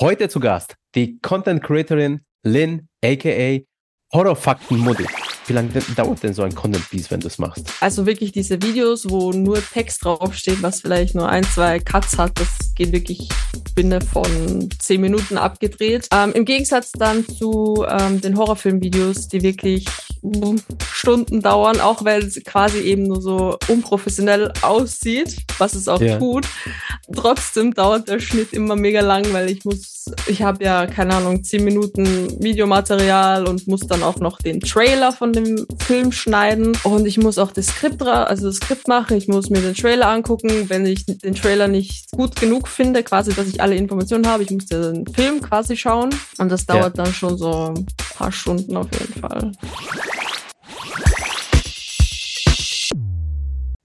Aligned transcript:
Heute 0.00 0.28
zu 0.28 0.40
Gast 0.40 0.74
die 0.96 1.20
Content 1.20 1.62
Creatorin 1.62 2.22
Lynn, 2.42 2.88
aka 3.04 3.60
Horrorfakten 4.12 4.78
Mutti. 4.78 5.06
Wie 5.46 5.52
lange 5.52 5.68
dauert 5.94 6.20
denn 6.24 6.34
so 6.34 6.42
ein 6.42 6.52
Content 6.52 6.90
Piece, 6.90 7.12
wenn 7.12 7.20
du 7.20 7.28
es 7.28 7.38
machst? 7.38 7.72
Also 7.80 8.04
wirklich 8.04 8.32
diese 8.32 8.60
Videos, 8.60 9.08
wo 9.08 9.30
nur 9.30 9.62
Text 9.62 10.04
draufsteht, 10.04 10.64
was 10.64 10.80
vielleicht 10.80 11.14
nur 11.14 11.28
ein, 11.28 11.44
zwei 11.44 11.78
Cuts 11.78 12.18
hat, 12.18 12.32
das 12.40 12.73
geht 12.74 12.92
wirklich 12.92 13.28
binnen 13.74 14.00
von 14.00 14.68
zehn 14.78 15.00
Minuten 15.00 15.38
abgedreht. 15.38 16.08
Ähm, 16.12 16.32
Im 16.32 16.44
Gegensatz 16.44 16.92
dann 16.92 17.26
zu 17.26 17.84
ähm, 17.88 18.20
den 18.20 18.36
Horrorfilm-Videos, 18.36 19.28
die 19.28 19.42
wirklich 19.42 19.86
Stunden 20.92 21.42
dauern, 21.42 21.80
auch 21.80 22.04
weil 22.04 22.22
es 22.22 22.42
quasi 22.44 22.78
eben 22.78 23.02
nur 23.02 23.20
so 23.20 23.58
unprofessionell 23.68 24.52
aussieht, 24.62 25.36
was 25.58 25.74
es 25.74 25.86
auch 25.86 26.00
ja. 26.00 26.18
tut. 26.18 26.46
Trotzdem 27.14 27.74
dauert 27.74 28.08
der 28.08 28.20
Schnitt 28.20 28.54
immer 28.54 28.74
mega 28.74 29.00
lang, 29.00 29.26
weil 29.32 29.50
ich 29.50 29.66
muss, 29.66 30.06
ich 30.26 30.42
habe 30.42 30.64
ja, 30.64 30.86
keine 30.86 31.14
Ahnung, 31.14 31.44
zehn 31.44 31.62
Minuten 31.62 32.42
Videomaterial 32.42 33.46
und 33.46 33.66
muss 33.68 33.80
dann 33.80 34.02
auch 34.02 34.16
noch 34.16 34.38
den 34.38 34.60
Trailer 34.60 35.12
von 35.12 35.34
dem 35.34 35.66
Film 35.78 36.10
schneiden 36.10 36.72
und 36.84 37.06
ich 37.06 37.18
muss 37.18 37.36
auch 37.36 37.52
das 37.52 37.66
Skript, 37.66 38.02
also 38.02 38.46
das 38.46 38.56
Skript 38.56 38.88
machen, 38.88 39.18
ich 39.18 39.28
muss 39.28 39.50
mir 39.50 39.60
den 39.60 39.74
Trailer 39.74 40.08
angucken, 40.08 40.70
wenn 40.70 40.86
ich 40.86 41.04
den 41.04 41.34
Trailer 41.34 41.68
nicht 41.68 42.10
gut 42.12 42.36
genug 42.36 42.63
finde, 42.66 43.02
quasi, 43.02 43.32
dass 43.32 43.48
ich 43.48 43.60
alle 43.60 43.76
Informationen 43.76 44.26
habe, 44.26 44.42
ich 44.42 44.50
muss 44.50 44.66
den 44.66 45.06
Film 45.06 45.40
quasi 45.40 45.76
schauen 45.76 46.10
und 46.38 46.50
das 46.50 46.66
dauert 46.66 46.96
ja. 46.96 47.04
dann 47.04 47.12
schon 47.12 47.36
so 47.36 47.74
ein 47.74 47.86
paar 48.16 48.32
Stunden 48.32 48.76
auf 48.76 48.88
jeden 48.92 49.20
Fall. 49.20 49.52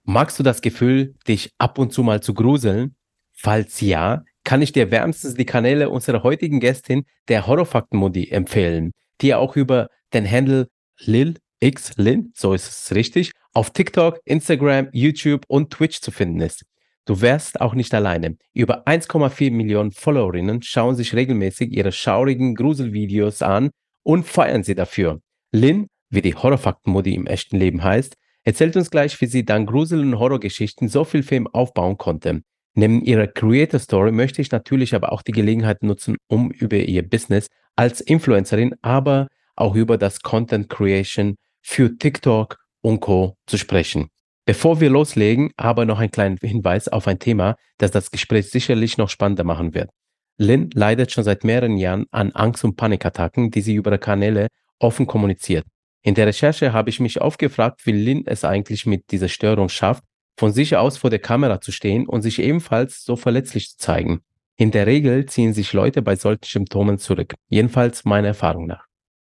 Magst 0.03 0.39
du 0.39 0.43
das 0.43 0.61
Gefühl, 0.61 1.13
dich 1.27 1.51
ab 1.59 1.77
und 1.77 1.93
zu 1.93 2.01
mal 2.01 2.21
zu 2.21 2.33
gruseln? 2.33 2.95
Falls 3.31 3.79
ja, 3.81 4.23
kann 4.43 4.61
ich 4.61 4.71
dir 4.71 4.89
wärmstens 4.89 5.35
die 5.35 5.45
Kanäle 5.45 5.89
unserer 5.89 6.23
heutigen 6.23 6.59
Gästin, 6.59 7.05
der 7.27 7.45
Horrorfakten-Modi, 7.45 8.29
empfehlen, 8.29 8.91
die 9.21 9.35
auch 9.35 9.55
über 9.55 9.87
den 10.13 10.29
Handle 10.29 10.67
Lil 10.99 11.35
X 11.59 11.93
Lin, 11.97 12.31
so 12.35 12.53
ist 12.53 12.67
es 12.67 12.95
richtig, 12.95 13.31
auf 13.53 13.71
TikTok, 13.71 14.19
Instagram, 14.25 14.89
YouTube 14.93 15.43
und 15.47 15.71
Twitch 15.71 16.01
zu 16.01 16.11
finden 16.11 16.41
ist. 16.41 16.63
Du 17.09 17.21
wärst 17.21 17.59
auch 17.59 17.73
nicht 17.73 17.91
alleine. 17.95 18.37
Über 18.53 18.85
1,4 18.85 19.49
Millionen 19.49 19.91
Followerinnen 19.91 20.61
schauen 20.61 20.93
sich 20.93 21.15
regelmäßig 21.15 21.75
ihre 21.75 21.91
schaurigen 21.91 22.53
Gruselvideos 22.53 23.41
an 23.41 23.71
und 24.03 24.27
feiern 24.27 24.61
sie 24.61 24.75
dafür. 24.75 25.19
Lin, 25.51 25.87
wie 26.11 26.21
die 26.21 26.35
Horrorfakten-Modi 26.35 27.15
im 27.15 27.25
echten 27.25 27.57
Leben 27.57 27.83
heißt, 27.83 28.13
erzählt 28.43 28.77
uns 28.77 28.91
gleich, 28.91 29.19
wie 29.21 29.25
sie 29.25 29.43
dank 29.43 29.67
Grusel- 29.67 30.01
und 30.01 30.19
Horrorgeschichten 30.19 30.87
so 30.87 31.03
viel 31.03 31.23
Film 31.23 31.47
aufbauen 31.47 31.97
konnte. 31.97 32.43
Neben 32.75 33.01
ihrer 33.03 33.25
Creator 33.25 33.79
Story 33.79 34.11
möchte 34.11 34.43
ich 34.43 34.51
natürlich 34.51 34.93
aber 34.93 35.11
auch 35.11 35.23
die 35.23 35.31
Gelegenheit 35.31 35.81
nutzen, 35.81 36.15
um 36.27 36.51
über 36.51 36.77
ihr 36.77 37.01
Business 37.01 37.47
als 37.75 38.01
Influencerin, 38.01 38.75
aber 38.83 39.29
auch 39.55 39.73
über 39.73 39.97
das 39.97 40.19
Content 40.19 40.69
Creation 40.69 41.37
für 41.63 41.97
TikTok 41.97 42.57
und 42.81 42.99
Co. 42.99 43.35
zu 43.47 43.57
sprechen. 43.57 44.09
Bevor 44.49 44.79
wir 44.79 44.89
loslegen, 44.89 45.51
aber 45.57 45.85
noch 45.85 45.99
ein 45.99 46.09
kleiner 46.09 46.37
Hinweis 46.41 46.87
auf 46.87 47.07
ein 47.07 47.19
Thema, 47.19 47.55
das 47.77 47.91
das 47.91 48.09
Gespräch 48.09 48.49
sicherlich 48.49 48.97
noch 48.97 49.07
spannender 49.07 49.43
machen 49.43 49.75
wird. 49.75 49.91
Lynn 50.39 50.71
leidet 50.73 51.11
schon 51.11 51.23
seit 51.23 51.43
mehreren 51.43 51.77
Jahren 51.77 52.07
an 52.09 52.31
Angst- 52.31 52.63
und 52.63 52.75
Panikattacken, 52.75 53.51
die 53.51 53.61
sie 53.61 53.75
über 53.75 53.95
Kanäle 53.99 54.47
offen 54.79 55.05
kommuniziert. 55.05 55.67
In 56.01 56.15
der 56.15 56.25
Recherche 56.25 56.73
habe 56.73 56.89
ich 56.89 56.99
mich 56.99 57.21
aufgefragt, 57.21 57.85
wie 57.85 57.91
Lynn 57.91 58.23
es 58.25 58.43
eigentlich 58.43 58.87
mit 58.87 59.11
dieser 59.11 59.27
Störung 59.27 59.69
schafft, 59.69 60.03
von 60.35 60.51
sich 60.51 60.75
aus 60.75 60.97
vor 60.97 61.11
der 61.11 61.19
Kamera 61.19 61.61
zu 61.61 61.71
stehen 61.71 62.07
und 62.07 62.23
sich 62.23 62.41
ebenfalls 62.41 63.03
so 63.03 63.15
verletzlich 63.15 63.69
zu 63.69 63.77
zeigen. 63.77 64.21
In 64.57 64.71
der 64.71 64.87
Regel 64.87 65.27
ziehen 65.27 65.53
sich 65.53 65.73
Leute 65.73 66.01
bei 66.01 66.15
solchen 66.15 66.45
Symptomen 66.45 66.97
zurück, 66.97 67.35
jedenfalls 67.49 68.03
meiner 68.03 68.29
Erfahrung 68.29 68.65
nach. 68.65 68.87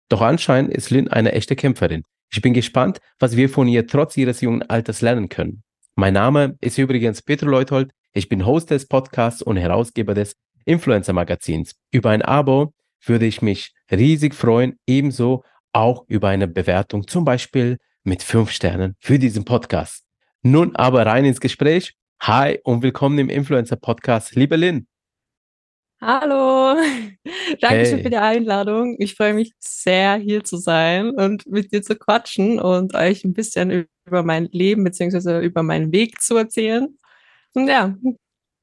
Doch 0.08 0.22
anscheinend 0.22 0.74
ist 0.74 0.92
Lynn 0.92 1.10
eine 1.10 1.34
echte 1.34 1.58
Kämpferin. 1.58 2.04
Ich 2.32 2.42
bin 2.42 2.54
gespannt, 2.54 3.00
was 3.18 3.36
wir 3.36 3.50
von 3.50 3.68
ihr 3.68 3.88
trotz 3.88 4.16
ihres 4.16 4.42
jungen 4.42 4.62
Alters 4.70 5.02
lernen 5.02 5.30
können. 5.30 5.64
Mein 5.96 6.14
Name 6.14 6.56
ist 6.62 6.78
übrigens 6.78 7.24
Peter 7.24 7.48
Leuthold. 7.48 7.92
Ich 8.14 8.30
bin 8.30 8.46
Host 8.46 8.70
des 8.70 8.88
Podcasts 8.88 9.42
und 9.42 9.58
Herausgeber 9.58 10.14
des 10.14 10.36
Influencer 10.66 11.14
Magazins. 11.14 11.76
Über 11.92 12.12
ein 12.12 12.22
Abo 12.22 12.74
würde 13.04 13.26
ich 13.26 13.42
mich 13.42 13.74
riesig 13.92 14.36
freuen, 14.36 14.78
ebenso 14.86 15.44
auch 15.74 16.06
über 16.08 16.30
eine 16.30 16.48
Bewertung, 16.48 17.08
zum 17.08 17.26
Beispiel 17.26 17.78
mit 18.04 18.22
fünf 18.22 18.52
Sternen 18.52 18.96
für 19.00 19.18
diesen 19.18 19.44
Podcast. 19.44 20.04
Nun 20.44 20.76
aber 20.76 21.06
rein 21.06 21.26
ins 21.26 21.40
Gespräch. 21.40 21.96
Hi 22.22 22.60
und 22.64 22.84
willkommen 22.84 23.18
im 23.18 23.30
Influencer 23.30 23.76
Podcast, 23.76 24.36
liebe 24.36 24.56
Lynn. 24.56 24.88
Hallo, 26.02 26.78
Dankeschön 27.62 27.96
hey. 27.96 28.04
für 28.04 28.10
die 28.10 28.18
Einladung. 28.18 28.96
Ich 29.00 29.16
freue 29.16 29.34
mich 29.34 29.52
sehr, 29.60 30.16
hier 30.16 30.46
zu 30.46 30.56
sein 30.56 31.10
und 31.10 31.46
mit 31.46 31.74
dir 31.74 31.82
zu 31.82 31.98
quatschen 31.98 32.58
und 32.58 32.96
euch 32.96 33.26
ein 33.26 33.34
bisschen 33.34 33.86
über 34.06 34.24
mein 34.24 34.48
Leben 34.54 34.86
bzw. 34.86 35.44
über 35.44 35.62
meinen 35.62 35.92
Weg 35.92 36.22
zu 36.22 36.38
erzählen. 36.38 36.98
Und 37.54 37.68
ja. 37.68 37.98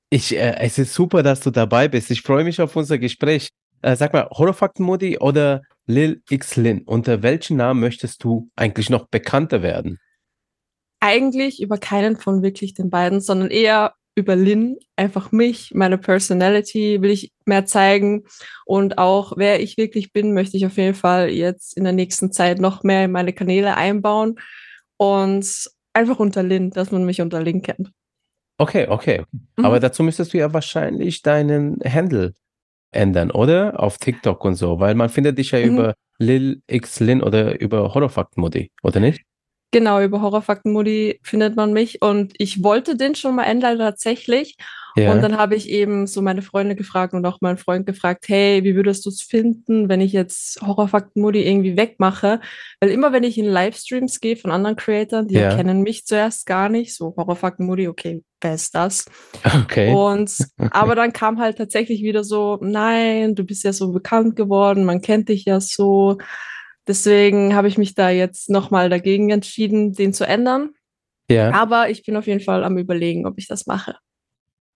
Ich, 0.09 0.35
äh, 0.35 0.57
es 0.61 0.79
ist 0.79 0.95
super, 0.95 1.23
dass 1.23 1.41
du 1.41 1.51
dabei 1.51 1.89
bist. 1.89 2.11
Ich 2.11 2.23
freue 2.23 2.43
mich 2.43 2.59
auf 2.59 2.75
unser 2.75 2.97
Gespräch. 2.97 3.51
Äh, 3.83 3.97
sag 3.97 4.15
mal, 4.15 4.31
Horrorfakten-Modi 4.31 5.19
oder 5.19 5.61
Lil 5.85 6.23
X 6.31 6.57
Lin, 6.57 6.85
unter 6.87 7.23
welchen 7.23 7.59
Namen 7.59 7.81
möchtest 7.81 8.25
du 8.25 8.49
eigentlich 8.57 8.89
noch 8.89 9.09
bekannter 9.09 9.61
werden? 9.61 9.99
Eigentlich 11.01 11.61
über 11.61 11.77
keinen 11.77 12.17
von 12.17 12.43
wirklich 12.43 12.73
den 12.73 12.89
beiden, 12.89 13.21
sondern 13.21 13.51
eher 13.51 13.95
über 14.17 14.35
Lin, 14.35 14.79
einfach 14.97 15.31
mich, 15.31 15.73
meine 15.75 15.99
Personality 15.99 17.03
will 17.03 17.11
ich 17.11 17.33
mehr 17.45 17.67
zeigen 17.67 18.25
und 18.65 18.99
auch 18.99 19.35
wer 19.37 19.61
ich 19.61 19.77
wirklich 19.77 20.13
bin, 20.13 20.33
möchte 20.33 20.57
ich 20.57 20.67
auf 20.67 20.79
jeden 20.79 20.95
Fall 20.95 21.29
jetzt 21.29 21.77
in 21.77 21.85
der 21.85 21.93
nächsten 21.93 22.33
Zeit 22.33 22.59
noch 22.59 22.83
mehr 22.83 23.05
in 23.05 23.13
meine 23.13 23.35
Kanäle 23.35 23.77
einbauen 23.77 24.37
und 24.97 25.71
einfach 25.93 26.19
unter 26.19 26.43
Lin, 26.43 26.71
dass 26.71 26.91
man 26.91 27.05
mich 27.05 27.21
unter 27.21 27.43
Lin 27.43 27.63
kennt. 27.63 27.93
Okay, 28.59 28.87
okay. 28.89 29.25
Mhm. 29.57 29.65
Aber 29.65 29.81
dazu 29.81 30.03
müsstest 30.03 30.33
du 30.33 30.39
ja 30.39 30.53
wahrscheinlich 30.53 31.21
deinen 31.21 31.79
Handle 31.85 32.33
ändern, 32.91 33.31
oder? 33.31 33.79
Auf 33.79 33.99
TikTok 33.99 34.43
und 34.45 34.55
so, 34.55 34.81
weil 34.81 34.95
man 34.95 35.11
findet 35.11 35.37
dich 35.37 35.51
ja 35.51 35.59
mhm. 35.59 35.67
über 35.67 35.95
Lil 36.19 36.63
X 36.67 37.01
Lin 37.01 37.23
oder 37.23 37.61
über 37.61 37.95
Horrorfakt 37.95 38.39
Modi, 38.39 38.71
oder 38.83 39.01
nicht? 39.01 39.23
Genau, 39.73 40.01
über 40.01 40.23
Horrorfakten-Modi 40.23 41.21
findet 41.23 41.57
man 41.57 41.73
mich. 41.73 42.03
Und 42.03 42.35
ich 42.39 42.63
wollte 42.63 42.97
den 42.97 43.15
schon 43.15 43.35
mal 43.35 43.45
ändern 43.45 43.79
tatsächlich. 43.79 44.57
Ja. 44.97 45.13
Und 45.13 45.21
dann 45.21 45.37
habe 45.37 45.55
ich 45.57 45.69
eben 45.69 46.07
so 46.07 46.23
meine 46.23 46.41
Freunde 46.41 46.75
gefragt 46.75 47.13
und 47.13 47.27
auch 47.27 47.43
meinen 47.43 47.59
Freund 47.59 47.85
gefragt, 47.85 48.25
hey, 48.29 48.65
wie 48.65 48.75
würdest 48.75 49.05
du 49.05 49.11
es 49.11 49.21
finden, 49.21 49.91
wenn 49.91 50.01
ich 50.01 50.13
jetzt 50.13 50.59
Horrorfakten-Modi 50.63 51.47
irgendwie 51.47 51.77
wegmache? 51.77 52.41
Weil 52.81 52.91
immer, 52.91 53.13
wenn 53.13 53.23
ich 53.23 53.37
in 53.37 53.45
Livestreams 53.45 54.21
gehe 54.21 54.37
von 54.37 54.51
anderen 54.51 54.77
Creatoren, 54.77 55.29
die 55.29 55.35
ja. 55.35 55.55
kennen 55.55 55.83
mich 55.83 56.07
zuerst 56.07 56.47
gar 56.47 56.71
nicht, 56.71 56.95
so 56.95 57.15
Horrorfakten-Modi, 57.15 57.89
okay, 57.89 58.25
wer 58.41 58.55
ist 58.55 58.75
das? 58.75 59.05
Okay. 59.45 59.93
Und, 59.93 60.35
aber 60.71 60.95
dann 60.95 61.13
kam 61.13 61.41
halt 61.41 61.59
tatsächlich 61.59 62.03
wieder 62.03 62.25
so, 62.25 62.59
nein, 62.63 63.35
du 63.35 63.45
bist 63.45 63.65
ja 63.65 63.75
so 63.75 63.93
bekannt 63.93 64.35
geworden, 64.35 64.85
man 64.85 65.03
kennt 65.03 65.29
dich 65.29 65.45
ja 65.45 65.61
so. 65.61 66.17
Deswegen 66.87 67.55
habe 67.55 67.69
ich 67.69 67.79
mich 67.79 67.95
da 67.95 68.11
jetzt 68.11 68.51
nochmal 68.51 68.89
dagegen 68.89 69.31
entschieden, 69.31 69.93
den 69.93 70.13
zu 70.13 70.27
ändern. 70.27 70.71
Ja. 71.29 71.53
Aber 71.53 71.91
ich 71.91 72.05
bin 72.05 72.17
auf 72.17 72.27
jeden 72.27 72.41
Fall 72.41 72.65
am 72.65 72.79
Überlegen, 72.79 73.27
ob 73.27 73.39
ich 73.39 73.49
das 73.49 73.67
mache. 73.67 73.97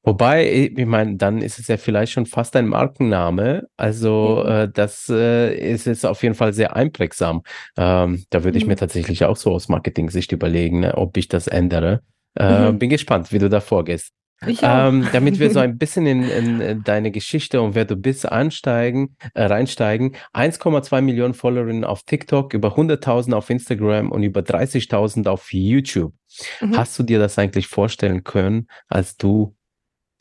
Wobei, 0.02 0.70
ich 0.74 0.86
meine, 0.86 1.16
dann 1.16 1.42
ist 1.42 1.58
es 1.58 1.68
ja 1.68 1.76
vielleicht 1.76 2.12
schon 2.12 2.24
fast 2.24 2.56
ein 2.56 2.66
Markenname. 2.66 3.68
Also, 3.76 4.42
mhm. 4.44 4.50
äh, 4.50 4.68
das 4.72 5.08
äh, 5.10 5.54
ist 5.54 5.86
jetzt 5.86 6.06
auf 6.06 6.22
jeden 6.22 6.34
Fall 6.34 6.54
sehr 6.54 6.74
einprägsam. 6.74 7.42
Ähm, 7.76 8.24
da 8.30 8.42
würde 8.42 8.56
ich 8.56 8.64
mhm. 8.64 8.70
mir 8.70 8.76
tatsächlich 8.76 9.24
auch 9.24 9.36
so 9.36 9.52
aus 9.52 9.68
Marketing-Sicht 9.68 10.32
überlegen, 10.32 10.80
ne, 10.80 10.96
ob 10.96 11.16
ich 11.18 11.28
das 11.28 11.48
ändere. 11.48 12.00
Äh, 12.34 12.70
mhm. 12.70 12.78
Bin 12.78 12.88
gespannt, 12.88 13.30
wie 13.30 13.38
du 13.38 13.50
da 13.50 13.60
vorgehst. 13.60 14.12
Ähm, 14.46 15.06
damit 15.12 15.38
wir 15.38 15.50
so 15.50 15.58
ein 15.60 15.76
bisschen 15.76 16.06
in, 16.06 16.22
in, 16.22 16.82
deine 16.82 17.10
Geschichte 17.10 17.60
und 17.60 17.74
wer 17.74 17.84
du 17.84 17.96
bist 17.96 18.26
ansteigen, 18.26 19.16
äh, 19.34 19.44
reinsteigen. 19.44 20.16
1,2 20.32 21.02
Millionen 21.02 21.34
Followerinnen 21.34 21.84
auf 21.84 22.04
TikTok, 22.04 22.54
über 22.54 22.76
100.000 22.76 23.34
auf 23.34 23.50
Instagram 23.50 24.10
und 24.10 24.22
über 24.22 24.40
30.000 24.40 25.28
auf 25.28 25.52
YouTube. 25.52 26.14
Mhm. 26.60 26.76
Hast 26.76 26.98
du 26.98 27.02
dir 27.02 27.18
das 27.18 27.38
eigentlich 27.38 27.66
vorstellen 27.66 28.24
können, 28.24 28.68
als 28.88 29.16
du 29.16 29.54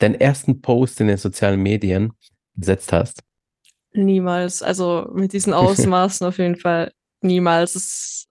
den 0.02 0.14
ersten 0.14 0.60
Post 0.60 1.00
in 1.00 1.08
den 1.08 1.16
sozialen 1.16 1.60
Medien 1.62 2.12
gesetzt 2.56 2.92
hast? 2.92 3.22
Niemals. 3.92 4.62
Also 4.62 5.10
mit 5.14 5.32
diesen 5.32 5.52
Ausmaßen 5.54 6.26
auf 6.26 6.38
jeden 6.38 6.56
Fall 6.56 6.92
niemals. 7.22 7.74
Es 7.74 8.26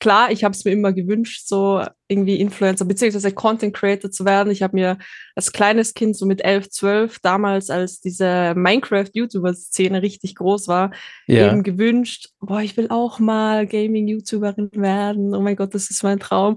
klar, 0.00 0.30
ich 0.30 0.44
habe 0.44 0.52
es 0.52 0.64
mir 0.64 0.72
immer 0.72 0.92
gewünscht, 0.92 1.46
so 1.46 1.82
irgendwie 2.08 2.40
Influencer 2.40 2.84
beziehungsweise 2.84 3.32
Content 3.32 3.74
Creator 3.74 4.10
zu 4.10 4.24
werden. 4.24 4.50
Ich 4.50 4.62
habe 4.62 4.76
mir 4.76 4.98
als 5.34 5.52
kleines 5.52 5.94
Kind, 5.94 6.16
so 6.16 6.26
mit 6.26 6.44
elf, 6.44 6.68
zwölf, 6.70 7.18
damals, 7.20 7.70
als 7.70 8.00
diese 8.00 8.54
Minecraft-YouTuber-Szene 8.56 10.02
richtig 10.02 10.34
groß 10.34 10.68
war, 10.68 10.92
ja. 11.26 11.50
eben 11.50 11.62
gewünscht, 11.62 12.30
boah, 12.40 12.60
ich 12.60 12.76
will 12.76 12.88
auch 12.90 13.18
mal 13.18 13.66
Gaming-YouTuberin 13.66 14.70
werden. 14.74 15.34
Oh 15.34 15.40
mein 15.40 15.56
Gott, 15.56 15.74
das 15.74 15.90
ist 15.90 16.02
mein 16.02 16.18
Traum. 16.18 16.54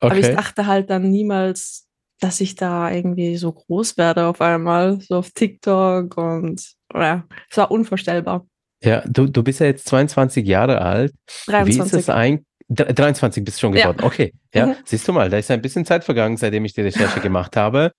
Okay. 0.00 0.12
Aber 0.12 0.18
ich 0.18 0.34
dachte 0.34 0.66
halt 0.66 0.90
dann 0.90 1.10
niemals, 1.10 1.88
dass 2.20 2.40
ich 2.40 2.54
da 2.54 2.90
irgendwie 2.90 3.36
so 3.36 3.52
groß 3.52 3.96
werde 3.96 4.26
auf 4.26 4.40
einmal, 4.40 5.00
so 5.00 5.16
auf 5.16 5.30
TikTok 5.30 6.16
und 6.18 6.62
ja, 6.94 7.24
es 7.48 7.56
war 7.56 7.70
unvorstellbar. 7.70 8.46
Ja, 8.82 9.02
du, 9.06 9.26
du 9.26 9.42
bist 9.42 9.60
ja 9.60 9.66
jetzt 9.66 9.86
22 9.88 10.46
Jahre 10.46 10.80
alt. 10.80 11.12
23. 11.46 11.66
Wie 11.66 11.86
ist 11.86 11.94
es 11.94 12.08
eigentlich? 12.08 12.49
23 12.70 13.44
bist 13.44 13.58
du 13.58 13.60
schon 13.60 13.72
geworden. 13.72 13.98
Ja. 14.00 14.06
Okay, 14.06 14.32
ja, 14.54 14.66
Mhm. 14.66 14.74
siehst 14.84 15.06
du 15.08 15.12
mal, 15.12 15.28
da 15.28 15.38
ist 15.38 15.50
ein 15.50 15.60
bisschen 15.60 15.84
Zeit 15.84 16.04
vergangen, 16.04 16.36
seitdem 16.36 16.64
ich 16.64 16.72
die 16.74 16.82
Recherche 16.82 17.20
gemacht 17.20 17.56
habe. 17.56 17.92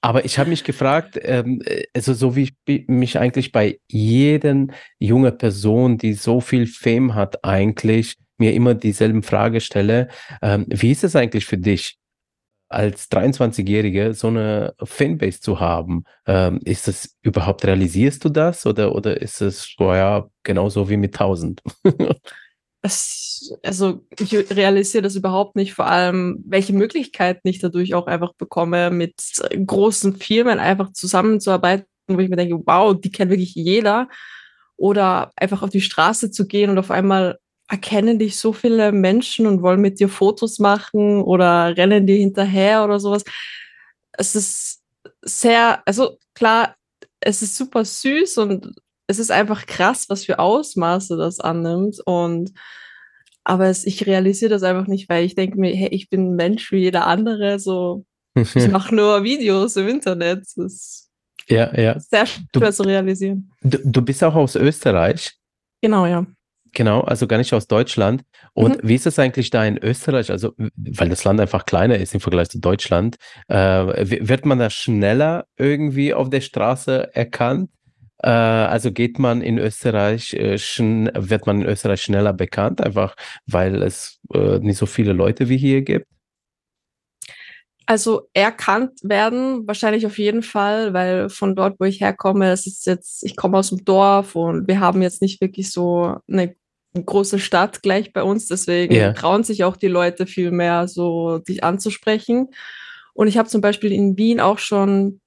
Aber 0.00 0.24
ich 0.24 0.38
habe 0.38 0.50
mich 0.50 0.64
gefragt, 0.64 1.18
ähm, 1.22 1.62
äh, 1.64 1.84
also 1.94 2.12
so 2.14 2.34
wie 2.36 2.50
ich 2.66 2.88
mich 2.88 3.18
eigentlich 3.18 3.52
bei 3.52 3.78
jeden 3.88 4.72
junge 4.98 5.32
Person, 5.32 5.98
die 5.98 6.14
so 6.14 6.40
viel 6.40 6.66
Fame 6.66 7.14
hat, 7.14 7.44
eigentlich 7.44 8.16
mir 8.38 8.52
immer 8.54 8.74
dieselben 8.74 9.22
Frage 9.22 9.60
stelle. 9.60 10.08
Ähm, 10.42 10.66
wie 10.68 10.90
ist 10.90 11.04
es 11.04 11.14
eigentlich 11.16 11.46
für 11.46 11.58
dich, 11.58 11.96
als 12.68 13.08
23-Jährige 13.10 14.14
so 14.14 14.28
eine 14.28 14.74
Fanbase 14.82 15.40
zu 15.40 15.60
haben? 15.60 16.04
Ähm, 16.26 16.60
ist 16.64 16.88
es 16.88 17.16
überhaupt, 17.22 17.64
realisierst 17.64 18.24
du 18.24 18.28
das 18.30 18.66
oder, 18.66 18.94
oder 18.94 19.20
ist 19.22 19.40
es, 19.40 19.74
so, 19.78 19.94
ja, 19.94 20.26
genauso 20.42 20.88
wie 20.88 20.96
mit 20.96 21.14
1000? 21.14 21.62
Es, 22.86 23.50
also 23.62 24.04
ich 24.18 24.34
realisiere 24.50 25.02
das 25.02 25.16
überhaupt 25.16 25.56
nicht, 25.56 25.72
vor 25.72 25.86
allem 25.86 26.44
welche 26.46 26.74
Möglichkeiten 26.74 27.48
ich 27.48 27.58
dadurch 27.58 27.94
auch 27.94 28.06
einfach 28.06 28.34
bekomme, 28.34 28.90
mit 28.90 29.14
großen 29.66 30.16
Firmen 30.16 30.58
einfach 30.58 30.92
zusammenzuarbeiten, 30.92 31.86
wo 32.08 32.18
ich 32.18 32.28
mir 32.28 32.36
denke, 32.36 32.60
wow, 32.66 32.94
die 32.94 33.10
kennt 33.10 33.30
wirklich 33.30 33.54
jeder. 33.54 34.08
Oder 34.76 35.32
einfach 35.36 35.62
auf 35.62 35.70
die 35.70 35.80
Straße 35.80 36.30
zu 36.30 36.46
gehen 36.46 36.68
und 36.68 36.78
auf 36.78 36.90
einmal 36.90 37.38
erkennen 37.68 38.18
dich 38.18 38.38
so 38.38 38.52
viele 38.52 38.92
Menschen 38.92 39.46
und 39.46 39.62
wollen 39.62 39.80
mit 39.80 39.98
dir 39.98 40.10
Fotos 40.10 40.58
machen 40.58 41.22
oder 41.22 41.74
rennen 41.74 42.06
dir 42.06 42.16
hinterher 42.16 42.84
oder 42.84 43.00
sowas. 43.00 43.24
Es 44.12 44.36
ist 44.36 44.82
sehr, 45.22 45.82
also 45.86 46.18
klar, 46.34 46.76
es 47.20 47.40
ist 47.40 47.56
super 47.56 47.86
süß 47.86 48.36
und 48.38 48.74
es 49.06 49.18
ist 49.18 49.30
einfach 49.30 49.66
krass, 49.66 50.06
was 50.08 50.24
für 50.24 50.38
Ausmaße 50.38 51.16
das 51.16 51.40
annimmt. 51.40 51.98
Und 52.04 52.52
aber 53.44 53.66
es, 53.66 53.84
ich 53.84 54.06
realisiere 54.06 54.50
das 54.50 54.62
einfach 54.62 54.86
nicht, 54.86 55.08
weil 55.08 55.24
ich 55.24 55.34
denke 55.34 55.58
mir, 55.58 55.74
hey, 55.74 55.88
ich 55.88 56.08
bin 56.08 56.30
ein 56.32 56.36
Mensch 56.36 56.72
wie 56.72 56.78
jeder 56.78 57.06
andere. 57.06 57.58
So, 57.58 58.04
ich 58.34 58.68
mache 58.68 58.94
nur 58.94 59.22
Videos 59.22 59.76
im 59.76 59.88
Internet. 59.88 60.40
Das 60.40 60.56
ist 60.56 61.10
Ja, 61.48 61.78
ja. 61.78 61.98
sehr 62.00 62.24
schwer 62.26 62.44
Du- 62.52 62.70
zu 62.72 62.82
realisieren. 62.84 63.50
Du, 63.62 63.78
du 63.84 64.02
bist 64.02 64.24
auch 64.24 64.34
aus 64.34 64.56
Österreich, 64.56 65.32
Genau, 65.82 66.06
ja. 66.06 66.24
genau, 66.72 67.02
also 67.02 67.26
gar 67.26 67.36
nicht 67.36 67.52
aus 67.52 67.66
Deutschland. 67.66 68.22
Und 68.54 68.78
wie 68.82 68.94
ist 68.94 69.06
es 69.06 69.18
eigentlich 69.18 69.50
da 69.50 69.66
in 69.66 69.76
Österreich? 69.76 70.30
Also, 70.30 70.52
weil 70.56 71.10
das 71.10 71.24
Land 71.24 71.38
einfach 71.40 71.66
kleiner 71.66 71.98
ist 71.98 72.14
im 72.14 72.20
Vergleich 72.20 72.48
zu 72.48 72.58
Deutschland, 72.60 73.16
äh, 73.48 73.56
wird 74.26 74.46
man 74.46 74.58
da 74.58 74.70
schneller 74.70 75.44
irgendwie 75.58 76.14
auf 76.14 76.30
der 76.30 76.40
Straße 76.40 77.14
erkannt? 77.14 77.68
Äh, 78.24 78.30
also 78.30 78.90
geht 78.90 79.18
man 79.18 79.42
in 79.42 79.58
Österreich, 79.58 80.32
wird 80.32 81.46
man 81.46 81.60
in 81.60 81.66
Österreich 81.68 82.00
schneller 82.00 82.32
bekannt, 82.32 82.80
einfach 82.80 83.16
weil 83.46 83.82
es 83.82 84.18
äh, 84.32 84.58
nicht 84.60 84.78
so 84.78 84.86
viele 84.86 85.12
Leute 85.12 85.50
wie 85.50 85.58
hier 85.58 85.82
gibt? 85.82 86.06
Also 87.86 88.28
erkannt 88.32 88.92
werden, 89.02 89.66
wahrscheinlich 89.66 90.06
auf 90.06 90.18
jeden 90.18 90.42
Fall, 90.42 90.94
weil 90.94 91.28
von 91.28 91.54
dort, 91.54 91.78
wo 91.78 91.84
ich 91.84 92.00
herkomme, 92.00 92.50
es 92.50 92.66
ist 92.66 92.86
jetzt, 92.86 93.22
ich 93.24 93.36
komme 93.36 93.58
aus 93.58 93.68
dem 93.68 93.84
Dorf 93.84 94.36
und 94.36 94.66
wir 94.66 94.80
haben 94.80 95.02
jetzt 95.02 95.20
nicht 95.20 95.42
wirklich 95.42 95.70
so 95.70 96.16
eine 96.26 96.56
große 96.94 97.38
Stadt 97.38 97.82
gleich 97.82 98.14
bei 98.14 98.22
uns, 98.22 98.48
deswegen 98.48 98.94
Ja. 98.94 99.12
trauen 99.12 99.44
sich 99.44 99.64
auch 99.64 99.76
die 99.76 99.88
Leute 99.88 100.26
viel 100.26 100.50
mehr 100.50 100.88
so 100.88 101.38
dich 101.40 101.62
anzusprechen. 101.62 102.48
Und 103.12 103.28
ich 103.28 103.36
habe 103.36 103.50
zum 103.50 103.60
Beispiel 103.60 103.92
in 103.92 104.16
Wien 104.16 104.40
auch 104.40 104.58
schon 104.58 105.20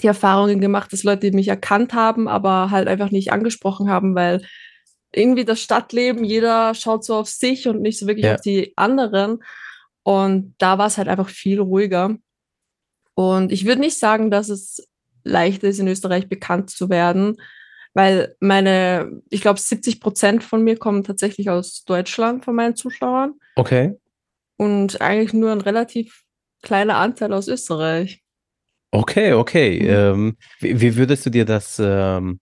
die 0.00 0.06
Erfahrungen 0.06 0.60
gemacht, 0.60 0.92
dass 0.92 1.02
Leute 1.04 1.30
mich 1.32 1.48
erkannt 1.48 1.92
haben, 1.92 2.28
aber 2.28 2.70
halt 2.70 2.88
einfach 2.88 3.10
nicht 3.10 3.32
angesprochen 3.32 3.90
haben, 3.90 4.14
weil 4.14 4.42
irgendwie 5.14 5.44
das 5.44 5.60
Stadtleben, 5.60 6.24
jeder 6.24 6.74
schaut 6.74 7.04
so 7.04 7.16
auf 7.16 7.28
sich 7.28 7.68
und 7.68 7.82
nicht 7.82 7.98
so 7.98 8.06
wirklich 8.06 8.24
Ja. 8.26 8.34
auf 8.36 8.40
die 8.40 8.72
anderen. 8.76 9.42
Und 10.02 10.54
da 10.58 10.78
war 10.78 10.86
es 10.86 10.96
halt 10.96 11.08
einfach 11.08 11.28
viel 11.28 11.60
ruhiger. 11.60 12.16
Und 13.14 13.52
ich 13.52 13.66
würde 13.66 13.82
nicht 13.82 13.98
sagen, 13.98 14.30
dass 14.30 14.48
es 14.48 14.88
leichter 15.22 15.68
ist, 15.68 15.78
in 15.78 15.88
Österreich 15.88 16.28
bekannt 16.28 16.70
zu 16.70 16.88
werden, 16.88 17.36
weil 17.94 18.34
meine, 18.40 19.20
ich 19.28 19.42
glaube, 19.42 19.60
70 19.60 20.00
Prozent 20.00 20.42
von 20.42 20.64
mir 20.64 20.78
kommen 20.78 21.04
tatsächlich 21.04 21.50
aus 21.50 21.84
Deutschland, 21.84 22.44
von 22.44 22.54
meinen 22.54 22.74
Zuschauern. 22.74 23.34
Okay. 23.54 23.94
Und 24.56 25.02
eigentlich 25.02 25.34
nur 25.34 25.52
ein 25.52 25.60
relativ 25.60 26.22
kleiner 26.62 26.96
Anteil 26.96 27.34
aus 27.34 27.48
Österreich. 27.48 28.22
Okay, 28.92 29.32
okay. 29.32 29.80
Mhm. 29.80 29.88
Ähm, 29.88 30.36
wie, 30.60 30.80
wie 30.80 30.96
würdest 30.96 31.24
du 31.24 31.30
dir 31.30 31.46
das 31.46 31.80
ähm, 31.82 32.40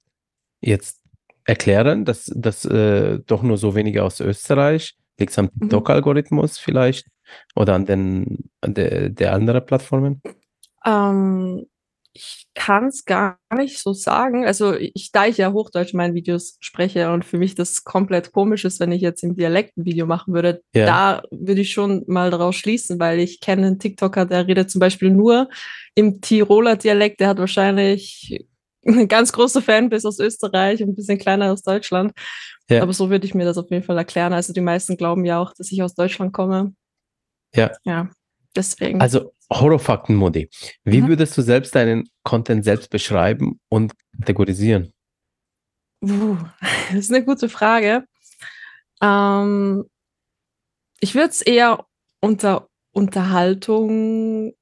jetzt 0.61 1.00
erklären, 1.44 2.05
dass, 2.05 2.26
dass 2.35 2.64
äh, 2.64 3.20
doch 3.26 3.43
nur 3.43 3.56
so 3.56 3.75
wenige 3.75 4.02
aus 4.02 4.20
Österreich? 4.20 4.97
Liegt 5.19 5.32
es 5.32 5.38
am 5.38 5.47
Mhm. 5.55 5.61
TikTok-Algorithmus 5.61 6.58
vielleicht? 6.58 7.06
Oder 7.55 7.75
an 7.75 7.87
den 7.87 8.50
an 8.61 8.75
der, 8.75 9.08
der 9.11 9.32
anderen 9.32 9.64
Plattformen? 9.64 10.20
Ähm, 10.85 11.67
kann 12.61 12.89
es 12.89 13.07
gar 13.07 13.39
nicht 13.57 13.79
so 13.79 13.95
sagen. 13.95 14.45
Also 14.45 14.75
ich, 14.75 15.12
da 15.12 15.25
ich 15.25 15.39
ja 15.39 15.51
Hochdeutsch 15.51 15.95
in 15.95 15.97
meinen 15.97 16.15
Videos 16.15 16.59
spreche 16.61 17.11
und 17.11 17.25
für 17.25 17.39
mich 17.39 17.55
das 17.55 17.85
komplett 17.85 18.33
komisch 18.33 18.67
ist, 18.67 18.81
wenn 18.81 18.93
ich 18.93 19.01
jetzt 19.01 19.23
im 19.23 19.35
Dialekt 19.35 19.79
ein 19.79 19.87
Video 19.87 20.05
machen 20.05 20.35
würde, 20.35 20.61
Ja. 20.75 20.85
da 20.85 21.23
würde 21.31 21.62
ich 21.62 21.73
schon 21.73 22.05
mal 22.07 22.31
daraus 22.31 22.57
schließen, 22.57 23.01
weil 23.01 23.19
ich 23.19 23.41
kenne 23.41 23.67
einen 23.67 23.79
TikToker, 23.79 24.27
der 24.27 24.47
redet 24.47 24.71
zum 24.71 24.79
Beispiel 24.79 25.11
nur 25.11 25.49
im 25.95 26.21
Tiroler 26.21 26.77
Dialekt. 26.77 27.21
Der 27.21 27.29
hat 27.29 27.39
wahrscheinlich 27.39 28.45
eine 28.87 29.07
ganz 29.07 29.33
große 29.33 29.62
Fanbase 29.62 30.07
aus 30.07 30.19
Österreich 30.19 30.83
und 30.83 30.91
ein 30.91 30.97
bisschen 30.97 31.17
kleiner 31.17 31.53
aus 31.53 31.62
Deutschland. 31.62 32.12
Ja. 32.69 32.83
Aber 32.83 32.93
so 32.93 33.09
würde 33.09 33.25
ich 33.27 33.35
mir 33.35 33.47
das 33.47 33.57
auf 33.57 33.71
jeden 33.71 33.85
Fall 33.85 33.97
erklären. 33.97 34.35
Also 34.35 34.53
die 34.53 34.61
meisten 34.61 34.99
glauben 34.99 35.25
ja 35.25 35.41
auch, 35.41 35.55
dass 35.55 35.73
ich 35.73 35.83
aus 35.83 35.95
Deutschland 35.95 36.35
komme. 36.35 36.75
Ja. 37.55 37.71
Ja, 37.85 38.11
deswegen. 38.55 39.01
Also 39.01 39.33
Horrorfakten, 39.52 40.14
Modi. 40.14 40.49
Wie 40.85 41.02
Mhm. 41.02 41.08
würdest 41.08 41.37
du 41.37 41.43
selbst 41.43 41.75
deinen 41.75 42.08
Content 42.23 42.64
selbst 42.64 42.91
beschreiben 42.91 43.58
und 43.69 43.93
kategorisieren? 44.19 44.93
Uh, 46.02 46.37
das 46.91 46.99
ist 46.99 47.12
eine 47.12 47.25
gute 47.25 47.49
Frage. 47.49 48.05
Ähm, 49.02 49.85
ich 51.00 51.14
würde 51.14 51.31
es 51.31 51.43
eher 51.43 51.85
unter 52.20 52.69
Unterhaltung 52.93 54.52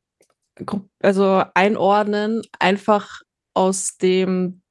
also 1.01 1.45
einordnen, 1.55 2.43
einfach 2.59 3.23
aus 3.55 3.97
dem, 3.97 4.63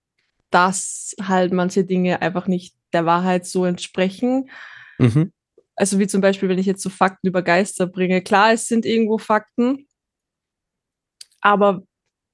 dass 0.50 1.16
halt 1.22 1.54
manche 1.54 1.86
Dinge 1.86 2.22
einfach 2.22 2.48
nicht 2.48 2.76
der 2.94 3.06
Wahrheit 3.06 3.45
so 3.45 3.66
entsprechen. 3.66 4.50
Mhm. 4.97 5.31
Also 5.76 6.00
wie 6.00 6.07
zum 6.07 6.21
Beispiel, 6.21 6.50
wenn 6.50 6.59
ich 6.59 6.66
jetzt 6.66 6.81
so 6.81 6.90
Fakten 6.90 7.28
über 7.28 7.42
Geister 7.42 7.88
bringe. 7.88 8.21
Klar, 8.21 8.54
es 8.54 8.68
sind 8.68 8.86
irgendwo 8.86 9.18
Fakten, 9.18 9.87
aber 11.42 11.84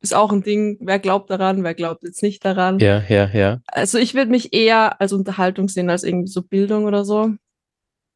ist 0.01 0.13
auch 0.13 0.31
ein 0.31 0.43
Ding, 0.43 0.77
wer 0.81 0.99
glaubt 0.99 1.29
daran, 1.29 1.63
wer 1.63 1.73
glaubt 1.73 2.03
jetzt 2.03 2.21
nicht 2.21 2.43
daran. 2.43 2.79
Ja, 2.79 3.01
ja, 3.07 3.29
ja. 3.29 3.61
Also 3.67 3.97
ich 3.97 4.13
würde 4.13 4.31
mich 4.31 4.53
eher 4.53 4.99
als 4.99 5.13
Unterhaltung 5.13 5.69
sehen, 5.69 5.89
als 5.89 6.03
irgendwie 6.03 6.27
so 6.27 6.41
Bildung 6.41 6.85
oder 6.85 7.05
so. 7.05 7.31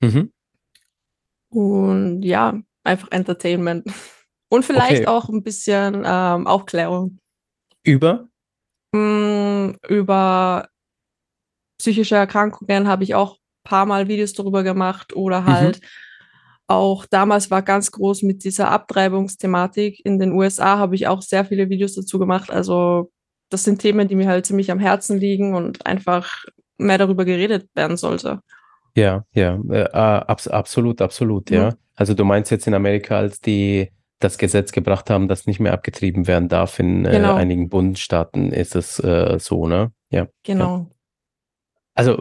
Mhm. 0.02 0.32
Und 1.50 2.24
ja, 2.24 2.60
einfach 2.84 3.10
Entertainment. 3.12 3.88
Und 4.50 4.66
vielleicht 4.66 5.04
Okay. 5.04 5.08
auch 5.08 5.30
ein 5.30 5.44
bisschen 5.44 6.04
ähm, 6.06 6.48
Aufklärung 6.48 7.20
Über? 7.84 8.28
Mm, 8.94 9.72
über 9.88 10.70
psychische 11.80 12.16
Erkrankungen 12.16 12.88
habe 12.88 13.04
ich 13.04 13.16
auch 13.16 13.36
ein 13.36 13.64
paar 13.64 13.86
Mal 13.86 14.08
Videos 14.08 14.34
darüber 14.34 14.64
gemacht 14.64 15.14
oder 15.16 15.46
halt 15.46 15.82
auch 16.68 17.06
damals 17.06 17.50
war 17.50 17.62
ganz 17.62 17.92
groß 17.92 18.24
mit 18.24 18.44
dieser 18.44 18.72
Abtreibungsthematik 18.72 20.06
in 20.06 20.20
den 20.20 20.34
USA, 20.34 20.78
habe 20.78 20.96
ich 20.96 21.08
auch 21.08 21.22
sehr 21.22 21.46
viele 21.46 21.70
Videos 21.70 21.96
dazu 21.96 22.20
gemacht. 22.20 22.52
Also 22.52 23.12
das 23.50 23.64
sind 23.64 23.80
Themen, 23.80 24.08
die 24.08 24.16
mir 24.16 24.28
halt 24.28 24.46
ziemlich 24.46 24.70
am 24.72 24.80
Herzen 24.80 25.18
liegen 25.18 25.56
und 25.56 25.86
einfach 25.86 26.44
mehr 26.78 26.98
darüber 26.98 27.26
geredet 27.26 27.70
werden 27.74 27.98
sollte. 27.98 28.42
Ja, 28.96 29.24
ja, 29.34 29.60
äh, 29.70 29.84
abs 29.92 30.48
absolut, 30.48 31.02
absolut, 31.02 31.50
ja. 31.50 31.72
Mhm. 31.72 31.76
Also 31.96 32.14
du 32.14 32.26
meinst 32.26 32.52
jetzt 32.52 32.68
in 32.68 32.74
Amerika, 32.74 33.18
als 33.18 33.40
die 33.40 33.92
das 34.20 34.38
Gesetz 34.38 34.72
gebracht 34.72 35.10
haben, 35.10 35.28
dass 35.28 35.46
nicht 35.46 35.60
mehr 35.60 35.74
abgetrieben 35.74 36.28
werden 36.28 36.50
darf 36.50 36.80
in 36.80 37.06
äh, 37.06 37.12
Genau. 37.12 37.36
einigen 37.36 37.70
Bundesstaaten, 37.70 38.52
ist 38.52 38.76
es 38.76 39.00
äh, 39.00 39.38
so, 39.40 39.68
ne? 39.68 39.92
Ja. 40.10 40.28
Genau. 40.44 40.88
Also, 41.98 42.16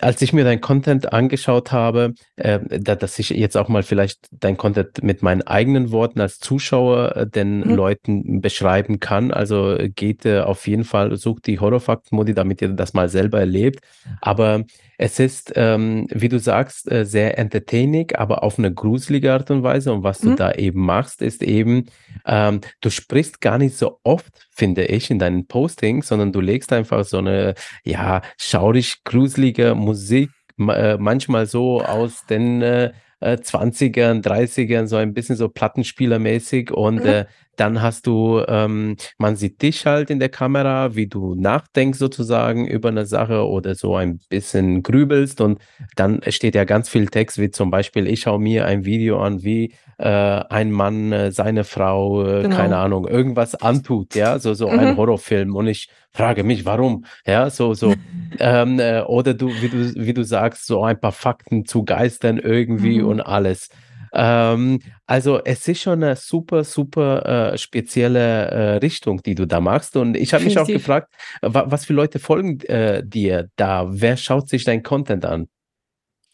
als 0.00 0.22
ich 0.22 0.32
mir 0.32 0.42
dein 0.42 0.62
Content 0.62 1.12
angeschaut 1.12 1.70
habe, 1.70 2.14
äh, 2.36 2.60
da, 2.80 2.94
dass 2.94 3.18
ich 3.18 3.28
jetzt 3.28 3.58
auch 3.58 3.68
mal 3.68 3.82
vielleicht 3.82 4.26
dein 4.30 4.56
Content 4.56 5.02
mit 5.02 5.22
meinen 5.22 5.42
eigenen 5.42 5.90
Worten 5.90 6.18
als 6.18 6.38
Zuschauer 6.38 7.14
äh, 7.14 7.26
den 7.26 7.58
mhm. 7.58 7.74
Leuten 7.74 8.40
beschreiben 8.40 9.00
kann. 9.00 9.30
Also 9.30 9.76
geht 9.94 10.24
äh, 10.24 10.40
auf 10.40 10.66
jeden 10.66 10.84
Fall, 10.84 11.14
sucht 11.18 11.46
die 11.46 11.60
Horrorfakt-Modi, 11.60 12.32
damit 12.32 12.62
ihr 12.62 12.70
das 12.70 12.94
mal 12.94 13.10
selber 13.10 13.38
erlebt. 13.38 13.80
Aber 14.22 14.64
es 14.98 15.18
ist, 15.18 15.52
ähm, 15.56 16.06
wie 16.10 16.28
du 16.28 16.38
sagst, 16.38 16.90
äh, 16.90 17.04
sehr 17.04 17.38
entertaining, 17.38 18.12
aber 18.14 18.42
auf 18.42 18.58
eine 18.58 18.72
gruselige 18.72 19.32
Art 19.32 19.50
und 19.50 19.62
Weise. 19.62 19.92
Und 19.92 20.02
was 20.02 20.22
mhm. 20.22 20.30
du 20.30 20.34
da 20.36 20.52
eben 20.52 20.84
machst, 20.84 21.22
ist 21.22 21.42
eben, 21.42 21.86
ähm, 22.26 22.60
du 22.80 22.90
sprichst 22.90 23.40
gar 23.40 23.58
nicht 23.58 23.76
so 23.76 23.98
oft, 24.02 24.46
finde 24.50 24.84
ich, 24.84 25.10
in 25.10 25.18
deinen 25.18 25.46
Postings, 25.46 26.08
sondern 26.08 26.32
du 26.32 26.40
legst 26.40 26.72
einfach 26.72 27.04
so 27.04 27.18
eine, 27.18 27.54
ja, 27.84 28.22
schaurig 28.38 29.04
gruselige 29.04 29.74
Musik, 29.74 30.30
äh, 30.58 30.96
manchmal 30.98 31.46
so 31.46 31.82
aus 31.82 32.24
den 32.26 32.62
äh, 32.62 32.92
20ern, 33.22 34.18
äh, 34.18 34.28
30ern, 34.28 34.86
so 34.86 34.96
ein 34.96 35.14
bisschen 35.14 35.36
so 35.36 35.48
Plattenspielermäßig 35.48 36.70
und 36.70 36.96
mhm. 36.96 37.06
äh, 37.06 37.24
dann 37.56 37.82
hast 37.82 38.06
du, 38.06 38.42
ähm, 38.48 38.96
man 39.18 39.36
sieht 39.36 39.60
dich 39.62 39.86
halt 39.86 40.10
in 40.10 40.18
der 40.18 40.28
Kamera, 40.28 40.94
wie 40.94 41.06
du 41.06 41.34
nachdenkst 41.34 41.98
sozusagen 41.98 42.66
über 42.66 42.88
eine 42.88 43.06
Sache 43.06 43.46
oder 43.46 43.74
so 43.74 43.96
ein 43.96 44.20
bisschen 44.28 44.82
grübelst 44.82 45.40
und 45.40 45.60
dann 45.96 46.20
steht 46.28 46.54
ja 46.54 46.64
ganz 46.64 46.88
viel 46.88 47.08
Text, 47.08 47.38
wie 47.38 47.50
zum 47.50 47.70
Beispiel, 47.70 48.06
ich 48.06 48.20
schaue 48.20 48.40
mir 48.40 48.66
ein 48.66 48.84
Video 48.84 49.20
an, 49.20 49.42
wie 49.42 49.74
äh, 49.98 50.08
ein 50.08 50.70
Mann 50.70 51.12
äh, 51.12 51.30
seine 51.30 51.64
Frau, 51.64 52.24
äh, 52.24 52.42
genau. 52.42 52.56
keine 52.56 52.76
Ahnung, 52.78 53.06
irgendwas 53.06 53.54
antut, 53.54 54.14
ja, 54.14 54.38
so, 54.38 54.54
so 54.54 54.68
mhm. 54.68 54.78
ein 54.78 54.96
Horrorfilm 54.96 55.54
und 55.54 55.66
ich 55.66 55.88
frage 56.10 56.44
mich, 56.44 56.64
warum, 56.64 57.04
ja, 57.26 57.50
so, 57.50 57.74
so, 57.74 57.94
ähm, 58.38 58.78
äh, 58.80 59.02
oder 59.02 59.34
du, 59.34 59.48
wie 59.48 59.68
du, 59.68 59.94
wie 59.94 60.14
du 60.14 60.24
sagst, 60.24 60.66
so 60.66 60.82
ein 60.82 60.98
paar 60.98 61.12
Fakten 61.12 61.66
zu 61.66 61.84
Geistern 61.84 62.38
irgendwie 62.38 63.00
mhm. 63.00 63.08
und 63.08 63.20
alles. 63.20 63.68
Ähm, 64.14 64.80
also 65.12 65.44
es 65.44 65.68
ist 65.68 65.82
schon 65.82 66.02
eine 66.02 66.16
super, 66.16 66.64
super 66.64 67.52
äh, 67.52 67.58
spezielle 67.58 68.46
äh, 68.46 68.76
Richtung, 68.78 69.22
die 69.22 69.34
du 69.34 69.46
da 69.46 69.60
machst. 69.60 69.94
Und 69.94 70.16
ich 70.16 70.32
habe 70.32 70.44
mich 70.44 70.58
auch 70.58 70.66
gefragt, 70.66 71.12
was 71.42 71.84
für 71.84 71.92
Leute 71.92 72.18
folgen 72.18 72.62
äh, 72.62 73.02
dir 73.04 73.50
da? 73.56 73.86
Wer 73.90 74.16
schaut 74.16 74.48
sich 74.48 74.64
dein 74.64 74.82
Content 74.82 75.26
an? 75.26 75.48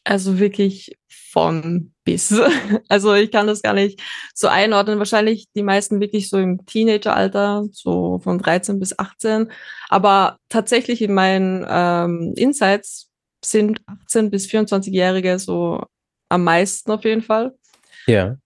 Also 0.05 0.39
wirklich 0.39 0.97
von 1.09 1.93
bis. 2.05 2.33
Also 2.89 3.15
ich 3.15 3.33
kann 3.33 3.49
das 3.49 3.63
gar 3.63 3.75
nicht 3.75 4.01
so 4.33 4.47
einordnen. 4.47 5.01
Wahrscheinlich 5.01 5.49
die 5.57 5.65
meisten 5.65 6.01
wirklich 6.01 6.29
so 6.29 6.39
im 6.39 6.65
Teenageralter, 6.65 7.65
so 7.73 8.21
von 8.21 8.39
13 8.39 8.79
bis 8.79 8.97
18. 8.97 9.51
Aber 9.89 10.39
tatsächlich 10.49 11.03
in 11.03 11.15
meinen 11.15 11.67
ähm, 11.69 12.33
Insights 12.37 13.11
sind 13.45 13.81
18 13.87 14.31
bis 14.31 14.47
24-Jährige 14.47 15.41
so 15.41 15.83
am 16.29 16.45
meisten 16.45 16.93
auf 16.93 17.03
jeden 17.03 17.23
Fall. 17.23 17.57
Ja. 18.07 18.37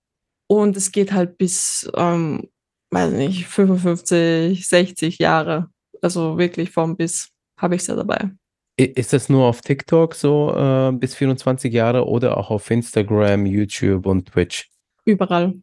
Und 0.53 0.77
es 0.77 0.93
geht 0.93 1.13
halt 1.13 1.39
bis, 1.39 1.91
ähm, 1.97 2.51
weiß 2.91 3.15
nicht, 3.15 3.47
55, 3.47 4.69
60 4.69 5.19
Jahre. 5.19 5.71
Also 6.03 6.37
wirklich 6.37 6.71
vom 6.71 6.95
bis 6.95 7.31
habe 7.59 7.75
ich 7.75 7.81
es 7.81 7.87
ja 7.87 7.97
dabei. 7.97 8.31
Ist 8.77 9.15
das 9.15 9.31
nur 9.31 9.47
auf 9.47 9.63
TikTok 9.63 10.15
so 10.15 10.55
äh, 10.55 10.93
bis 10.93 11.15
24 11.15 11.73
Jahre 11.73 12.07
oder 12.07 12.37
auch 12.37 12.51
auf 12.51 12.71
Instagram, 12.71 13.47
YouTube 13.47 14.05
und 14.05 14.31
Twitch? 14.31 14.69
Überall. 15.07 15.55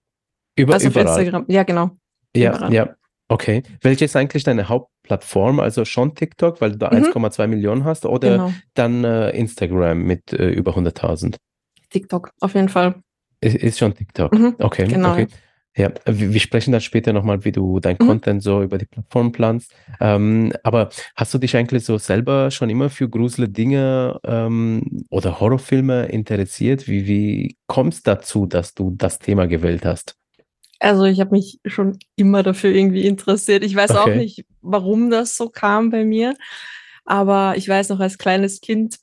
Über, 0.55 0.74
also 0.74 0.88
überall. 0.88 1.08
auf 1.08 1.17
Instagram, 1.19 1.46
ja 1.50 1.62
genau. 1.62 1.91
Ja, 2.36 2.55
überall. 2.55 2.74
ja. 2.74 2.96
Okay. 3.27 3.62
Welche 3.81 4.05
ist 4.05 4.15
eigentlich 4.15 4.43
deine 4.43 4.69
Hauptplattform? 4.69 5.60
Also 5.60 5.86
schon 5.86 6.15
TikTok, 6.15 6.62
weil 6.62 6.72
du 6.72 6.77
da 6.79 6.89
mhm. 6.89 7.03
1,2 7.03 7.46
Millionen 7.46 7.84
hast 7.84 8.08
oder 8.08 8.31
genau. 8.31 8.53
dann 8.74 9.03
äh, 9.03 9.29
Instagram 9.38 10.00
mit 10.01 10.34
äh, 10.34 10.50
über 10.50 10.75
100.000? 10.75 11.36
TikTok, 11.91 12.31
auf 12.39 12.55
jeden 12.55 12.69
Fall. 12.69 13.03
Ist, 13.41 13.79
schon 13.79 13.93
TikTok. 13.93 14.34
Mhm, 14.34 14.55
okay, 14.60 14.88
genau. 14.88 15.13
okay. 15.13 15.27
Ja, 15.77 15.91
wir, 16.05 16.39
sprechen 16.41 16.74
dann 16.74 16.81
später 16.81 17.13
nochmal, 17.13 17.46
wie 17.46 17.53
du 17.53 17.79
dein 17.79 17.96
mhm. 18.00 18.08
Content 18.08 18.43
so 18.43 18.62
über 18.62 18.77
die 18.77 18.86
Plattform 18.86 19.31
planst. 19.31 19.74
Ähm, 20.01 20.51
aber 20.63 20.89
hast 21.15 21.34
du 21.34 21.38
dich 21.38 21.55
eigentlich 21.55 21.86
so 21.86 21.98
selber 21.98 22.51
schon 22.51 22.69
immer 22.69 22.89
für 22.89 23.08
grusele 23.08 23.48
Dinge 23.48 24.19
ähm, 24.25 25.05
oder 25.10 25.39
Horrorfilme 25.39 26.08
interessiert? 26.08 26.88
Wie, 26.88 27.08
wie 27.08 27.58
kommst 27.67 28.08
du 28.08 28.12
dazu, 28.12 28.46
dass 28.46 28.74
du 28.74 28.93
das 28.98 29.19
Thema 29.19 29.48
gewählt 29.48 29.86
hast? 29.86 30.15
Also 30.79 31.05
ich 31.05 31.19
habe 31.19 31.31
mich 31.31 31.60
schon 31.65 31.98
immer 32.15 32.41
dafür 32.43 32.72
irgendwie 32.72 33.05
interessiert. 33.05 33.63
Ich 33.63 33.75
weiß 33.75 33.91
okay. 33.91 34.00
auch 34.00 34.15
nicht, 34.15 34.46
warum 34.62 35.10
das 35.10 35.38
so 35.38 35.50
kam 35.50 35.91
bei 35.91 36.03
mir. 36.03 36.34
Aber 37.05 37.53
ich 37.58 37.69
weiß 37.69 37.89
noch, 37.89 38.00
als 38.00 38.17
kleines 38.17 38.60
Kind 38.60 38.98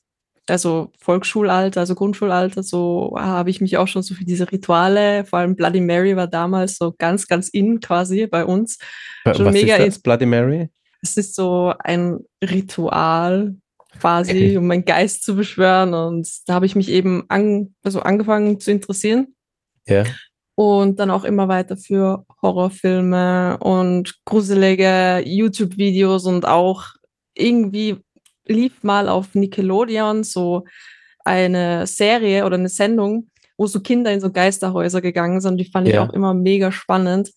also 0.49 0.91
Volksschulalter, 0.99 1.81
also 1.81 1.95
Grundschulalter, 1.95 2.63
so 2.63 3.15
habe 3.17 3.49
ich 3.49 3.61
mich 3.61 3.77
auch 3.77 3.87
schon 3.87 4.03
so 4.03 4.15
für 4.15 4.25
diese 4.25 4.51
Rituale, 4.51 5.25
vor 5.25 5.39
allem 5.39 5.55
Bloody 5.55 5.81
Mary 5.81 6.15
war 6.15 6.27
damals 6.27 6.77
so 6.77 6.93
ganz, 6.97 7.27
ganz 7.27 7.49
in 7.49 7.79
quasi 7.79 8.27
bei 8.27 8.45
uns. 8.45 8.77
Schon 9.25 9.45
Was 9.45 9.53
mega 9.53 9.75
ist 9.75 9.97
das, 9.97 9.99
Bloody 9.99 10.25
Mary? 10.25 10.69
Es 11.01 11.17
ist 11.17 11.35
so 11.35 11.73
ein 11.79 12.19
Ritual 12.43 13.55
quasi, 13.99 14.57
um 14.57 14.67
meinen 14.67 14.85
Geist 14.85 15.23
zu 15.23 15.35
beschwören 15.35 15.93
und 15.93 16.27
da 16.45 16.53
habe 16.53 16.65
ich 16.65 16.75
mich 16.75 16.89
eben 16.89 17.25
an, 17.29 17.73
also 17.83 18.01
angefangen 18.01 18.59
zu 18.59 18.71
interessieren. 18.71 19.35
Ja. 19.87 20.03
Und 20.55 20.99
dann 20.99 21.11
auch 21.11 21.23
immer 21.23 21.47
weiter 21.47 21.77
für 21.77 22.25
Horrorfilme 22.41 23.57
und 23.59 24.15
gruselige 24.25 25.21
YouTube-Videos 25.23 26.25
und 26.25 26.47
auch 26.47 26.85
irgendwie 27.35 27.97
lief 28.47 28.83
mal 28.83 29.09
auf 29.09 29.35
Nickelodeon 29.35 30.23
so 30.23 30.65
eine 31.23 31.85
Serie 31.87 32.45
oder 32.45 32.55
eine 32.55 32.69
Sendung, 32.69 33.29
wo 33.57 33.67
so 33.67 33.81
Kinder 33.81 34.11
in 34.11 34.21
so 34.21 34.31
Geisterhäuser 34.31 35.01
gegangen 35.01 35.41
sind. 35.41 35.57
Die 35.57 35.69
fand 35.69 35.87
ja. 35.87 35.93
ich 35.93 35.99
auch 35.99 36.13
immer 36.13 36.33
mega 36.33 36.71
spannend. 36.71 37.31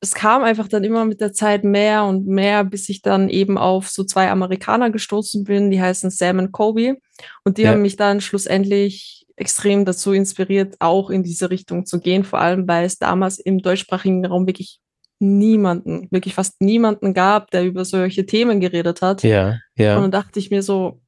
Es 0.00 0.14
kam 0.14 0.42
einfach 0.42 0.68
dann 0.68 0.84
immer 0.84 1.04
mit 1.04 1.20
der 1.20 1.32
Zeit 1.32 1.64
mehr 1.64 2.04
und 2.04 2.26
mehr, 2.26 2.64
bis 2.64 2.88
ich 2.88 3.00
dann 3.00 3.28
eben 3.28 3.56
auf 3.56 3.88
so 3.88 4.04
zwei 4.04 4.30
Amerikaner 4.30 4.90
gestoßen 4.90 5.44
bin, 5.44 5.70
die 5.70 5.80
heißen 5.80 6.10
Sam 6.10 6.38
und 6.38 6.52
Kobe. 6.52 6.98
Und 7.44 7.56
die 7.56 7.62
ja. 7.62 7.70
haben 7.70 7.82
mich 7.82 7.96
dann 7.96 8.20
schlussendlich 8.20 9.26
extrem 9.36 9.84
dazu 9.84 10.12
inspiriert, 10.12 10.76
auch 10.80 11.10
in 11.10 11.22
diese 11.22 11.50
Richtung 11.50 11.86
zu 11.86 12.00
gehen, 12.00 12.24
vor 12.24 12.40
allem 12.40 12.68
weil 12.68 12.84
es 12.84 12.98
damals 12.98 13.38
im 13.38 13.58
deutschsprachigen 13.60 14.24
Raum 14.26 14.46
wirklich 14.46 14.78
niemanden, 15.24 16.08
wirklich 16.10 16.34
fast 16.34 16.60
niemanden 16.60 17.14
gab, 17.14 17.50
der 17.50 17.64
über 17.64 17.84
solche 17.84 18.26
Themen 18.26 18.60
geredet 18.60 19.02
hat. 19.02 19.22
Ja, 19.22 19.58
ja. 19.76 19.96
Und 19.96 20.02
dann 20.02 20.10
dachte 20.10 20.38
ich 20.38 20.50
mir 20.50 20.62
so, 20.62 21.00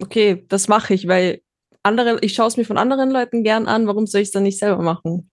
okay, 0.00 0.44
das 0.48 0.68
mache 0.68 0.94
ich, 0.94 1.08
weil 1.08 1.40
andere, 1.82 2.18
ich 2.20 2.34
schaue 2.34 2.48
es 2.48 2.56
mir 2.56 2.64
von 2.64 2.78
anderen 2.78 3.10
Leuten 3.10 3.42
gern 3.42 3.66
an, 3.66 3.86
warum 3.86 4.06
soll 4.06 4.20
ich 4.20 4.28
es 4.28 4.32
dann 4.32 4.44
nicht 4.44 4.58
selber 4.58 4.82
machen? 4.82 5.30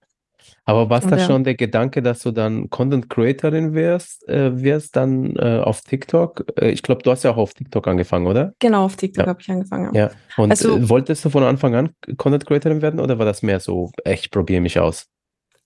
Aber 0.65 0.89
war 0.89 0.99
das 0.99 1.21
ja. 1.21 1.27
schon 1.27 1.43
der 1.43 1.55
Gedanke, 1.55 2.01
dass 2.01 2.21
du 2.21 2.31
dann 2.31 2.69
Content 2.69 3.09
Creatorin 3.09 3.73
wirst, 3.73 4.27
äh, 4.29 4.61
wirst 4.61 4.95
dann 4.95 5.35
äh, 5.35 5.61
auf 5.63 5.81
TikTok? 5.81 6.45
Äh, 6.59 6.69
ich 6.69 6.83
glaube, 6.83 7.01
du 7.01 7.11
hast 7.11 7.23
ja 7.23 7.31
auch 7.31 7.37
auf 7.37 7.53
TikTok 7.53 7.87
angefangen, 7.87 8.27
oder? 8.27 8.53
Genau, 8.59 8.85
auf 8.85 8.95
TikTok 8.95 9.25
ja. 9.25 9.29
habe 9.29 9.41
ich 9.41 9.49
angefangen. 9.49 9.93
Ja. 9.95 10.11
Und 10.37 10.51
also, 10.51 10.77
äh, 10.77 10.89
wolltest 10.89 11.25
du 11.25 11.29
von 11.29 11.43
Anfang 11.43 11.75
an 11.75 11.89
Content 12.17 12.45
Creatorin 12.45 12.81
werden 12.81 12.99
oder 12.99 13.17
war 13.17 13.25
das 13.25 13.41
mehr 13.41 13.59
so, 13.59 13.91
ich 14.05 14.29
probiere 14.29 14.61
mich 14.61 14.79
aus? 14.79 15.07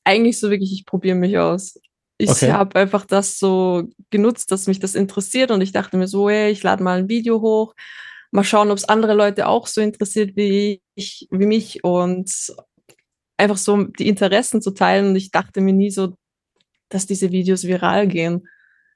Eigentlich 0.06 0.40
so 0.40 0.50
wirklich, 0.50 0.72
ich 0.72 0.86
probiere 0.86 1.16
mich 1.16 1.38
aus. 1.38 1.80
Ich 2.24 2.30
okay. 2.30 2.52
habe 2.52 2.80
einfach 2.80 3.06
das 3.06 3.38
so 3.38 3.84
genutzt, 4.10 4.52
dass 4.52 4.68
mich 4.68 4.80
das 4.80 4.96
interessiert 4.96 5.52
und 5.52 5.62
ich 5.62 5.72
dachte 5.72 5.98
mir 5.98 6.08
so, 6.08 6.30
hey, 6.30 6.52
ich 6.52 6.64
lade 6.64 6.84
mal 6.84 7.00
ein 7.00 7.10
Video 7.10 7.42
hoch, 7.42 7.76
mal 8.32 8.44
schauen, 8.44 8.72
ob 8.72 8.78
es 8.78 8.90
andere 8.90 9.14
Leute 9.14 9.48
auch 9.48 9.68
so 9.68 9.82
interessiert 9.82 10.36
wie 10.36 10.82
ich, 10.96 11.28
wie 11.32 11.46
mich 11.46 11.84
und 11.84 12.32
einfach 13.38 13.58
so 13.58 13.84
die 13.84 14.08
Interessen 14.08 14.62
zu 14.62 14.72
teilen 14.72 15.10
und 15.10 15.16
ich 15.16 15.32
dachte 15.32 15.62
mir 15.62 15.74
nie 15.74 15.92
so, 15.92 16.16
dass 16.90 17.06
diese 17.06 17.32
Videos 17.32 17.64
viral 17.64 18.08
gehen. 18.08 18.48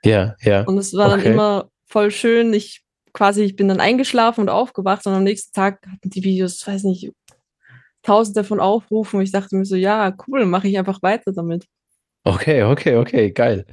Ja, 0.03 0.35
ja. 0.41 0.61
Und 0.63 0.77
es 0.77 0.93
war 0.93 1.11
okay. 1.11 1.23
dann 1.23 1.33
immer 1.33 1.69
voll 1.87 2.11
schön. 2.11 2.53
Ich 2.53 2.83
quasi, 3.13 3.43
ich 3.43 3.55
bin 3.55 3.67
dann 3.67 3.79
eingeschlafen 3.79 4.41
und 4.41 4.49
aufgewacht 4.49 5.05
und 5.07 5.13
am 5.13 5.23
nächsten 5.23 5.53
Tag 5.53 5.85
hatten 5.87 6.09
die 6.09 6.23
Videos, 6.23 6.65
weiß 6.65 6.83
nicht, 6.83 7.11
tausende 8.03 8.43
von 8.43 8.59
Aufrufen. 8.59 9.17
Und 9.17 9.23
ich 9.23 9.31
dachte 9.31 9.55
mir 9.55 9.65
so, 9.65 9.75
ja, 9.75 10.15
cool, 10.27 10.45
mache 10.45 10.67
ich 10.67 10.77
einfach 10.77 11.01
weiter 11.01 11.33
damit. 11.33 11.65
Okay, 12.27 12.61
okay, 12.61 12.95
okay, 12.95 13.31
geil. 13.31 13.63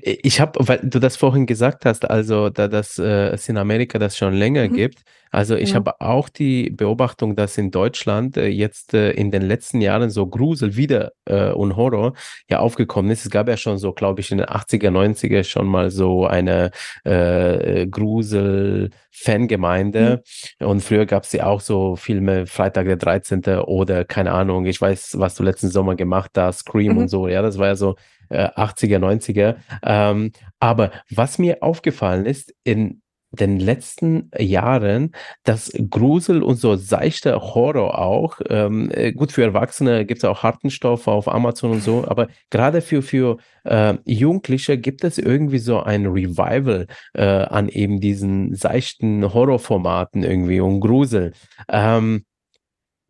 Ich 0.00 0.40
habe, 0.40 0.58
weil 0.66 0.80
du 0.82 0.98
das 0.98 1.16
vorhin 1.16 1.46
gesagt 1.46 1.84
hast, 1.84 2.08
also 2.10 2.50
da 2.50 2.68
das 2.68 2.98
äh, 2.98 3.28
es 3.28 3.48
in 3.48 3.56
Amerika 3.56 3.98
das 3.98 4.16
schon 4.16 4.34
länger 4.34 4.68
mhm. 4.68 4.72
gibt, 4.72 5.04
also 5.34 5.56
ich 5.56 5.70
ja. 5.70 5.76
habe 5.76 6.00
auch 6.00 6.28
die 6.28 6.68
Beobachtung, 6.70 7.34
dass 7.34 7.58
in 7.58 7.72
Deutschland 7.72 8.36
äh, 8.36 8.46
jetzt 8.46 8.94
äh, 8.94 9.10
in 9.10 9.32
den 9.32 9.42
letzten 9.42 9.80
Jahren 9.80 10.10
so 10.10 10.28
Grusel 10.28 10.76
wieder 10.76 11.10
äh, 11.24 11.50
und 11.50 11.74
Horror 11.76 12.12
ja 12.48 12.60
aufgekommen 12.60 13.10
ist. 13.10 13.24
Es 13.24 13.32
gab 13.32 13.48
ja 13.48 13.56
schon 13.56 13.78
so, 13.78 13.92
glaube 13.92 14.20
ich, 14.20 14.30
in 14.30 14.38
den 14.38 14.46
80er, 14.46 14.90
90er 14.90 15.42
schon 15.42 15.66
mal 15.66 15.90
so 15.90 16.24
eine 16.24 16.70
äh, 17.02 17.88
Grusel-Fangemeinde. 17.88 20.22
Mhm. 20.60 20.66
Und 20.66 20.82
früher 20.82 21.04
gab 21.04 21.24
es 21.24 21.32
ja 21.32 21.46
auch 21.46 21.60
so 21.60 21.96
Filme, 21.96 22.46
Freitag 22.46 22.86
der 22.86 22.96
13. 22.96 23.42
oder 23.66 24.04
keine 24.04 24.30
Ahnung, 24.30 24.66
ich 24.66 24.80
weiß, 24.80 25.18
was 25.18 25.34
du 25.34 25.42
letzten 25.42 25.68
Sommer 25.68 25.96
gemacht 25.96 26.30
hast, 26.36 26.60
Scream 26.60 26.92
mhm. 26.92 26.98
und 26.98 27.08
so. 27.08 27.26
Ja, 27.26 27.42
das 27.42 27.58
war 27.58 27.66
ja 27.66 27.74
so 27.74 27.96
80er, 28.30 28.96
äh, 28.96 28.98
90er. 28.98 29.56
Ähm, 29.82 30.32
aber 30.60 30.90
was 31.10 31.38
mir 31.38 31.62
aufgefallen 31.62 32.26
ist, 32.26 32.54
in 32.64 33.02
den 33.34 33.58
letzten 33.58 34.30
Jahren, 34.38 35.12
dass 35.42 35.72
Grusel 35.90 36.42
und 36.42 36.56
so 36.56 36.76
seichter 36.76 37.40
Horror 37.40 37.98
auch, 37.98 38.40
ähm, 38.48 38.90
äh, 38.92 39.12
gut 39.12 39.32
für 39.32 39.42
Erwachsene 39.42 40.04
gibt 40.06 40.18
es 40.18 40.24
auch 40.24 40.42
harten 40.42 40.70
Stoff 40.70 41.08
auf 41.08 41.28
Amazon 41.28 41.72
und 41.72 41.82
so, 41.82 42.04
aber 42.08 42.28
gerade 42.50 42.80
für, 42.80 43.02
für 43.02 43.38
äh, 43.64 43.94
Jugendliche 44.04 44.78
gibt 44.78 45.04
es 45.04 45.18
irgendwie 45.18 45.58
so 45.58 45.80
ein 45.80 46.06
Revival 46.06 46.86
äh, 47.14 47.24
an 47.24 47.68
eben 47.68 48.00
diesen 48.00 48.54
seichten 48.54 49.32
Horrorformaten 49.32 50.22
irgendwie 50.22 50.60
und 50.60 50.80
Grusel. 50.80 51.32
Ähm, 51.68 52.24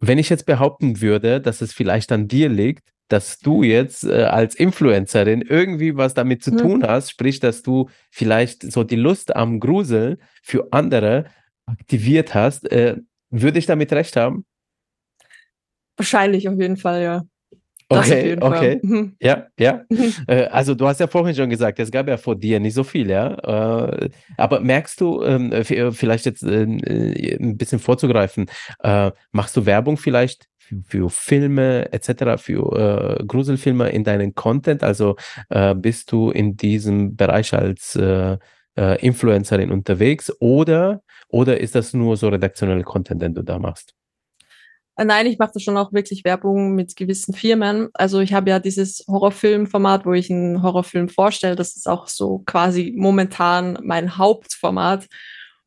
wenn 0.01 0.19
ich 0.19 0.29
jetzt 0.29 0.47
behaupten 0.47 1.01
würde, 1.01 1.41
dass 1.41 1.61
es 1.63 1.73
vielleicht 1.73 2.13
an 2.13 2.29
dir 2.29 2.49
liegt, 2.49 2.94
dass 3.09 3.39
du 3.39 3.63
jetzt 3.63 4.05
äh, 4.05 4.25
als 4.25 4.55
Influencerin 4.55 5.43
irgendwie 5.43 5.97
was 5.97 6.15
damit 6.15 6.43
zu 6.43 6.53
hm. 6.53 6.59
tun 6.59 6.87
hast, 6.87 7.11
sprich, 7.11 7.41
dass 7.41 7.63
du 7.63 7.89
vielleicht 8.11 8.71
so 8.71 8.85
die 8.85 8.97
Lust 8.97 9.35
am 9.35 9.61
Grusel 9.61 10.19
für 10.43 10.69
andere 10.73 11.27
aktiviert 11.67 12.35
hast, 12.35 12.71
äh, 12.71 12.97
würde 13.31 13.59
ich 13.59 13.67
damit 13.67 13.93
recht 13.93 14.17
haben? 14.17 14.45
Wahrscheinlich 15.97 16.49
auf 16.49 16.59
jeden 16.59 16.77
Fall, 16.77 17.03
ja. 17.03 17.23
Okay, 17.89 18.37
okay. 18.41 18.81
Mhm. 18.83 19.17
Ja, 19.21 19.47
ja. 19.59 19.85
Äh, 20.27 20.45
also 20.45 20.75
du 20.75 20.87
hast 20.87 21.01
ja 21.01 21.07
vorhin 21.07 21.35
schon 21.35 21.51
gesagt, 21.51 21.79
es 21.79 21.91
gab 21.91 22.09
ja 22.09 22.17
vor 22.17 22.37
dir 22.37 22.59
nicht 22.61 22.75
so 22.75 22.85
viel, 22.85 23.11
ja. 23.11 23.35
Äh, 23.89 24.11
aber 24.37 24.61
merkst 24.61 25.01
du, 25.01 25.23
ähm, 25.23 25.53
äh, 25.53 25.93
vielleicht 25.93 26.25
jetzt 26.25 26.43
ein 26.43 27.57
bisschen 27.57 27.79
vorzugreifen, 27.79 28.47
machst 29.33 29.57
du 29.57 29.67
Werbung 29.67 29.97
vielleicht 29.97 30.47
für, 30.67 30.83
für 30.87 31.11
Filme 31.11 31.93
etc., 31.93 32.41
für 32.43 33.25
Gruselfilme 33.27 33.91
in 33.91 34.05
deinen 34.05 34.35
Content? 34.35 34.83
Also 34.83 35.17
bist 35.77 36.13
du 36.13 36.31
in 36.31 36.57
diesem 36.57 37.17
Bereich 37.17 37.55
als 37.55 37.99
Influencerin 38.77 39.71
unterwegs 39.71 40.33
oder, 40.41 41.03
oder 41.29 41.61
ist 41.61 41.75
das 41.75 41.93
nur 41.95 42.17
so 42.17 42.29
redaktionelle 42.29 42.83
Content, 42.83 43.23
den 43.23 43.35
du 43.35 43.43
da 43.43 43.59
machst? 43.59 43.95
Äh, 44.97 45.05
nein, 45.05 45.27
ich 45.27 45.39
mache 45.39 45.59
schon 45.59 45.77
auch 45.77 45.93
wirklich 45.93 46.25
Werbung 46.25 46.75
mit 46.75 46.95
gewissen 46.97 47.35
Firmen. 47.35 47.89
Also 47.95 48.21
ich 48.21 48.33
habe 48.33 48.51
ja 48.51 48.61
dieses 48.61 49.05
Horrorfilmformat, 49.09 50.07
wo 50.07 50.13
ich 50.13 50.31
einen 50.31 50.63
Horrorfilm 50.63 51.09
vorstelle. 51.09 51.57
Das 51.57 51.77
ist 51.77 51.89
auch 51.89 52.07
so 52.07 52.41
quasi 52.47 52.95
momentan 52.97 53.79
mein 53.83 54.17
Hauptformat. 54.17 55.07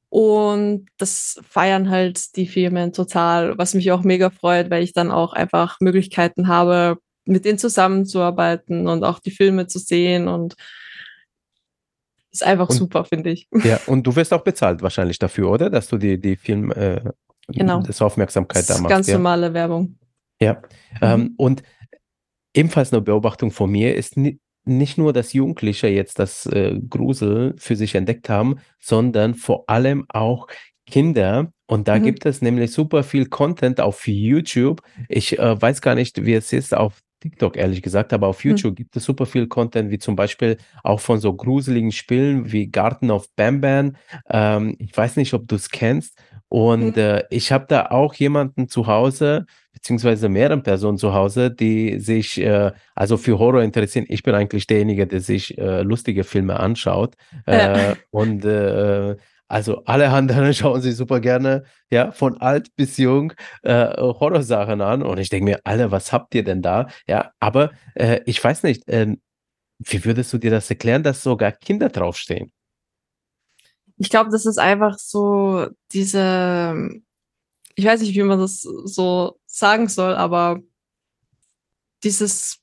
Und 0.09 0.87
das 0.97 1.39
feiern 1.47 1.89
halt 1.89 2.35
die 2.37 2.47
Firmen 2.47 2.93
total, 2.93 3.57
was 3.57 3.73
mich 3.73 3.91
auch 3.91 4.03
mega 4.03 4.29
freut, 4.29 4.69
weil 4.69 4.83
ich 4.83 4.93
dann 4.93 5.11
auch 5.11 5.33
einfach 5.33 5.77
Möglichkeiten 5.81 6.47
habe, 6.47 6.97
mit 7.25 7.43
denen 7.43 7.57
zusammenzuarbeiten 7.57 8.87
und 8.87 9.03
auch 9.03 9.19
die 9.19 9.31
Filme 9.31 9.67
zu 9.67 9.79
sehen 9.79 10.27
und 10.27 10.55
ist 12.31 12.43
einfach 12.43 12.69
und, 12.69 12.75
super, 12.75 13.03
finde 13.03 13.31
ich. 13.31 13.47
Ja, 13.63 13.79
und 13.87 14.03
du 14.03 14.15
wirst 14.15 14.33
auch 14.33 14.43
bezahlt 14.43 14.81
wahrscheinlich 14.81 15.19
dafür, 15.19 15.49
oder? 15.51 15.69
Dass 15.69 15.87
du 15.87 15.97
die, 15.97 16.19
die 16.19 16.37
Film, 16.37 16.71
äh, 16.71 17.01
genau. 17.47 17.81
das 17.81 18.01
Aufmerksamkeit 18.01 18.69
das 18.69 18.77
da 18.77 18.81
machst. 18.81 18.89
Ganz 18.89 19.07
ja. 19.07 19.15
normale 19.15 19.53
Werbung. 19.53 19.97
Ja. 20.39 20.53
Mhm. 20.53 20.97
Ähm, 21.01 21.33
und 21.37 21.63
ebenfalls 22.53 22.93
eine 22.93 23.01
Beobachtung 23.01 23.51
von 23.51 23.69
mir 23.69 23.95
ist 23.95 24.15
nicht 24.67 24.97
nur, 24.97 25.13
dass 25.13 25.33
Jugendliche 25.33 25.87
jetzt 25.87 26.19
das 26.19 26.45
äh, 26.45 26.79
Grusel 26.89 27.55
für 27.57 27.75
sich 27.75 27.95
entdeckt 27.95 28.29
haben, 28.29 28.57
sondern 28.79 29.35
vor 29.35 29.65
allem 29.67 30.05
auch 30.09 30.47
Kinder. 30.85 31.51
Und 31.65 31.87
da 31.87 31.99
mhm. 31.99 32.03
gibt 32.03 32.25
es 32.25 32.41
nämlich 32.41 32.71
super 32.71 33.03
viel 33.03 33.27
Content 33.27 33.79
auf 33.81 34.07
YouTube. 34.07 34.81
Ich 35.09 35.37
äh, 35.37 35.61
weiß 35.61 35.81
gar 35.81 35.95
nicht, 35.95 36.25
wie 36.25 36.33
es 36.33 36.53
ist 36.53 36.75
auf 36.75 37.01
TikTok, 37.19 37.57
ehrlich 37.57 37.81
gesagt, 37.81 38.13
aber 38.13 38.27
auf 38.27 38.43
hm. 38.43 38.51
YouTube 38.51 38.71
mhm. 38.73 38.75
gibt 38.75 38.95
es 38.95 39.03
super 39.03 39.25
viel 39.25 39.47
Content, 39.47 39.89
wie 39.89 39.97
zum 39.97 40.15
Beispiel 40.15 40.57
auch 40.83 40.99
von 40.99 41.19
so 41.19 41.33
gruseligen 41.33 41.91
Spielen 41.91 42.51
wie 42.51 42.67
Garten 42.67 43.09
of 43.09 43.27
Bamban. 43.35 43.97
Ähm, 44.29 44.75
ich 44.79 44.95
weiß 44.95 45.15
nicht, 45.15 45.33
ob 45.33 45.47
du 45.47 45.55
es 45.55 45.69
kennst. 45.69 46.19
Und 46.49 46.95
mhm. 46.95 47.01
äh, 47.01 47.23
ich 47.29 47.51
habe 47.51 47.65
da 47.67 47.87
auch 47.87 48.13
jemanden 48.13 48.69
zu 48.69 48.87
Hause, 48.87 49.45
beziehungsweise 49.77 50.29
mehrere 50.29 50.61
Personen 50.61 50.97
zu 50.97 51.13
Hause, 51.13 51.51
die 51.51 51.99
sich 51.99 52.39
äh, 52.39 52.71
also 52.95 53.17
für 53.17 53.39
Horror 53.39 53.63
interessieren. 53.63 54.05
Ich 54.09 54.23
bin 54.23 54.35
eigentlich 54.35 54.67
derjenige, 54.67 55.07
der 55.07 55.21
sich 55.21 55.57
äh, 55.57 55.81
lustige 55.81 56.23
Filme 56.23 56.59
anschaut. 56.59 57.15
Ja. 57.47 57.91
Äh, 57.91 57.95
und 58.11 58.45
äh, 58.45 59.15
also 59.47 59.83
alle 59.85 60.09
anderen 60.09 60.53
schauen 60.53 60.81
sich 60.81 60.95
super 60.95 61.19
gerne, 61.19 61.63
ja, 61.89 62.11
von 62.11 62.37
alt 62.41 62.75
bis 62.75 62.97
jung 62.97 63.33
äh, 63.63 63.95
Horrorsachen 63.97 64.81
an. 64.81 65.03
Und 65.03 65.19
ich 65.19 65.29
denke 65.29 65.45
mir, 65.45 65.59
alle, 65.63 65.91
was 65.91 66.11
habt 66.11 66.35
ihr 66.35 66.43
denn 66.43 66.61
da? 66.61 66.87
Ja, 67.07 67.31
aber 67.39 67.71
äh, 67.95 68.21
ich 68.25 68.43
weiß 68.43 68.63
nicht, 68.63 68.83
ähm, 68.87 69.21
wie 69.79 70.03
würdest 70.05 70.33
du 70.33 70.37
dir 70.37 70.51
das 70.51 70.69
erklären, 70.69 71.03
dass 71.03 71.23
sogar 71.23 71.51
Kinder 71.51 71.89
draufstehen? 71.89 72.51
ich 73.97 74.09
glaube, 74.09 74.29
das 74.29 74.45
ist 74.45 74.59
einfach 74.59 74.97
so 74.99 75.67
diese, 75.91 76.89
ich 77.75 77.85
weiß 77.85 78.01
nicht, 78.01 78.15
wie 78.15 78.23
man 78.23 78.39
das 78.39 78.61
so 78.61 79.39
sagen 79.57 79.87
soll, 79.87 80.15
aber 80.15 80.61
dieses 82.03 82.59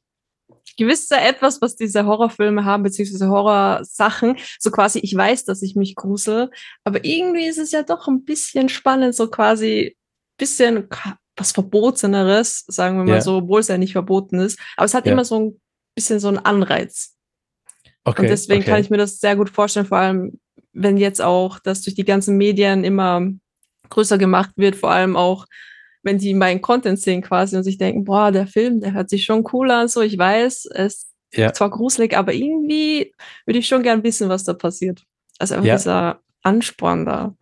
gewisse 0.76 1.16
etwas, 1.16 1.60
was 1.60 1.76
diese 1.76 2.04
Horrorfilme 2.04 2.64
haben, 2.64 2.82
beziehungsweise 2.82 3.28
Horrorsachen, 3.28 4.36
so 4.58 4.70
quasi, 4.70 4.98
ich 5.00 5.14
weiß, 5.14 5.44
dass 5.44 5.62
ich 5.62 5.76
mich 5.76 5.94
grusel, 5.94 6.50
aber 6.82 7.04
irgendwie 7.04 7.46
ist 7.46 7.58
es 7.58 7.70
ja 7.70 7.82
doch 7.82 8.08
ein 8.08 8.24
bisschen 8.24 8.68
spannend, 8.68 9.14
so 9.14 9.28
quasi 9.28 9.96
bisschen 10.36 10.88
was 11.36 11.52
Verboteneres, 11.52 12.64
sagen 12.66 12.96
wir 12.98 13.04
mal 13.04 13.14
ja. 13.16 13.20
so, 13.20 13.36
obwohl 13.36 13.60
es 13.60 13.68
ja 13.68 13.78
nicht 13.78 13.92
verboten 13.92 14.40
ist, 14.40 14.58
aber 14.76 14.86
es 14.86 14.94
hat 14.94 15.06
ja. 15.06 15.12
immer 15.12 15.24
so 15.24 15.38
ein 15.38 15.60
bisschen 15.94 16.18
so 16.18 16.28
einen 16.28 16.38
Anreiz. 16.38 17.16
Okay, 18.04 18.22
und 18.22 18.28
deswegen 18.28 18.62
okay. 18.62 18.70
kann 18.70 18.80
ich 18.80 18.90
mir 18.90 18.98
das 18.98 19.20
sehr 19.20 19.36
gut 19.36 19.50
vorstellen, 19.50 19.86
vor 19.86 19.98
allem 19.98 20.38
wenn 20.72 20.96
jetzt 20.96 21.22
auch 21.22 21.60
das 21.60 21.82
durch 21.82 21.94
die 21.94 22.04
ganzen 22.04 22.36
Medien 22.36 22.84
immer 22.84 23.22
größer 23.90 24.18
gemacht 24.18 24.50
wird, 24.56 24.76
vor 24.76 24.90
allem 24.90 25.16
auch, 25.16 25.46
wenn 26.04 26.18
die 26.18 26.34
meinen 26.34 26.60
Content 26.60 27.00
sehen 27.00 27.22
quasi 27.22 27.56
und 27.56 27.64
sich 27.64 27.78
denken, 27.78 28.04
boah, 28.04 28.30
der 28.30 28.46
Film, 28.46 28.80
der 28.80 28.92
hört 28.92 29.10
sich 29.10 29.24
schon 29.24 29.44
cool 29.52 29.70
an, 29.70 29.88
so 29.88 30.02
ich 30.02 30.16
weiß, 30.16 30.66
es 30.66 31.10
ja. 31.32 31.46
ist 31.46 31.56
zwar 31.56 31.70
gruselig, 31.70 32.16
aber 32.16 32.32
irgendwie 32.32 33.12
würde 33.46 33.58
ich 33.58 33.66
schon 33.66 33.82
gern 33.82 34.04
wissen, 34.04 34.28
was 34.28 34.44
da 34.44 34.52
passiert. 34.52 35.04
Also 35.38 35.54
einfach 35.54 35.66
ja. 35.66 35.76
dieser 35.76 36.20
Ansporn 36.42 37.06
da. 37.06 37.34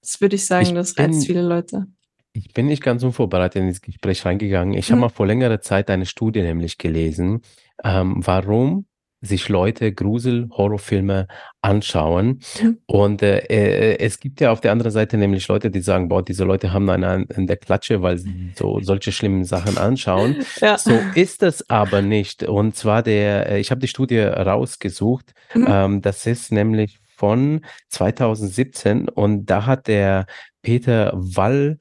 Das 0.00 0.20
würde 0.20 0.36
ich 0.36 0.46
sagen, 0.46 0.66
ich 0.66 0.72
das 0.72 0.98
reizt 0.98 1.26
viele 1.26 1.42
Leute. 1.42 1.86
Ich 2.32 2.52
bin 2.52 2.66
nicht 2.66 2.82
ganz 2.82 3.02
unvorbereitet 3.02 3.62
in 3.62 3.68
das 3.68 3.80
Gespräch 3.80 4.26
reingegangen. 4.26 4.74
Ich 4.74 4.88
hm. 4.88 4.96
habe 4.96 5.00
mal 5.02 5.08
vor 5.08 5.26
längerer 5.26 5.60
Zeit 5.60 5.88
eine 5.88 6.04
Studie 6.04 6.42
nämlich 6.42 6.76
gelesen, 6.76 7.40
ähm, 7.82 8.16
warum 8.18 8.86
sich 9.26 9.48
Leute 9.48 9.92
Grusel-Horrorfilme 9.92 11.26
anschauen. 11.60 12.40
Mhm. 12.62 12.78
Und 12.86 13.22
äh, 13.22 13.38
äh, 13.38 13.98
es 13.98 14.18
gibt 14.20 14.40
ja 14.40 14.52
auf 14.52 14.60
der 14.60 14.72
anderen 14.72 14.92
Seite 14.92 15.18
nämlich 15.18 15.46
Leute, 15.48 15.70
die 15.70 15.80
sagen, 15.80 16.08
boah, 16.08 16.24
diese 16.24 16.44
Leute 16.44 16.72
haben 16.72 16.88
einen 16.88 17.24
in 17.24 17.46
der 17.46 17.56
Klatsche, 17.56 18.02
weil 18.02 18.18
sie 18.18 18.52
so 18.54 18.80
solche 18.80 19.12
schlimmen 19.12 19.44
Sachen 19.44 19.78
anschauen. 19.78 20.36
Ja. 20.60 20.78
So 20.78 20.98
ist 21.14 21.42
es 21.42 21.68
aber 21.68 22.00
nicht. 22.02 22.42
Und 22.42 22.76
zwar 22.76 23.02
der, 23.02 23.50
äh, 23.50 23.60
ich 23.60 23.70
habe 23.70 23.80
die 23.80 23.88
Studie 23.88 24.20
rausgesucht. 24.20 25.32
Mhm. 25.54 25.66
Ähm, 25.68 26.02
das 26.02 26.24
ist 26.26 26.50
nämlich 26.50 26.98
von 27.16 27.60
2017 27.88 29.08
und 29.08 29.46
da 29.46 29.66
hat 29.66 29.86
der 29.86 30.26
Peter 30.62 31.12
Wall 31.14 31.78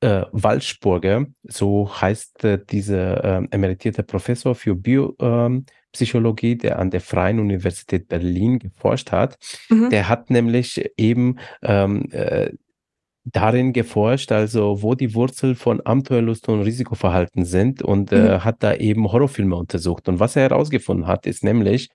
äh, 0.00 0.24
Walschburger, 0.32 1.26
so 1.42 1.90
heißt 2.00 2.44
äh, 2.44 2.58
dieser 2.64 3.24
äh, 3.24 3.48
emeritierte 3.50 4.02
Professor 4.02 4.54
für 4.54 4.74
Bio, 4.74 5.16
ähm, 5.20 5.66
der 5.98 6.78
an 6.78 6.90
der 6.90 7.00
Freien 7.00 7.40
Universität 7.40 8.08
Berlin 8.08 8.58
geforscht 8.58 9.10
hat. 9.10 9.36
Mhm. 9.68 9.90
Der 9.90 10.08
hat 10.08 10.30
nämlich 10.30 10.88
eben 10.96 11.38
ähm, 11.62 12.08
äh, 12.12 12.52
darin 13.24 13.72
geforscht, 13.72 14.30
also 14.32 14.82
wo 14.82 14.94
die 14.94 15.14
Wurzel 15.14 15.54
von 15.54 15.80
Abenteuerlust 15.80 16.48
und 16.48 16.62
Risikoverhalten 16.62 17.44
sind 17.44 17.82
und 17.82 18.12
äh, 18.12 18.34
mhm. 18.34 18.44
hat 18.44 18.62
da 18.62 18.74
eben 18.74 19.10
Horrorfilme 19.10 19.56
untersucht. 19.56 20.08
Und 20.08 20.20
was 20.20 20.36
er 20.36 20.42
herausgefunden 20.42 21.06
hat, 21.06 21.26
ist 21.26 21.42
nämlich, 21.42 21.88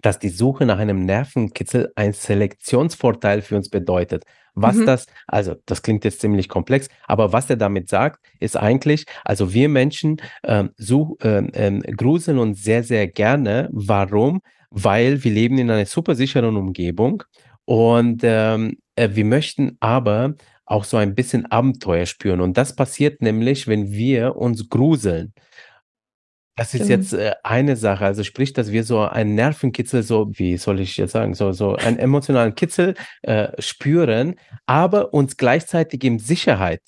dass 0.00 0.18
die 0.18 0.30
Suche 0.30 0.66
nach 0.66 0.78
einem 0.78 1.04
Nervenkitzel 1.04 1.92
ein 1.94 2.12
Selektionsvorteil 2.12 3.42
für 3.42 3.56
uns 3.56 3.68
bedeutet. 3.68 4.24
Was 4.54 4.76
mhm. 4.76 4.86
das, 4.86 5.06
also 5.26 5.54
das 5.66 5.82
klingt 5.82 6.04
jetzt 6.04 6.20
ziemlich 6.20 6.48
komplex, 6.48 6.88
aber 7.06 7.32
was 7.32 7.48
er 7.48 7.56
damit 7.56 7.88
sagt, 7.88 8.20
ist 8.38 8.56
eigentlich, 8.56 9.06
also 9.24 9.54
wir 9.54 9.68
Menschen 9.68 10.18
ähm, 10.44 10.70
so, 10.76 11.16
ähm, 11.22 11.50
ähm, 11.54 11.80
gruseln 11.82 12.38
uns 12.38 12.62
sehr, 12.62 12.82
sehr 12.82 13.08
gerne. 13.08 13.68
Warum? 13.72 14.40
Weil 14.70 15.22
wir 15.24 15.32
leben 15.32 15.58
in 15.58 15.70
einer 15.70 15.86
super 15.86 16.14
sicheren 16.14 16.56
Umgebung 16.56 17.22
und 17.64 18.20
ähm, 18.24 18.76
äh, 18.96 19.08
wir 19.12 19.24
möchten 19.24 19.76
aber 19.80 20.34
auch 20.64 20.84
so 20.84 20.96
ein 20.96 21.14
bisschen 21.14 21.46
Abenteuer 21.50 22.06
spüren. 22.06 22.40
Und 22.40 22.56
das 22.56 22.74
passiert 22.74 23.20
nämlich, 23.20 23.68
wenn 23.68 23.90
wir 23.90 24.36
uns 24.36 24.68
gruseln. 24.68 25.34
Das 26.56 26.74
ist 26.74 26.88
jetzt 26.88 27.14
äh, 27.14 27.32
eine 27.44 27.76
Sache, 27.76 28.04
also 28.04 28.22
sprich, 28.24 28.52
dass 28.52 28.72
wir 28.72 28.84
so 28.84 29.00
einen 29.00 29.34
Nervenkitzel, 29.34 30.02
so, 30.02 30.30
wie 30.34 30.58
soll 30.58 30.80
ich 30.80 30.98
jetzt 30.98 31.12
sagen, 31.12 31.34
so, 31.34 31.52
so 31.52 31.76
einen 31.76 31.98
emotionalen 31.98 32.54
Kitzel 32.54 32.94
äh, 33.22 33.48
spüren, 33.60 34.34
aber 34.66 35.14
uns 35.14 35.38
gleichzeitig 35.38 36.04
in 36.04 36.18
Sicherheit 36.18 36.82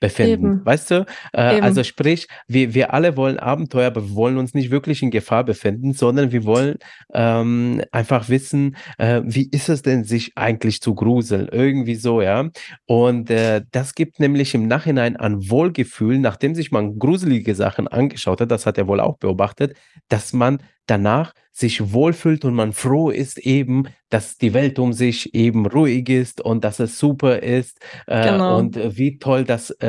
befinden. 0.00 0.32
Eben. 0.32 0.66
Weißt 0.66 0.90
du? 0.90 1.06
Äh, 1.32 1.56
Eben. 1.56 1.64
also 1.64 1.84
sprich, 1.84 2.26
wir, 2.48 2.74
wir 2.74 2.92
alle 2.92 3.16
wollen 3.16 3.38
Abenteuer, 3.38 3.86
aber 3.86 4.02
wir 4.08 4.14
wollen 4.14 4.38
uns 4.38 4.54
nicht 4.54 4.70
wirklich 4.70 5.02
in 5.02 5.10
Gefahr 5.10 5.44
befinden, 5.44 5.92
sondern 5.92 6.32
wir 6.32 6.44
wollen 6.44 6.78
ähm, 7.12 7.82
einfach 7.92 8.28
wissen, 8.28 8.76
äh, 8.98 9.20
wie 9.24 9.48
ist 9.50 9.68
es 9.68 9.82
denn, 9.82 10.04
sich 10.04 10.32
eigentlich 10.36 10.80
zu 10.80 10.94
gruseln? 10.94 11.48
Irgendwie 11.52 11.94
so, 11.94 12.22
ja. 12.22 12.48
Und 12.86 13.30
äh, 13.30 13.62
das 13.70 13.94
gibt 13.94 14.18
nämlich 14.18 14.54
im 14.54 14.66
Nachhinein 14.66 15.16
an 15.16 15.50
Wohlgefühl, 15.50 16.18
nachdem 16.18 16.54
sich 16.54 16.72
man 16.72 16.98
gruselige 16.98 17.54
Sachen 17.54 17.86
angeschaut 17.86 18.40
hat, 18.40 18.50
das 18.50 18.66
hat 18.66 18.78
er 18.78 18.88
wohl 18.88 19.00
auch 19.00 19.18
beobachtet, 19.18 19.76
dass 20.08 20.32
man 20.32 20.62
danach 20.90 21.32
sich 21.52 21.92
wohlfühlt 21.92 22.44
und 22.44 22.54
man 22.54 22.72
froh 22.72 23.10
ist 23.10 23.38
eben, 23.38 23.84
dass 24.08 24.38
die 24.38 24.54
Welt 24.54 24.78
um 24.78 24.92
sich 24.92 25.34
eben 25.34 25.66
ruhig 25.66 26.08
ist 26.08 26.40
und 26.40 26.64
dass 26.64 26.80
es 26.80 26.98
super 26.98 27.42
ist 27.42 27.78
äh, 28.06 28.30
Genau. 28.30 28.56
und 28.58 28.76
wie 28.96 29.18
toll 29.18 29.44
das 29.44 29.70
äh, 29.80 29.86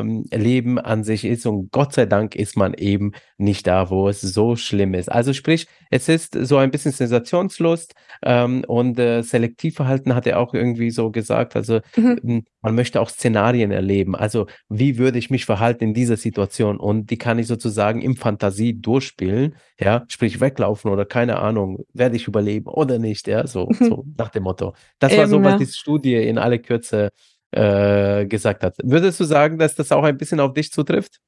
ähm, 0.00 0.24
Leben 0.32 0.78
an 0.78 1.04
sich 1.04 1.24
ist 1.24 1.46
und 1.46 1.70
Gott 1.72 1.92
sei 1.92 2.06
Dank 2.06 2.34
ist 2.36 2.56
man 2.56 2.74
eben 2.74 3.12
nicht 3.38 3.66
da, 3.66 3.90
wo 3.90 4.08
es 4.08 4.20
so 4.22 4.56
schlimm 4.56 4.94
ist. 4.94 5.10
Also 5.10 5.32
sprich, 5.32 5.66
es 5.90 6.08
ist 6.08 6.34
so 6.46 6.56
ein 6.56 6.70
bisschen 6.70 6.92
Sensationslust 6.92 7.94
ähm, 8.22 8.64
und 8.66 8.98
äh, 8.98 9.22
Selektivverhalten 9.22 10.14
hat 10.14 10.26
er 10.26 10.38
auch 10.38 10.54
irgendwie 10.54 10.90
so 10.90 11.10
gesagt, 11.10 11.54
also 11.56 11.80
Mhm. 11.96 12.44
man 12.62 12.74
möchte 12.74 13.00
auch 13.00 13.08
Szenarien 13.10 13.70
erleben. 13.70 14.14
Also 14.16 14.46
wie 14.68 14.96
würde 14.98 15.18
ich 15.18 15.30
mich 15.30 15.44
verhalten 15.44 15.84
in 15.84 15.94
dieser 15.94 16.16
Situation 16.16 16.78
und 16.78 17.10
die 17.10 17.18
kann 17.18 17.38
ich 17.38 17.46
sozusagen 17.46 18.00
im 18.00 18.16
Fantasie 18.16 18.80
durchspielen, 18.80 19.54
ja, 19.78 20.04
sprich 20.08 20.23
weglaufen 20.40 20.90
oder 20.90 21.04
keine 21.04 21.38
Ahnung, 21.38 21.84
werde 21.92 22.16
ich 22.16 22.26
überleben 22.28 22.68
oder 22.68 22.98
nicht, 22.98 23.26
ja, 23.28 23.46
so, 23.46 23.68
so 23.78 24.04
nach 24.16 24.30
dem 24.30 24.44
Motto. 24.44 24.74
Das 24.98 25.16
war 25.16 25.26
so, 25.28 25.36
Eben, 25.36 25.44
was 25.44 25.52
ja. 25.52 25.58
diese 25.58 25.76
Studie 25.76 26.14
in 26.16 26.38
aller 26.38 26.58
Kürze 26.58 27.10
äh, 27.52 28.26
gesagt 28.26 28.64
hat. 28.64 28.76
Würdest 28.82 29.20
du 29.20 29.24
sagen, 29.24 29.58
dass 29.58 29.74
das 29.74 29.92
auch 29.92 30.04
ein 30.04 30.16
bisschen 30.16 30.40
auf 30.40 30.52
dich 30.52 30.72
zutrifft? 30.72 31.20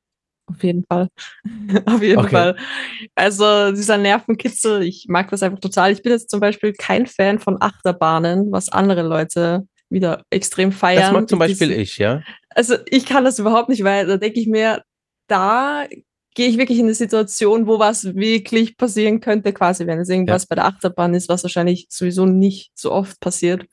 Auf 0.49 0.63
jeden 0.63 0.85
Fall. 0.85 1.09
Auf 1.87 2.03
jeden 2.03 2.19
Okay. 2.19 2.31
Fall. 2.31 2.57
Also 3.17 3.73
dieser 3.73 3.99
Nervenkitzel, 3.99 4.83
ich 4.83 5.07
mag 5.09 5.29
das 5.31 5.43
einfach 5.43 5.59
total. 5.59 5.91
Ich 5.91 6.03
bin 6.03 6.13
jetzt 6.13 6.31
zum 6.31 6.39
Beispiel 6.39 6.73
kein 6.73 7.07
Fan 7.07 7.41
von 7.41 7.57
Achterbahnen, 7.61 8.53
was 8.53 8.69
andere 8.69 9.03
Leute 9.03 9.67
wieder 9.91 10.23
extrem 10.31 10.71
feiern. 10.71 11.03
Das 11.03 11.13
mag 11.13 11.29
zum 11.29 11.39
Beispiel 11.41 11.73
ich, 11.73 11.99
ja. 11.99 12.23
Also 12.51 12.77
ich 12.89 13.07
kann 13.07 13.25
das 13.25 13.39
überhaupt 13.39 13.69
nicht, 13.69 13.83
weil 13.83 14.07
da 14.07 14.17
denke 14.17 14.39
ich 14.39 14.47
mir, 14.47 14.83
da 15.29 15.85
gehe 16.37 16.49
ich 16.49 16.59
wirklich 16.59 16.79
in 16.79 16.85
eine 16.85 16.95
Situation, 16.95 17.67
wo 17.67 17.79
was 17.79 18.15
wirklich 18.15 18.77
passieren 18.77 19.21
könnte, 19.21 19.55
quasi 19.55 19.87
wenn 19.87 19.99
es 19.99 20.11
irgendwas 20.11 20.47
bei 20.47 20.55
der 20.55 20.67
Achterbahn 20.67 21.15
ist, 21.15 21.31
was 21.31 21.43
wahrscheinlich 21.43 21.87
sowieso 21.89 22.27
nicht 22.27 22.73
so 22.75 22.93
oft 22.93 23.19
passiert. 23.21 23.67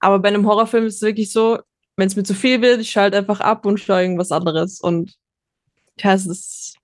Aber 0.00 0.18
bei 0.18 0.28
einem 0.28 0.46
Horrorfilm 0.46 0.86
ist 0.86 0.96
es 0.96 1.02
wirklich 1.02 1.30
so, 1.30 1.58
wenn 1.96 2.06
es 2.06 2.16
mir 2.16 2.22
zu 2.22 2.34
viel 2.34 2.62
wird, 2.62 2.80
ich 2.80 2.90
schalte 2.90 3.18
einfach 3.18 3.40
ab 3.40 3.66
und 3.66 3.78
schaue 3.78 4.00
irgendwas 4.00 4.32
anderes. 4.32 4.80
Und 4.80 5.16
ja, 5.98 6.14
es 6.14 6.26
ist, 6.26 6.76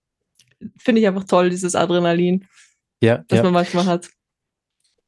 finde 0.77 1.01
ich 1.01 1.09
einfach 1.09 1.25
toll, 1.25 1.49
dieses 1.49 1.75
Adrenalin, 1.75 2.47
Ja, 3.01 3.25
das 3.29 3.39
ja. 3.39 3.45
man 3.45 3.55
manchmal 3.55 3.87
hat. 3.87 4.11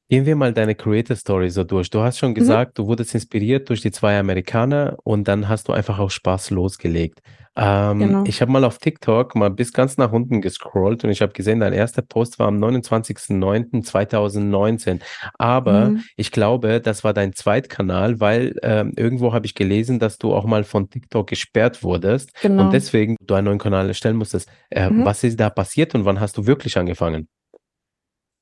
Gehen 0.08 0.24
wir 0.24 0.36
mal 0.36 0.52
deine 0.52 0.76
Creator 0.76 1.16
Story 1.16 1.50
so 1.50 1.64
durch. 1.64 1.90
Du 1.90 2.00
hast 2.00 2.18
schon 2.18 2.30
Mhm. 2.30 2.34
gesagt, 2.34 2.78
du 2.78 2.86
wurdest 2.86 3.12
inspiriert 3.14 3.68
durch 3.68 3.80
die 3.80 3.90
zwei 3.90 4.16
Amerikaner 4.20 4.96
und 5.02 5.26
dann 5.26 5.48
hast 5.48 5.66
du 5.66 5.72
einfach 5.72 5.98
auf 5.98 6.12
Spaß 6.12 6.50
losgelegt. 6.50 7.20
Ähm, 7.56 7.98
Genau. 7.98 8.22
Ich 8.26 8.40
habe 8.40 8.52
mal 8.52 8.62
auf 8.64 8.78
TikTok 8.78 9.34
mal 9.34 9.50
bis 9.50 9.72
ganz 9.72 9.96
nach 9.96 10.12
unten 10.12 10.40
gescrollt 10.42 11.02
und 11.02 11.10
ich 11.10 11.22
habe 11.22 11.32
gesehen, 11.32 11.58
dein 11.58 11.72
erster 11.72 12.02
Post 12.02 12.38
war 12.38 12.46
am 12.48 12.58
29.09.2019. 12.58 15.00
Aber 15.38 15.90
Mhm. 15.90 16.02
ich 16.16 16.30
glaube, 16.30 16.80
das 16.80 17.02
war 17.02 17.12
dein 17.12 17.32
Zweitkanal, 17.32 18.20
weil 18.20 18.54
ähm, 18.62 18.92
irgendwo 18.96 19.32
habe 19.32 19.46
ich 19.46 19.54
gelesen, 19.56 19.98
dass 19.98 20.18
du 20.18 20.34
auch 20.34 20.44
mal 20.44 20.62
von 20.64 20.88
TikTok 20.90 21.26
gesperrt 21.28 21.82
wurdest 21.82 22.30
Genau. 22.42 22.62
und 22.64 22.72
deswegen 22.72 23.16
du 23.22 23.34
einen 23.34 23.46
neuen 23.46 23.58
Kanal 23.58 23.88
erstellen 23.88 24.16
musstest. 24.16 24.48
Äh, 24.70 24.88
Mhm. 24.90 25.04
Was 25.04 25.24
ist 25.24 25.40
da 25.40 25.50
passiert 25.50 25.94
und 25.96 26.04
wann 26.04 26.20
hast 26.20 26.36
du 26.36 26.46
wirklich 26.46 26.76
angefangen? 26.78 27.26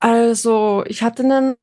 Also, 0.00 0.84
ich 0.86 1.02
hatte 1.02 1.22
einen 1.22 1.54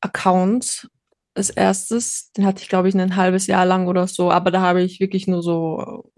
Account 0.00 0.88
als 1.34 1.50
erstes, 1.50 2.32
den 2.32 2.46
hatte 2.46 2.62
ich, 2.62 2.68
glaube 2.68 2.88
ich, 2.88 2.94
ein 2.94 3.16
halbes 3.16 3.46
Jahr 3.46 3.66
lang 3.66 3.88
oder 3.88 4.06
so, 4.06 4.30
aber 4.30 4.50
da 4.50 4.60
habe 4.60 4.82
ich 4.82 5.00
wirklich 5.00 5.26
nur 5.26 5.42
so, 5.42 6.10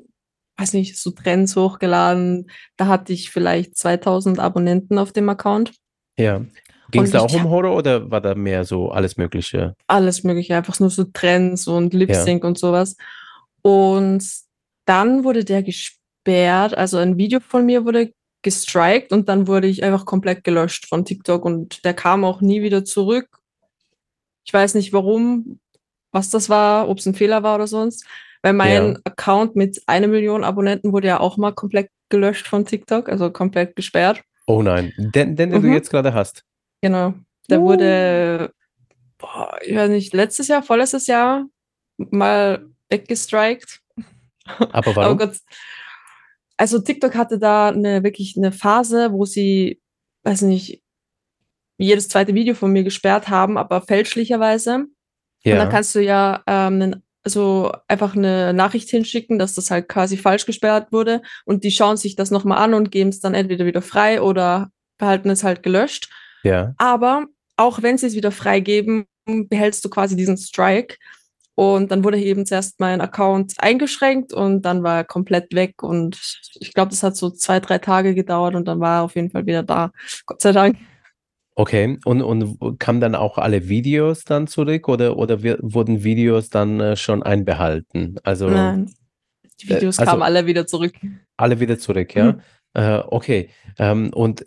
weiß 0.56 0.74
nicht, 0.74 0.96
so 0.96 1.10
Trends 1.10 1.56
hochgeladen. 1.56 2.50
Da 2.76 2.86
hatte 2.86 3.12
ich 3.12 3.30
vielleicht 3.30 3.76
2000 3.76 4.38
Abonnenten 4.38 4.98
auf 4.98 5.12
dem 5.12 5.28
Account. 5.28 5.72
Ja. 6.16 6.42
Ging 6.90 7.02
es 7.02 7.10
da 7.10 7.20
auch 7.20 7.34
um 7.34 7.50
Horror 7.50 7.76
oder 7.76 8.10
war 8.10 8.20
da 8.20 8.34
mehr 8.34 8.64
so 8.64 8.90
alles 8.90 9.18
Mögliche? 9.18 9.74
Alles 9.86 10.24
Mögliche, 10.24 10.56
einfach 10.56 10.80
nur 10.80 10.90
so 10.90 11.04
Trends 11.04 11.66
und 11.68 11.92
Lip 11.92 12.14
Sync 12.14 12.44
und 12.44 12.58
sowas. 12.58 12.96
Und 13.60 14.24
dann 14.86 15.22
wurde 15.24 15.44
der 15.44 15.62
gesperrt, 15.62 16.74
also 16.74 16.96
ein 16.96 17.18
Video 17.18 17.40
von 17.40 17.66
mir 17.66 17.84
wurde 17.84 18.12
gestrikt 18.42 19.12
und 19.12 19.28
dann 19.28 19.46
wurde 19.46 19.66
ich 19.66 19.82
einfach 19.82 20.04
komplett 20.04 20.44
gelöscht 20.44 20.86
von 20.86 21.04
TikTok 21.04 21.44
und 21.44 21.84
der 21.84 21.94
kam 21.94 22.24
auch 22.24 22.40
nie 22.40 22.62
wieder 22.62 22.84
zurück. 22.84 23.28
Ich 24.44 24.52
weiß 24.52 24.74
nicht 24.74 24.92
warum, 24.92 25.58
was 26.12 26.30
das 26.30 26.48
war, 26.48 26.88
ob 26.88 26.98
es 26.98 27.06
ein 27.06 27.14
Fehler 27.14 27.42
war 27.42 27.56
oder 27.56 27.66
sonst, 27.66 28.06
weil 28.42 28.52
mein 28.52 28.92
Ja. 28.94 29.00
Account 29.04 29.56
mit 29.56 29.82
einer 29.86 30.06
Million 30.06 30.44
Abonnenten 30.44 30.92
wurde 30.92 31.08
ja 31.08 31.20
auch 31.20 31.36
mal 31.36 31.52
komplett 31.52 31.90
gelöscht 32.08 32.46
von 32.46 32.64
TikTok, 32.64 33.08
also 33.08 33.30
komplett 33.30 33.76
gesperrt. 33.76 34.22
Oh 34.46 34.62
nein, 34.62 34.92
den, 34.96 35.36
den, 35.36 35.36
den 35.36 35.50
du 35.50 35.58
Mhm. 35.68 35.74
jetzt 35.74 35.90
gerade 35.90 36.14
hast. 36.14 36.44
Genau. 36.80 37.14
Der 37.50 37.60
Uh. 37.60 37.64
wurde, 37.64 38.52
boah, 39.18 39.58
ich 39.62 39.74
weiß 39.76 39.90
nicht, 39.90 40.14
letztes 40.14 40.48
Jahr, 40.48 40.62
vorletztes 40.62 41.06
Jahr 41.06 41.44
mal 41.98 42.64
weggestrikt. 42.88 43.80
Aber 44.46 44.96
warum? 44.96 45.04
Aber 45.04 45.26
Gott, 45.26 45.36
also 46.58 46.80
TikTok 46.80 47.14
hatte 47.14 47.38
da 47.38 47.68
eine 47.68 48.04
wirklich 48.04 48.34
eine 48.36 48.52
Phase, 48.52 49.12
wo 49.12 49.24
sie, 49.24 49.80
weiß 50.24 50.42
nicht, 50.42 50.82
jedes 51.78 52.08
zweite 52.08 52.34
Video 52.34 52.54
von 52.54 52.72
mir 52.72 52.82
gesperrt 52.82 53.28
haben, 53.28 53.56
aber 53.56 53.80
fälschlicherweise. 53.80 54.74
Und 54.74 54.90
dann 55.44 55.56
ja, 55.56 55.66
kannst 55.66 55.94
du 55.94 56.02
ja 56.02 56.42
ähm, 56.46 57.02
also 57.24 57.72
einfach 57.86 58.16
eine 58.16 58.52
Nachricht 58.52 58.90
hinschicken, 58.90 59.38
dass 59.38 59.54
das 59.54 59.70
halt 59.70 59.88
quasi 59.88 60.16
falsch 60.16 60.46
gesperrt 60.46 60.92
wurde 60.92 61.22
und 61.44 61.62
die 61.62 61.70
schauen 61.70 61.96
sich 61.96 62.16
das 62.16 62.30
nochmal 62.30 62.58
an 62.58 62.74
und 62.74 62.90
geben 62.90 63.10
es 63.10 63.20
dann 63.20 63.34
entweder 63.34 63.64
wieder 63.64 63.82
frei 63.82 64.20
oder 64.20 64.70
behalten 64.98 65.30
es 65.30 65.44
halt 65.44 65.62
gelöscht. 65.62 66.10
ja. 66.42 66.74
Aber 66.78 67.26
auch 67.56 67.82
wenn 67.82 67.98
sie 67.98 68.06
es 68.06 68.14
wieder 68.14 68.30
freigeben, 68.30 69.06
behältst 69.26 69.84
du 69.84 69.90
quasi 69.90 70.16
diesen 70.16 70.36
Strike. 70.36 70.96
Und 71.58 71.90
dann 71.90 72.04
wurde 72.04 72.20
eben 72.20 72.46
zuerst 72.46 72.78
mein 72.78 73.00
Account 73.00 73.54
eingeschränkt 73.58 74.32
und 74.32 74.62
dann 74.62 74.84
war 74.84 74.98
er 74.98 75.04
komplett 75.04 75.52
weg. 75.52 75.82
Und 75.82 76.16
ich 76.60 76.72
glaube, 76.72 76.90
das 76.90 77.02
hat 77.02 77.16
so 77.16 77.30
zwei, 77.30 77.58
drei 77.58 77.78
Tage 77.78 78.14
gedauert 78.14 78.54
und 78.54 78.68
dann 78.68 78.78
war 78.78 78.98
er 78.98 79.02
auf 79.02 79.16
jeden 79.16 79.30
Fall 79.30 79.44
wieder 79.44 79.64
da. 79.64 79.90
Gott 80.24 80.40
sei 80.40 80.52
Dank. 80.52 80.76
Okay, 81.56 81.98
und, 82.04 82.22
und 82.22 82.78
kamen 82.78 83.00
dann 83.00 83.16
auch 83.16 83.38
alle 83.38 83.68
Videos 83.68 84.22
dann 84.22 84.46
zurück 84.46 84.88
oder, 84.88 85.16
oder 85.16 85.42
wir, 85.42 85.58
wurden 85.60 86.04
Videos 86.04 86.48
dann 86.48 86.78
äh, 86.78 86.94
schon 86.94 87.24
einbehalten? 87.24 88.20
Also 88.22 88.48
Nein. 88.48 88.94
Die 89.60 89.68
äh, 89.68 89.78
Videos 89.78 89.98
also- 89.98 90.12
kamen 90.12 90.22
alle 90.22 90.46
wieder 90.46 90.64
zurück. 90.64 90.94
alle 91.36 91.58
wieder 91.58 91.76
zurück, 91.80 92.14
ja? 92.14 92.34
Mhm. 92.34 92.40
Äh, 92.74 92.98
okay, 93.08 93.50
ähm, 93.78 94.12
und 94.14 94.46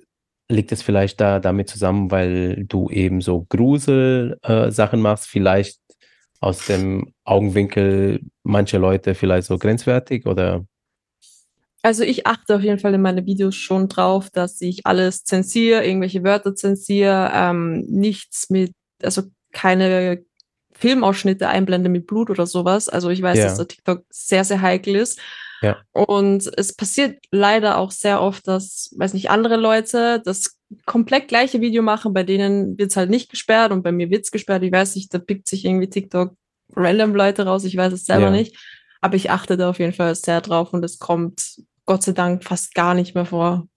liegt 0.49 0.71
es 0.71 0.81
vielleicht 0.81 1.19
da 1.19 1.39
damit 1.39 1.67
zusammen, 1.67 2.09
weil 2.09 2.63
du 2.65 2.89
eben 2.89 3.19
so 3.19 3.45
Grusel-Sachen 3.49 4.69
äh, 4.69 4.71
Sachen 4.71 5.01
machst, 5.01 5.27
vielleicht 5.27 5.80
aus 6.41 6.65
dem 6.65 7.13
Augenwinkel 7.23 8.19
mancher 8.43 8.79
Leute 8.79 9.15
vielleicht 9.15 9.47
so 9.47 9.57
grenzwertig 9.57 10.25
oder? 10.25 10.65
Also 11.83 12.03
ich 12.03 12.27
achte 12.27 12.55
auf 12.55 12.61
jeden 12.61 12.79
Fall 12.79 12.93
in 12.93 13.01
meine 13.01 13.25
Videos 13.25 13.55
schon 13.55 13.87
drauf, 13.87 14.29
dass 14.29 14.61
ich 14.61 14.85
alles 14.85 15.23
zensiere, 15.23 15.85
irgendwelche 15.85 16.23
Wörter 16.23 16.53
zensiere, 16.53 17.31
ähm, 17.33 17.85
nichts 17.87 18.49
mit, 18.49 18.73
also 19.01 19.23
keine 19.51 20.23
Filmausschnitte 20.73 21.47
einblende 21.47 21.89
mit 21.89 22.05
Blut 22.07 22.29
oder 22.29 22.45
sowas. 22.45 22.89
Also 22.89 23.09
ich 23.09 23.21
weiß, 23.21 23.37
Ja. 23.37 23.43
dass 23.45 23.57
der 23.57 23.67
TikTok 23.67 24.03
sehr, 24.09 24.43
sehr 24.43 24.61
heikel 24.61 24.95
ist. 24.95 25.19
Ja. 25.61 25.77
Und 25.91 26.51
es 26.57 26.75
passiert 26.75 27.19
leider 27.31 27.77
auch 27.77 27.91
sehr 27.91 28.21
oft, 28.21 28.47
dass, 28.47 28.93
weiß 28.97 29.13
nicht, 29.13 29.29
andere 29.29 29.57
Leute 29.57 30.21
das 30.23 30.57
komplett 30.85 31.27
gleiche 31.27 31.61
Video 31.61 31.81
machen, 31.81 32.13
bei 32.13 32.23
denen 32.23 32.77
wird's 32.77 32.95
halt 32.97 33.09
nicht 33.09 33.29
gesperrt 33.29 33.71
und 33.71 33.83
bei 33.83 33.91
mir 33.91 34.09
wird's 34.09 34.31
gesperrt. 34.31 34.63
Ich 34.63 34.71
weiß 34.71 34.95
nicht, 34.95 35.13
da 35.13 35.19
pickt 35.19 35.47
sich 35.47 35.65
irgendwie 35.65 35.89
TikTok 35.89 36.35
random 36.75 37.15
Leute 37.15 37.45
raus, 37.45 37.63
ich 37.65 37.75
weiß 37.75 37.93
es 37.93 38.05
selber 38.05 38.25
Ja. 38.27 38.31
nicht. 38.31 38.57
Aber 39.01 39.15
ich 39.15 39.31
achte 39.31 39.57
da 39.57 39.69
auf 39.69 39.79
jeden 39.79 39.93
Fall 39.93 40.13
sehr 40.15 40.41
drauf 40.41 40.73
und 40.73 40.85
es 40.85 40.99
kommt 40.99 41.61
Gott 41.85 42.03
sei 42.03 42.11
Dank 42.11 42.43
fast 42.43 42.75
gar 42.75 42.93
nicht 42.93 43.15
mehr 43.15 43.25
vor. 43.25 43.67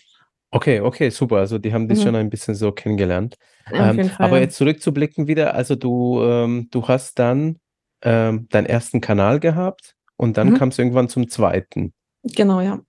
Okay, 0.51 0.81
okay, 0.81 1.09
super. 1.11 1.39
Also 1.39 1.59
die 1.59 1.73
haben 1.73 1.89
dich 1.89 1.99
Mhm. 1.99 2.03
schon 2.03 2.17
ein 2.17 2.31
bisschen 2.31 2.55
so 2.55 2.71
kennengelernt. 2.71 3.35
Ähm, 3.73 4.05
Fall. 4.05 4.27
aber 4.27 4.37
ja. 4.37 4.43
jetzt 4.45 4.57
zurückzublicken 4.57 5.27
wieder, 5.27 5.55
also 5.55 5.75
du, 5.75 6.23
ähm, 6.23 6.69
du 6.71 6.87
hast 6.87 7.19
dann 7.19 7.59
ähm, 8.03 8.47
deinen 8.51 8.67
ersten 8.67 9.01
Kanal 9.01 9.41
gehabt 9.41 9.97
und 10.17 10.37
dann 10.37 10.51
Mhm. 10.51 10.55
kam 10.55 10.69
es 10.69 10.79
irgendwann 10.79 11.09
zum 11.09 11.29
zweiten. 11.29 11.93
Genau, 12.23 12.61
ja. 12.61 12.81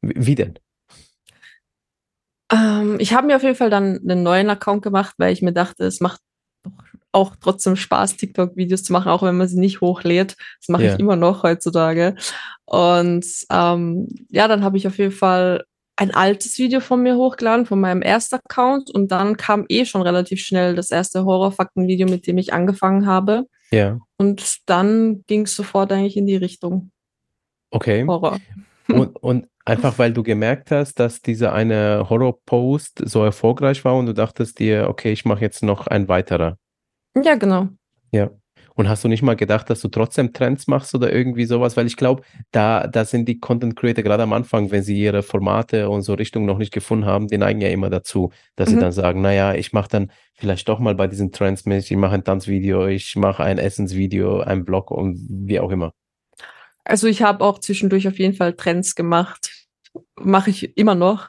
Wie, 0.00 0.14
wie 0.26 0.34
denn? 0.36 0.58
Ähm, 2.52 2.96
ich 2.98 3.12
habe 3.12 3.26
mir 3.26 3.36
auf 3.36 3.42
jeden 3.42 3.54
Fall 3.56 3.70
dann 3.70 3.98
einen 3.98 4.22
neuen 4.22 4.48
Account 4.50 4.82
gemacht, 4.82 5.14
weil 5.18 5.32
ich 5.32 5.42
mir 5.42 5.52
dachte, 5.52 5.84
es 5.84 6.00
macht 6.00 6.20
auch 7.12 7.36
trotzdem 7.40 7.76
Spaß, 7.76 8.16
TikTok-Videos 8.16 8.82
zu 8.84 8.92
machen, 8.92 9.10
auch 9.10 9.22
wenn 9.22 9.36
man 9.36 9.48
sie 9.48 9.58
nicht 9.58 9.80
hochlädt. 9.80 10.36
Das 10.60 10.68
mache 10.68 10.84
Ja. 10.84 10.94
ich 10.94 11.00
immer 11.00 11.16
noch 11.16 11.42
heutzutage. 11.42 12.14
Und 12.66 13.24
ähm, 13.50 14.08
ja, 14.28 14.46
dann 14.48 14.62
habe 14.62 14.76
ich 14.76 14.86
auf 14.86 14.98
jeden 14.98 15.12
Fall 15.12 15.64
ein 15.96 16.14
altes 16.14 16.58
Video 16.58 16.80
von 16.80 17.02
mir 17.02 17.16
hochgeladen, 17.16 17.66
von 17.66 17.80
meinem 17.80 18.02
ersten 18.02 18.36
Account. 18.36 18.90
Und 18.90 19.10
dann 19.10 19.36
kam 19.36 19.64
eh 19.68 19.84
schon 19.84 20.02
relativ 20.02 20.40
schnell 20.40 20.74
das 20.76 20.90
erste 20.90 21.24
Horrorfakten-Video, 21.24 22.06
mit 22.08 22.26
dem 22.26 22.38
ich 22.38 22.52
angefangen 22.52 23.06
habe. 23.06 23.46
Ja, 23.70 23.98
Und 24.16 24.58
dann 24.66 25.24
ging 25.26 25.42
es 25.42 25.56
sofort 25.56 25.90
eigentlich 25.92 26.16
in 26.16 26.26
die 26.26 26.36
Richtung 26.36 26.90
okay. 27.70 28.06
Horror. 28.06 28.38
Und, 28.88 29.16
und 29.16 29.46
einfach 29.68 29.98
weil 29.98 30.12
du 30.12 30.22
gemerkt 30.22 30.70
hast, 30.70 30.98
dass 30.98 31.20
dieser 31.20 31.52
eine 31.52 32.06
Horror-Post 32.08 33.02
so 33.04 33.22
erfolgreich 33.24 33.84
war 33.84 33.96
und 33.96 34.06
du 34.06 34.14
dachtest 34.14 34.58
dir, 34.58 34.88
okay, 34.88 35.12
ich 35.12 35.24
mache 35.24 35.40
jetzt 35.42 35.62
noch 35.62 35.86
ein 35.86 36.08
weiterer. 36.08 36.56
Ja, 37.22 37.34
genau. 37.36 37.68
Ja. 38.12 38.30
Und 38.74 38.88
hast 38.88 39.02
du 39.02 39.08
nicht 39.08 39.22
mal 39.22 39.34
gedacht, 39.34 39.68
dass 39.70 39.80
du 39.80 39.88
trotzdem 39.88 40.32
Trends 40.32 40.68
machst 40.68 40.94
oder 40.94 41.12
irgendwie 41.12 41.46
sowas? 41.46 41.76
Weil 41.76 41.88
ich 41.88 41.96
glaube, 41.96 42.22
da, 42.52 42.86
da 42.86 43.04
sind 43.04 43.28
die 43.28 43.40
Content 43.40 43.74
Creator 43.74 44.04
gerade 44.04 44.22
am 44.22 44.32
Anfang, 44.32 44.70
wenn 44.70 44.84
sie 44.84 44.96
ihre 44.96 45.24
Formate 45.24 45.90
und 45.90 46.02
so 46.02 46.14
Richtung 46.14 46.46
noch 46.46 46.58
nicht 46.58 46.72
gefunden 46.72 47.04
haben, 47.04 47.26
die 47.26 47.38
neigen 47.38 47.60
ja 47.60 47.70
immer 47.70 47.90
dazu, 47.90 48.30
dass 48.54 48.70
sie 48.70 48.76
Mhm. 48.76 48.80
dann 48.80 48.92
sagen, 48.92 49.20
naja, 49.20 49.52
ich 49.54 49.72
mache 49.72 49.88
dann 49.90 50.12
vielleicht 50.34 50.68
doch 50.68 50.78
mal 50.78 50.94
bei 50.94 51.08
diesen 51.08 51.32
Trends 51.32 51.66
mit, 51.66 51.90
ich 51.90 51.96
mache 51.96 52.14
ein 52.14 52.22
Tanzvideo, 52.22 52.86
ich 52.86 53.16
mache 53.16 53.42
ein 53.42 53.58
Essensvideo, 53.58 54.40
ein 54.42 54.64
Blog 54.64 54.92
und 54.92 55.18
wie 55.28 55.58
auch 55.58 55.72
immer. 55.72 55.92
Also 56.84 57.08
ich 57.08 57.22
habe 57.22 57.44
auch 57.44 57.58
zwischendurch 57.58 58.06
auf 58.06 58.18
jeden 58.20 58.34
Fall 58.34 58.52
Trends 58.54 58.94
gemacht. 58.94 59.57
Mache 60.16 60.50
ich 60.50 60.76
immer 60.76 60.94
noch. 60.94 61.28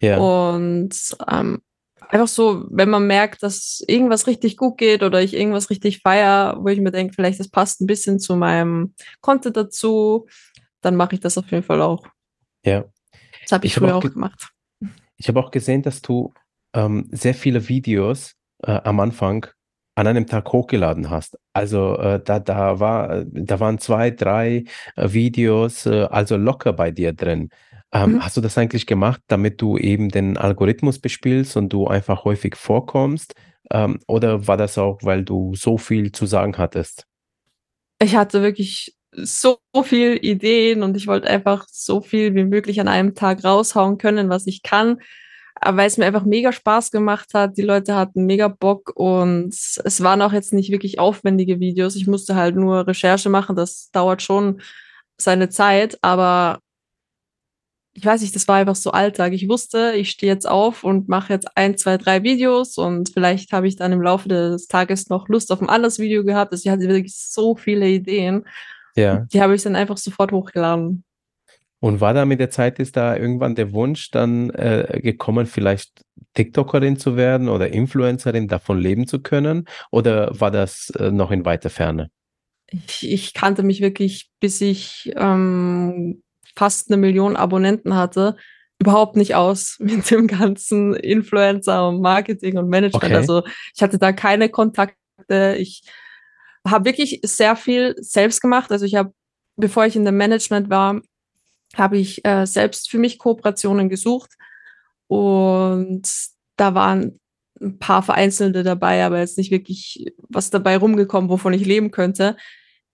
Ja, 0.00 0.18
Und 0.18 0.90
ähm, 1.28 1.60
einfach 2.08 2.28
so, 2.28 2.64
wenn 2.70 2.88
man 2.90 3.06
merkt, 3.06 3.42
dass 3.42 3.82
irgendwas 3.86 4.26
richtig 4.26 4.56
gut 4.56 4.78
geht 4.78 5.02
oder 5.02 5.20
ich 5.22 5.34
irgendwas 5.34 5.70
richtig 5.70 6.00
feier, 6.02 6.56
wo 6.60 6.68
ich 6.68 6.80
mir 6.80 6.92
denke, 6.92 7.14
vielleicht 7.14 7.40
das 7.40 7.48
passt 7.48 7.80
ein 7.80 7.86
bisschen 7.86 8.20
zu 8.20 8.36
meinem 8.36 8.94
Content 9.20 9.56
dazu, 9.56 10.26
dann 10.80 10.96
mache 10.96 11.14
ich 11.14 11.20
das 11.20 11.36
auf 11.38 11.50
jeden 11.50 11.64
Fall 11.64 11.82
auch. 11.82 12.06
ja. 12.64 12.84
Das 13.42 13.52
habe 13.52 13.66
ich, 13.66 13.72
Ich 13.72 13.78
früher 13.78 13.94
auch 13.94 13.98
auch 13.98 14.02
ge- 14.02 14.12
gemacht. 14.12 14.48
Ich 15.16 15.28
habe 15.28 15.40
auch 15.40 15.50
gesehen, 15.50 15.82
dass 15.82 16.02
du 16.02 16.32
ähm, 16.74 17.08
sehr 17.10 17.34
viele 17.34 17.68
Videos 17.68 18.34
äh, 18.62 18.72
am 18.72 19.00
Anfang 19.00 19.46
an 19.96 20.06
einem 20.06 20.26
Tag 20.26 20.52
hochgeladen 20.52 21.10
hast. 21.10 21.36
Also 21.52 21.96
äh, 21.96 22.22
da, 22.22 22.38
da 22.38 22.78
war, 22.78 23.10
äh, 23.10 23.26
da 23.32 23.58
waren 23.58 23.78
zwei, 23.78 24.10
drei 24.12 24.64
äh, 24.94 25.12
Videos, 25.12 25.86
äh, 25.86 26.04
also 26.10 26.36
locker 26.36 26.72
bei 26.72 26.90
dir 26.92 27.12
drin. 27.12 27.48
Ähm, 27.92 28.12
Mhm. 28.12 28.24
hast 28.24 28.36
du 28.36 28.40
das 28.40 28.58
eigentlich 28.58 28.86
gemacht, 28.86 29.20
damit 29.28 29.60
du 29.62 29.78
eben 29.78 30.10
den 30.10 30.36
Algorithmus 30.36 30.98
bespielst 30.98 31.56
und 31.56 31.70
du 31.72 31.86
einfach 31.86 32.24
häufig 32.24 32.56
vorkommst? 32.56 33.34
Ähm, 33.70 33.98
oder 34.06 34.46
war 34.46 34.56
das 34.56 34.78
auch, 34.78 34.98
weil 35.02 35.24
du 35.24 35.54
so 35.54 35.78
viel 35.78 36.12
zu 36.12 36.26
sagen 36.26 36.58
hattest? 36.58 37.04
Ich 38.00 38.14
hatte 38.16 38.42
wirklich 38.42 38.94
so 39.12 39.58
viel 39.84 40.18
Ideen 40.22 40.82
und 40.82 40.96
ich 40.96 41.06
wollte 41.06 41.28
einfach 41.28 41.66
so 41.70 42.00
viel 42.00 42.34
wie 42.34 42.44
möglich 42.44 42.80
an 42.80 42.88
einem 42.88 43.14
Tag 43.14 43.42
raushauen 43.42 43.98
können, 43.98 44.28
was 44.28 44.46
ich 44.46 44.62
kann. 44.62 45.00
Aber 45.60 45.78
weil 45.78 45.88
es 45.88 45.96
mir 45.98 46.06
einfach 46.06 46.24
mega 46.24 46.52
Spaß 46.52 46.92
gemacht 46.92 47.30
hat, 47.34 47.56
die 47.56 47.62
Leute 47.62 47.96
hatten 47.96 48.26
mega 48.26 48.46
Bock 48.48 48.92
und 48.94 49.48
es 49.54 50.02
waren 50.02 50.22
auch 50.22 50.32
jetzt 50.32 50.52
nicht 50.52 50.70
wirklich 50.70 51.00
aufwendige 51.00 51.58
Videos. 51.58 51.96
Ich 51.96 52.06
musste 52.06 52.36
halt 52.36 52.54
nur 52.54 52.86
Recherche 52.86 53.28
machen, 53.28 53.56
das 53.56 53.90
dauert 53.90 54.22
schon 54.22 54.60
seine 55.16 55.48
Zeit, 55.48 55.98
aber 56.02 56.60
ich 57.98 58.06
weiß 58.06 58.20
nicht, 58.20 58.36
das 58.36 58.46
war 58.46 58.56
einfach 58.56 58.76
so 58.76 58.92
Alltag. 58.92 59.32
Ich 59.32 59.48
wusste, 59.48 59.92
ich 59.96 60.10
stehe 60.10 60.32
jetzt 60.32 60.48
auf 60.48 60.84
und 60.84 61.08
mache 61.08 61.32
jetzt 61.32 61.48
ein, 61.56 61.76
zwei, 61.76 61.96
drei 61.96 62.22
Videos 62.22 62.78
und 62.78 63.08
vielleicht 63.08 63.52
habe 63.52 63.66
ich 63.66 63.74
dann 63.74 63.90
im 63.90 64.00
Laufe 64.00 64.28
des 64.28 64.68
Tages 64.68 65.08
noch 65.08 65.28
Lust 65.28 65.50
auf 65.50 65.60
ein 65.60 65.68
anderes 65.68 65.98
Video 65.98 66.22
gehabt. 66.22 66.52
Also 66.52 66.64
ich 66.64 66.70
hatte 66.70 66.88
wirklich 66.88 67.16
so 67.16 67.56
viele 67.56 67.88
Ideen. 67.88 68.46
Ja. 68.94 69.26
Die 69.32 69.42
habe 69.42 69.56
ich 69.56 69.64
dann 69.64 69.74
einfach 69.74 69.96
sofort 69.96 70.30
hochgeladen. 70.30 71.02
Und 71.80 72.00
war 72.00 72.14
da 72.14 72.24
mit 72.24 72.38
der 72.38 72.50
Zeit, 72.50 72.78
ist 72.78 72.96
da 72.96 73.16
irgendwann 73.16 73.56
der 73.56 73.72
Wunsch 73.72 74.12
dann 74.12 74.50
äh, 74.50 75.00
gekommen, 75.02 75.46
vielleicht 75.46 76.02
TikTokerin 76.34 76.98
zu 76.98 77.16
werden 77.16 77.48
oder 77.48 77.72
Influencerin, 77.72 78.46
davon 78.46 78.78
leben 78.78 79.08
zu 79.08 79.20
können? 79.20 79.64
Oder 79.90 80.40
war 80.40 80.52
das 80.52 80.90
äh, 80.90 81.10
noch 81.10 81.32
in 81.32 81.44
weiter 81.44 81.70
Ferne? 81.70 82.10
Ich, 82.70 83.10
ich 83.10 83.34
kannte 83.34 83.64
mich 83.64 83.80
wirklich, 83.80 84.30
bis 84.38 84.60
ich 84.60 85.12
ähm, 85.16 86.22
fast 86.58 86.90
eine 86.90 86.96
Million 86.96 87.36
Abonnenten 87.36 87.94
hatte, 87.94 88.36
überhaupt 88.80 89.16
nicht 89.16 89.34
aus 89.34 89.76
mit 89.80 90.10
dem 90.10 90.26
ganzen 90.26 90.94
Influencer 90.94 91.88
und 91.88 92.00
Marketing 92.00 92.58
und 92.58 92.68
Management. 92.68 93.04
Okay. 93.04 93.14
Also 93.14 93.44
ich 93.74 93.82
hatte 93.82 93.98
da 93.98 94.12
keine 94.12 94.48
Kontakte. 94.48 95.56
Ich 95.58 95.82
habe 96.66 96.84
wirklich 96.84 97.20
sehr 97.22 97.54
viel 97.56 97.94
selbst 97.98 98.40
gemacht. 98.40 98.70
Also 98.72 98.84
ich 98.84 98.96
habe, 98.96 99.12
bevor 99.56 99.86
ich 99.86 99.96
in 99.96 100.04
dem 100.04 100.16
Management 100.16 100.68
war, 100.68 101.00
habe 101.76 101.98
ich 101.98 102.24
äh, 102.24 102.46
selbst 102.46 102.90
für 102.90 102.98
mich 102.98 103.18
Kooperationen 103.18 103.88
gesucht 103.88 104.32
und 105.06 106.02
da 106.56 106.74
waren 106.74 107.20
ein 107.60 107.78
paar 107.78 108.02
vereinzelte 108.02 108.62
dabei, 108.62 109.04
aber 109.04 109.18
jetzt 109.18 109.38
nicht 109.38 109.50
wirklich 109.50 110.12
was 110.28 110.50
dabei 110.50 110.76
rumgekommen, 110.76 111.28
wovon 111.30 111.52
ich 111.52 111.64
leben 111.66 111.90
könnte, 111.90 112.36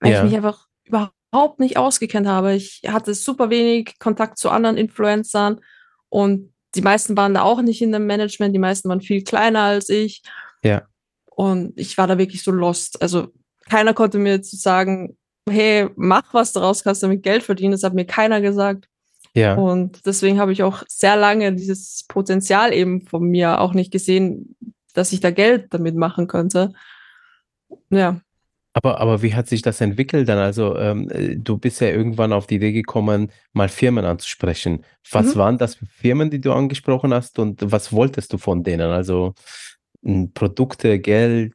weil 0.01 0.13
Ja. 0.13 0.19
ich 0.19 0.25
mich 0.25 0.37
einfach 0.37 0.67
überhaupt 0.85 1.13
nicht 1.59 1.77
ausgekennt 1.77 2.27
habe. 2.27 2.55
Ich 2.55 2.83
hatte 2.87 3.15
super 3.15 3.51
wenig 3.51 3.99
Kontakt 3.99 4.39
zu 4.39 4.51
anderen 4.51 4.77
Influencern 4.77 5.61
und 6.09 6.53
die 6.75 6.83
meisten 6.83 7.17
waren 7.17 7.35
da 7.35 7.43
auch 7.43 7.63
nicht 7.63 7.83
in 7.83 7.93
dem 7.93 8.07
Management, 8.07 8.55
die 8.55 8.59
meisten 8.61 8.89
waren 8.89 9.01
viel 9.01 9.23
kleiner 9.23 9.63
als 9.63 9.89
ich 9.89 10.23
Ja. 10.63 10.83
und 11.27 11.73
ich 11.79 11.97
war 11.99 12.07
da 12.07 12.19
wirklich 12.19 12.43
so 12.43 12.51
lost. 12.51 13.01
Also 13.03 13.29
keiner 13.69 13.95
konnte 13.95 14.19
mir 14.19 14.43
zu 14.43 14.57
sagen, 14.57 15.17
hey, 15.49 15.89
mach 15.97 16.33
was 16.35 16.53
daraus, 16.53 16.83
kannst 16.85 17.03
damit 17.03 17.23
Geld 17.23 17.43
verdienen. 17.43 17.73
Das 17.73 17.83
hat 17.83 17.95
mir 17.95 18.07
keiner 18.07 18.41
gesagt. 18.41 18.89
Ja. 19.35 19.55
Und 19.57 20.07
deswegen 20.07 20.39
habe 20.39 20.53
ich 20.53 20.63
auch 20.63 20.83
sehr 20.89 21.17
lange 21.17 21.53
dieses 21.55 22.05
Potenzial 22.09 22.73
eben 22.73 23.07
von 23.07 23.23
mir 23.25 23.61
auch 23.61 23.75
nicht 23.75 23.91
gesehen, 23.93 24.57
dass 24.95 25.13
ich 25.13 25.21
da 25.21 25.31
Geld 25.31 25.75
damit 25.75 25.97
machen 25.97 26.29
könnte. 26.29 26.73
Ja, 27.91 28.21
Aber, 28.77 29.01
aber 29.01 29.23
wie 29.23 29.35
hat 29.35 29.49
sich 29.49 29.63
das 29.63 29.81
entwickelt 29.81 30.29
dann? 30.29 30.39
Also, 30.39 30.77
ähm, 30.77 31.09
äh, 31.11 31.37
du 31.37 31.57
bist 31.59 31.81
ja 31.81 31.89
irgendwann 31.89 32.33
auf 32.33 32.49
die 32.49 32.57
Idee 32.57 32.73
gekommen, 32.73 33.31
mal 33.53 33.69
Firmen 33.69 34.05
anzusprechen. 34.05 34.85
Was 35.13 35.35
Mhm. 35.35 35.39
waren 35.39 35.59
das 35.59 35.77
für 35.77 35.87
Firmen, 35.87 36.29
die 36.31 36.41
du 36.41 36.53
angesprochen 36.53 37.15
hast 37.15 37.39
und 37.39 37.61
was 37.71 37.93
wolltest 37.93 38.33
du 38.33 38.39
von 38.39 38.65
denen? 38.65 38.91
Also 38.91 39.35
m, 40.05 40.33
Produkte, 40.35 40.99
Geld? 40.99 41.55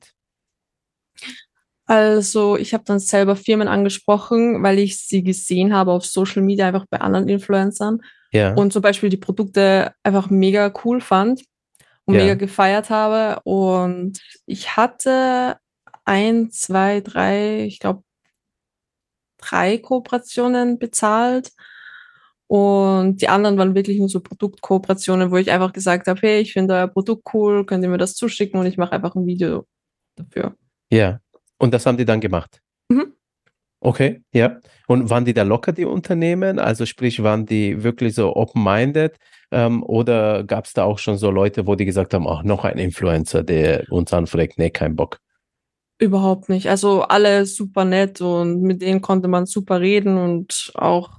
also 1.85 2.55
ich 2.55 2.73
habe 2.73 2.83
dann 2.85 2.99
selber 2.99 3.35
Firmen 3.35 3.67
angesprochen, 3.67 4.61
weil 4.61 4.77
ich 4.79 4.97
sie 4.99 5.23
gesehen 5.23 5.73
habe 5.73 5.91
auf 5.91 6.05
Social 6.05 6.43
Media, 6.43 6.67
einfach 6.67 6.85
bei 6.89 7.01
anderen 7.01 7.27
Influencern 7.27 8.01
Ja. 8.31 8.53
und 8.53 8.71
zum 8.71 8.81
Beispiel 8.83 9.09
die 9.09 9.17
Produkte 9.17 9.93
einfach 10.03 10.29
mega 10.29 10.71
cool 10.85 11.01
fand 11.01 11.41
und 12.05 12.15
Ja. 12.15 12.21
mega 12.21 12.35
gefeiert 12.35 12.89
habe. 12.91 13.41
Und 13.43 14.19
ich 14.45 14.77
hatte 14.77 15.57
ein, 16.09 16.49
zwei, 16.49 17.01
drei, 17.01 17.65
ich 17.65 17.79
glaube, 17.79 18.03
drei 19.37 19.77
Kooperationen 19.77 20.79
bezahlt. 20.79 21.51
Und 22.47 23.21
die 23.21 23.29
anderen 23.29 23.59
waren 23.59 23.75
wirklich 23.75 23.99
nur 23.99 24.09
so 24.09 24.19
Produktkooperationen, 24.19 25.29
wo 25.29 25.37
ich 25.37 25.51
einfach 25.51 25.71
gesagt 25.71 26.07
habe, 26.07 26.19
hey, 26.21 26.41
ich 26.41 26.53
finde 26.53 26.73
euer 26.73 26.87
Produkt 26.87 27.27
cool, 27.33 27.63
könnt 27.63 27.83
ihr 27.83 27.89
mir 27.89 27.99
das 27.99 28.15
zuschicken 28.15 28.59
und 28.59 28.65
ich 28.65 28.77
mache 28.77 28.93
einfach 28.93 29.13
ein 29.13 29.27
Video 29.27 29.67
dafür. 30.15 30.55
Ja. 30.91 31.19
Und 31.59 31.75
das 31.75 31.85
haben 31.85 31.97
die 31.97 32.05
dann 32.05 32.21
gemacht. 32.21 32.59
Mhm. 32.89 33.13
Okay, 33.79 34.23
ja. 34.33 34.59
Und 34.87 35.11
waren 35.11 35.25
die 35.25 35.35
da 35.35 35.43
locker, 35.43 35.73
die 35.73 35.85
Unternehmen? 35.85 36.57
Also 36.57 36.87
sprich, 36.87 37.21
waren 37.21 37.45
die 37.45 37.83
wirklich 37.83 38.15
so 38.15 38.35
open-minded? 38.35 39.15
Ähm, 39.51 39.83
oder 39.83 40.43
gab 40.43 40.65
es 40.65 40.73
da 40.73 40.85
auch 40.85 40.97
schon 40.97 41.17
so 41.17 41.29
Leute, 41.29 41.67
wo 41.67 41.75
die 41.75 41.85
gesagt 41.85 42.15
haben, 42.15 42.27
ach, 42.27 42.41
noch 42.41 42.65
ein 42.65 42.79
Influencer, 42.79 43.43
der 43.43 43.85
uns 43.91 44.11
anfragt, 44.11 44.57
nee, 44.57 44.71
kein 44.71 44.95
Bock. 44.95 45.19
Überhaupt 45.99 46.47
nicht. 46.47 46.69
Also 46.69 47.01
alle 47.03 47.45
super 47.45 47.83
nett 47.83 48.21
und 48.21 48.61
mit 48.61 48.81
denen 48.81 49.01
konnte 49.01 49.27
man 49.27 49.45
super 49.45 49.81
reden 49.81 50.17
und 50.17 50.71
auch 50.75 51.11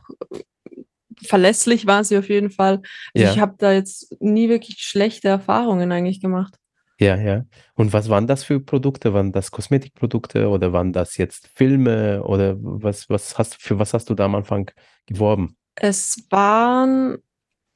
verlässlich 1.22 1.86
waren 1.86 2.02
sie 2.04 2.16
auf 2.16 2.30
jeden 2.30 2.50
Fall. 2.50 2.80
Also 3.14 3.26
Ja. 3.26 3.32
ich 3.32 3.40
habe 3.40 3.54
da 3.58 3.72
jetzt 3.72 4.16
nie 4.20 4.48
wirklich 4.48 4.78
schlechte 4.78 5.28
Erfahrungen 5.28 5.92
eigentlich 5.92 6.20
gemacht. 6.22 6.54
Ja, 6.98 7.16
ja. 7.16 7.44
Und 7.74 7.92
was 7.92 8.08
waren 8.08 8.26
das 8.26 8.44
für 8.44 8.60
Produkte? 8.60 9.14
Waren 9.14 9.32
das 9.32 9.50
Kosmetikprodukte 9.50 10.48
oder 10.48 10.72
waren 10.72 10.92
das 10.92 11.16
jetzt 11.16 11.48
Filme 11.54 12.22
oder 12.24 12.56
was, 12.58 13.08
was 13.08 13.38
hast, 13.38 13.56
für 13.60 13.78
was 13.78 13.94
hast 13.94 14.10
du 14.10 14.14
da 14.14 14.26
am 14.26 14.34
Anfang 14.34 14.70
geworben? 15.06 15.56
Es 15.76 16.26
waren 16.30 17.18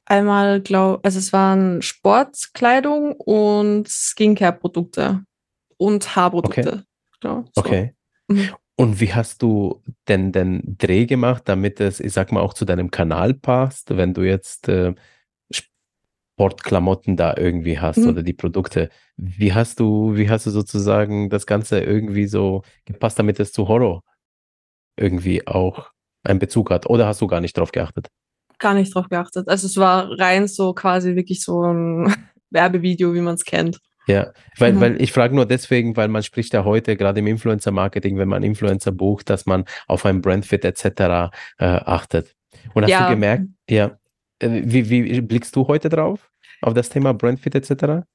einmal, 0.05 0.61
glaub, 0.61 1.03
also 1.03 1.17
es 1.17 1.33
waren 1.33 1.81
Sportkleidung 1.81 3.13
und 3.13 3.87
Skincare-Produkte 3.87 5.23
und 5.77 6.15
Haarprodukte. 6.15 6.83
Genau, 7.25 7.45
so. 7.53 7.61
Okay. 7.61 7.93
Mhm. 8.27 8.49
Und 8.77 8.99
wie 8.99 9.13
hast 9.13 9.41
du 9.41 9.81
denn 10.07 10.31
den 10.31 10.75
Dreh 10.77 11.05
gemacht, 11.05 11.43
damit 11.45 11.79
es, 11.79 11.99
ich 11.99 12.11
sag 12.13 12.31
mal, 12.31 12.41
auch 12.41 12.53
zu 12.53 12.65
deinem 12.65 12.91
Kanal 12.91 13.33
passt, 13.33 13.95
wenn 13.95 14.13
du 14.13 14.21
jetzt 14.23 14.67
äh, 14.67 14.93
sp- 15.49 15.71
Sportklamotten 16.37 17.15
da 17.15 17.35
irgendwie 17.37 17.79
hast 17.79 17.97
Mhm. 17.99 18.09
oder 18.09 18.21
die 18.23 18.33
Produkte. 18.33 18.89
Wie 19.15 19.53
hast 19.53 19.79
du, 19.79 20.17
wie 20.17 20.29
hast 20.29 20.45
du 20.45 20.51
sozusagen 20.51 21.29
das 21.29 21.45
Ganze 21.47 21.79
irgendwie 21.79 22.27
so 22.27 22.63
gepasst, 22.83 23.17
damit 23.17 23.39
es 23.39 23.53
zu 23.53 23.69
Horror 23.69 24.01
irgendwie 24.97 25.47
auch 25.47 25.91
einen 26.23 26.39
Bezug 26.39 26.71
hat? 26.71 26.87
Oder 26.89 27.07
hast 27.07 27.21
du 27.21 27.27
gar 27.27 27.39
nicht 27.41 27.57
drauf 27.57 27.71
geachtet? 27.71 28.07
Gar 28.59 28.73
nicht 28.73 28.93
drauf 28.93 29.07
geachtet. 29.09 29.47
Also 29.47 29.67
es 29.67 29.77
war 29.77 30.09
rein 30.19 30.47
so 30.49 30.73
quasi 30.73 31.15
wirklich 31.15 31.41
so 31.43 31.61
ein 31.63 32.13
Werbevideo, 32.49 33.13
wie 33.13 33.21
man 33.21 33.35
es 33.35 33.45
kennt. 33.45 33.79
Ja, 34.07 34.31
weil, 34.57 34.73
Mhm. 34.73 34.79
weil 34.81 35.01
ich 35.01 35.11
frage 35.11 35.35
nur 35.35 35.45
deswegen, 35.45 35.95
weil 35.97 36.07
man 36.07 36.21
spricht 36.23 36.53
ja 36.53 36.63
heute 36.63 36.95
gerade 36.95 37.19
im 37.19 37.27
Influencer-Marketing, 37.27 38.17
wenn 38.17 38.27
man 38.27 38.43
Influencer 38.43 38.91
bucht, 38.91 39.29
dass 39.29 39.45
man 39.45 39.65
auf 39.87 40.05
ein 40.05 40.21
Brandfit 40.21 40.63
etc. 40.65 41.31
Äh, 41.57 41.65
achtet. 41.65 42.35
Und 42.73 42.83
hast 42.83 42.91
Ja. 42.91 43.03
du 43.05 43.09
gemerkt, 43.13 43.45
ja, 43.69 43.97
äh, 44.39 44.61
wie, 44.63 44.89
wie 44.89 45.21
blickst 45.21 45.55
du 45.55 45.67
heute 45.67 45.89
drauf 45.89 46.29
auf 46.61 46.73
das 46.73 46.89
Thema 46.89 47.13
Brandfit 47.13 47.55
etc.? 47.55 48.05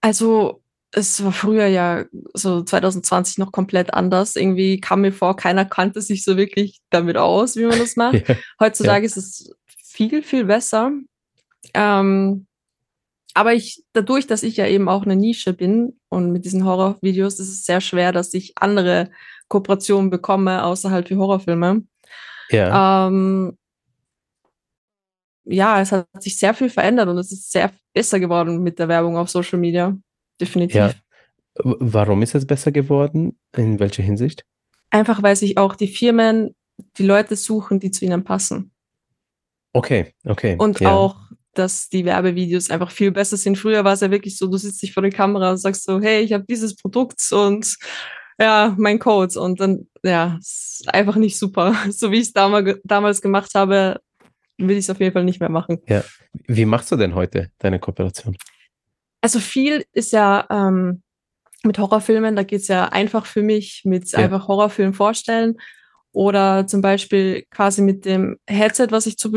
Also 0.00 0.62
es 0.92 1.22
war 1.24 1.32
früher 1.32 1.66
ja 1.66 2.04
so 2.34 2.62
2020 2.62 3.38
noch 3.38 3.52
komplett 3.52 3.92
anders. 3.92 4.36
Irgendwie 4.36 4.80
kam 4.80 5.02
mir 5.02 5.12
vor, 5.12 5.36
keiner 5.36 5.64
kannte 5.64 6.00
sich 6.00 6.24
so 6.24 6.36
wirklich 6.36 6.80
damit 6.90 7.16
aus, 7.16 7.56
wie 7.56 7.64
man 7.66 7.78
das 7.78 7.96
macht. 7.96 8.28
Ja, 8.28 8.34
Heutzutage 8.60 9.04
ist 9.06 9.16
es 9.16 9.54
viel, 9.84 10.22
viel 10.22 10.44
besser. 10.44 10.92
Ähm, 11.74 12.45
aber 13.36 13.52
ich, 13.52 13.84
dadurch, 13.92 14.26
dass 14.26 14.42
ich 14.42 14.56
ja 14.56 14.66
eben 14.66 14.88
auch 14.88 15.02
eine 15.02 15.14
Nische 15.14 15.52
bin 15.52 16.00
und 16.08 16.32
mit 16.32 16.46
diesen 16.46 16.64
Horrorvideos 16.64 17.38
ist 17.38 17.50
es 17.50 17.64
sehr 17.66 17.82
schwer, 17.82 18.10
dass 18.10 18.32
ich 18.32 18.54
andere 18.56 19.10
Kooperationen 19.48 20.08
bekomme, 20.08 20.64
außerhalb 20.64 21.10
wie 21.10 21.16
Horrorfilme. 21.16 21.82
ja, 22.48 23.06
Ähm, 23.06 23.58
ja, 25.44 25.82
es 25.82 25.92
hat 25.92 26.06
sich 26.18 26.38
sehr 26.38 26.54
viel 26.54 26.70
verändert 26.70 27.08
und 27.08 27.18
es 27.18 27.30
ist 27.30 27.52
sehr 27.52 27.72
besser 27.92 28.18
geworden 28.18 28.62
mit 28.62 28.78
der 28.78 28.88
Werbung 28.88 29.18
auf 29.18 29.28
Social 29.28 29.58
Media. 29.58 29.94
Definitiv. 30.40 30.76
ja. 30.76 30.92
Warum 31.62 32.22
ist 32.22 32.34
es 32.34 32.46
besser 32.46 32.72
geworden? 32.72 33.38
In 33.54 33.78
welcher 33.78 34.02
Hinsicht? 34.02 34.46
Einfach 34.88 35.22
weil 35.22 35.36
sich 35.36 35.58
auch 35.58 35.76
die 35.76 35.88
Firmen 35.88 36.54
die 36.96 37.04
Leute 37.04 37.36
suchen, 37.36 37.80
die 37.80 37.90
zu 37.90 38.06
ihnen 38.06 38.24
passen. 38.24 38.72
Okay, 39.74 40.14
okay. 40.24 40.56
Und 40.58 40.80
ja. 40.80 40.90
auch, 40.90 41.16
dass 41.58 41.88
die 41.88 42.04
Werbevideos 42.04 42.70
einfach 42.70 42.90
viel 42.90 43.10
besser 43.10 43.36
sind. 43.36 43.56
Früher 43.56 43.84
war 43.84 43.94
es 43.94 44.00
ja 44.00 44.10
wirklich 44.10 44.36
so, 44.36 44.46
du 44.46 44.56
sitzt 44.56 44.82
dich 44.82 44.92
vor 44.92 45.02
der 45.02 45.12
Kamera 45.12 45.50
und 45.50 45.58
sagst 45.58 45.84
so, 45.84 46.00
hey, 46.00 46.22
ich 46.22 46.32
habe 46.32 46.44
dieses 46.48 46.76
Produkt 46.76 47.20
und 47.32 47.76
ja, 48.38 48.74
mein 48.78 48.98
Code. 48.98 49.40
Und 49.40 49.60
dann, 49.60 49.86
ja, 50.02 50.36
es 50.40 50.80
ist 50.80 50.94
einfach 50.94 51.16
nicht 51.16 51.38
super. 51.38 51.74
So 51.90 52.10
wie 52.10 52.16
ich 52.16 52.28
es 52.28 52.32
damals, 52.32 52.78
damals 52.84 53.22
gemacht 53.22 53.54
habe, 53.54 54.00
will 54.58 54.76
ich 54.76 54.84
es 54.84 54.90
auf 54.90 55.00
jeden 55.00 55.12
Fall 55.12 55.24
nicht 55.24 55.40
mehr 55.40 55.50
machen. 55.50 55.78
Wie 56.46 56.64
machst 56.64 56.92
du 56.92 56.96
denn 56.96 57.14
heute 57.14 57.50
deine 57.58 57.78
Kooperation? 57.78 58.36
Also 59.20 59.40
viel 59.40 59.84
ist 59.92 60.12
ja 60.12 60.46
ähm, 60.50 61.02
mit 61.64 61.78
Horrorfilmen, 61.78 62.36
da 62.36 62.42
geht 62.42 62.60
es 62.60 62.68
ja 62.68 62.88
einfach 62.88 63.26
für 63.26 63.42
mich 63.42 63.82
mit 63.84 64.10
Ja. 64.12 64.20
einfach 64.20 64.48
Horrorfilm 64.48 64.94
vorstellen. 64.94 65.56
Oder 66.12 66.66
zum 66.66 66.80
Beispiel 66.80 67.44
quasi 67.50 67.82
mit 67.82 68.06
dem 68.06 68.38
Headset, 68.46 68.86
was 68.90 69.06
ich 69.06 69.18
zu, 69.18 69.30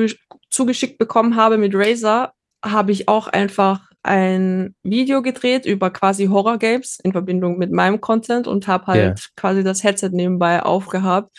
zugeschickt 0.50 0.98
bekommen 0.98 1.36
habe 1.36 1.58
mit 1.58 1.74
Razer, 1.76 2.34
habe 2.64 2.92
ich 2.92 3.08
auch 3.08 3.28
einfach 3.28 3.90
ein 4.04 4.76
Video 4.84 5.22
gedreht 5.22 5.66
über 5.66 5.90
quasi 5.90 6.28
Horror-Games 6.28 7.00
in 7.04 7.12
Verbindung 7.12 7.58
mit 7.58 7.72
meinem 7.72 8.00
Content 8.00 8.48
und 8.48 8.68
habe 8.68 8.88
halt 8.88 9.30
quasi 9.36 9.64
das 9.64 9.84
Headset 9.84 10.10
nebenbei 10.12 10.64
aufgehabt. 10.64 11.38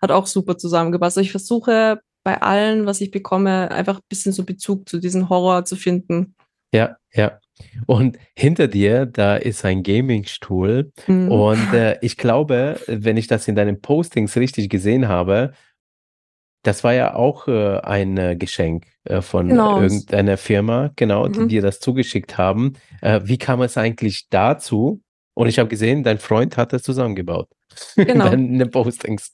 Hat 0.00 0.10
auch 0.10 0.26
super 0.26 0.58
zusammengepasst. 0.58 1.16
Also 1.16 1.24
ich 1.24 1.30
versuche 1.30 2.00
bei 2.24 2.40
allen, 2.40 2.86
was 2.86 3.00
ich 3.00 3.10
bekomme, 3.10 3.70
einfach 3.70 3.96
ein 3.96 4.08
bisschen 4.08 4.32
so 4.32 4.44
Bezug 4.44 4.88
zu 4.88 4.98
diesem 4.98 5.28
Horror 5.28 5.64
zu 5.64 5.76
finden. 5.76 6.34
Ja, 6.72 6.96
ja. 7.12 7.38
Und 7.86 8.18
hinter 8.36 8.68
dir, 8.68 9.06
da 9.06 9.36
ist 9.36 9.64
ein 9.64 9.82
Gaming-Stuhl. 9.82 10.92
Mhm. 11.06 11.30
Und 11.30 11.72
äh, 11.72 11.98
ich 12.00 12.16
glaube, 12.16 12.80
wenn 12.86 13.16
ich 13.16 13.26
das 13.26 13.48
in 13.48 13.54
deinen 13.54 13.80
Postings 13.80 14.36
richtig 14.36 14.68
gesehen 14.70 15.08
habe, 15.08 15.52
das 16.62 16.84
war 16.84 16.94
ja 16.94 17.14
auch 17.14 17.48
äh, 17.48 17.78
ein 17.80 18.16
äh, 18.18 18.36
Geschenk 18.36 18.86
äh, 19.04 19.20
von 19.20 19.48
Genau. 19.48 19.80
irgendeiner 19.80 20.36
Firma, 20.36 20.90
genau, 20.96 21.28
die 21.28 21.40
Mhm. 21.40 21.48
dir 21.48 21.62
das 21.62 21.80
zugeschickt 21.80 22.38
haben. 22.38 22.74
Äh, 23.00 23.20
wie 23.24 23.38
kam 23.38 23.62
es 23.62 23.76
eigentlich 23.76 24.28
dazu? 24.30 25.02
Und 25.34 25.48
ich 25.48 25.58
habe 25.58 25.68
gesehen, 25.68 26.02
dein 26.04 26.18
Freund 26.18 26.56
hat 26.56 26.72
das 26.72 26.82
zusammengebaut. 26.82 27.48
Genau. 27.96 28.26
in 28.30 28.58
deinen 28.58 28.70
Postings. 28.70 29.32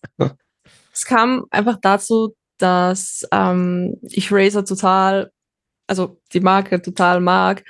Es 0.93 1.05
kam 1.05 1.45
einfach 1.51 1.77
dazu, 1.83 2.35
dass 2.59 3.27
ähm, 3.33 3.97
ich 4.03 4.31
Razer 4.33 4.65
total, 4.65 5.31
also 5.89 6.21
die 6.33 6.41
Marke 6.41 6.81
total 6.81 7.21
mag. 7.21 7.65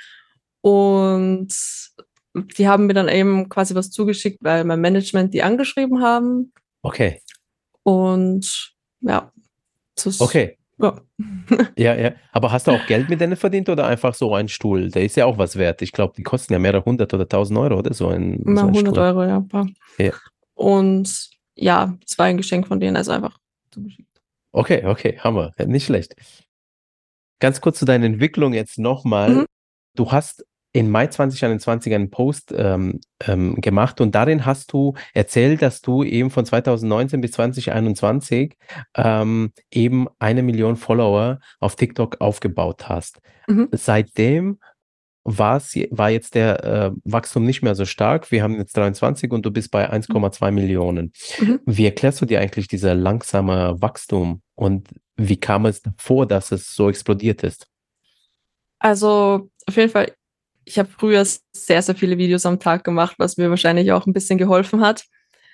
Und 0.61 1.49
die 2.59 2.68
haben 2.68 2.87
mir 2.87 2.94
dann 2.94 3.09
eben 3.09 3.49
quasi 3.49 3.75
was 3.75 3.90
zugeschickt, 3.90 4.38
weil 4.42 4.64
mein 4.64 4.81
Management 4.81 5.33
die 5.35 5.42
angeschrieben 5.42 6.03
haben. 6.03 6.53
Okay, 6.83 7.21
Und 7.83 8.75
ja, 9.01 9.33
das, 10.06 10.20
okay. 10.20 10.58
ja. 10.78 11.00
Ja, 11.76 11.94
ja. 11.94 12.12
Aber 12.32 12.52
hast 12.52 12.66
du 12.66 12.72
auch 12.72 12.87
Geld 12.87 13.08
mit 13.08 13.20
denen 13.20 13.37
verdient 13.37 13.68
oder 13.68 13.87
einfach 13.87 14.14
so 14.14 14.34
ein 14.34 14.48
Stuhl? 14.48 14.90
Der 14.90 15.04
ist 15.04 15.16
ja 15.16 15.26
auch 15.26 15.38
was 15.38 15.56
wert. 15.56 15.82
Ich 15.82 15.92
glaube, 15.92 16.14
die 16.16 16.22
kosten 16.22 16.52
ja 16.52 16.58
mehrere 16.58 16.84
hundert 16.84 17.12
oder 17.14 17.28
tausend 17.28 17.58
Euro 17.58 17.78
oder 17.78 17.94
so 17.94 18.08
ein, 18.08 18.40
so 18.44 18.50
Immer 18.50 18.62
ein 18.62 18.68
100 18.68 18.94
Stuhl. 18.94 18.98
Euro, 18.98 19.24
ja. 19.24 19.37
ein 19.38 19.48
paar. 19.48 19.66
Ja. 19.98 20.12
Und 20.54 21.30
ja, 21.54 21.96
es 22.06 22.18
war 22.18 22.26
ein 22.26 22.37
Geschenk 22.37 22.66
von 22.66 22.80
denen, 22.80 22.96
also 22.96 23.12
einfach 23.12 23.38
zugeschickt. 23.70 24.08
Okay, 24.52 24.84
okay, 24.87 25.18
Hammer. 25.18 25.52
Nicht 25.66 25.87
schlecht. 25.87 26.14
Ganz 27.40 27.61
kurz 27.61 27.78
zu 27.78 27.84
deiner 27.84 28.06
Entwicklung 28.06 28.52
jetzt 28.52 28.78
nochmal. 28.78 29.30
Mhm. 29.30 29.46
Du 29.94 30.11
hast 30.12 30.44
in 30.78 30.90
Mai 30.90 31.08
2021 31.08 31.92
einen 31.92 32.08
Post 32.08 32.54
ähm, 32.56 33.00
ähm, 33.26 33.56
gemacht 33.56 34.00
und 34.00 34.14
darin 34.14 34.46
hast 34.46 34.72
du 34.72 34.94
erzählt, 35.12 35.60
dass 35.60 35.80
du 35.80 36.04
eben 36.04 36.30
von 36.30 36.46
2019 36.46 37.20
bis 37.20 37.32
2021 37.32 38.56
ähm, 38.94 39.50
eben 39.72 40.06
eine 40.20 40.44
Million 40.44 40.76
Follower 40.76 41.40
auf 41.58 41.74
TikTok 41.74 42.20
aufgebaut 42.20 42.88
hast. 42.88 43.20
Mhm. 43.48 43.68
Seitdem 43.72 44.60
war 45.24 45.60
jetzt 46.10 46.36
der 46.36 46.64
äh, 46.64 46.90
Wachstum 47.02 47.44
nicht 47.44 47.62
mehr 47.62 47.74
so 47.74 47.84
stark. 47.84 48.30
Wir 48.30 48.44
haben 48.44 48.54
jetzt 48.54 48.76
23 48.76 49.32
und 49.32 49.44
du 49.44 49.50
bist 49.50 49.72
bei 49.72 49.92
1,2 49.92 50.52
Millionen. 50.52 51.12
Mhm. 51.40 51.58
Wie 51.66 51.86
erklärst 51.86 52.20
du 52.20 52.24
dir 52.24 52.40
eigentlich 52.40 52.68
dieser 52.68 52.94
langsame 52.94 53.74
Wachstum 53.82 54.42
und 54.54 54.88
wie 55.16 55.40
kam 55.40 55.66
es 55.66 55.82
davor, 55.82 56.24
dass 56.26 56.52
es 56.52 56.72
so 56.72 56.88
explodiert 56.88 57.42
ist? 57.42 57.66
Also 58.78 59.50
auf 59.66 59.76
jeden 59.76 59.90
Fall, 59.90 60.12
ich 60.68 60.78
habe 60.78 60.88
früher 60.96 61.24
sehr, 61.24 61.83
sehr 61.83 61.94
viele 61.94 62.18
Videos 62.18 62.46
am 62.46 62.61
Tag 62.61 62.85
gemacht, 62.85 63.16
was 63.18 63.37
mir 63.37 63.50
wahrscheinlich 63.50 63.90
auch 63.92 64.07
ein 64.07 64.12
bisschen 64.12 64.38
geholfen 64.38 64.81
hat. 64.81 65.04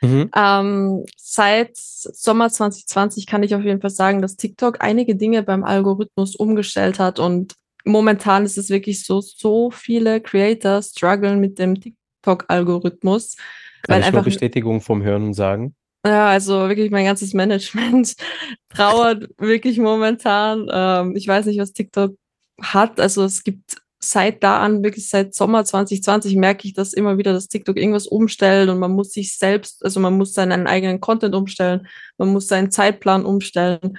Mhm. 0.03 0.31
Ähm, 0.37 1.05
seit 1.17 1.77
Sommer 1.77 2.51
2020 2.51 3.27
kann 3.27 3.43
ich 3.43 3.55
auf 3.55 3.63
jeden 3.63 3.81
Fall 3.81 3.91
sagen, 3.91 4.21
dass 4.21 4.37
TikTok 4.37 4.79
einige 4.81 5.17
Dinge 5.17 5.43
beim 5.43 5.65
Algorithmus 5.65 6.37
umgestellt 6.37 6.99
hat 6.99 7.19
und 7.19 7.55
momentan 7.85 8.45
ist 8.45 8.59
es 8.59 8.71
wirklich 8.71 9.05
so, 9.05 9.21
so 9.21 9.71
viele 9.71 10.21
Creator 10.21 10.83
strugglen 10.83 11.41
mit 11.41 11.59
dem 11.59 11.81
TikTok-Algorithmus, 11.81 13.37
Kann 13.37 13.47
weil 13.89 14.01
ich 14.01 14.07
nur 14.07 14.19
einfach, 14.19 14.25
Bestätigung 14.25 14.81
vom 14.81 15.03
Hören 15.03 15.25
und 15.25 15.35
sagen? 15.35 15.75
ja, 16.07 16.29
also 16.29 16.69
wirklich 16.69 16.91
mein 16.91 17.07
ganzes 17.07 17.33
Management 17.33 18.15
trauert 18.69 19.29
wirklich 19.39 19.79
momentan. 19.79 20.69
Ähm, 20.71 21.17
ich 21.17 21.27
weiß 21.27 21.47
nicht, 21.47 21.59
was 21.59 21.73
TikTok 21.73 22.15
hat. 22.61 23.01
Also 23.01 23.25
es 23.25 23.43
gibt 23.43 23.77
seit 24.11 24.43
da 24.43 24.61
an, 24.61 24.83
wirklich 24.83 25.09
seit 25.09 25.35
Sommer 25.35 25.65
2020 25.65 26.37
merke 26.37 26.67
ich 26.67 26.75
das 26.75 26.93
immer 26.93 27.19
wieder, 27.19 27.33
dass 27.33 27.49
TikTok 27.49 27.77
irgendwas 27.77 28.07
umstellt 28.07 28.69
und 28.69 28.79
man 28.79 28.93
muss 28.93 29.13
sich 29.13 29.37
selbst, 29.37 29.85
also 29.85 30.01
man 30.01 30.17
muss 30.17 30.35
seinen 30.35 30.67
eigenen 30.67 31.01
Content 31.01 31.35
umstellen, 31.35 31.89
man 32.19 32.29
muss 32.29 32.49
seinen 32.49 32.71
Zeitplan 32.71 33.25
umstellen. 33.25 33.99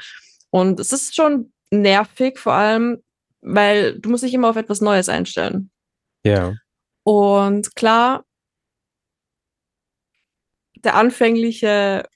Und 0.50 0.80
es 0.80 0.92
ist 0.92 1.16
schon 1.16 1.52
nervig, 1.72 2.40
vor 2.40 2.54
allem, 2.54 3.02
weil 3.42 4.00
du 4.00 4.10
musst 4.10 4.24
dich 4.24 4.34
immer 4.34 4.50
auf 4.50 4.56
etwas 4.56 4.82
Neues 4.82 5.10
einstellen. 5.10 5.70
Ja. 6.24 6.54
Und 7.04 7.76
klar, 7.76 8.24
der 10.84 10.96
anfängliche 10.96 12.08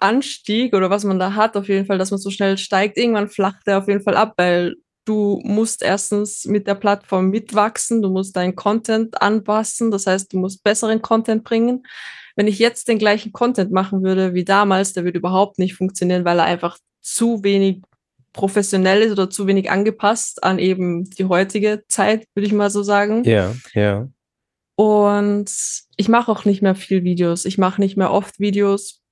Anstieg 0.00 0.74
oder 0.74 0.90
was 0.90 1.04
man 1.04 1.18
da 1.18 1.34
hat, 1.34 1.56
auf 1.56 1.68
jeden 1.68 1.86
Fall, 1.86 1.98
dass 1.98 2.10
man 2.10 2.20
so 2.20 2.30
schnell 2.30 2.58
steigt, 2.58 2.98
irgendwann 2.98 3.28
flacht 3.28 3.66
der 3.66 3.78
auf 3.78 3.88
jeden 3.88 4.02
Fall 4.02 4.16
ab, 4.16 4.34
weil 4.36 4.74
du 5.04 5.40
musst 5.44 5.82
erstens 5.82 6.44
mit 6.44 6.66
der 6.66 6.74
Plattform 6.74 7.30
mitwachsen, 7.30 8.02
du 8.02 8.10
musst 8.10 8.36
deinen 8.36 8.56
Content 8.56 9.20
anpassen, 9.20 9.90
das 9.90 10.06
heißt, 10.06 10.32
du 10.32 10.38
musst 10.38 10.62
besseren 10.62 11.02
Content 11.02 11.44
bringen. 11.44 11.84
Wenn 12.36 12.46
ich 12.46 12.58
jetzt 12.58 12.88
den 12.88 12.98
gleichen 12.98 13.32
Content 13.32 13.72
machen 13.72 14.02
würde 14.02 14.34
wie 14.34 14.44
damals, 14.44 14.92
der 14.92 15.04
würde 15.04 15.18
überhaupt 15.18 15.58
nicht 15.58 15.74
funktionieren, 15.74 16.24
weil 16.24 16.38
er 16.38 16.44
einfach 16.44 16.78
zu 17.00 17.42
wenig 17.42 17.82
professionell 18.32 19.02
ist 19.02 19.12
oder 19.12 19.28
zu 19.28 19.46
wenig 19.46 19.70
angepasst 19.70 20.42
an 20.42 20.58
eben 20.58 21.04
die 21.04 21.26
heutige 21.26 21.84
Zeit, 21.88 22.26
würde 22.34 22.46
ich 22.46 22.52
mal 22.52 22.70
so 22.70 22.82
sagen. 22.82 23.24
Ja, 23.24 23.54
ja. 23.74 24.08
Und 24.76 25.52
ich 25.96 26.08
mache 26.08 26.32
auch 26.32 26.44
nicht 26.44 26.62
mehr 26.62 26.74
viel 26.74 27.04
Videos. 27.04 27.44
Ich 27.44 27.58
mache 27.58 27.80
nicht 27.80 27.96
mehr 27.96 28.10
oft 28.10 28.40
Videos. 28.40 29.02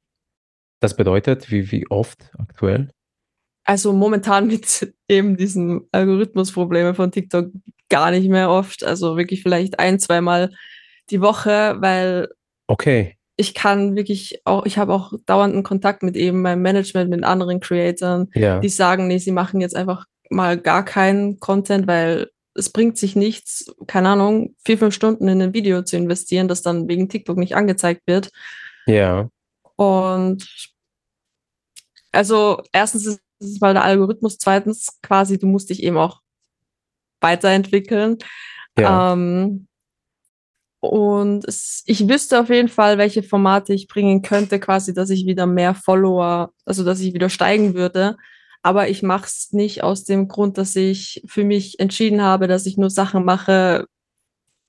Das 0.80 0.96
bedeutet, 0.96 1.50
wie, 1.50 1.70
wie 1.70 1.90
oft 1.90 2.30
aktuell? 2.38 2.88
Also 3.70 3.92
momentan 3.92 4.46
mit 4.48 4.92
eben 5.08 5.36
diesen 5.36 5.82
Algorithmusproblemen 5.92 6.96
von 6.96 7.12
TikTok 7.12 7.52
gar 7.88 8.10
nicht 8.10 8.28
mehr 8.28 8.50
oft. 8.50 8.82
Also 8.82 9.16
wirklich 9.16 9.44
vielleicht 9.44 9.78
ein, 9.78 10.00
zweimal 10.00 10.50
die 11.10 11.20
Woche, 11.20 11.76
weil 11.78 12.28
Okay. 12.66 13.16
ich 13.36 13.54
kann 13.54 13.94
wirklich 13.94 14.40
auch, 14.44 14.66
ich 14.66 14.76
habe 14.76 14.92
auch 14.92 15.12
dauernden 15.24 15.62
Kontakt 15.62 16.02
mit 16.02 16.16
eben 16.16 16.42
meinem 16.42 16.62
Management, 16.62 17.10
mit 17.10 17.22
anderen 17.22 17.60
Creatoren, 17.60 18.28
Ja. 18.34 18.58
die 18.58 18.68
sagen, 18.68 19.06
nee, 19.06 19.18
sie 19.18 19.30
machen 19.30 19.60
jetzt 19.60 19.76
einfach 19.76 20.04
mal 20.30 20.58
gar 20.58 20.84
keinen 20.84 21.38
Content, 21.38 21.86
weil 21.86 22.28
es 22.54 22.70
bringt 22.70 22.98
sich 22.98 23.14
nichts, 23.14 23.72
keine 23.86 24.08
Ahnung, 24.08 24.56
vier, 24.64 24.78
fünf 24.78 24.94
Stunden 24.96 25.28
in 25.28 25.40
ein 25.40 25.54
Video 25.54 25.82
zu 25.82 25.96
investieren, 25.96 26.48
das 26.48 26.62
dann 26.62 26.88
wegen 26.88 27.08
TikTok 27.08 27.36
nicht 27.38 27.54
angezeigt 27.54 28.02
wird. 28.06 28.30
Ja. 28.86 29.28
Und 29.76 30.44
also 32.12 32.62
erstens 32.72 33.06
ist 33.06 33.20
es 33.40 33.60
mal 33.60 33.74
der 33.74 33.84
Algorithmus, 33.84 34.38
zweitens 34.38 34.98
quasi, 35.02 35.38
du 35.38 35.46
musst 35.46 35.70
dich 35.70 35.82
eben 35.82 35.96
auch 35.96 36.20
weiterentwickeln. 37.20 38.18
Ja. 38.78 39.12
Ähm, 39.12 39.66
und 40.80 41.44
es, 41.46 41.82
ich 41.86 42.08
wüsste 42.08 42.40
auf 42.40 42.48
jeden 42.48 42.68
Fall, 42.68 42.96
welche 42.96 43.22
Formate 43.22 43.74
ich 43.74 43.86
bringen 43.86 44.22
könnte, 44.22 44.58
quasi, 44.58 44.94
dass 44.94 45.10
ich 45.10 45.26
wieder 45.26 45.46
mehr 45.46 45.74
Follower, 45.74 46.52
also 46.64 46.84
dass 46.84 47.00
ich 47.00 47.12
wieder 47.12 47.28
steigen 47.28 47.74
würde. 47.74 48.16
Aber 48.62 48.88
ich 48.88 49.02
mache 49.02 49.26
es 49.26 49.52
nicht 49.52 49.82
aus 49.82 50.04
dem 50.04 50.28
Grund, 50.28 50.58
dass 50.58 50.76
ich 50.76 51.22
für 51.26 51.44
mich 51.44 51.80
entschieden 51.80 52.22
habe, 52.22 52.46
dass 52.46 52.66
ich 52.66 52.76
nur 52.78 52.90
Sachen 52.90 53.24
mache, 53.24 53.86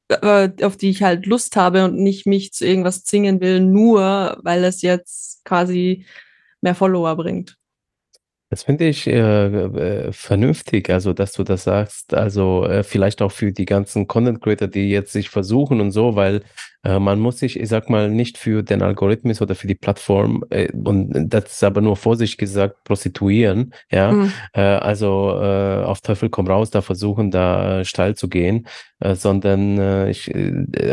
äh, 0.09 0.49
auf 0.63 0.77
die 0.77 0.89
ich 0.89 1.03
halt 1.03 1.25
Lust 1.25 1.55
habe 1.55 1.85
und 1.85 1.95
nicht 1.95 2.25
mich 2.25 2.51
zu 2.53 2.65
irgendwas 2.65 3.03
zwingen 3.03 3.39
will, 3.39 3.61
nur 3.61 4.37
weil 4.43 4.63
es 4.65 4.81
jetzt 4.81 5.43
quasi 5.45 6.05
mehr 6.61 6.75
Follower 6.75 7.15
bringt. 7.15 7.57
Das 8.51 8.63
finde 8.63 8.85
ich 8.89 9.07
äh, 9.07 9.47
äh, 9.47 10.11
vernünftig, 10.11 10.89
also 10.89 11.13
dass 11.13 11.31
du 11.31 11.43
das 11.45 11.63
sagst, 11.63 12.13
also 12.13 12.65
äh, 12.65 12.83
vielleicht 12.83 13.21
auch 13.21 13.31
für 13.31 13.53
die 13.53 13.63
ganzen 13.63 14.07
Content 14.07 14.41
Creator, 14.41 14.67
die 14.67 14.89
jetzt 14.89 15.13
sich 15.13 15.29
versuchen 15.29 15.79
und 15.79 15.91
so, 15.91 16.17
weil 16.17 16.43
äh, 16.83 16.99
man 16.99 17.19
muss 17.19 17.39
sich, 17.39 17.59
ich 17.59 17.69
sag 17.69 17.89
mal, 17.89 18.09
nicht 18.09 18.37
für 18.37 18.63
den 18.63 18.81
Algorithmus 18.81 19.41
oder 19.41 19.55
für 19.55 19.67
die 19.67 19.75
Plattform 19.75 20.43
äh, 20.49 20.71
und 20.73 21.29
das 21.29 21.51
ist 21.53 21.63
aber 21.63 21.81
nur 21.81 21.95
vorsichtig 21.97 22.37
gesagt 22.37 22.83
prostituieren, 22.83 23.73
ja, 23.91 24.11
Mhm. 24.11 24.33
äh, 24.53 24.61
also 24.61 25.39
äh, 25.41 25.83
auf 25.83 26.01
Teufel 26.01 26.29
komm 26.29 26.47
raus, 26.47 26.69
da 26.71 26.81
versuchen 26.81 27.31
da 27.31 27.83
steil 27.85 28.15
zu 28.15 28.29
gehen, 28.29 28.67
äh, 28.99 29.15
sondern 29.15 30.07
ich, 30.09 30.31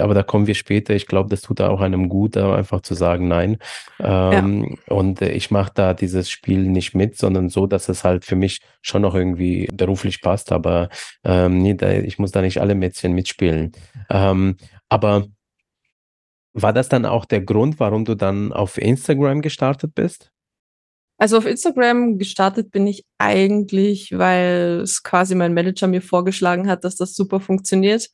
aber 0.01 0.15
da 0.15 0.23
kommen 0.23 0.47
wir 0.47 0.55
später. 0.55 0.95
Ich 0.95 1.07
glaube, 1.07 1.29
das 1.31 1.43
tut 1.43 1.61
da 1.61 1.69
auch 1.69 1.81
einem 1.81 2.09
gut, 2.09 2.37
einfach 2.37 2.81
zu 2.83 2.95
sagen, 2.95 3.29
nein. 3.29 3.59
Ähm, 4.01 4.77
und 4.89 5.23
äh, 5.23 5.31
ich 5.33 5.51
mache 5.51 5.73
da 5.75 5.95
dieses 5.95 6.31
Spiel 6.31 6.61
nicht 6.69 6.95
mit, 6.95 7.17
sondern 7.17 7.49
so, 7.49 7.67
dass 7.67 7.89
es 7.89 8.05
halt 8.05 8.25
für 8.25 8.37
mich 8.37 8.61
schon 8.83 9.03
noch 9.03 9.15
irgendwie 9.15 9.69
beruflich 9.73 10.21
passt, 10.23 10.53
aber 10.53 10.89
ähm, 11.25 11.59
nee, 11.59 11.75
da, 11.75 11.91
ich 11.93 12.19
muss 12.19 12.33
da 12.33 12.41
nicht 12.43 12.61
alle 12.61 12.75
Mädchen 12.75 13.13
mitspielen. 13.13 13.73
Ähm, 14.11 14.57
aber 14.89 15.27
war 16.63 16.73
das 16.73 16.89
dann 16.89 17.05
auch 17.07 17.25
der 17.25 17.41
Grund, 17.43 17.81
warum 17.81 18.05
du 18.05 18.15
dann 18.15 18.53
auf 18.53 18.79
Instagram 18.79 19.41
gestartet 19.43 19.95
bist? 19.95 20.31
Also 21.19 21.39
auf 21.39 21.47
Instagram 21.47 22.19
gestartet 22.19 22.71
bin 22.71 22.87
ich 22.87 23.05
eigentlich, 23.19 24.17
weil 24.17 24.81
es 24.83 25.03
quasi 25.03 25.35
mein 25.35 25.53
Manager 25.53 25.89
mir 25.89 26.01
vorgeschlagen 26.03 26.69
hat, 26.69 26.85
dass 26.85 26.97
das 26.97 27.15
super 27.15 27.41
funktioniert. 27.41 28.09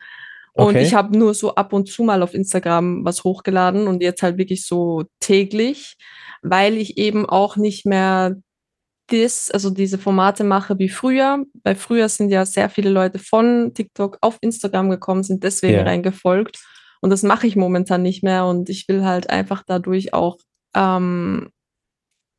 Und 0.55 0.69
Okay. 0.69 0.83
ich 0.83 0.95
habe 0.95 1.17
nur 1.19 1.35
so 1.35 1.55
ab 1.55 1.73
und 1.73 1.89
zu 1.89 2.03
mal 2.05 2.23
auf 2.23 2.33
Instagram 2.33 3.05
was 3.05 3.25
hochgeladen 3.25 3.89
und 3.89 4.03
jetzt 4.03 4.23
halt 4.23 4.39
wirklich 4.39 4.65
so 4.67 5.05
täglich, 5.21 5.97
weil 6.43 6.77
ich 6.79 6.97
eben 6.97 7.27
auch 7.27 7.57
nicht 7.57 7.85
mehr 7.85 8.37
das, 9.09 9.51
also 9.51 9.69
diese 9.69 9.99
Formate 9.99 10.45
mache 10.45 10.79
wie 10.79 10.89
früher. 10.89 11.45
Weil 11.63 11.75
früher 11.75 12.09
sind 12.09 12.31
ja 12.31 12.47
sehr 12.47 12.71
viele 12.71 12.89
Leute 12.91 13.19
von 13.19 13.73
TikTok 13.75 14.17
auf 14.23 14.39
Instagram 14.41 14.89
gekommen, 14.89 15.23
sind 15.25 15.43
deswegen 15.43 15.75
Ja. 15.75 15.83
reingefolgt. 15.83 16.59
Und 17.05 17.11
das 17.11 17.23
mache 17.23 17.47
ich 17.47 17.55
momentan 17.55 18.01
nicht 18.01 18.23
mehr. 18.23 18.47
Und 18.47 18.71
ich 18.71 18.89
will 18.89 19.05
halt 19.05 19.29
einfach 19.29 19.63
dadurch 19.67 20.15
auch 20.15 20.39
ähm, 20.75 21.51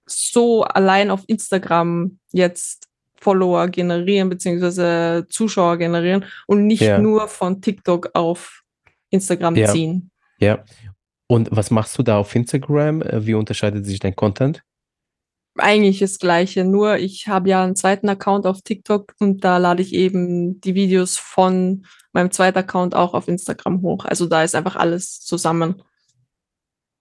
so 0.07 0.63
allein 0.63 1.11
auf 1.11 1.21
Instagram 1.27 2.17
jetzt 2.31 2.87
Follower 3.21 3.67
generieren, 3.67 4.27
beziehungsweise 4.27 5.27
Zuschauer 5.29 5.77
generieren 5.77 6.25
und 6.47 6.65
nicht 6.65 6.81
Ja. 6.81 6.97
nur 6.97 7.27
von 7.27 7.61
TikTok 7.61 8.09
auf 8.15 8.63
Instagram 9.11 9.55
Ja. 9.55 9.71
ziehen. 9.71 10.09
Ja. 10.39 10.63
Und 11.27 11.49
was 11.51 11.69
machst 11.69 11.95
du 11.99 12.01
da 12.01 12.17
auf 12.17 12.33
Instagram? 12.33 13.03
Äh, 13.03 13.23
Wie 13.23 13.35
unterscheidet 13.35 13.85
sich 13.85 13.99
dein 13.99 14.15
Content? 14.15 14.63
Eigentlich 15.57 15.99
das 15.99 16.19
Gleiche, 16.19 16.65
nur 16.65 16.97
ich 16.97 17.27
habe 17.27 17.49
ja 17.49 17.63
einen 17.63 17.75
zweiten 17.75 18.09
Account 18.09 18.45
auf 18.45 18.61
TikTok 18.61 19.13
und 19.19 19.43
da 19.43 19.57
lade 19.57 19.81
ich 19.81 19.93
eben 19.93 20.59
die 20.59 20.75
Videos 20.75 21.17
von 21.17 21.85
meinem 22.11 22.31
zweiten 22.31 22.57
Account 22.57 22.93
auch 22.93 23.13
auf 23.13 23.27
Instagram 23.27 23.81
hoch. 23.81 24.05
Also 24.05 24.25
da 24.25 24.43
ist 24.43 24.55
einfach 24.55 24.75
alles 24.75 25.21
zusammen. 25.21 25.81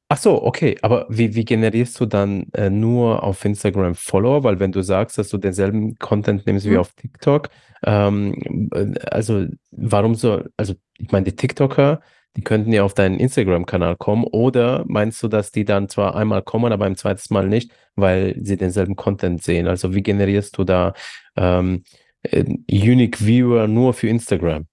Ach 0.09 0.19
so, 0.19 0.43
okay. 0.45 0.77
Aber 0.83 1.07
wie, 1.09 1.35
wie 1.35 1.45
generierst 1.45 1.99
du 1.99 2.07
dann 2.07 2.47
äh, 2.53 2.71
nur 2.71 3.23
auf 3.25 3.45
Instagram 3.45 3.95
Follower? 3.95 4.45
Weil 4.45 4.61
wenn 4.61 4.71
du 4.71 4.83
sagst, 4.83 5.19
dass 5.19 5.29
du 5.31 5.39
denselben 5.39 5.97
Content 5.97 6.47
nimmst 6.47 6.67
wie 6.67 6.73
Mhm. 6.73 6.79
auf 6.79 6.93
TikTok, 6.93 7.49
ähm, 7.85 8.69
äh, 8.73 8.93
also 9.11 9.47
warum 9.73 10.15
so, 10.15 10.43
also 10.57 10.75
ich 10.99 11.11
meine, 11.11 11.25
die 11.25 11.35
TikToker, 11.35 12.01
die 12.37 12.43
könnten 12.43 12.73
ja 12.73 12.83
auf 12.83 12.95
deinen 12.95 13.21
Instagram-Kanal 13.21 13.97
kommen 13.97 14.25
oder 14.25 14.85
meinst 14.87 15.23
du, 15.23 15.29
dass 15.29 15.53
die 15.53 15.65
dann 15.65 15.89
zwar 15.89 16.17
einmal 16.17 16.43
kommen, 16.43 16.73
aber 16.73 16.85
ein 16.87 16.97
zweites 16.97 17.31
Mal 17.31 17.47
nicht, 17.47 17.71
weil 17.95 18.37
sie 18.41 18.57
denselben 18.57 18.97
Content 18.97 19.43
sehen? 19.43 19.69
Also 19.69 19.95
wie 19.95 20.03
generierst 20.03 20.59
du 20.59 20.65
da 20.65 20.95
ähm, 21.37 21.85
äh, 22.23 22.45
Unique 22.71 23.25
Viewer 23.25 23.69
nur 23.69 23.95
für 23.95 24.09
Instagram? 24.09 24.67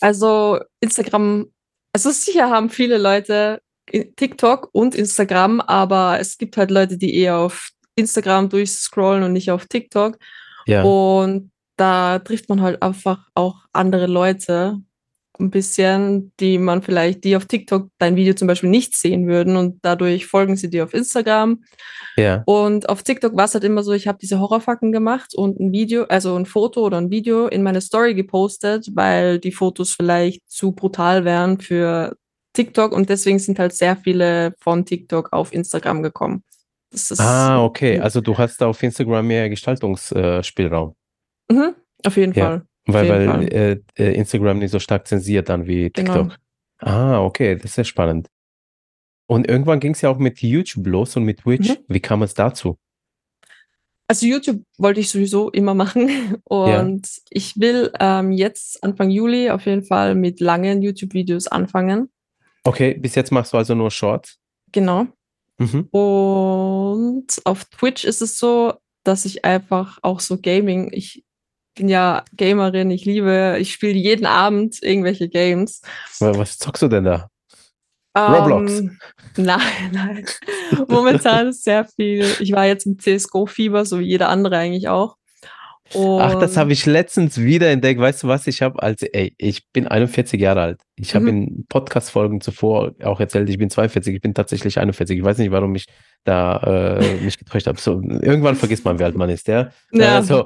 Also 0.00 0.60
Instagram, 0.80 1.46
also 1.92 2.10
sicher 2.10 2.50
haben 2.50 2.70
viele 2.70 2.98
Leute 2.98 3.60
TikTok 3.90 4.68
und 4.72 4.94
Instagram, 4.94 5.60
aber 5.60 6.18
es 6.20 6.38
gibt 6.38 6.56
halt 6.56 6.70
Leute, 6.70 6.98
die 6.98 7.16
eher 7.16 7.38
auf 7.38 7.70
Instagram 7.94 8.48
durchscrollen 8.48 9.22
und 9.22 9.32
nicht 9.32 9.50
auf 9.50 9.66
TikTok. 9.66 10.18
Ja, 10.66 10.82
Und 10.82 11.50
da 11.76 12.18
trifft 12.18 12.48
man 12.48 12.60
halt 12.60 12.82
einfach 12.82 13.28
auch 13.34 13.66
andere 13.72 14.06
Leute 14.06 14.80
ein 15.38 15.50
bisschen, 15.50 16.32
die 16.40 16.58
man 16.58 16.82
vielleicht, 16.82 17.24
die 17.24 17.36
auf 17.36 17.46
TikTok 17.46 17.88
dein 17.98 18.16
Video 18.16 18.34
zum 18.34 18.48
Beispiel 18.48 18.70
nicht 18.70 18.96
sehen 18.96 19.26
würden 19.26 19.56
und 19.56 19.78
dadurch 19.82 20.26
folgen 20.26 20.56
sie 20.56 20.70
dir 20.70 20.84
auf 20.84 20.94
Instagram. 20.94 21.62
ja, 22.16 22.42
Und 22.46 22.88
auf 22.88 23.02
TikTok 23.02 23.36
war 23.36 23.44
es 23.44 23.54
halt 23.54 23.64
immer 23.64 23.82
so, 23.82 23.92
ich 23.92 24.08
habe 24.08 24.18
diese 24.20 24.40
Horrorfacken 24.40 24.92
gemacht 24.92 25.34
und 25.34 25.60
ein 25.60 25.72
Video, 25.72 26.04
also 26.04 26.34
ein 26.36 26.46
Foto 26.46 26.80
oder 26.84 26.98
ein 26.98 27.10
Video 27.10 27.46
in 27.48 27.62
meine 27.62 27.80
Story 27.80 28.14
gepostet, 28.14 28.88
weil 28.94 29.38
die 29.38 29.52
Fotos 29.52 29.92
vielleicht 29.92 30.48
zu 30.50 30.72
brutal 30.72 31.24
wären 31.24 31.60
für 31.60 32.16
TikTok 32.54 32.92
und 32.92 33.10
deswegen 33.10 33.38
sind 33.38 33.58
halt 33.58 33.74
sehr 33.74 33.96
viele 33.96 34.54
von 34.60 34.84
TikTok 34.86 35.32
auf 35.32 35.52
Instagram 35.52 36.02
gekommen. 36.02 36.42
Ah, 37.18 37.62
okay. 37.62 37.98
Also 38.00 38.20
du 38.20 38.38
hast 38.38 38.60
da 38.60 38.68
auf 38.68 38.82
Instagram 38.82 39.26
mehr 39.26 39.50
Gestaltungsspielraum. 39.50 40.94
mhm, 41.50 41.74
auf 42.04 42.16
jeden 42.16 42.32
Ja, 42.32 42.44
Fall. 42.44 42.62
Weil, 42.86 43.08
weil 43.08 43.52
äh, 43.52 43.80
äh, 43.96 44.14
Instagram 44.14 44.58
nicht 44.60 44.70
so 44.70 44.78
stark 44.78 45.06
zensiert 45.06 45.48
dann 45.48 45.66
wie 45.66 45.90
Genau. 45.90 46.22
TikTok. 46.22 46.38
Ah, 46.78 47.20
okay, 47.20 47.54
das 47.56 47.64
ist 47.72 47.76
ja 47.76 47.84
spannend. 47.84 48.28
Und 49.26 49.48
irgendwann 49.48 49.80
ging 49.80 49.92
es 49.92 50.02
ja 50.02 50.10
auch 50.10 50.18
mit 50.18 50.40
YouTube 50.40 50.86
los 50.86 51.16
und 51.16 51.24
mit 51.24 51.40
Twitch. 51.40 51.70
Mhm. 51.70 51.76
Wie 51.88 52.00
kam 52.00 52.22
es 52.22 52.34
dazu? 52.34 52.78
Also 54.08 54.24
YouTube 54.26 54.62
wollte 54.78 55.00
ich 55.00 55.10
sowieso 55.10 55.50
immer 55.50 55.74
machen 55.74 56.08
Ja. 56.50 56.80
und 56.80 57.08
ich 57.30 57.58
will 57.58 57.90
ähm, 57.98 58.30
jetzt 58.30 58.84
Anfang 58.84 59.10
Juli 59.10 59.50
auf 59.50 59.66
jeden 59.66 59.82
Fall 59.82 60.14
mit 60.14 60.38
langen 60.38 60.80
YouTube-Videos 60.80 61.48
anfangen. 61.48 62.08
Okay, 62.62 62.94
bis 62.94 63.16
jetzt 63.16 63.32
machst 63.32 63.52
du 63.52 63.56
also 63.56 63.74
nur 63.74 63.90
Shorts. 63.90 64.38
Genau. 64.70 65.08
Mhm. 65.58 65.88
Und 65.90 67.26
auf 67.44 67.64
Twitch 67.64 68.04
ist 68.04 68.22
es 68.22 68.38
so, 68.38 68.74
dass 69.02 69.24
ich 69.24 69.44
einfach 69.44 69.98
auch 70.02 70.20
so 70.20 70.38
Gaming, 70.40 70.90
ich 70.92 71.24
bin 71.76 71.88
ja 71.88 72.24
Gamerin, 72.36 72.90
ich 72.90 73.04
liebe, 73.04 73.56
ich 73.60 73.72
spiele 73.72 73.94
jeden 73.98 74.26
Abend 74.26 74.82
irgendwelche 74.82 75.28
Games. 75.28 75.80
Wa- 76.18 76.36
Was 76.36 76.58
zockst 76.58 76.82
du 76.82 76.88
denn 76.88 77.04
da? 77.04 77.28
Roblox. 78.18 78.78
Ähm, 78.80 78.98
nein, 79.36 79.60
nein. 79.92 80.24
Momentan 80.88 81.48
ist 81.48 81.64
sehr 81.64 81.84
viel. 81.84 82.24
Ich 82.40 82.52
war 82.52 82.66
jetzt 82.66 82.86
im 82.86 82.98
CSGO-Fieber, 82.98 83.84
so 83.84 84.00
wie 84.00 84.04
jeder 84.06 84.30
andere 84.30 84.56
eigentlich 84.56 84.88
auch. 84.88 85.16
Ach, 85.94 86.34
das 86.40 86.52
Und- 86.52 86.56
habe 86.56 86.72
ich 86.72 86.84
letztens 86.86 87.38
wieder 87.38 87.68
entdeckt. 87.70 88.00
Weißt 88.00 88.22
du 88.24 88.28
was? 88.28 88.46
Ich 88.48 88.60
habe 88.62 88.82
als, 88.82 89.02
ey, 89.02 89.34
ich 89.38 89.70
bin 89.70 89.86
41 89.86 90.40
Jahre 90.40 90.62
alt. 90.62 90.80
Ich 90.96 91.14
habe 91.14 91.26
Mhm. 91.26 91.28
in 91.30 91.66
Podcast-Folgen 91.68 92.40
zuvor 92.40 92.92
auch 93.04 93.20
erzählt, 93.20 93.48
ich 93.50 93.58
bin 93.58 93.70
42, 93.70 94.14
ich 94.16 94.20
bin 94.20 94.34
tatsächlich 94.34 94.80
41. 94.80 95.18
Ich 95.18 95.24
weiß 95.24 95.38
nicht, 95.38 95.52
warum 95.52 95.74
ich 95.76 95.84
da 96.24 96.96
äh, 96.98 97.16
mich 97.20 97.38
getäuscht 97.38 97.68
habe. 97.68 97.78
So, 97.78 98.00
irgendwann 98.02 98.56
vergisst 98.56 98.84
man, 98.84 98.98
wie 98.98 99.04
alt 99.04 99.14
man 99.14 99.30
ist, 99.30 99.46
ja. 99.46 99.70
Ja. 99.92 100.18
Äh, 100.18 100.22
so. 100.24 100.44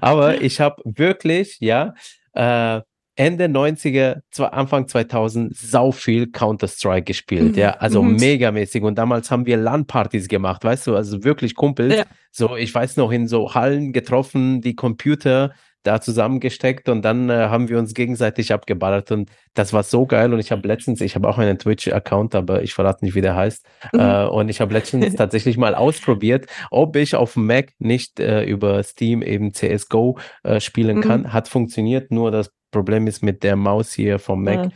Aber 0.00 0.40
ich 0.40 0.60
habe 0.60 0.82
wirklich, 0.84 1.58
ja, 1.60 1.94
äh, 2.32 2.80
Ende 3.16 3.48
90er, 3.48 4.20
zwar 4.30 4.52
Anfang 4.52 4.86
2000 4.86 5.56
sau 5.56 5.90
viel 5.90 6.30
Counter-Strike 6.30 7.02
gespielt, 7.02 7.56
Mhm. 7.56 7.60
ja, 7.62 7.70
also 7.72 8.00
Mhm. 8.00 8.14
megamäßig 8.16 8.84
und 8.84 8.96
damals 8.96 9.30
haben 9.32 9.44
wir 9.44 9.56
LAN-Partys 9.56 10.28
gemacht, 10.28 10.62
weißt 10.62 10.86
du, 10.86 10.94
also 10.94 11.24
wirklich 11.24 11.56
Kumpels, 11.56 11.96
Ja. 11.96 12.04
so, 12.30 12.54
ich 12.54 12.72
weiß 12.72 12.96
noch, 12.96 13.10
in 13.10 13.26
so 13.26 13.54
Hallen 13.54 13.92
getroffen, 13.92 14.60
die 14.60 14.76
Computer 14.76 15.52
da 15.82 16.00
zusammengesteckt 16.00 16.88
und 16.88 17.02
dann 17.02 17.30
äh, 17.30 17.48
haben 17.48 17.68
wir 17.68 17.78
uns 17.78 17.94
gegenseitig 17.94 18.52
abgeballert 18.52 19.10
und 19.12 19.30
das 19.54 19.72
war 19.72 19.82
so 19.82 20.06
geil 20.06 20.32
und 20.32 20.40
ich 20.40 20.50
habe 20.52 20.66
letztens, 20.66 21.00
ich 21.00 21.14
habe 21.14 21.28
auch 21.28 21.38
einen 21.38 21.58
Twitch-Account, 21.58 22.34
aber 22.34 22.62
ich 22.62 22.74
verrate 22.74 23.04
nicht, 23.04 23.14
wie 23.14 23.20
der 23.20 23.36
heißt 23.36 23.66
mhm. 23.92 24.00
äh, 24.00 24.24
und 24.26 24.48
ich 24.48 24.60
habe 24.60 24.72
letztens 24.74 25.14
tatsächlich 25.16 25.56
mal 25.56 25.74
ausprobiert, 25.74 26.46
ob 26.70 26.96
ich 26.96 27.14
auf 27.14 27.36
Mac 27.36 27.72
nicht 27.78 28.20
äh, 28.20 28.44
über 28.44 28.82
Steam 28.82 29.22
eben 29.22 29.52
CSGO 29.52 30.18
äh, 30.42 30.60
spielen 30.60 30.98
mhm. 30.98 31.02
kann. 31.02 31.32
Hat 31.32 31.48
funktioniert, 31.48 32.10
nur 32.10 32.30
das 32.30 32.50
Problem 32.70 33.06
ist 33.06 33.22
mit 33.22 33.42
der 33.42 33.56
Maus 33.56 33.92
hier 33.92 34.18
vom 34.18 34.44
Mac. 34.44 34.64
Ja. 34.64 34.70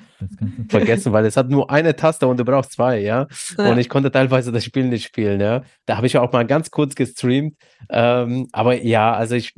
Vergessen, 0.68 1.12
weil 1.12 1.26
es 1.26 1.36
hat 1.36 1.48
nur 1.48 1.70
eine 1.70 1.96
Taste 1.96 2.26
und 2.26 2.38
du 2.38 2.44
brauchst 2.44 2.72
zwei, 2.72 3.00
ja? 3.00 3.26
ja. 3.58 3.70
Und 3.70 3.78
ich 3.78 3.88
konnte 3.88 4.10
teilweise 4.10 4.52
das 4.52 4.64
Spiel 4.64 4.84
nicht 4.84 5.04
spielen, 5.04 5.40
ja. 5.40 5.62
Da 5.86 5.96
habe 5.96 6.06
ich 6.06 6.16
auch 6.16 6.32
mal 6.32 6.46
ganz 6.46 6.70
kurz 6.70 6.94
gestreamt. 6.94 7.56
Ähm, 7.90 8.48
aber 8.52 8.82
ja, 8.82 9.12
also 9.12 9.34
ich, 9.34 9.54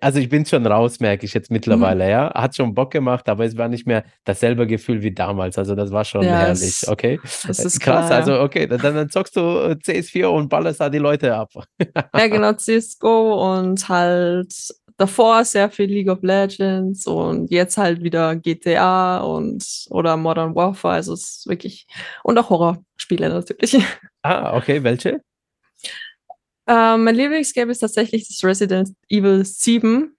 also 0.00 0.18
ich 0.18 0.28
bin 0.28 0.46
schon 0.46 0.66
raus, 0.66 1.00
merke 1.00 1.26
ich 1.26 1.34
jetzt 1.34 1.50
mittlerweile, 1.50 2.04
mhm. 2.04 2.10
ja. 2.10 2.34
Hat 2.34 2.56
schon 2.56 2.74
Bock 2.74 2.92
gemacht, 2.92 3.28
aber 3.28 3.44
es 3.44 3.56
war 3.56 3.68
nicht 3.68 3.86
mehr 3.86 4.04
dasselbe 4.24 4.66
Gefühl 4.66 5.02
wie 5.02 5.12
damals. 5.12 5.58
Also 5.58 5.74
das 5.74 5.90
war 5.90 6.04
schon 6.04 6.22
ja, 6.22 6.38
herrlich, 6.38 6.88
okay? 6.88 7.20
Das 7.46 7.58
ist 7.58 7.80
krass. 7.80 8.06
Klar, 8.06 8.18
also 8.18 8.40
okay, 8.40 8.66
dann, 8.66 8.80
dann 8.80 9.08
zockst 9.08 9.36
du 9.36 9.40
CS4 9.40 10.26
und 10.26 10.48
ballerst 10.48 10.80
da 10.80 10.88
die 10.88 10.98
Leute 10.98 11.34
ab. 11.34 11.52
ja, 12.14 12.26
genau, 12.28 12.54
CSGO 12.54 13.56
und 13.56 13.88
halt 13.88 14.52
davor 14.96 15.44
sehr 15.44 15.70
viel 15.70 15.86
League 15.86 16.08
of 16.08 16.22
Legends 16.22 17.06
und 17.06 17.50
jetzt 17.50 17.76
halt 17.76 18.02
wieder 18.02 18.36
GTA 18.36 19.18
und 19.18 19.86
oder 19.90 20.16
Modern 20.16 20.54
Warfare. 20.54 20.94
Also 20.94 21.12
es 21.12 21.38
ist 21.38 21.46
wirklich 21.46 21.86
und 22.22 22.38
auch 22.38 22.50
Horrorspiele 22.50 23.28
natürlich. 23.28 23.76
Ah, 24.22 24.56
okay, 24.56 24.82
welche? 24.82 25.22
Ähm, 26.66 27.04
mein 27.04 27.14
Lieblingsgame 27.14 27.70
ist 27.70 27.78
tatsächlich 27.78 28.26
das 28.26 28.42
Resident 28.42 28.88
Evil 29.08 29.44
7. 29.44 30.16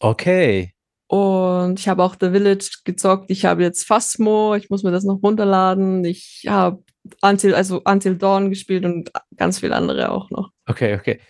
Okay. 0.00 0.72
Und 1.06 1.78
ich 1.78 1.86
habe 1.86 2.02
auch 2.02 2.16
The 2.18 2.30
Village 2.30 2.78
gezockt. 2.84 3.30
Ich 3.30 3.44
habe 3.44 3.62
jetzt 3.62 3.86
Phasmo. 3.86 4.54
Ich 4.54 4.70
muss 4.70 4.84
mir 4.84 4.90
das 4.90 5.04
noch 5.04 5.22
runterladen. 5.22 6.02
Ich 6.06 6.46
habe 6.48 6.82
Until, 7.20 7.54
also 7.54 7.82
Until 7.84 8.16
Dawn 8.16 8.48
gespielt 8.48 8.86
und 8.86 9.10
ganz 9.36 9.60
viele 9.60 9.76
andere 9.76 10.10
auch 10.10 10.30
noch. 10.30 10.50
Okay, 10.66 10.94
okay. 10.94 11.20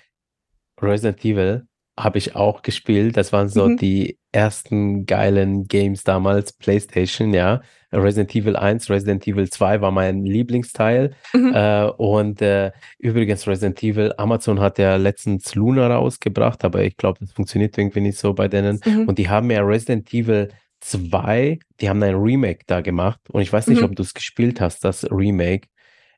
Resident 0.81 1.25
Evil 1.25 1.67
habe 1.99 2.19
ich 2.19 2.35
auch 2.35 2.63
gespielt. 2.63 3.17
Das 3.17 3.33
waren 3.33 3.49
so 3.49 3.69
mhm. 3.69 3.77
die 3.77 4.19
ersten 4.33 5.07
geilen 5.07 5.69
Games 5.69 6.03
damals, 6.03 6.53
PlayStation, 6.53 7.33
ja. 7.33 7.63
Resident 7.93 8.35
Evil 8.35 8.57
1, 8.57 8.91
Resident 8.91 9.27
Evil 9.27 9.49
2 9.49 9.81
war 9.81 9.93
mein 9.93 10.25
Lieblingsteil. 10.25 11.15
Mhm. 11.33 11.53
Äh, 11.55 11.85
und 11.97 12.43
äh, 12.43 12.73
übrigens, 12.99 13.47
Resident 13.47 13.83
Evil, 13.83 14.13
Amazon 14.19 14.59
hat 14.61 14.79
ja 14.79 14.97
letztens 14.97 15.55
Luna 15.55 15.87
rausgebracht, 15.87 16.65
aber 16.65 16.83
ich 16.83 16.97
glaube, 16.97 17.21
das 17.21 17.33
funktioniert 17.33 17.79
irgendwie 17.79 18.01
nicht 18.01 18.19
so 18.19 18.35
bei 18.35 18.49
denen. 18.49 18.81
Mhm. 18.85 19.09
Und 19.09 19.19
die 19.19 19.29
haben 19.29 19.51
ja 19.51 19.61
Resident 19.61 20.13
Evil 20.13 20.49
2, 20.81 21.59
die 21.81 21.89
haben 21.89 22.03
ein 22.03 22.17
Remake 22.17 22.65
da 22.67 22.81
gemacht. 22.81 23.21
Und 23.31 23.43
ich 23.43 23.53
weiß 23.53 23.69
nicht, 23.69 23.79
mhm. 23.79 23.85
ob 23.87 23.97
du 23.97 24.03
es 24.03 24.15
gespielt 24.15 24.61
hast, 24.61 24.85
das 24.85 25.05
Remake. 25.11 25.69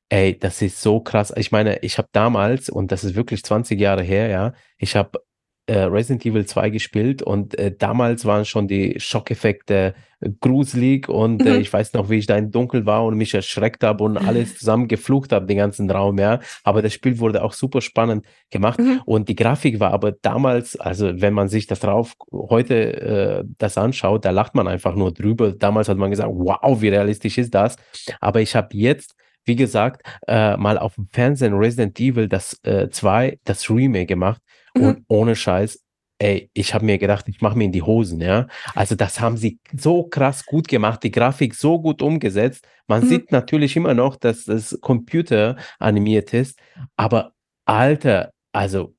Ey, 0.09 0.39
das 0.39 0.63
ist 0.63 0.81
so 0.81 1.01
krass. 1.01 1.33
Ich 1.37 1.53
meine, 1.53 1.81
ich 1.81 1.99
habe 1.99 2.09
damals, 2.13 2.71
und 2.71 2.93
das 2.93 3.05
ist 3.05 3.17
wirklich 3.17 3.43
20 3.43 3.79
Jahre 3.79 4.03
her, 4.03 4.29
ja, 4.29 4.53
ich 4.79 4.97
habe 4.97 5.19
äh, 5.67 5.81
Resident 5.81 6.25
Evil 6.25 6.47
2 6.47 6.71
gespielt 6.71 7.23
und 7.23 7.59
äh, 7.59 7.75
damals 7.77 8.25
waren 8.25 8.45
schon 8.45 8.69
die 8.69 8.99
Schockeffekte 8.99 9.95
gruselig 10.41 11.09
und 11.09 11.45
äh, 11.45 11.55
mhm. 11.55 11.61
ich 11.61 11.73
weiß 11.73 11.93
noch, 11.93 12.09
wie 12.09 12.17
ich 12.17 12.27
da 12.27 12.37
im 12.37 12.51
Dunkel 12.51 12.87
war 12.87 13.05
und 13.05 13.17
mich 13.17 13.35
erschreckt 13.35 13.83
habe 13.85 14.05
und 14.05 14.17
alles 14.17 14.57
zusammen 14.59 14.89
geflucht 14.89 15.33
habe, 15.33 15.47
den 15.47 15.59
ganzen 15.59 15.91
Raum, 15.91 16.19
ja. 16.19 16.41
Aber 16.65 16.83
das 16.83 16.95
Spiel 16.95 17.19
wurde 17.19 17.43
auch 17.43 17.53
super 17.53 17.81
spannend 17.81 18.25
gemacht 18.51 18.79
mhm. 18.79 19.03
und 19.05 19.29
die 19.29 19.37
Grafik 19.37 19.81
war 19.81 19.93
aber 19.93 20.13
damals, 20.13 20.79
also 20.79 21.21
wenn 21.21 21.35
man 21.35 21.49
sich 21.49 21.67
das 21.67 21.81
drauf 21.81 22.15
heute 22.33 23.01
äh, 23.01 23.45
das 23.59 23.77
anschaut, 23.77 24.25
da 24.25 24.31
lacht 24.31 24.55
man 24.55 24.69
einfach 24.69 24.95
nur 24.95 25.13
drüber. 25.13 25.53
Damals 25.53 25.89
hat 25.89 25.99
man 25.99 26.11
gesagt, 26.11 26.31
wow, 26.33 26.81
wie 26.81 26.89
realistisch 26.89 27.39
ist 27.39 27.55
das? 27.55 27.77
Aber 28.21 28.41
ich 28.41 28.55
habe 28.55 28.69
jetzt 28.73 29.15
wie 29.49 29.55
gesagt, 29.55 30.03
äh, 30.27 30.57
mal 30.57 30.77
auf 30.77 30.97
dem 30.97 31.07
Fernsehen 31.13 31.55
Resident 31.55 32.01
Evil 32.01 32.29
das 32.29 32.61
2, 32.63 33.29
äh, 33.29 33.39
das 33.45 33.71
Remake 33.71 34.07
gemacht 34.07 34.43
Mhm. 34.77 34.85
Und 34.85 35.05
ohne 35.09 35.37
Scheiß, 35.37 35.83
ey, 36.19 36.51
ich 36.55 36.75
habe 36.75 36.85
mir 36.85 36.99
gedacht, 36.99 37.29
ich 37.29 37.41
mache 37.41 37.59
mir 37.59 37.65
in 37.65 37.73
die 37.73 37.83
Hosen, 37.83 38.21
ja. 38.21 38.47
Also 38.75 38.95
das 38.95 39.21
haben 39.21 39.37
sie 39.37 39.59
so 39.77 40.05
krass 40.05 40.47
gut 40.47 40.69
gemacht, 40.69 41.03
die 41.03 41.11
Grafik 41.11 41.55
so 41.55 41.81
gut 41.81 42.03
umgesetzt. 42.03 42.67
Man 42.87 43.05
mhm. 43.05 43.09
sieht 43.09 43.33
natürlich 43.33 43.77
immer 43.77 43.95
noch, 43.95 44.17
dass 44.17 44.45
das 44.45 44.79
Computer 44.81 45.57
animiert 45.79 46.33
ist, 46.33 46.59
aber 46.97 47.33
Alter, 47.67 48.33
also, 48.53 48.95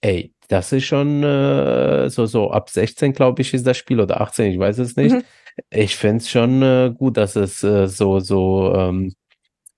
ey, 0.00 0.32
das 0.48 0.72
ist 0.72 0.84
schon 0.84 1.22
äh, 1.22 2.08
so, 2.10 2.26
so 2.26 2.50
ab 2.50 2.70
16, 2.70 3.12
glaube 3.12 3.42
ich, 3.42 3.52
ist 3.54 3.66
das 3.66 3.76
Spiel 3.76 4.00
oder 4.00 4.20
18, 4.20 4.52
ich 4.52 4.58
weiß 4.58 4.78
es 4.78 4.96
nicht. 4.96 5.14
Mhm. 5.14 5.22
Ich 5.70 5.96
finde 5.96 6.18
es 6.18 6.30
schon 6.30 6.62
äh, 6.62 6.92
gut, 6.96 7.16
dass 7.16 7.36
es 7.36 7.62
äh, 7.62 7.86
so, 7.88 8.20
so 8.20 8.74
ähm, 8.74 9.12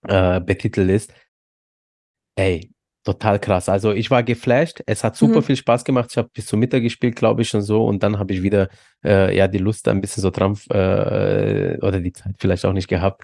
äh, 0.06 0.40
betitelt 0.40 0.90
ist. 0.90 1.12
Ey, 2.36 2.70
Total 3.04 3.38
krass. 3.38 3.68
Also 3.68 3.92
ich 3.92 4.10
war 4.10 4.22
geflasht. 4.22 4.82
Es 4.86 5.04
hat 5.04 5.14
super 5.14 5.40
mhm. 5.40 5.42
viel 5.42 5.56
Spaß 5.56 5.84
gemacht. 5.84 6.08
Ich 6.10 6.16
habe 6.16 6.30
bis 6.32 6.46
zum 6.46 6.58
Mittag 6.58 6.82
gespielt, 6.82 7.16
glaube 7.16 7.42
ich, 7.42 7.54
und 7.54 7.60
so. 7.60 7.84
Und 7.84 8.02
dann 8.02 8.18
habe 8.18 8.32
ich 8.32 8.42
wieder 8.42 8.70
äh, 9.04 9.36
ja 9.36 9.46
die 9.46 9.58
Lust 9.58 9.86
ein 9.88 10.00
bisschen 10.00 10.22
so 10.22 10.30
dran 10.30 10.58
äh, 10.70 11.76
oder 11.82 12.00
die 12.00 12.12
Zeit 12.12 12.34
vielleicht 12.38 12.64
auch 12.64 12.72
nicht 12.72 12.88
gehabt. 12.88 13.22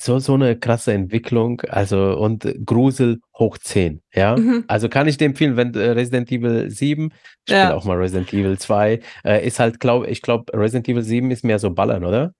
So, 0.00 0.18
so 0.20 0.34
eine 0.34 0.56
krasse 0.56 0.92
Entwicklung, 0.92 1.60
also 1.62 2.16
und 2.16 2.48
Grusel 2.64 3.18
hoch 3.36 3.58
10, 3.58 4.00
ja. 4.14 4.36
Mhm. 4.36 4.62
Also 4.68 4.88
kann 4.88 5.08
ich 5.08 5.16
dir 5.16 5.24
empfehlen, 5.24 5.56
wenn 5.56 5.74
äh, 5.74 5.90
Resident 5.90 6.30
Evil 6.30 6.70
7, 6.70 7.10
ich 7.46 7.52
ja. 7.52 7.74
auch 7.74 7.84
mal 7.84 7.96
Resident 7.96 8.32
Evil 8.32 8.56
2, 8.56 9.00
äh, 9.24 9.44
ist 9.44 9.58
halt, 9.58 9.80
glaube 9.80 10.06
ich, 10.06 10.22
glaube 10.22 10.56
Resident 10.56 10.88
Evil 10.88 11.02
7 11.02 11.32
ist 11.32 11.42
mehr 11.42 11.58
so 11.58 11.70
Ballern, 11.70 12.04
oder? 12.04 12.32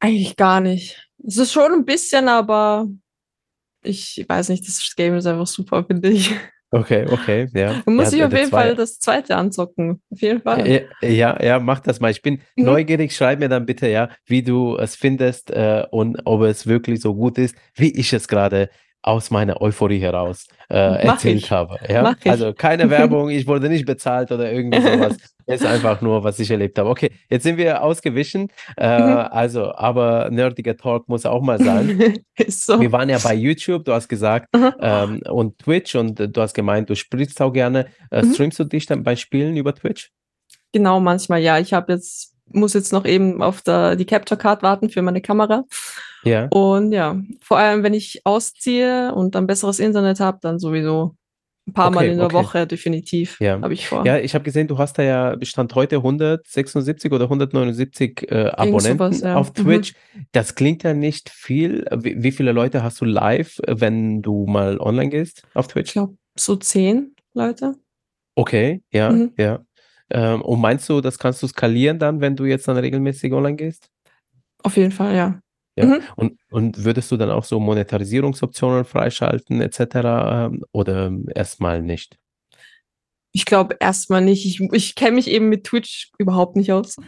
Eigentlich 0.00 0.36
gar 0.36 0.62
nicht. 0.62 1.10
Es 1.22 1.36
ist 1.36 1.52
schon 1.52 1.70
ein 1.70 1.84
bisschen, 1.84 2.28
aber 2.28 2.88
ich 3.82 4.24
weiß 4.28 4.48
nicht, 4.48 4.66
das 4.66 4.94
Game 4.96 5.14
ist 5.14 5.26
einfach 5.26 5.46
super, 5.46 5.84
finde 5.84 6.10
ich. 6.10 6.34
Okay, 6.70 7.06
okay, 7.10 7.48
ja. 7.54 7.82
Man 7.86 7.96
muss 7.96 8.12
ja, 8.12 8.18
ich 8.18 8.24
auf 8.24 8.32
jeden 8.32 8.50
zwei. 8.50 8.62
Fall 8.62 8.74
das 8.74 8.98
zweite 8.98 9.36
anzocken. 9.36 10.02
Auf 10.10 10.20
jeden 10.20 10.42
Fall. 10.42 10.86
Ja, 11.00 11.42
ja, 11.42 11.58
mach 11.58 11.80
das 11.80 11.98
mal. 11.98 12.10
Ich 12.10 12.20
bin 12.20 12.40
mhm. 12.56 12.64
neugierig. 12.64 13.14
Schreib 13.14 13.38
mir 13.38 13.48
dann 13.48 13.64
bitte, 13.64 13.88
ja, 13.88 14.10
wie 14.26 14.42
du 14.42 14.76
es 14.76 14.94
findest 14.94 15.50
äh, 15.50 15.84
und 15.90 16.20
ob 16.26 16.42
es 16.42 16.66
wirklich 16.66 17.00
so 17.00 17.14
gut 17.14 17.38
ist, 17.38 17.56
wie 17.74 17.98
ich 17.98 18.12
es 18.12 18.28
gerade 18.28 18.68
aus 19.02 19.30
meiner 19.30 19.60
Euphorie 19.62 20.00
heraus 20.00 20.46
äh, 20.68 21.06
erzählt 21.06 21.36
ich. 21.36 21.50
habe. 21.50 21.78
Ja? 21.88 22.14
Also 22.24 22.52
keine 22.52 22.90
Werbung, 22.90 23.30
ich 23.30 23.46
wurde 23.46 23.68
nicht 23.68 23.86
bezahlt 23.86 24.32
oder 24.32 24.52
irgendwie 24.52 24.80
sowas. 24.80 25.16
ist 25.46 25.64
einfach 25.64 26.00
nur, 26.00 26.24
was 26.24 26.38
ich 26.40 26.50
erlebt 26.50 26.78
habe. 26.78 26.90
Okay, 26.90 27.10
jetzt 27.30 27.44
sind 27.44 27.56
wir 27.56 27.82
ausgewichen. 27.82 28.48
Äh, 28.76 28.98
mhm. 28.98 29.16
Also, 29.30 29.72
aber 29.74 30.28
nerdiger 30.30 30.76
Talk 30.76 31.08
muss 31.08 31.24
auch 31.24 31.40
mal 31.40 31.58
sein. 31.58 32.18
so. 32.48 32.80
Wir 32.80 32.92
waren 32.92 33.08
ja 33.08 33.18
bei 33.18 33.34
YouTube, 33.34 33.84
du 33.84 33.92
hast 33.92 34.08
gesagt, 34.08 34.48
mhm. 34.54 34.72
ähm, 34.80 35.22
und 35.30 35.58
Twitch 35.58 35.94
und 35.94 36.18
du 36.18 36.40
hast 36.40 36.54
gemeint, 36.54 36.90
du 36.90 36.96
spielst 36.96 37.40
auch 37.40 37.52
gerne. 37.52 37.86
Äh, 38.10 38.22
mhm. 38.22 38.34
Streamst 38.34 38.58
du 38.58 38.64
dich 38.64 38.86
dann 38.86 39.04
bei 39.04 39.16
Spielen 39.16 39.56
über 39.56 39.74
Twitch? 39.74 40.10
Genau, 40.72 41.00
manchmal 41.00 41.40
ja. 41.40 41.58
Ich 41.58 41.72
habe 41.72 41.94
jetzt 41.94 42.34
muss 42.50 42.74
jetzt 42.74 42.92
noch 42.92 43.04
eben 43.04 43.42
auf 43.42 43.62
der, 43.62 43.96
die 43.96 44.06
Capture 44.06 44.38
Card 44.38 44.62
warten 44.62 44.90
für 44.90 45.02
meine 45.02 45.20
Kamera. 45.20 45.64
Ja. 46.24 46.46
Und 46.48 46.92
ja, 46.92 47.20
vor 47.40 47.58
allem, 47.58 47.82
wenn 47.82 47.94
ich 47.94 48.22
ausziehe 48.24 49.14
und 49.14 49.34
dann 49.34 49.46
besseres 49.46 49.78
Internet 49.78 50.20
habe, 50.20 50.38
dann 50.40 50.58
sowieso 50.58 51.14
ein 51.68 51.72
paar 51.72 51.88
okay, 51.88 51.94
Mal 51.94 52.06
in 52.06 52.16
der 52.16 52.26
okay. 52.26 52.34
Woche 52.34 52.66
definitiv 52.66 53.38
ja. 53.40 53.60
habe 53.60 53.74
ich 53.74 53.86
vor. 53.86 54.04
Ja, 54.04 54.18
ich 54.18 54.34
habe 54.34 54.44
gesehen, 54.44 54.68
du 54.68 54.78
hast 54.78 54.98
da 54.98 55.02
ja 55.02 55.36
Bestand 55.36 55.74
heute 55.74 55.96
176 55.96 57.12
oder 57.12 57.24
179 57.24 58.30
äh, 58.30 58.46
Abonnenten 58.50 58.98
sowas, 58.98 59.20
ja. 59.20 59.36
auf 59.36 59.50
mhm. 59.50 59.54
Twitch. 59.54 59.94
Mhm. 60.14 60.26
Das 60.32 60.54
klingt 60.54 60.82
ja 60.82 60.94
nicht 60.94 61.28
viel. 61.30 61.84
Wie, 61.94 62.22
wie, 62.22 62.32
viele 62.32 62.52
Leute 62.52 62.82
hast 62.82 63.00
du 63.00 63.04
live, 63.04 63.60
wenn 63.66 64.22
du 64.22 64.46
mal 64.46 64.78
online 64.78 65.10
gehst 65.10 65.42
auf 65.54 65.68
Twitch? 65.68 65.90
Ich 65.90 65.92
glaube, 65.92 66.16
so 66.36 66.56
zehn 66.56 67.14
Leute. 67.34 67.74
Okay, 68.34 68.82
ja, 68.90 69.10
mhm. 69.10 69.32
ja. 69.36 69.60
Ähm, 70.10 70.40
und 70.42 70.60
meinst 70.60 70.88
du, 70.88 71.00
das 71.00 71.18
kannst 71.18 71.42
du 71.42 71.46
skalieren 71.48 71.98
dann, 71.98 72.20
wenn 72.20 72.34
du 72.34 72.44
jetzt 72.46 72.66
dann 72.66 72.78
regelmäßig 72.78 73.32
online 73.32 73.56
gehst? 73.56 73.90
Auf 74.62 74.76
jeden 74.76 74.92
Fall, 74.92 75.14
ja. 75.14 75.40
Ja. 75.78 75.86
Mhm. 75.86 76.00
Und, 76.16 76.38
und 76.50 76.84
würdest 76.84 77.10
du 77.10 77.16
dann 77.16 77.30
auch 77.30 77.44
so 77.44 77.60
Monetarisierungsoptionen 77.60 78.84
freischalten 78.84 79.60
etc. 79.60 79.80
Ähm, 79.80 80.64
oder 80.72 81.12
erstmal 81.34 81.82
nicht? 81.82 82.18
Ich 83.32 83.44
glaube 83.44 83.76
erstmal 83.78 84.22
nicht. 84.22 84.44
Ich, 84.46 84.60
ich 84.72 84.94
kenne 84.94 85.12
mich 85.12 85.28
eben 85.28 85.48
mit 85.48 85.64
Twitch 85.64 86.10
überhaupt 86.18 86.56
nicht 86.56 86.72
aus. 86.72 86.96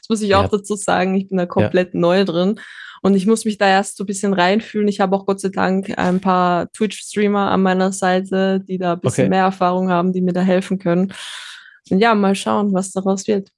Das 0.00 0.18
muss 0.18 0.22
ich 0.22 0.34
auch 0.34 0.50
ja. 0.50 0.58
dazu 0.58 0.74
sagen. 0.74 1.14
Ich 1.14 1.28
bin 1.28 1.38
da 1.38 1.46
komplett 1.46 1.94
ja. 1.94 2.00
neu 2.00 2.24
drin. 2.24 2.58
Und 3.00 3.14
ich 3.14 3.26
muss 3.26 3.44
mich 3.44 3.58
da 3.58 3.68
erst 3.68 3.96
so 3.96 4.02
ein 4.02 4.08
bisschen 4.08 4.32
reinfühlen. 4.32 4.88
Ich 4.88 4.98
habe 4.98 5.14
auch 5.14 5.24
Gott 5.24 5.40
sei 5.40 5.50
Dank 5.50 5.96
ein 5.96 6.20
paar 6.20 6.70
Twitch-Streamer 6.72 7.52
an 7.52 7.62
meiner 7.62 7.92
Seite, 7.92 8.58
die 8.58 8.76
da 8.76 8.94
ein 8.94 9.00
bisschen 9.00 9.26
okay. 9.26 9.30
mehr 9.30 9.44
Erfahrung 9.44 9.88
haben, 9.88 10.12
die 10.12 10.20
mir 10.20 10.32
da 10.32 10.40
helfen 10.40 10.80
können. 10.80 11.12
Und 11.90 12.00
ja, 12.00 12.14
mal 12.16 12.34
schauen, 12.34 12.72
was 12.72 12.90
daraus 12.90 13.28
wird. 13.28 13.50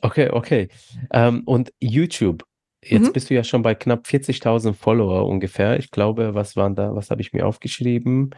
Okay, 0.00 0.30
okay. 0.30 0.68
Ähm, 1.12 1.42
und 1.44 1.72
YouTube, 1.80 2.44
Jetzt 2.84 3.08
mhm. 3.08 3.12
bist 3.12 3.30
du 3.30 3.34
ja 3.34 3.44
schon 3.44 3.62
bei 3.62 3.74
knapp 3.74 4.06
40.000 4.06 4.74
Follower 4.74 5.26
ungefähr. 5.26 5.78
Ich 5.78 5.90
glaube, 5.90 6.34
was 6.34 6.56
waren 6.56 6.74
da, 6.74 6.94
was 6.94 7.10
habe 7.10 7.20
ich 7.20 7.32
mir 7.32 7.46
aufgeschrieben? 7.46 8.30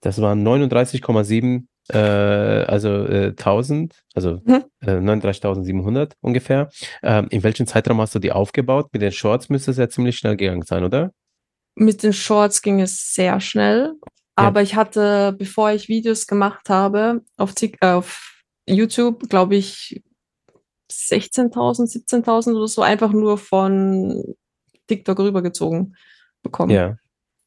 Das 0.00 0.20
waren 0.20 0.46
39,7 0.46 1.66
äh, 1.92 1.98
also 1.98 2.88
äh, 3.06 3.28
1000, 3.36 3.94
also 4.14 4.40
Mhm. 4.44 4.64
äh, 4.80 5.00
39.700 5.00 6.12
ungefähr. 6.20 6.70
Ähm, 7.02 7.26
in 7.30 7.42
welchem 7.42 7.66
Zeitraum 7.66 8.00
hast 8.00 8.14
du 8.14 8.18
die 8.18 8.32
aufgebaut? 8.32 8.88
Mit 8.92 9.02
den 9.02 9.12
Shorts 9.12 9.48
müsste 9.48 9.72
es 9.72 9.76
ja 9.76 9.88
ziemlich 9.88 10.16
schnell 10.18 10.36
gegangen 10.36 10.62
sein, 10.62 10.84
oder? 10.84 11.12
Mit 11.74 12.02
den 12.02 12.12
Shorts 12.12 12.62
ging 12.62 12.80
es 12.80 13.12
sehr 13.12 13.40
schnell, 13.40 13.94
Ja. 14.04 14.46
aber 14.46 14.62
ich 14.62 14.74
hatte, 14.74 15.34
bevor 15.38 15.72
ich 15.72 15.88
Videos 15.88 16.26
gemacht 16.26 16.68
habe, 16.68 17.22
auf, 17.36 17.54
Tik 17.54 17.78
äh, 17.80 17.86
auf 17.92 18.42
YouTube, 18.68 19.28
glaube 19.28 19.56
ich, 19.56 20.02
16.000, 20.90 22.06
17.000 22.08 22.54
oder 22.54 22.68
so, 22.68 22.82
einfach 22.82 23.12
nur 23.12 23.38
von 23.38 24.34
TikTok 24.86 25.18
rübergezogen 25.18 25.96
bekommen. 26.42 26.72
Ja. 26.72 26.96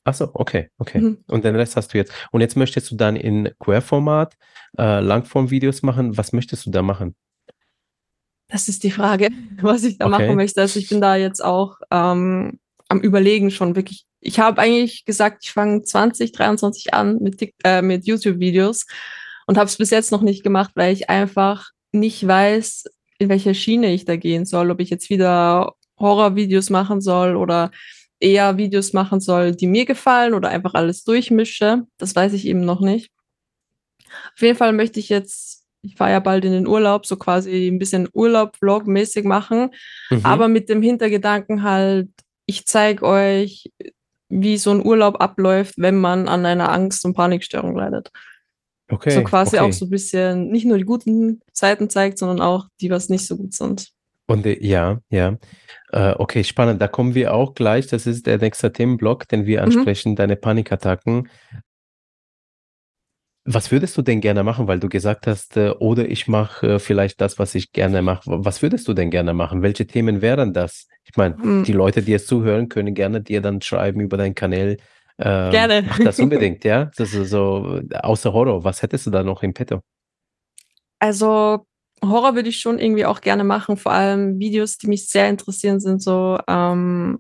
Ach 0.06 0.14
so, 0.14 0.30
okay, 0.34 0.70
okay. 0.80 1.00
Mhm. 1.00 1.24
Und 1.28 1.46
den 1.46 1.56
Rest 1.56 1.76
hast 1.78 1.94
du 1.94 1.98
jetzt. 1.98 2.12
Und 2.32 2.42
jetzt 2.42 2.58
möchtest 2.58 2.92
du 2.92 2.96
dann 2.96 3.16
in 3.16 3.50
Querformat 3.60 4.36
äh, 4.78 5.00
Langform-Videos 5.00 5.82
machen. 5.82 6.18
Was 6.18 6.34
möchtest 6.34 6.66
du 6.66 6.72
da 6.72 6.82
machen? 6.82 7.16
Das 8.50 8.68
ist 8.68 8.84
die 8.84 8.92
Frage, 8.92 9.30
was 9.62 9.84
ich 9.84 9.98
da 9.98 10.06
Okay. 10.08 10.12
machen 10.12 10.36
möchte. 10.36 10.62
Also 10.62 10.80
ich 10.80 10.90
bin 10.90 11.00
da 11.00 11.16
jetzt 11.16 11.44
auch 11.44 11.78
ähm, 11.90 12.60
am 12.90 13.00
Überlegen 13.00 13.50
schon 13.50 13.76
wirklich. 13.76 14.06
Ich 14.20 14.40
habe 14.40 14.62
eigentlich 14.62 15.06
gesagt, 15.06 15.44
ich 15.44 15.52
fange 15.52 15.84
2023 15.84 16.94
an 16.94 17.20
mit, 17.20 17.54
äh, 17.64 17.82
mit 17.82 18.06
YouTube-Videos 18.06 18.86
und 19.48 19.58
habe 19.58 19.68
es 19.68 19.78
bis 19.78 19.90
jetzt 19.90 20.12
noch 20.12 20.22
nicht 20.22 20.44
gemacht, 20.44 20.72
weil 20.76 20.94
ich 20.94 21.10
einfach 21.10 21.70
nicht 21.92 22.26
weiß, 22.28 22.86
in 23.20 23.30
welche 23.30 23.54
Schiene 23.56 23.94
ich 23.94 24.06
da 24.06 24.16
gehen 24.16 24.46
soll. 24.46 24.72
Ob 24.72 24.80
ich 24.80 24.90
jetzt 24.90 25.10
wieder 25.10 25.74
Horror-Videos 26.00 26.70
machen 26.70 27.02
soll 27.02 27.36
oder 27.36 27.72
eher 28.20 28.58
Videos 28.58 28.94
machen 28.94 29.20
soll, 29.20 29.54
die 29.56 29.68
mir 29.68 29.86
gefallen 29.86 30.34
oder 30.34 30.50
einfach 30.50 30.74
alles 30.74 31.04
durchmische. 31.04 31.84
Das 31.98 32.16
weiß 32.16 32.34
ich 32.34 32.48
eben 32.48 32.62
noch 32.66 32.80
nicht. 32.82 33.12
Auf 34.36 34.42
jeden 34.42 34.58
Fall 34.58 34.74
möchte 34.74 35.00
ich 35.00 35.10
jetzt, 35.10 35.64
ich 35.82 35.96
fahre 35.96 36.12
ja 36.12 36.20
bald 36.20 36.46
in 36.46 36.52
den 36.54 36.68
Urlaub, 36.68 37.06
so 37.06 37.18
quasi 37.18 37.68
ein 37.68 37.80
bisschen 37.80 38.08
Urlaub-Vlog-mäßig 38.14 39.26
machen, 39.26 39.72
Mhm. 40.10 40.20
aber 40.24 40.48
mit 40.48 40.70
dem 40.70 40.82
Hintergedanken 40.82 41.64
halt, 41.64 42.10
ich 42.46 42.66
zeige 42.66 43.04
euch, 43.06 43.72
wie 44.30 44.58
so 44.58 44.72
ein 44.72 44.86
Urlaub 44.86 45.22
abläuft, 45.22 45.76
wenn 45.78 46.00
man 46.00 46.28
an 46.28 46.46
einer 46.46 46.72
Angst- 46.72 47.06
und 47.06 47.14
Panikstörung 47.14 47.76
leidet. 47.76 48.12
Okay, 48.94 49.12
so 49.12 49.24
quasi 49.24 49.58
okay. 49.58 49.66
auch 49.66 49.74
so 49.74 49.86
ein 49.86 49.90
bisschen 49.90 50.50
nicht 50.50 50.66
nur 50.66 50.78
die 50.78 50.86
guten 50.86 51.42
Seiten 51.52 51.90
zeigt, 51.90 52.18
sondern 52.18 52.42
auch 52.42 52.68
die, 52.82 52.90
was 52.90 53.10
nicht 53.10 53.26
so 53.28 53.38
gut 53.38 53.54
sind. 53.54 53.90
Und 54.26 54.46
äh, 54.46 54.58
ja, 54.66 55.00
ja. 55.10 55.38
Äh, 55.92 56.14
okay, 56.18 56.44
spannend. 56.44 56.82
Da 56.82 56.88
kommen 56.88 57.14
wir 57.14 57.34
auch 57.34 57.54
gleich. 57.56 57.88
Das 57.88 58.08
ist 58.08 58.26
der 58.26 58.38
nächste 58.38 58.72
Themenblock, 58.72 59.28
den 59.28 59.46
wir 59.46 59.60
Mhm. 59.60 59.66
ansprechen, 59.66 60.16
deine 60.16 60.36
Panikattacken. 60.38 61.28
Was 63.46 63.72
würdest 63.72 63.98
du 63.98 64.02
denn 64.02 64.22
gerne 64.22 64.42
machen? 64.44 64.68
Weil 64.68 64.80
du 64.80 64.88
gesagt 64.88 65.28
hast, 65.28 65.58
äh, 65.58 65.72
oder 65.72 66.08
ich 66.08 66.30
mache 66.30 66.76
äh, 66.76 66.80
vielleicht 66.80 67.20
das, 67.20 67.38
was 67.40 67.56
ich 67.56 67.74
gerne 67.74 68.02
mache. 68.02 68.22
Was 68.26 68.62
würdest 68.62 68.88
du 68.88 68.94
denn 68.94 69.10
gerne 69.12 69.34
machen? 69.34 69.62
Welche 69.62 69.86
Themen 69.86 70.22
wären 70.22 70.54
das? 70.54 70.88
Ich 71.04 71.18
meine, 71.18 71.36
Hm. 71.36 71.64
die 71.66 71.74
Leute, 71.74 72.02
die 72.02 72.12
jetzt 72.14 72.28
zuhören, 72.28 72.70
können 72.70 72.94
gerne 72.94 73.20
dir 73.20 73.42
dann 73.42 73.62
schreiben 73.62 74.00
über 74.00 74.16
deinen 74.16 74.36
Kanal. 74.36 74.78
Ähm, 75.20 75.52
Gerne. 75.52 75.84
Mach 75.88 76.00
das 76.00 76.20
unbedingt, 76.20 76.64
ja? 76.64 76.92
Das 76.98 77.14
ist 77.14 77.30
so, 77.30 77.82
außer 77.94 78.34
Horror, 78.34 78.64
was 78.64 78.82
hättest 78.82 79.06
du 79.06 79.12
da 79.12 79.24
noch 79.24 79.44
im 79.44 79.54
Petto? 79.54 79.82
Also 81.00 81.66
Horror 82.04 82.36
würde 82.36 82.50
ich 82.50 82.60
schon 82.60 82.80
irgendwie 82.80 83.06
auch 83.06 83.22
gerne 83.22 83.44
machen. 83.44 83.78
Vor 83.78 83.92
allem 83.92 84.40
Videos, 84.40 84.78
die 84.78 84.88
mich 84.88 85.10
sehr 85.10 85.30
interessieren, 85.30 85.80
sind 85.80 86.02
so, 86.02 86.40
ähm, 86.48 87.20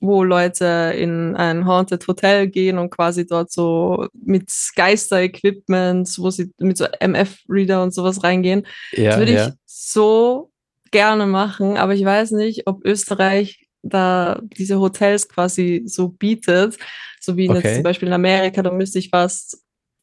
wo 0.00 0.22
Leute 0.22 0.92
in 0.96 1.34
ein 1.36 1.66
Haunted 1.66 2.06
Hotel 2.06 2.48
gehen 2.48 2.78
und 2.78 2.90
quasi 2.90 3.26
dort 3.26 3.50
so 3.50 4.06
mit 4.12 4.50
Geister-Equipment, 4.76 6.18
wo 6.18 6.30
sie 6.30 6.52
mit 6.58 6.76
so 6.76 6.86
MF-Reader 7.00 7.82
und 7.82 7.94
sowas 7.94 8.22
reingehen. 8.22 8.66
Das 8.92 9.00
Ja, 9.00 9.18
würde 9.18 9.32
ja. 9.32 9.46
ich 9.48 9.54
so 9.64 10.50
gerne 10.90 11.26
machen, 11.26 11.76
aber 11.76 11.94
ich 11.94 12.04
weiß 12.04 12.32
nicht, 12.32 12.66
ob 12.66 12.84
Österreich 12.84 13.63
da 13.84 14.40
diese 14.42 14.80
Hotels 14.80 15.28
quasi 15.28 15.82
so 15.86 16.08
bietet, 16.08 16.78
so 17.20 17.36
wie 17.36 17.46
jetzt 17.46 17.58
Okay. 17.58 17.74
zum 17.74 17.82
Beispiel 17.82 18.08
in 18.08 18.14
Amerika, 18.14 18.62
da 18.62 18.70
müsste 18.70 18.98
ich 18.98 19.10
fast 19.10 19.62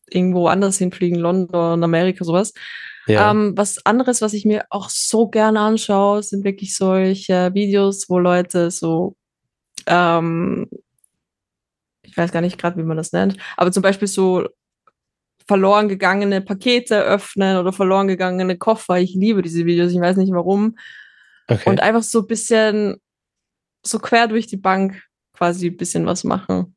irgendwo 0.09 0.47
anders 0.47 0.77
hinfliegen, 0.77 1.19
London, 1.19 1.84
Amerika, 1.84 2.23
sowas. 2.23 2.53
Ja. 3.07 3.32
Ähm, 3.32 3.53
was 3.55 3.84
anderes, 3.86 4.21
was 4.21 4.34
ich 4.34 4.45
mir 4.45 4.65
auch 4.69 4.89
so 4.89 5.27
gerne 5.27 5.59
anschaue, 5.59 6.21
sind 6.21 6.43
wirklich 6.43 6.75
solche 6.75 7.53
Videos, 7.53 8.09
wo 8.09 8.19
Leute 8.19 8.69
so, 8.71 9.15
ähm, 9.88 10.69
ich 12.03 12.15
weiß 12.15 12.32
gar 12.32 12.41
nicht 12.41 12.57
gerade, 12.57 12.77
wie 12.77 12.84
man 12.84 12.97
das 12.97 13.11
nennt, 13.11 13.38
aber 13.57 13.71
zum 13.71 13.82
Beispiel 13.82 14.07
so 14.07 14.47
verloren 15.47 15.89
gegangene 15.89 16.41
Pakete 16.41 17.01
öffnen 17.01 17.57
oder 17.57 17.73
verloren 17.73 18.07
gegangene 18.07 18.57
Koffer. 18.57 18.99
Ich 18.99 19.15
liebe 19.15 19.41
diese 19.41 19.65
Videos, 19.65 19.91
ich 19.91 19.99
weiß 19.99 20.17
nicht 20.17 20.32
warum. 20.32 20.77
Okay. 21.47 21.69
Und 21.69 21.82
einfach 21.82 22.03
so 22.03 22.19
ein 22.19 22.27
bisschen 22.27 23.01
so 23.86 23.99
quer 23.99 24.27
durch 24.27 24.47
die 24.47 24.57
Bank 24.57 25.01
quasi 25.34 25.67
ein 25.67 25.77
bisschen 25.77 26.05
was 26.05 26.23
machen. 26.23 26.75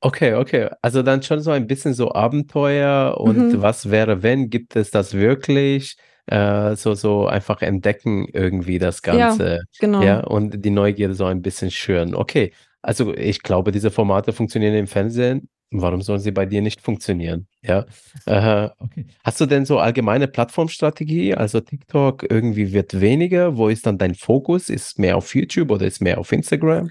Okay, 0.00 0.34
okay. 0.34 0.68
Also 0.82 1.02
dann 1.02 1.22
schon 1.22 1.40
so 1.40 1.52
ein 1.52 1.66
bisschen 1.68 1.94
so 1.94 2.12
Abenteuer 2.12 3.16
und 3.20 3.36
Mhm. 3.54 3.62
was 3.62 3.90
wäre, 3.90 4.22
wenn, 4.24 4.50
gibt 4.50 4.74
es 4.74 4.90
das 4.90 5.14
wirklich? 5.14 5.96
Äh, 6.26 6.74
so, 6.76 6.94
so 6.94 7.26
einfach 7.26 7.62
entdecken 7.62 8.26
irgendwie 8.32 8.78
das 8.78 9.00
Ja, 9.04 9.12
Ganze. 9.28 9.60
genau. 9.78 10.02
Ja, 10.02 10.20
und 10.20 10.64
die 10.64 10.70
Neugierde 10.70 11.14
so 11.14 11.24
ein 11.26 11.42
bisschen 11.42 11.70
schüren. 11.70 12.14
Okay. 12.14 12.52
Also 12.80 13.14
ich 13.14 13.42
glaube, 13.42 13.70
diese 13.70 13.90
Formate 13.92 14.32
funktionieren 14.32 14.74
im 14.74 14.86
Fernsehen. 14.88 15.48
Warum 15.80 16.02
sollen 16.02 16.20
sie 16.20 16.32
bei 16.32 16.44
dir 16.44 16.60
nicht 16.60 16.80
funktionieren? 16.80 17.46
Ja. 17.62 17.86
Äh, 18.26 18.68
okay. 18.78 19.06
Hast 19.24 19.40
du 19.40 19.46
denn 19.46 19.64
so 19.64 19.78
allgemeine 19.78 20.28
Plattformstrategie? 20.28 21.34
Also 21.34 21.60
TikTok 21.60 22.30
irgendwie 22.30 22.72
wird 22.72 23.00
weniger. 23.00 23.56
Wo 23.56 23.68
ist 23.68 23.86
dann 23.86 23.98
dein 23.98 24.14
Fokus? 24.14 24.68
Ist 24.68 24.98
mehr 24.98 25.16
auf 25.16 25.34
YouTube 25.34 25.70
oder 25.70 25.86
ist 25.86 26.00
mehr 26.00 26.18
auf 26.18 26.32
Instagram? 26.32 26.90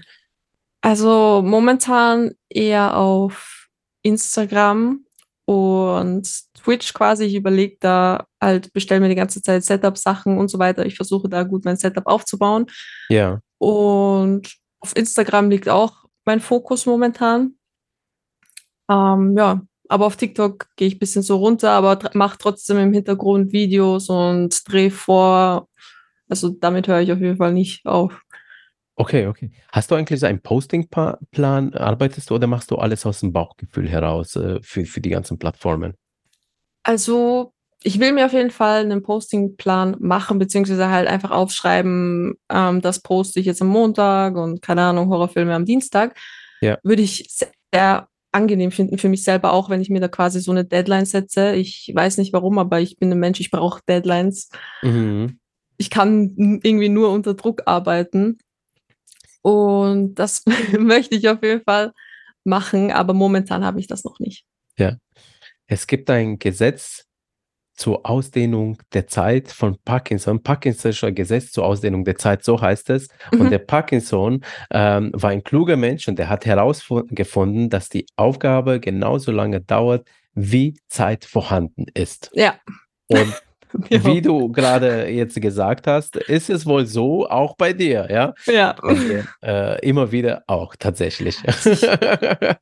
Also 0.80 1.42
momentan 1.44 2.32
eher 2.48 2.96
auf 2.96 3.68
Instagram 4.02 5.04
und 5.44 6.28
Twitch 6.54 6.92
quasi. 6.92 7.24
Ich 7.24 7.34
überlege 7.34 7.76
da 7.80 8.26
halt, 8.40 8.72
bestelle 8.72 9.00
mir 9.00 9.08
die 9.08 9.14
ganze 9.14 9.42
Zeit 9.42 9.64
Setup-Sachen 9.64 10.38
und 10.38 10.48
so 10.48 10.58
weiter. 10.58 10.86
Ich 10.86 10.96
versuche 10.96 11.28
da 11.28 11.42
gut 11.42 11.64
mein 11.64 11.76
Setup 11.76 12.06
aufzubauen. 12.06 12.66
Ja. 13.08 13.40
Und 13.58 14.56
auf 14.80 14.96
Instagram 14.96 15.50
liegt 15.50 15.68
auch 15.68 16.04
mein 16.24 16.40
Fokus 16.40 16.86
momentan. 16.86 17.54
Ähm, 18.88 19.36
ja, 19.36 19.62
aber 19.88 20.06
auf 20.06 20.16
TikTok 20.16 20.68
gehe 20.76 20.88
ich 20.88 20.96
ein 20.96 20.98
bisschen 20.98 21.22
so 21.22 21.36
runter, 21.36 21.70
aber 21.70 21.98
mache 22.14 22.38
trotzdem 22.38 22.78
im 22.78 22.92
Hintergrund 22.92 23.52
Videos 23.52 24.08
und 24.08 24.60
drehe 24.70 24.90
vor. 24.90 25.68
Also 26.28 26.48
damit 26.48 26.88
höre 26.88 27.00
ich 27.00 27.12
auf 27.12 27.20
jeden 27.20 27.36
Fall 27.36 27.52
nicht 27.52 27.84
auf. 27.84 28.22
Okay, 28.94 29.26
okay. 29.26 29.50
Hast 29.70 29.90
du 29.90 29.94
eigentlich 29.94 30.20
so 30.20 30.26
einen 30.26 30.40
Postingplan? 30.40 31.74
Arbeitest 31.74 32.30
du 32.30 32.34
oder 32.34 32.46
machst 32.46 32.70
du 32.70 32.76
alles 32.76 33.04
aus 33.06 33.20
dem 33.20 33.32
Bauchgefühl 33.32 33.88
heraus 33.88 34.36
äh, 34.36 34.60
für, 34.62 34.84
für 34.84 35.00
die 35.00 35.10
ganzen 35.10 35.38
Plattformen? 35.38 35.94
Also 36.82 37.52
ich 37.82 37.98
will 37.98 38.12
mir 38.12 38.26
auf 38.26 38.32
jeden 38.32 38.50
Fall 38.50 38.82
einen 38.82 39.02
Postingplan 39.02 39.96
machen, 39.98 40.38
beziehungsweise 40.38 40.88
halt 40.88 41.08
einfach 41.08 41.30
aufschreiben, 41.30 42.34
ähm, 42.48 42.80
das 42.80 43.00
poste 43.00 43.40
ich 43.40 43.46
jetzt 43.46 43.62
am 43.62 43.68
Montag 43.68 44.36
und 44.36 44.62
keine 44.62 44.82
Ahnung, 44.82 45.08
Horrorfilme 45.08 45.54
am 45.54 45.64
Dienstag. 45.64 46.16
Ja. 46.60 46.78
Würde 46.82 47.02
ich 47.02 47.28
sehr 47.72 48.08
angenehm 48.32 48.72
finden 48.72 48.98
für 48.98 49.08
mich 49.08 49.24
selber 49.24 49.52
auch, 49.52 49.70
wenn 49.70 49.80
ich 49.80 49.90
mir 49.90 50.00
da 50.00 50.08
quasi 50.08 50.40
so 50.40 50.50
eine 50.50 50.64
Deadline 50.64 51.04
setze. 51.04 51.54
Ich 51.54 51.92
weiß 51.94 52.16
nicht 52.16 52.32
warum, 52.32 52.58
aber 52.58 52.80
ich 52.80 52.96
bin 52.96 53.12
ein 53.12 53.18
Mensch, 53.18 53.40
ich 53.40 53.50
brauche 53.50 53.80
Deadlines. 53.88 54.48
Mhm. 54.82 55.38
Ich 55.76 55.90
kann 55.90 56.60
irgendwie 56.62 56.88
nur 56.88 57.10
unter 57.10 57.34
Druck 57.34 57.62
arbeiten. 57.66 58.38
Und 59.42 60.14
das 60.14 60.44
möchte 60.78 61.14
ich 61.14 61.28
auf 61.28 61.42
jeden 61.42 61.62
Fall 61.62 61.92
machen, 62.44 62.90
aber 62.90 63.12
momentan 63.12 63.64
habe 63.64 63.80
ich 63.80 63.86
das 63.86 64.04
noch 64.04 64.18
nicht. 64.18 64.44
Ja. 64.78 64.96
Es 65.66 65.86
gibt 65.86 66.10
ein 66.10 66.38
Gesetz 66.38 67.06
zur 67.74 68.06
Ausdehnung 68.06 68.78
der 68.92 69.06
Zeit 69.06 69.48
von 69.48 69.76
Parkinson, 69.84 70.42
Parkinsonischer 70.42 71.12
Gesetz 71.12 71.52
zur 71.52 71.64
Ausdehnung 71.64 72.04
der 72.04 72.16
Zeit, 72.16 72.44
so 72.44 72.60
heißt 72.60 72.90
es. 72.90 73.08
Und 73.32 73.44
Mhm. 73.44 73.50
der 73.50 73.58
Parkinson 73.58 74.44
ähm, 74.70 75.10
war 75.14 75.30
ein 75.30 75.42
kluger 75.42 75.76
Mensch 75.76 76.06
und 76.08 76.18
der 76.18 76.28
hat 76.28 76.44
herausgefunden, 76.46 77.70
dass 77.70 77.88
die 77.88 78.06
Aufgabe 78.16 78.80
genauso 78.80 79.32
lange 79.32 79.60
dauert, 79.60 80.06
wie 80.34 80.78
Zeit 80.88 81.24
vorhanden 81.24 81.86
ist. 81.94 82.30
Ja. 82.34 82.54
Und 83.08 83.34
Ja. 83.88 84.04
wie 84.04 84.20
du 84.20 84.50
gerade 84.50 85.08
jetzt 85.08 85.40
gesagt 85.40 85.86
hast, 85.86 86.16
ist 86.16 86.50
es 86.50 86.66
wohl 86.66 86.86
so, 86.86 87.26
auch 87.28 87.56
bei 87.56 87.72
dir, 87.72 88.06
ja? 88.10 88.34
ja. 88.46 88.74
Dir, 88.74 89.26
äh, 89.42 89.86
immer 89.88 90.12
wieder 90.12 90.42
auch 90.46 90.76
tatsächlich. 90.76 91.36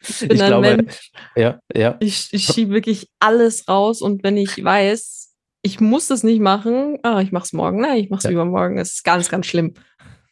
Ich 0.02 0.22
ich 0.22 0.42
ein 0.42 0.48
glaube, 0.48 0.76
Mensch. 0.76 1.10
ja, 1.36 1.58
ja. 1.74 1.96
Ich, 2.00 2.28
ich 2.32 2.44
schiebe 2.44 2.72
wirklich 2.72 3.08
alles 3.18 3.68
raus 3.68 4.02
und 4.02 4.22
wenn 4.22 4.36
ich 4.36 4.62
weiß, 4.62 5.34
ich 5.62 5.80
muss 5.80 6.08
das 6.08 6.22
nicht 6.22 6.40
machen, 6.40 6.98
ah, 7.02 7.20
ich 7.20 7.32
mache 7.32 7.44
es 7.44 7.52
morgen, 7.52 7.80
nein, 7.80 7.98
ich 7.98 8.10
mache 8.10 8.18
es 8.20 8.24
Ja. 8.24 8.30
übermorgen. 8.30 8.78
Es 8.78 8.92
ist 8.94 9.04
ganz, 9.04 9.28
ganz 9.28 9.46
schlimm. 9.46 9.74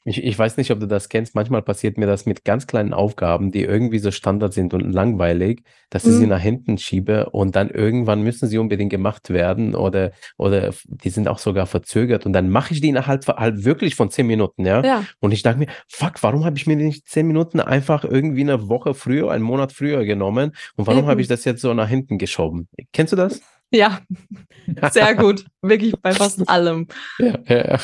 Ich, 0.09 0.23
ich 0.25 0.39
weiß 0.39 0.57
nicht, 0.57 0.71
ob 0.71 0.81
du 0.81 0.87
das 0.87 1.09
kennst. 1.09 1.35
Manchmal 1.35 1.63
passiert 1.63 1.99
mir 1.99 2.07
das 2.07 2.25
mit 2.25 2.45
ganz 2.45 2.67
kleinen 2.67 2.95
Aufgaben, 2.95 3.53
die 3.53 3.63
irgendwie 3.63 3.99
so 3.99 4.11
Standard 4.11 4.53
sind 4.55 4.73
und 4.75 4.91
langweilig, 4.93 5.63
dass 5.91 6.05
ich 6.07 6.15
sie 6.15 6.23
Mhm. 6.25 6.29
nach 6.31 6.41
hinten 6.41 6.79
schiebe 6.79 7.31
und 7.31 7.57
dann 7.57 7.69
irgendwann 7.71 8.23
müssen 8.23 8.49
sie 8.49 8.59
unbedingt 8.59 8.91
gemacht 8.91 9.31
werden 9.31 9.75
oder, 9.75 10.13
oder 10.37 10.71
die 10.87 11.11
sind 11.11 11.29
auch 11.29 11.39
sogar 11.39 11.67
verzögert 11.67 12.27
und 12.27 12.33
dann 12.33 12.49
mache 12.51 12.73
ich 12.75 12.81
die 12.81 12.89
innerhalb 12.89 13.27
halt 13.27 13.65
wirklich 13.65 13.95
von 13.97 14.11
zehn 14.11 14.27
Minuten, 14.27 14.65
ja. 14.67 14.83
Ja, 14.85 15.05
Und 15.21 15.33
ich 15.33 15.43
dachte 15.43 15.59
mir, 15.59 15.67
fuck, 15.89 16.23
warum 16.23 16.45
habe 16.45 16.57
ich 16.57 16.67
mir 16.67 16.77
nicht 16.77 17.07
zehn 17.09 17.27
Minuten 17.27 17.61
einfach 17.61 18.05
irgendwie 18.05 18.43
eine 18.43 18.69
Woche 18.69 18.95
früher, 18.95 19.31
einen 19.31 19.45
Monat 19.45 19.73
früher 19.73 20.05
genommen 20.05 20.53
und 20.77 20.87
warum 20.87 21.03
habe 21.03 21.13
Eben. 21.13 21.21
ich 21.21 21.29
das 21.29 21.45
jetzt 21.45 21.61
so 21.61 21.75
nach 21.75 21.89
hinten 21.89 22.19
geschoben? 22.19 22.69
Kennst 22.93 23.13
du 23.13 23.17
das? 23.17 23.41
ja, 23.71 24.01
sehr 24.93 25.15
gut. 25.15 25.45
Wirklich 25.61 25.95
bei 26.01 26.13
fast 26.13 26.49
allem. 26.49 26.87
Ja, 27.19 27.39
ja. 27.47 27.79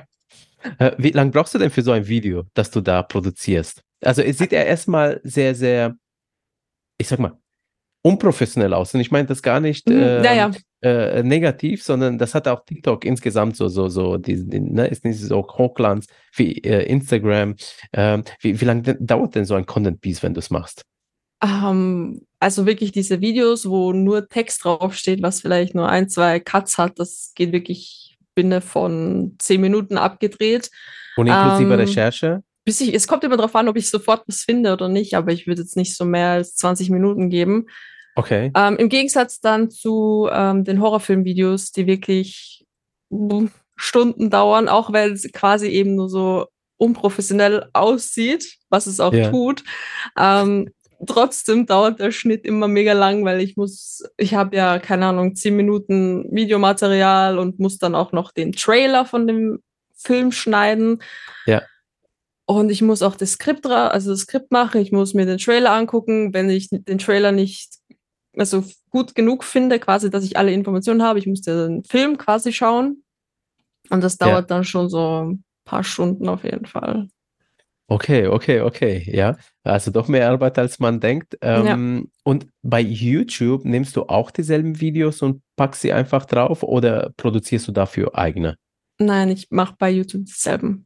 Äh, 0.78 0.92
Wie 0.98 1.10
lange 1.10 1.30
brauchst 1.30 1.54
du 1.54 1.58
denn 1.58 1.70
für 1.70 1.82
so 1.82 1.92
ein 1.92 2.06
Video, 2.06 2.44
das 2.54 2.70
du 2.70 2.80
da 2.80 3.02
produzierst? 3.02 3.82
Also 4.02 4.22
es 4.22 4.38
sieht 4.38 4.52
ja 4.52 4.62
erstmal 4.62 5.20
sehr, 5.24 5.54
sehr, 5.54 5.96
ich 6.98 7.08
sag 7.08 7.18
mal, 7.18 7.38
unprofessionell 8.02 8.72
aus. 8.72 8.94
Und 8.94 9.00
ich 9.00 9.10
meine 9.10 9.28
das 9.28 9.42
gar 9.42 9.60
nicht 9.60 9.88
Mhm, 9.88 9.96
ähm, 9.96 10.24
ja, 10.24 10.32
ja. 10.32 10.50
Äh, 10.82 11.22
negativ, 11.22 11.82
sondern 11.82 12.16
das 12.16 12.34
hat 12.34 12.48
auch 12.48 12.64
TikTok 12.64 13.04
insgesamt 13.04 13.54
so, 13.56 13.68
so, 13.68 13.88
so, 13.88 14.16
die, 14.16 14.48
die, 14.48 14.60
ne, 14.60 14.86
ist 14.86 15.04
nicht 15.04 15.20
so 15.20 15.46
Hochglanz 15.46 16.06
wie 16.34 16.52
äh, 16.64 16.84
Instagram. 16.86 17.56
Ähm, 17.92 18.24
wie 18.40 18.58
wie 18.58 18.64
lange 18.64 18.82
dauert 18.98 19.34
denn 19.34 19.44
so 19.44 19.54
ein 19.54 19.66
Content 19.66 20.00
Piece, 20.00 20.22
wenn 20.22 20.32
du 20.32 20.38
es 20.38 20.48
machst? 20.48 20.86
Ähm, 21.42 22.22
also 22.38 22.64
wirklich 22.64 22.92
diese 22.92 23.20
Videos, 23.20 23.68
wo 23.68 23.92
nur 23.92 24.28
Text 24.28 24.64
draufsteht, 24.64 25.22
was 25.22 25.42
vielleicht 25.42 25.74
nur 25.74 25.88
ein, 25.88 26.08
zwei 26.08 26.40
Cuts 26.40 26.78
hat, 26.78 26.98
das 26.98 27.32
geht 27.34 27.52
wirklich 27.52 28.09
binnen 28.34 28.62
von 28.62 29.34
zehn 29.38 29.60
Minuten 29.60 29.96
abgedreht. 29.98 30.70
Und 31.16 31.26
inklusive 31.26 31.72
Ähm, 31.74 31.80
Recherche? 31.80 32.42
Bis 32.64 32.80
ich, 32.80 32.94
es 32.94 33.06
kommt 33.08 33.24
immer 33.24 33.36
darauf 33.36 33.56
an, 33.56 33.68
ob 33.68 33.76
ich 33.76 33.90
sofort 33.90 34.22
was 34.26 34.42
finde 34.42 34.72
oder 34.72 34.88
nicht, 34.88 35.14
aber 35.14 35.32
ich 35.32 35.46
würde 35.46 35.62
jetzt 35.62 35.76
nicht 35.76 35.96
so 35.96 36.04
mehr 36.04 36.30
als 36.30 36.54
20 36.56 36.90
Minuten 36.90 37.30
geben. 37.30 37.66
Okay. 38.16 38.52
Ähm, 38.54 38.76
Im 38.76 38.88
Gegensatz 38.88 39.40
dann 39.40 39.70
zu 39.70 40.28
ähm, 40.30 40.64
den 40.64 40.80
Horrorfilmvideos, 40.80 41.72
die 41.72 41.86
wirklich 41.86 42.66
mm, 43.10 43.46
Stunden 43.76 44.28
dauern, 44.30 44.68
auch 44.68 44.92
weil 44.92 45.12
es 45.12 45.30
quasi 45.32 45.68
eben 45.68 45.94
nur 45.94 46.08
so 46.10 46.46
unprofessionell 46.76 47.68
aussieht, 47.72 48.56
was 48.68 48.86
es 48.86 49.00
auch 49.00 49.12
Ja. 49.14 49.30
tut. 49.30 49.62
Ähm, 50.18 50.70
trotzdem 51.06 51.66
dauert 51.66 52.00
der 52.00 52.10
Schnitt 52.10 52.44
immer 52.44 52.68
mega 52.68 52.92
lang, 52.92 53.24
weil 53.24 53.40
ich 53.40 53.56
muss, 53.56 54.02
ich 54.16 54.34
habe 54.34 54.56
ja, 54.56 54.78
keine 54.78 55.06
Ahnung, 55.06 55.34
10 55.34 55.56
Minuten 55.56 56.24
Videomaterial 56.30 57.38
und 57.38 57.58
muss 57.58 57.78
dann 57.78 57.94
auch 57.94 58.12
noch 58.12 58.32
den 58.32 58.52
Trailer 58.52 59.04
von 59.04 59.26
dem 59.26 59.62
Film 59.94 60.32
schneiden. 60.32 61.02
Ja. 61.46 61.62
Und 62.46 62.70
ich 62.70 62.82
muss 62.82 63.02
auch 63.02 63.14
das 63.14 63.32
Skript, 63.32 63.66
also 63.66 64.10
das 64.10 64.20
Skript 64.20 64.50
machen, 64.50 64.80
ich 64.80 64.90
muss 64.92 65.14
mir 65.14 65.26
den 65.26 65.38
Trailer 65.38 65.72
angucken. 65.72 66.34
Wenn 66.34 66.50
ich 66.50 66.68
den 66.70 66.98
Trailer 66.98 67.32
nicht 67.32 67.74
also 68.36 68.64
gut 68.90 69.14
genug 69.14 69.44
finde, 69.44 69.78
quasi, 69.78 70.10
dass 70.10 70.24
ich 70.24 70.36
alle 70.36 70.52
Informationen 70.52 71.02
habe, 71.02 71.18
ich 71.18 71.26
muss 71.26 71.42
den 71.42 71.84
Film 71.84 72.18
quasi 72.18 72.52
schauen. 72.52 73.02
Und 73.90 74.02
das 74.02 74.18
Ja. 74.20 74.26
dauert 74.26 74.50
dann 74.50 74.64
schon 74.64 74.88
so 74.88 75.24
ein 75.24 75.44
paar 75.64 75.84
Stunden 75.84 76.28
auf 76.28 76.44
jeden 76.44 76.66
Fall. 76.66 77.08
Okay, 77.90 78.28
okay, 78.28 78.60
okay, 78.60 79.02
ja. 79.04 79.36
Also 79.64 79.90
doch 79.90 80.06
mehr 80.06 80.30
Arbeit, 80.30 80.58
als 80.60 80.78
man 80.78 81.00
denkt. 81.00 81.36
Ähm, 81.42 82.08
Und 82.22 82.46
bei 82.62 82.80
YouTube 82.80 83.64
nimmst 83.64 83.96
du 83.96 84.04
auch 84.04 84.30
dieselben 84.30 84.80
Videos 84.80 85.22
und 85.22 85.42
packst 85.56 85.82
sie 85.82 85.92
einfach 85.92 86.24
drauf 86.24 86.62
oder 86.62 87.10
produzierst 87.16 87.66
du 87.66 87.72
dafür 87.72 88.16
eigene? 88.16 88.54
Nein, 88.98 89.30
ich 89.30 89.48
mache 89.50 89.74
bei 89.76 89.90
YouTube 89.90 90.26
dasselbe. 90.26 90.78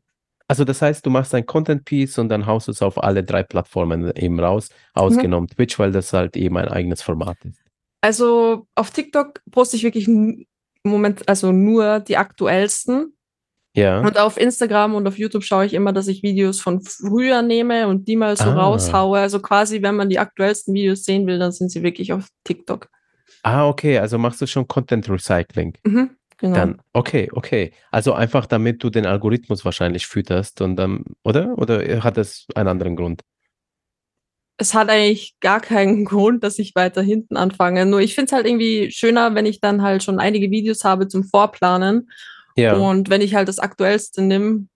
Also 0.49 0.65
das 0.65 0.81
heißt, 0.81 1.05
du 1.05 1.11
machst 1.11 1.35
ein 1.35 1.45
Content 1.45 1.85
Piece 1.85 2.17
und 2.19 2.31
dann 2.31 2.47
haust 2.47 2.69
du 2.69 2.73
es 2.73 2.81
auf 2.81 3.03
alle 3.03 3.23
drei 3.23 3.43
Plattformen 3.43 4.11
eben 4.17 4.41
raus, 4.41 4.71
ausgenommen 4.95 5.49
Twitch, 5.49 5.79
weil 5.79 5.93
das 5.93 6.11
halt 6.15 6.39
eben 6.39 6.57
ein 6.57 6.69
eigenes 6.69 7.03
Format 7.03 7.37
ist. 7.45 7.61
Also 8.01 8.67
auf 8.75 8.91
TikTok 8.91 9.43
poste 9.51 9.77
ich 9.77 9.83
wirklich 9.83 10.09
im 10.09 10.47
Moment 10.83 11.29
also 11.29 11.53
nur 11.53 12.01
die 12.01 12.17
aktuellsten. 12.17 13.15
Ja, 13.77 14.01
Und 14.01 14.19
auf 14.19 14.37
Instagram 14.39 14.95
und 14.95 15.07
auf 15.09 15.19
YouTube 15.19 15.43
schaue 15.43 15.67
ich 15.67 15.75
immer, 15.75 15.93
dass 15.93 16.07
ich 16.07 16.23
Videos 16.23 16.61
von 16.61 16.81
früher 16.83 17.43
nehme 17.43 17.89
und 17.89 18.07
die 18.07 18.15
mal 18.17 18.37
so 18.37 18.45
Ah. 18.45 18.55
raushaue. 18.55 19.19
Also 19.19 19.41
quasi, 19.41 19.83
wenn 19.83 19.97
man 19.97 20.09
die 20.09 20.21
aktuellsten 20.21 20.73
Videos 20.75 21.05
sehen 21.05 21.27
will, 21.27 21.39
dann 21.41 21.51
sind 21.51 21.71
sie 21.73 21.83
wirklich 21.83 22.13
auf 22.13 22.29
TikTok. 22.45 22.89
ah, 23.43 23.67
okay, 23.69 23.99
also 23.99 24.17
machst 24.17 24.41
du 24.41 24.47
schon 24.47 24.67
Content 24.69 25.09
Recycling. 25.11 25.75
Mhm, 25.85 26.11
genau. 26.39 26.55
Dann, 26.55 26.81
okay, 26.95 27.29
okay. 27.33 27.73
Also 27.91 28.13
einfach, 28.15 28.47
damit 28.47 28.83
du 28.83 28.89
den 28.91 29.05
Algorithmus 29.07 29.65
wahrscheinlich 29.65 30.07
fütterst 30.07 30.61
und 30.63 30.77
dann, 30.77 31.05
oder? 31.25 31.59
Oder 31.59 32.03
hat 32.05 32.17
das 32.17 32.47
einen 32.55 32.69
anderen 32.69 32.97
Grund? 32.97 33.23
es 34.57 34.73
hat 34.73 34.89
eigentlich 34.89 35.35
gar 35.41 35.61
keinen 35.61 36.05
Grund, 36.05 36.45
dass 36.45 36.61
ich 36.61 36.75
weiter 36.77 37.03
hinten 37.03 37.37
anfange. 37.37 37.87
Nur 37.87 38.01
ich 38.01 38.15
finde 38.15 38.27
es 38.27 38.33
halt 38.33 38.47
irgendwie 38.47 38.91
schöner, 38.93 39.35
wenn 39.35 39.47
ich 39.47 39.61
dann 39.61 39.83
halt 39.83 40.05
schon 40.05 40.21
einige 40.21 40.51
Videos 40.53 40.85
habe 40.85 41.09
zum 41.09 41.25
Vorplanen. 41.25 42.09
Ja, 42.57 42.75
Und 42.75 43.11
wenn 43.11 43.21
ich 43.21 43.35
halt 43.35 43.49
das 43.49 43.59
aktuellste 43.59 44.23
nehme 44.23 44.67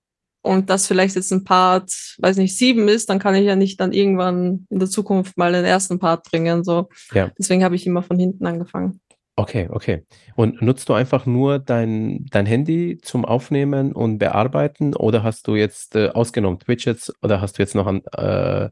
und 0.43 0.70
das 0.70 0.87
vielleicht 0.87 1.14
jetzt 1.14 1.33
ein 1.33 1.45
Part, 1.45 2.16
weiß 2.18 2.37
nicht, 2.37 2.57
sieben 2.57 2.89
ist, 2.89 3.09
dann 3.09 3.18
kann 3.18 3.35
ich 3.35 3.45
ja 3.45 3.57
nicht 3.57 3.81
dann 3.81 3.93
irgendwann 3.93 4.66
in 4.70 4.79
der 4.79 4.89
Zukunft 4.89 5.37
mal 5.37 5.53
den 5.53 5.64
ersten 5.64 5.99
Part 5.99 6.24
bringen. 6.29 6.64
So. 6.64 6.89
Ja. 7.12 7.31
Deswegen 7.39 7.64
habe 7.64 7.76
ich 7.76 7.87
immer 7.87 8.03
von 8.03 8.18
hinten 8.18 8.47
angefangen. 8.47 9.01
okay, 9.37 9.68
okay. 9.70 10.05
Und 10.35 10.61
nutzt 10.61 10.89
du 10.89 10.95
einfach 10.95 11.24
nur 11.26 11.61
dein, 11.61 12.26
dein 12.31 12.47
Handy 12.47 12.99
zum 13.01 13.24
Aufnehmen 13.24 13.93
und 13.93 14.18
Bearbeiten 14.18 14.97
oder 14.97 15.22
hast 15.22 15.47
du 15.47 15.55
jetzt 15.55 15.95
äh, 15.95 16.09
ausgenommen 16.09 16.59
Twitch 16.59 16.87
jetzt 16.87 17.12
oder 17.22 17.41
hast 17.41 17.59
du 17.59 17.62
jetzt 17.62 17.76
noch 17.76 17.87
an, 17.87 18.03
äh, 18.16 18.70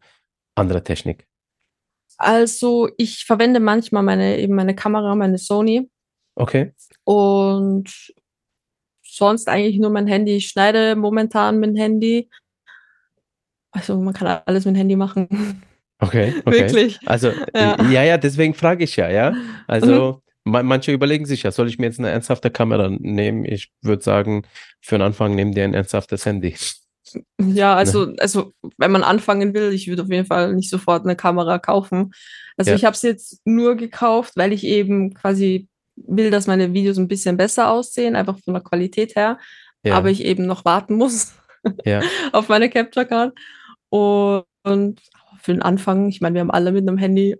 andere 0.56 0.82
Technik? 0.82 1.26
Also 2.18 2.88
ich 2.96 3.24
verwende 3.24 3.60
manchmal 3.60 4.02
meine, 4.02 4.38
eben 4.38 4.54
meine 4.54 4.74
Kamera, 4.74 5.14
meine 5.14 5.38
Sony 5.38 5.88
Okay, 6.38 6.72
und 7.04 8.12
sonst 9.16 9.48
eigentlich 9.48 9.78
nur 9.78 9.90
mein 9.90 10.06
Handy. 10.06 10.36
Ich 10.36 10.48
schneide 10.48 10.94
momentan 10.96 11.58
mit 11.58 11.70
dem 11.70 11.76
Handy. 11.76 12.28
Also 13.72 13.96
man 13.98 14.14
kann 14.14 14.40
alles 14.46 14.64
mit 14.64 14.74
dem 14.74 14.78
Handy 14.78 14.96
machen. 14.96 15.28
okay, 16.00 16.34
okay. 16.44 16.60
Wirklich. 16.60 16.98
Also, 17.06 17.32
Ja. 17.54 17.76
ja, 17.90 18.02
ja, 18.04 18.18
deswegen 18.18 18.54
frage 18.54 18.84
ich 18.84 18.96
ja, 18.96 19.10
ja. 19.10 19.34
Also, 19.66 20.22
ma- 20.44 20.62
manche 20.62 20.92
überlegen 20.92 21.26
sich 21.26 21.42
ja, 21.42 21.50
soll 21.50 21.68
ich 21.68 21.78
mir 21.78 21.86
jetzt 21.86 21.98
eine 21.98 22.10
ernsthafte 22.10 22.50
Kamera 22.50 22.88
nehmen? 22.90 23.44
Ich 23.44 23.72
würde 23.82 24.02
sagen, 24.02 24.44
für 24.80 24.96
den 24.96 25.02
Anfang 25.02 25.34
nimm 25.34 25.52
dir 25.52 25.64
ein 25.64 25.74
ernsthaftes 25.74 26.24
Handy. 26.26 26.54
Ja, 27.40 27.76
also, 27.76 28.14
also 28.18 28.52
wenn 28.78 28.90
man 28.90 29.04
anfangen 29.04 29.54
will, 29.54 29.72
ich 29.72 29.86
würde 29.88 30.02
auf 30.02 30.10
jeden 30.10 30.26
Fall 30.26 30.54
nicht 30.54 30.70
sofort 30.70 31.04
eine 31.04 31.14
Kamera 31.16 31.58
kaufen. 31.58 32.12
Also 32.56 32.70
Ja. 32.72 32.76
ich 32.76 32.84
habe 32.84 32.94
es 32.94 33.02
jetzt 33.02 33.40
nur 33.44 33.76
gekauft, 33.76 34.32
weil 34.36 34.52
ich 34.52 34.64
eben 34.64 35.14
quasi 35.14 35.68
will, 35.96 36.30
dass 36.30 36.46
meine 36.46 36.72
Videos 36.72 36.98
ein 36.98 37.08
bisschen 37.08 37.36
besser 37.36 37.70
aussehen, 37.70 38.16
einfach 38.16 38.38
von 38.38 38.54
der 38.54 38.62
Qualität 38.62 39.16
her. 39.16 39.38
Ja, 39.84 39.96
Aber 39.96 40.10
ich 40.10 40.24
eben 40.24 40.46
noch 40.46 40.64
warten 40.64 40.94
muss 40.96 41.34
ja, 41.84 42.00
auf 42.32 42.48
meine 42.48 42.68
Capture 42.70 43.06
Card. 43.06 43.34
Und, 43.88 44.44
und 44.64 45.00
für 45.40 45.52
den 45.52 45.62
Anfang, 45.62 46.08
ich 46.08 46.20
meine, 46.20 46.34
wir 46.34 46.40
haben 46.40 46.50
alle 46.50 46.72
mit 46.72 46.88
einem 46.88 46.98
Handy 46.98 47.36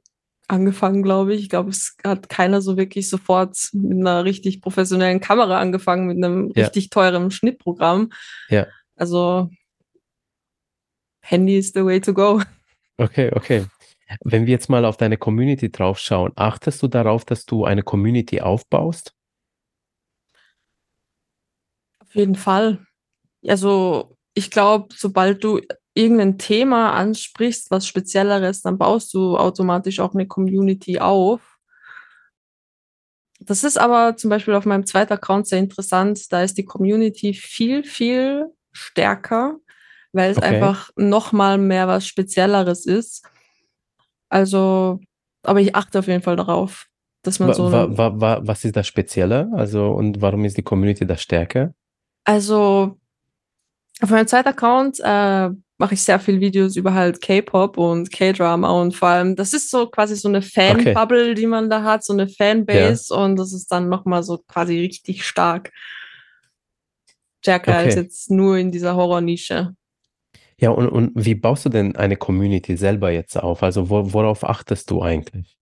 angefangen, 0.49 1.03
glaube 1.03 1.35
ich. 1.35 1.43
Ich 1.43 1.49
glaube, 1.49 1.71
es 1.71 1.97
hat 2.05 2.29
keiner 2.29 2.61
so 2.63 2.77
wirklich 2.77 3.09
sofort 3.09 3.57
mit 3.73 3.99
einer 3.99 4.25
richtig 4.25 4.61
professionellen 4.61 5.21
Kamera 5.21 5.59
angefangen, 5.59 6.07
mit 6.07 6.17
einem 6.19 6.53
Ja. 6.55 6.65
richtig 6.65 6.91
teuren 6.91 7.31
Schnittprogramm. 7.31 8.11
Ja. 8.49 8.67
Also 8.95 9.51
Handy 11.21 11.59
is 11.59 11.73
the 11.73 11.85
way 11.85 12.01
to 12.01 12.15
go. 12.15 12.41
okay, 12.99 13.31
okay. 13.35 13.65
Wenn 14.25 14.47
wir 14.47 14.53
jetzt 14.53 14.69
mal 14.69 14.85
auf 14.85 14.97
deine 14.97 15.17
Community 15.17 15.71
drauf 15.71 15.99
schauen, 15.99 16.33
achtest 16.37 16.83
du 16.83 16.89
darauf, 16.89 17.25
dass 17.25 17.45
du 17.47 17.65
eine 17.65 17.83
Community 17.83 18.41
aufbaust? 18.41 19.15
Auf 22.01 22.15
jeden 22.15 22.37
Fall. 22.37 22.87
Also 23.47 24.17
ich 24.35 24.51
glaube, 24.51 24.95
sobald 24.97 25.43
du 25.45 25.61
irgendein 25.95 26.39
Thema 26.39 26.93
ansprichst, 26.93 27.71
was 27.71 27.87
Spezielleres, 27.87 28.63
dann 28.63 28.79
baust 28.79 29.15
du 29.15 29.37
automatisch 29.37 30.01
auch 30.01 30.15
eine 30.15 30.27
Community 30.27 30.99
auf. 31.01 31.59
Das 33.41 33.65
ist 33.65 33.79
aber 33.79 34.17
zum 34.17 34.31
Beispiel 34.31 34.55
auf 34.55 34.65
meinem 34.67 34.87
zweiten 34.87 35.13
Account 35.13 35.47
sehr 35.47 35.59
interessant. 35.59 36.33
Da 36.33 36.43
ist 36.43 36.57
die 36.59 36.65
Community 36.65 37.35
viel, 37.35 37.85
viel 37.85 38.47
stärker, 38.73 39.57
weil 40.13 40.31
es 40.31 40.39
Okay. 40.39 40.49
einfach 40.49 40.91
noch 40.97 41.33
mal 41.33 41.59
mehr 41.59 41.89
was 41.89 42.07
Spezielleres 42.07 42.87
ist. 42.87 43.25
Also, 44.29 45.01
aber 45.43 45.61
ich 45.61 45.74
achte 45.74 45.99
auf 45.99 46.09
jeden 46.09 46.22
Fall 46.22 46.37
darauf, 46.37 46.87
dass 47.22 47.39
man 47.39 47.49
Wa, 47.49 47.55
so 47.55 47.72
wa, 47.72 47.97
wa, 47.97 48.20
wa, 48.20 48.41
was 48.43 48.64
ist 48.64 48.77
das 48.77 48.87
Spezielle? 48.87 49.51
Also, 49.55 49.91
und 49.93 50.20
warum 50.20 50.45
ist 50.45 50.57
die 50.57 50.62
Community 50.62 51.07
da 51.07 51.16
stärker? 51.16 51.74
Also 52.24 52.97
auf 54.01 54.11
meinem 54.11 54.27
zweiten 54.27 54.49
Account 54.49 55.01
äh, 55.03 55.49
mache 55.79 55.95
ich 55.95 56.03
sehr 56.03 56.18
viel 56.20 56.41
Videos 56.41 56.77
über 56.77 56.95
halt 56.95 57.20
K-Pop 57.20 57.79
und 57.79 58.11
K-Drama 58.11 58.70
und 58.70 58.95
vor 58.95 59.09
allem, 59.09 59.37
das 59.37 59.53
ist 59.53 59.70
so 59.70 59.87
quasi 59.87 60.16
so 60.16 60.29
eine 60.29 60.43
Fan-Bubble, 60.43 61.35
die 61.35 61.47
man 61.47 61.70
da 61.70 61.83
hat, 61.83 62.05
so 62.05 62.12
eine 62.12 62.29
Fanbase 62.29 63.14
und 63.14 63.37
das 63.37 63.53
ist 63.53 63.70
dann 63.70 63.89
nochmal 63.89 64.22
so 64.22 64.39
quasi 64.49 64.79
richtig 64.79 65.24
stark. 65.24 65.72
Stärker 67.41 67.77
als 67.77 67.93
Okay. 67.93 68.01
jetzt 68.01 68.31
nur 68.31 68.57
in 68.57 68.72
dieser 68.72 68.97
Horror-Nische. 68.97 69.74
Ja, 70.59 70.71
und, 70.71 70.89
und 70.89 71.13
wie 71.15 71.35
baust 71.35 71.67
du 71.67 71.69
denn 71.69 71.97
eine 71.97 72.17
Community 72.17 72.77
selber 72.77 73.11
jetzt 73.11 73.37
auf? 73.37 73.63
Also 73.63 73.91
wo, 73.91 74.13
worauf 74.13 74.45
achtest 74.45 74.91
du 74.91 75.03
eigentlich? 75.03 75.59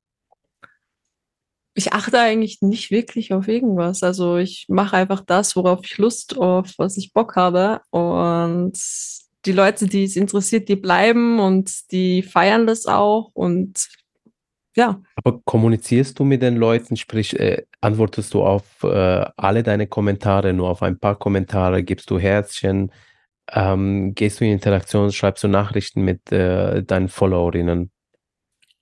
Ich 1.76 1.92
achte 1.92 2.20
eigentlich 2.20 2.62
nicht 2.62 2.92
wirklich 2.92 3.32
auf 3.32 3.48
irgendwas. 3.48 4.04
Also 4.04 4.36
ich 4.36 4.66
mache 4.68 4.96
einfach 4.96 5.20
das, 5.20 5.56
worauf 5.56 5.80
ich 5.84 5.98
Lust 5.98 6.38
auf, 6.38 6.72
was 6.78 6.96
ich 6.96 7.12
Bock 7.12 7.34
habe. 7.34 7.80
Und 7.90 8.78
die 9.44 9.52
Leute, 9.52 9.88
die 9.88 10.04
es 10.04 10.14
interessiert, 10.14 10.68
die 10.68 10.76
bleiben 10.76 11.40
und 11.40 11.90
die 11.90 12.22
feiern 12.22 12.68
das 12.68 12.86
auch. 12.86 13.30
Und 13.34 13.88
ja. 14.76 15.00
Aber 15.16 15.40
kommunizierst 15.44 16.16
du 16.16 16.24
mit 16.24 16.42
den 16.42 16.56
Leuten, 16.56 16.96
sprich, 16.96 17.38
äh, 17.38 17.64
antwortest 17.80 18.32
du 18.34 18.44
auf 18.44 18.64
äh, 18.84 19.24
alle 19.36 19.64
deine 19.64 19.88
Kommentare, 19.88 20.52
nur 20.52 20.68
auf 20.68 20.82
ein 20.82 20.98
paar 20.98 21.18
Kommentare, 21.18 21.82
gibst 21.82 22.10
du 22.10 22.18
Herzchen, 22.18 22.92
ähm, 23.52 24.14
gehst 24.14 24.40
du 24.40 24.44
in 24.44 24.52
Interaktion, 24.52 25.12
schreibst 25.12 25.44
du 25.44 25.48
Nachrichten 25.48 26.02
mit 26.02 26.32
äh, 26.32 26.82
deinen 26.82 27.08
Followerinnen? 27.08 27.90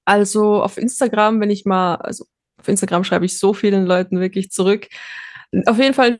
Also 0.04 0.62
auf 0.62 0.78
Instagram, 0.78 1.40
wenn 1.40 1.50
ich 1.50 1.64
mal, 1.64 1.96
also 1.96 2.24
auf 2.58 2.68
Instagram 2.68 3.04
schreibe 3.04 3.24
ich 3.24 3.38
so 3.38 3.54
vielen 3.54 3.86
Leuten 3.86 4.20
wirklich 4.20 4.50
zurück. 4.50 4.88
Auf 5.66 5.78
jeden 5.78 5.94
Fall 5.94 6.18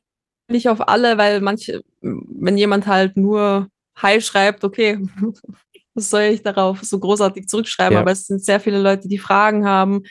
nicht 0.48 0.68
auf 0.68 0.88
alle, 0.88 1.18
weil 1.18 1.40
manche, 1.40 1.82
wenn 2.00 2.58
jemand 2.58 2.86
halt 2.86 3.16
nur 3.16 3.68
Hi 3.96 4.20
schreibt, 4.20 4.64
okay, 4.64 4.98
was 5.94 6.10
soll 6.10 6.22
ich 6.22 6.42
darauf 6.42 6.82
so 6.82 6.98
großartig 6.98 7.46
zurückschreiben? 7.46 7.94
Ja. 7.94 8.00
Aber 8.00 8.12
es 8.12 8.26
sind 8.26 8.44
sehr 8.44 8.60
viele 8.60 8.80
Leute, 8.80 9.08
die 9.08 9.18
Fragen 9.18 9.66
haben, 9.66 10.02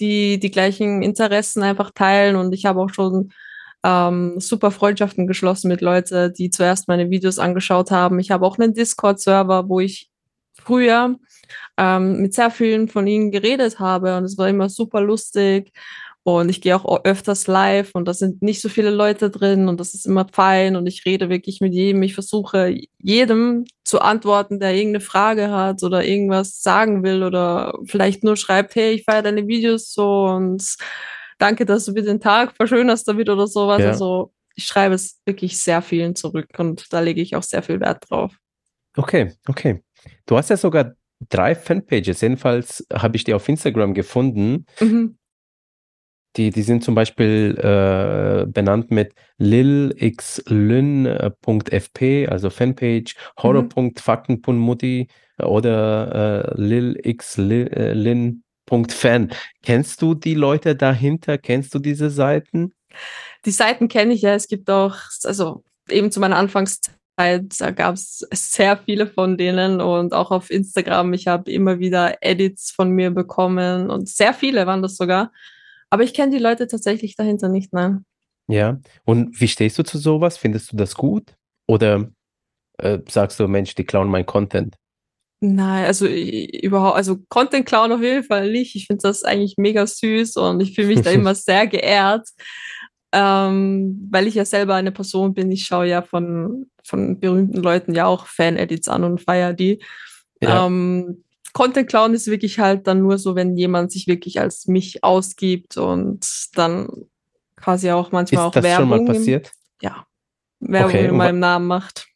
die 0.00 0.38
die 0.38 0.50
gleichen 0.50 1.02
Interessen 1.02 1.62
einfach 1.62 1.90
teilen. 1.90 2.36
Und 2.36 2.52
ich 2.52 2.66
habe 2.66 2.80
auch 2.80 2.90
schon 2.90 3.32
ähm, 3.84 4.40
super 4.40 4.70
Freundschaften 4.70 5.26
geschlossen 5.26 5.68
mit 5.68 5.82
Leuten, 5.82 6.32
die 6.32 6.50
zuerst 6.50 6.88
meine 6.88 7.10
Videos 7.10 7.38
angeschaut 7.38 7.90
haben. 7.90 8.18
Ich 8.18 8.30
habe 8.30 8.46
auch 8.46 8.58
einen 8.58 8.74
Discord-Server, 8.74 9.68
wo 9.68 9.78
ich 9.78 10.10
früher 10.54 11.16
ähm, 11.76 12.22
mit 12.22 12.34
sehr 12.34 12.50
vielen 12.50 12.88
von 12.88 13.06
ihnen 13.06 13.30
geredet 13.30 13.78
habe 13.78 14.16
und 14.16 14.24
es 14.24 14.38
war 14.38 14.48
immer 14.48 14.68
super 14.68 15.00
lustig. 15.00 15.72
Und 16.26 16.48
ich 16.48 16.62
gehe 16.62 16.74
auch 16.74 17.04
öfters 17.04 17.46
live 17.48 17.90
und 17.92 18.08
da 18.08 18.14
sind 18.14 18.40
nicht 18.40 18.62
so 18.62 18.70
viele 18.70 18.88
Leute 18.88 19.28
drin 19.28 19.68
und 19.68 19.78
das 19.78 19.92
ist 19.92 20.06
immer 20.06 20.26
fein 20.32 20.74
und 20.74 20.86
ich 20.86 21.04
rede 21.04 21.28
wirklich 21.28 21.60
mit 21.60 21.74
jedem. 21.74 22.02
Ich 22.02 22.14
versuche 22.14 22.74
jedem 22.98 23.66
zu 23.84 24.00
antworten, 24.00 24.58
der 24.58 24.74
irgendeine 24.74 25.04
Frage 25.04 25.50
hat 25.50 25.82
oder 25.82 26.02
irgendwas 26.02 26.62
sagen 26.62 27.04
will 27.04 27.22
oder 27.22 27.78
vielleicht 27.84 28.24
nur 28.24 28.38
schreibt, 28.38 28.74
hey, 28.74 28.92
ich 28.94 29.04
feiere 29.04 29.20
deine 29.20 29.46
Videos 29.46 29.92
so 29.92 30.24
und 30.24 30.64
danke, 31.38 31.64
dass 31.64 31.84
du 31.84 31.92
mir 31.92 32.02
den 32.02 32.20
Tag 32.20 32.54
verschönerst 32.56 33.08
damit 33.08 33.28
oder 33.28 33.46
sowas. 33.46 33.80
Ja. 33.80 33.88
Also 33.88 34.32
ich 34.54 34.66
schreibe 34.66 34.94
es 34.94 35.20
wirklich 35.26 35.58
sehr 35.58 35.82
vielen 35.82 36.14
zurück 36.14 36.48
und 36.58 36.92
da 36.92 37.00
lege 37.00 37.20
ich 37.20 37.36
auch 37.36 37.42
sehr 37.42 37.62
viel 37.62 37.80
Wert 37.80 38.04
drauf. 38.08 38.36
Okay, 38.96 39.32
okay. 39.48 39.82
Du 40.26 40.36
hast 40.36 40.50
ja 40.50 40.56
sogar 40.56 40.94
drei 41.28 41.54
Fanpages, 41.54 42.20
jedenfalls 42.20 42.86
habe 42.92 43.16
ich 43.16 43.24
die 43.24 43.34
auf 43.34 43.48
Instagram 43.48 43.94
gefunden. 43.94 44.66
Mhm. 44.80 45.18
Die, 46.36 46.50
die 46.50 46.62
sind 46.62 46.82
zum 46.82 46.96
Beispiel 46.96 47.56
äh, 47.58 48.44
benannt 48.46 48.90
mit 48.90 49.14
lilxlyn.fp, 49.38 52.26
also 52.28 52.50
Fanpage, 52.50 53.14
horror.fakten.mutti 53.40 55.06
mhm. 55.38 55.46
oder 55.46 56.56
äh, 56.56 56.60
lilxlyn.fan. 58.70 59.32
Kennst 59.62 60.02
du 60.02 60.14
die 60.14 60.34
Leute 60.34 60.76
dahinter? 60.76 61.38
Kennst 61.38 61.74
du 61.74 61.78
diese 61.78 62.10
Seiten? 62.10 62.72
Die 63.44 63.50
Seiten 63.50 63.88
kenne 63.88 64.14
ich 64.14 64.22
ja. 64.22 64.34
Es 64.34 64.48
gibt 64.48 64.70
auch, 64.70 64.96
also 65.24 65.64
eben 65.88 66.10
zu 66.10 66.20
meiner 66.20 66.36
Anfangszeit, 66.36 66.94
da 67.58 67.70
gab 67.70 67.94
es 67.94 68.26
sehr 68.32 68.76
viele 68.76 69.06
von 69.06 69.36
denen 69.36 69.80
und 69.80 70.14
auch 70.14 70.30
auf 70.30 70.50
Instagram. 70.50 71.12
Ich 71.12 71.26
habe 71.26 71.50
immer 71.50 71.78
wieder 71.78 72.22
Edits 72.22 72.70
von 72.70 72.90
mir 72.90 73.10
bekommen 73.10 73.90
und 73.90 74.08
sehr 74.08 74.34
viele 74.34 74.66
waren 74.66 74.82
das 74.82 74.96
sogar. 74.96 75.32
Aber 75.90 76.02
ich 76.02 76.14
kenne 76.14 76.32
die 76.32 76.42
Leute 76.42 76.66
tatsächlich 76.66 77.16
dahinter 77.16 77.48
nicht, 77.48 77.72
nein. 77.72 78.04
Ja, 78.46 78.78
und 79.04 79.40
wie 79.40 79.48
stehst 79.48 79.78
du 79.78 79.84
zu 79.84 79.96
sowas? 79.96 80.36
Findest 80.36 80.72
du 80.72 80.76
das 80.76 80.94
gut? 80.94 81.34
Oder 81.66 82.10
äh, 82.78 82.98
sagst 83.08 83.40
du, 83.40 83.48
Mensch, 83.48 83.74
die 83.74 83.84
klauen 83.84 84.08
mein 84.08 84.26
Content? 84.26 84.76
Nein, 85.40 85.84
also 85.84 86.06
überhaupt, 86.06 86.96
also 86.96 87.18
Content 87.28 87.66
klauen 87.66 87.92
auf 87.92 88.00
jeden 88.00 88.24
Fall 88.24 88.50
nicht. 88.50 88.76
Ich 88.76 88.86
finde 88.86 89.02
das 89.02 89.24
eigentlich 89.24 89.56
mega 89.58 89.86
süß 89.86 90.36
und 90.36 90.60
ich 90.60 90.74
fühle 90.74 90.88
mich 90.88 91.02
da 91.02 91.10
immer 91.10 91.34
sehr 91.34 91.66
geehrt, 91.66 92.28
ähm, 93.12 94.08
weil 94.10 94.26
ich 94.26 94.34
ja 94.34 94.44
selber 94.44 94.74
eine 94.74 94.92
Person 94.92 95.34
bin. 95.34 95.52
Ich 95.52 95.64
schaue 95.64 95.86
ja 95.86 96.02
von, 96.02 96.66
von 96.82 97.20
berühmten 97.20 97.58
Leuten 97.58 97.94
ja 97.94 98.06
auch 98.06 98.26
Fan-Edits 98.26 98.88
an 98.88 99.04
und 99.04 99.20
feiere 99.20 99.52
die. 99.52 99.82
Ja. 100.40 100.66
Ähm, 100.66 101.24
Content 101.52 101.88
klauen 101.88 102.14
ist 102.14 102.26
wirklich 102.26 102.58
halt 102.58 102.86
dann 102.86 103.00
nur 103.00 103.18
so, 103.18 103.36
wenn 103.36 103.56
jemand 103.56 103.92
sich 103.92 104.08
wirklich 104.08 104.40
als 104.40 104.66
mich 104.66 105.04
ausgibt 105.04 105.76
und 105.76 106.26
dann 106.54 106.88
quasi 107.56 107.90
auch 107.90 108.10
manchmal 108.12 108.42
ist 108.42 108.46
auch 108.48 108.52
das 108.52 108.64
Werbung. 108.64 108.88
Schon 108.88 109.04
mal 109.06 109.12
passiert? 109.12 109.52
Im, 109.80 109.88
ja. 109.88 110.06
Werbung 110.60 110.90
okay, 110.90 111.06
in 111.06 111.16
meinem 111.16 111.38
Namen 111.38 111.66
macht. 111.66 112.08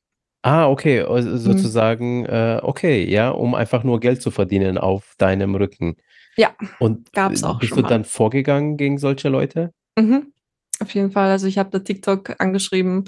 Ah, 0.43 0.69
okay, 0.69 1.01
also 1.01 1.31
mhm. 1.31 1.39
sozusagen, 1.39 2.25
äh, 2.27 2.61
okay, 2.63 3.05
ja, 3.05 3.31
um 3.31 3.55
einfach 3.55 3.83
nur 3.83 4.01
Geld 4.01 4.23
zu 4.23 4.31
verdienen 4.31 4.79
auf 4.79 5.15
deinem 5.19 5.55
Rücken. 5.55 5.97
Ja. 6.37 6.55
Und 6.79 7.13
gab's 7.13 7.43
auch 7.43 7.59
bist 7.59 7.77
du 7.77 7.83
mal. 7.83 7.89
dann 7.89 8.05
vorgegangen 8.05 8.77
gegen 8.77 8.99
solche 8.99 9.29
Leute? 9.29 9.73
Mhm. 9.99 10.33
Auf 10.81 10.95
jeden 10.95 11.11
Fall. 11.11 11.31
Also 11.31 11.49
ich 11.49 11.59
habe 11.59 11.71
da 11.71 11.81
TikTok 11.81 12.41
angeschrieben. 12.41 13.05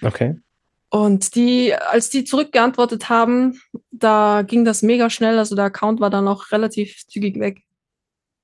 Okay. 0.00 0.36
Und 0.88 1.34
die, 1.34 1.74
als 1.74 2.08
die 2.08 2.24
zurückgeantwortet 2.24 3.08
haben, 3.08 3.60
da 3.90 4.42
ging 4.42 4.64
das 4.64 4.82
mega 4.82 5.10
schnell. 5.10 5.38
Also 5.38 5.56
der 5.56 5.66
Account 5.66 6.00
war 6.00 6.08
dann 6.08 6.28
auch 6.28 6.50
relativ 6.52 7.06
zügig 7.08 7.38
weg. 7.38 7.62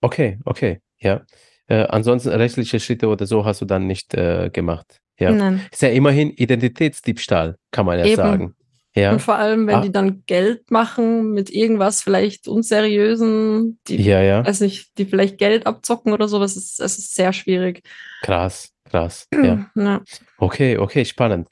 Okay, 0.03 0.39
okay, 0.45 0.81
ja. 0.99 1.23
Äh, 1.69 1.87
ansonsten 1.87 2.31
rechtliche 2.31 2.81
Schritte 2.81 3.09
oder 3.09 3.27
so 3.27 3.45
hast 3.45 3.61
du 3.61 3.65
dann 3.65 3.87
nicht 3.87 4.15
äh, 4.15 4.51
gemacht. 4.53 5.01
Ja. 5.21 5.31
Nein. 5.31 5.61
Ist 5.71 5.83
ja 5.83 5.91
immerhin 5.91 6.31
Identitätsdiebstahl, 6.31 7.57
kann 7.71 7.87
man 7.87 7.99
ja 7.99 8.07
Eben. 8.07 8.17
sagen. 8.17 8.55
Ja. 8.95 9.13
Und 9.13 9.21
vor 9.23 9.37
allem, 9.37 9.69
wenn 9.69 9.77
ah. 9.77 9.81
die 9.83 9.93
dann 9.93 10.25
Geld 10.27 10.71
machen 10.71 11.31
mit 11.31 11.51
irgendwas 11.51 12.03
vielleicht 12.03 12.49
unseriösen, 12.49 13.79
die, 13.87 14.03
ja, 14.03 14.21
ja. 14.21 14.45
weiß 14.45 14.61
nicht, 14.63 14.99
die 14.99 15.05
vielleicht 15.05 15.39
Geld 15.39 15.67
abzocken 15.67 16.13
oder 16.13 16.27
sowas, 16.27 16.57
es 16.57 16.73
ist, 16.73 16.81
es 16.81 16.99
ist 16.99 17.15
sehr 17.15 17.33
schwierig. 17.33 17.83
Krass, 18.23 18.73
krass. 18.85 19.29
ja. 19.33 19.71
ja. 19.77 20.03
Okay, 20.39 20.77
okay, 20.77 21.05
spannend. 21.05 21.47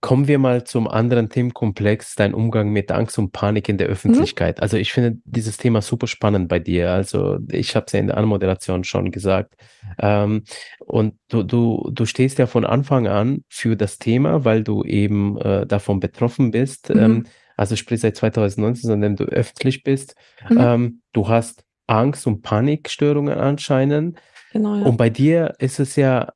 Kommen 0.00 0.28
wir 0.28 0.38
mal 0.38 0.62
zum 0.62 0.86
anderen 0.86 1.28
Themenkomplex, 1.28 2.14
dein 2.14 2.32
Umgang 2.32 2.70
mit 2.70 2.92
Angst 2.92 3.18
und 3.18 3.32
Panik 3.32 3.68
in 3.68 3.78
der 3.78 3.88
mhm. 3.88 3.94
Öffentlichkeit. 3.94 4.58
Mhm. 4.58 4.62
Also 4.62 4.76
ich 4.76 4.92
finde 4.92 5.18
dieses 5.24 5.56
Thema 5.56 5.82
super 5.82 6.06
spannend 6.06 6.48
bei 6.48 6.60
dir. 6.60 6.92
Also 6.92 7.38
ich 7.50 7.74
habe 7.74 7.86
es 7.86 7.92
ja 7.92 7.98
in 7.98 8.06
der 8.06 8.16
Anmoderation 8.16 8.84
schon 8.84 9.10
gesagt. 9.10 9.54
Ähm, 9.98 10.44
und 10.78 11.14
du, 11.28 11.42
du, 11.42 11.90
du 11.92 12.06
stehst 12.06 12.38
ja 12.38 12.46
von 12.46 12.64
Anfang 12.64 13.08
an 13.08 13.42
für 13.48 13.76
das 13.76 13.98
Thema, 13.98 14.44
weil 14.44 14.62
du 14.62 14.84
eben 14.84 15.36
äh, 15.38 15.66
davon 15.66 15.98
betroffen 15.98 16.52
bist. 16.52 16.94
Mhm. 16.94 17.00
Ähm, 17.00 17.26
also 17.56 17.74
sprich 17.74 18.00
seit 18.00 18.14
2019, 18.16 18.88
sondern 18.88 19.16
du 19.16 19.24
öffentlich 19.24 19.82
bist. 19.82 20.14
Mhm. 20.48 20.58
Ähm, 20.60 21.02
du 21.12 21.28
hast 21.28 21.64
Angst 21.88 22.26
und 22.28 22.42
Panikstörungen 22.42 23.36
anscheinend. 23.36 24.20
Genau, 24.52 24.76
ja. 24.76 24.84
Und 24.84 24.96
bei 24.96 25.10
dir 25.10 25.54
ist 25.58 25.80
es 25.80 25.96
ja 25.96 26.28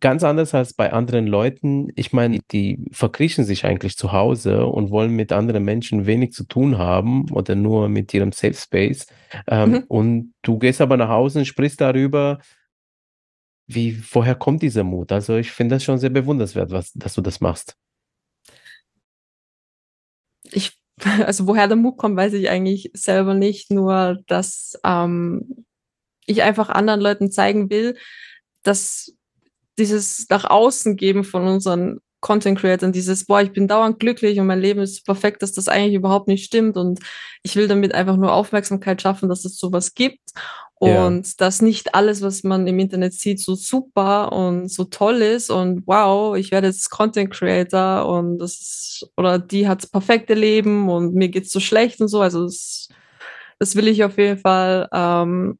ganz 0.00 0.24
anders 0.24 0.52
als 0.54 0.74
bei 0.74 0.92
anderen 0.92 1.26
Leuten. 1.26 1.88
Ich 1.94 2.12
meine, 2.12 2.40
die 2.50 2.88
verkriechen 2.90 3.44
sich 3.44 3.64
eigentlich 3.64 3.96
zu 3.96 4.12
Hause 4.12 4.66
und 4.66 4.90
wollen 4.90 5.12
mit 5.12 5.32
anderen 5.32 5.64
Menschen 5.64 6.06
wenig 6.06 6.32
zu 6.32 6.44
tun 6.44 6.78
haben 6.78 7.30
oder 7.30 7.54
nur 7.54 7.88
mit 7.88 8.12
ihrem 8.12 8.32
Safe 8.32 8.54
Space. 8.54 9.06
Ähm, 9.46 9.70
mhm. 9.70 9.84
Und 9.88 10.34
du 10.42 10.58
gehst 10.58 10.80
aber 10.80 10.96
nach 10.96 11.08
Hause 11.08 11.40
und 11.40 11.44
sprichst 11.44 11.80
darüber, 11.80 12.40
wie, 13.68 14.02
woher 14.12 14.34
kommt 14.34 14.62
dieser 14.62 14.84
Mut? 14.84 15.12
Also 15.12 15.36
ich 15.36 15.50
finde 15.50 15.76
das 15.76 15.84
schon 15.84 15.98
sehr 15.98 16.10
bewundernswert, 16.10 16.70
was, 16.70 16.92
dass 16.92 17.14
du 17.14 17.20
das 17.20 17.40
machst. 17.40 17.76
Ich, 20.44 20.78
also 21.24 21.46
woher 21.46 21.68
der 21.68 21.76
Mut 21.76 21.96
kommt, 21.96 22.16
weiß 22.16 22.32
ich 22.32 22.48
eigentlich 22.48 22.90
selber 22.92 23.34
nicht, 23.34 23.70
nur 23.70 24.22
dass 24.26 24.78
ähm, 24.84 25.64
ich 26.26 26.42
einfach 26.42 26.68
anderen 26.70 27.00
Leuten 27.00 27.30
zeigen 27.30 27.70
will, 27.70 27.96
dass 28.62 29.15
dieses 29.78 30.26
nach 30.30 30.44
außen 30.44 30.96
geben 30.96 31.24
von 31.24 31.46
unseren 31.46 32.00
Content 32.20 32.58
Creators, 32.58 32.92
dieses, 32.92 33.24
boah, 33.26 33.40
ich 33.40 33.52
bin 33.52 33.68
dauernd 33.68 34.00
glücklich 34.00 34.40
und 34.40 34.46
mein 34.46 34.60
Leben 34.60 34.80
ist 34.80 35.04
perfekt, 35.04 35.42
dass 35.42 35.52
das 35.52 35.68
eigentlich 35.68 35.94
überhaupt 35.94 36.28
nicht 36.28 36.44
stimmt 36.44 36.76
und 36.76 36.98
ich 37.42 37.54
will 37.56 37.68
damit 37.68 37.94
einfach 37.94 38.16
nur 38.16 38.32
Aufmerksamkeit 38.32 39.00
schaffen, 39.00 39.28
dass 39.28 39.44
es 39.44 39.58
sowas 39.58 39.94
gibt 39.94 40.32
und 40.74 41.26
ja. 41.26 41.32
dass 41.38 41.62
nicht 41.62 41.94
alles, 41.94 42.22
was 42.22 42.42
man 42.42 42.66
im 42.66 42.78
Internet 42.78 43.12
sieht, 43.12 43.40
so 43.40 43.54
super 43.54 44.32
und 44.32 44.68
so 44.68 44.84
toll 44.84 45.22
ist 45.22 45.50
und 45.50 45.86
wow, 45.86 46.36
ich 46.36 46.50
werde 46.50 46.66
jetzt 46.66 46.90
Content 46.90 47.30
Creator 47.30 48.06
und 48.06 48.38
das 48.38 48.52
ist, 48.52 49.10
oder 49.16 49.38
die 49.38 49.68
hat 49.68 49.84
das 49.84 49.90
perfekte 49.90 50.34
Leben 50.34 50.88
und 50.88 51.14
mir 51.14 51.28
geht's 51.28 51.52
so 51.52 51.60
schlecht 51.60 52.00
und 52.00 52.08
so, 52.08 52.20
also 52.20 52.44
das, 52.44 52.88
das 53.58 53.76
will 53.76 53.88
ich 53.88 54.02
auf 54.04 54.18
jeden 54.18 54.38
Fall 54.38 54.88
ähm, 54.92 55.58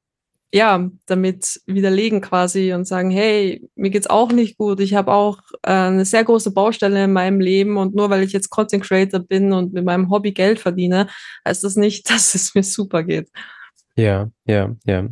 ja, 0.57 0.91
damit 1.05 1.61
widerlegen 1.67 2.23
quasi 2.23 2.73
und 2.73 2.87
sagen, 2.87 3.11
hey, 3.11 3.69
mir 3.75 3.91
geht's 3.91 4.07
auch 4.07 4.33
nicht 4.33 4.57
gut. 4.57 4.81
Ich 4.81 4.95
habe 4.95 5.13
auch 5.13 5.43
äh, 5.63 5.71
eine 5.71 6.07
sehr 6.07 6.25
große 6.25 6.51
Baustelle 6.51 7.05
in 7.05 7.13
meinem 7.13 7.41
Leben 7.41 7.77
und 7.77 7.95
nur 7.95 8.09
weil 8.09 8.23
ich 8.23 8.33
jetzt 8.33 8.49
Content 8.49 8.83
Creator 8.83 9.21
bin 9.21 9.53
und 9.53 9.75
mit 9.75 9.85
meinem 9.85 10.09
Hobby 10.09 10.33
Geld 10.33 10.59
verdiene, 10.59 11.09
heißt 11.47 11.63
das 11.63 11.77
nicht, 11.77 12.09
dass 12.11 12.35
es 12.35 12.55
mir 12.55 12.63
super 12.63 13.03
geht. 13.03 13.29
Ja, 13.97 14.31
ja, 14.47 14.75
ja. 14.87 15.07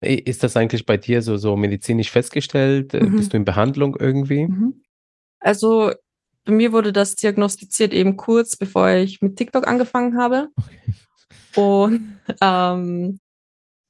Ist 0.00 0.42
das 0.42 0.56
eigentlich 0.56 0.86
bei 0.86 0.96
dir 0.96 1.20
so, 1.20 1.36
so 1.36 1.56
medizinisch 1.56 2.10
festgestellt? 2.10 2.94
Äh, 2.94 3.04
mhm. 3.04 3.16
Bist 3.16 3.34
du 3.34 3.36
in 3.36 3.44
Behandlung 3.44 3.98
irgendwie? 4.00 4.46
Mhm. 4.46 4.82
Also 5.40 5.92
bei 6.46 6.52
mir 6.52 6.72
wurde 6.72 6.94
das 6.94 7.16
diagnostiziert 7.16 7.92
eben 7.92 8.16
kurz, 8.16 8.56
bevor 8.56 8.88
ich 8.88 9.20
mit 9.20 9.36
TikTok 9.36 9.68
angefangen 9.68 10.16
habe. 10.16 10.48
Okay. 10.56 10.94
Und 11.56 12.18
ähm, 12.40 13.18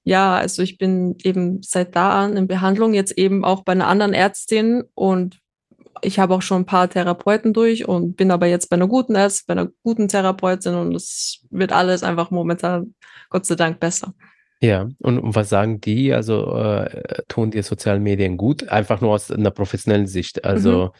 ja, 0.04 0.36
also 0.36 0.62
ich 0.62 0.78
bin 0.78 1.16
eben 1.22 1.62
seit 1.62 1.96
da 1.96 2.22
an 2.24 2.36
in 2.36 2.46
Behandlung, 2.46 2.92
jetzt 2.92 3.16
eben 3.16 3.44
auch 3.44 3.64
bei 3.64 3.72
einer 3.72 3.88
anderen 3.88 4.12
Ärztin 4.12 4.84
und 4.94 5.40
ich 6.02 6.18
habe 6.18 6.34
auch 6.34 6.42
schon 6.42 6.62
ein 6.62 6.66
paar 6.66 6.88
Therapeuten 6.88 7.54
durch 7.54 7.88
und 7.88 8.16
bin 8.16 8.30
aber 8.30 8.46
jetzt 8.46 8.68
bei 8.68 8.76
einer 8.76 8.88
guten 8.88 9.14
Ärztin, 9.14 9.44
bei 9.46 9.52
einer 9.60 9.70
guten 9.82 10.08
Therapeutin 10.08 10.74
und 10.74 10.94
es 10.94 11.42
wird 11.50 11.72
alles 11.72 12.02
einfach 12.02 12.30
momentan 12.30 12.94
Gott 13.30 13.46
sei 13.46 13.54
Dank 13.54 13.80
besser. 13.80 14.12
Ja, 14.60 14.88
und, 14.98 15.18
und 15.18 15.34
was 15.34 15.48
sagen 15.48 15.80
die? 15.80 16.12
Also 16.12 16.54
äh, 16.56 17.22
tun 17.28 17.50
dir 17.50 17.62
sozialen 17.62 18.02
Medien 18.02 18.36
gut? 18.36 18.68
Einfach 18.68 19.00
nur 19.00 19.12
aus 19.12 19.30
einer 19.30 19.50
professionellen 19.50 20.06
Sicht. 20.06 20.44
Also, 20.44 20.86
mhm. 20.86 20.90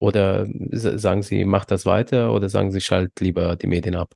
oder 0.00 0.46
sagen 0.72 1.22
sie, 1.22 1.44
mach 1.44 1.64
das 1.64 1.86
weiter 1.86 2.32
oder 2.32 2.48
sagen 2.48 2.70
sie, 2.70 2.80
schalt 2.80 3.18
lieber 3.20 3.56
die 3.56 3.66
Medien 3.66 3.96
ab? 3.96 4.14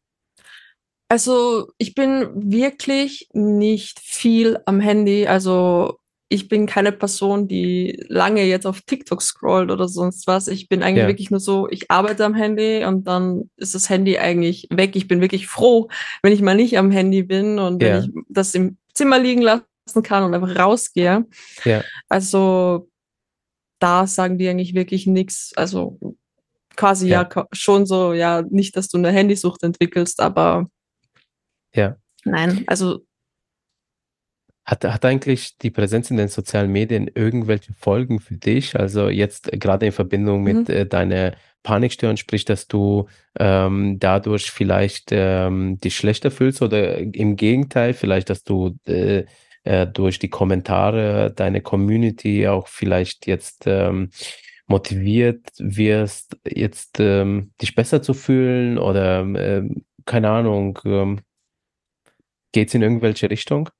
Also 1.12 1.70
ich 1.76 1.94
bin 1.94 2.30
wirklich 2.50 3.28
nicht 3.34 4.00
viel 4.00 4.58
am 4.64 4.80
Handy. 4.80 5.26
Also 5.26 5.98
ich 6.30 6.48
bin 6.48 6.64
keine 6.64 6.90
Person, 6.90 7.48
die 7.48 8.02
lange 8.08 8.44
jetzt 8.44 8.66
auf 8.66 8.80
TikTok 8.80 9.20
scrollt 9.20 9.70
oder 9.70 9.88
sonst 9.88 10.26
was. 10.26 10.48
Ich 10.48 10.70
bin 10.70 10.82
eigentlich 10.82 11.02
ja. 11.02 11.08
wirklich 11.08 11.30
nur 11.30 11.40
so, 11.40 11.68
ich 11.68 11.90
arbeite 11.90 12.24
am 12.24 12.32
Handy 12.32 12.86
und 12.86 13.06
dann 13.06 13.50
ist 13.58 13.74
das 13.74 13.90
Handy 13.90 14.16
eigentlich 14.16 14.68
weg. 14.70 14.96
Ich 14.96 15.06
bin 15.06 15.20
wirklich 15.20 15.48
froh, 15.48 15.90
wenn 16.22 16.32
ich 16.32 16.40
mal 16.40 16.54
nicht 16.54 16.78
am 16.78 16.90
Handy 16.90 17.24
bin 17.24 17.58
und 17.58 17.82
ja. 17.82 17.88
wenn 17.88 18.04
ich 18.04 18.10
das 18.30 18.54
im 18.54 18.78
Zimmer 18.94 19.18
liegen 19.18 19.42
lassen 19.42 19.66
kann 20.02 20.24
und 20.24 20.32
einfach 20.32 20.58
rausgehe. 20.58 21.26
Ja. 21.66 21.84
Also 22.08 22.88
da 23.80 24.06
sagen 24.06 24.38
die 24.38 24.48
eigentlich 24.48 24.74
wirklich 24.74 25.06
nichts. 25.06 25.52
Also 25.56 25.98
quasi 26.74 27.06
ja. 27.06 27.28
ja 27.36 27.46
schon 27.52 27.84
so, 27.84 28.14
ja, 28.14 28.40
nicht, 28.48 28.78
dass 28.78 28.88
du 28.88 28.96
eine 28.96 29.10
Handysucht 29.10 29.62
entwickelst, 29.62 30.18
aber 30.18 30.70
ja. 31.74 31.96
Nein, 32.24 32.64
also. 32.66 33.00
Hat, 34.64 34.84
hat 34.84 35.04
eigentlich 35.04 35.58
die 35.58 35.72
Präsenz 35.72 36.10
in 36.10 36.16
den 36.16 36.28
sozialen 36.28 36.70
Medien 36.70 37.10
irgendwelche 37.12 37.72
Folgen 37.74 38.20
für 38.20 38.36
dich? 38.36 38.78
Also 38.78 39.08
jetzt 39.08 39.50
gerade 39.52 39.86
in 39.86 39.92
Verbindung 39.92 40.44
mit 40.44 40.68
mhm. 40.68 40.74
äh, 40.74 40.86
deiner 40.86 41.34
Panikstörung, 41.64 42.16
sprich, 42.16 42.44
dass 42.44 42.68
du 42.68 43.08
ähm, 43.38 43.98
dadurch 43.98 44.50
vielleicht 44.50 45.08
ähm, 45.10 45.78
dich 45.78 45.96
schlechter 45.96 46.30
fühlst 46.30 46.62
oder 46.62 46.98
im 46.98 47.34
Gegenteil, 47.34 47.92
vielleicht, 47.92 48.30
dass 48.30 48.44
du 48.44 48.78
äh, 48.86 49.24
äh, 49.64 49.86
durch 49.86 50.18
die 50.18 50.30
Kommentare 50.30 51.32
deine 51.34 51.60
Community 51.60 52.48
auch 52.48 52.68
vielleicht 52.68 53.26
jetzt 53.26 53.64
ähm, 53.66 54.10
motiviert 54.66 55.50
wirst, 55.58 56.36
jetzt 56.44 56.98
ähm, 56.98 57.52
dich 57.60 57.74
besser 57.74 58.02
zu 58.02 58.14
fühlen 58.14 58.78
oder 58.78 59.20
ähm, 59.20 59.84
keine 60.04 60.30
Ahnung, 60.30 60.78
ähm, 60.84 61.20
Geht 62.52 62.68
es 62.68 62.74
in 62.74 62.82
irgendwelche 62.82 63.30
Richtung? 63.30 63.70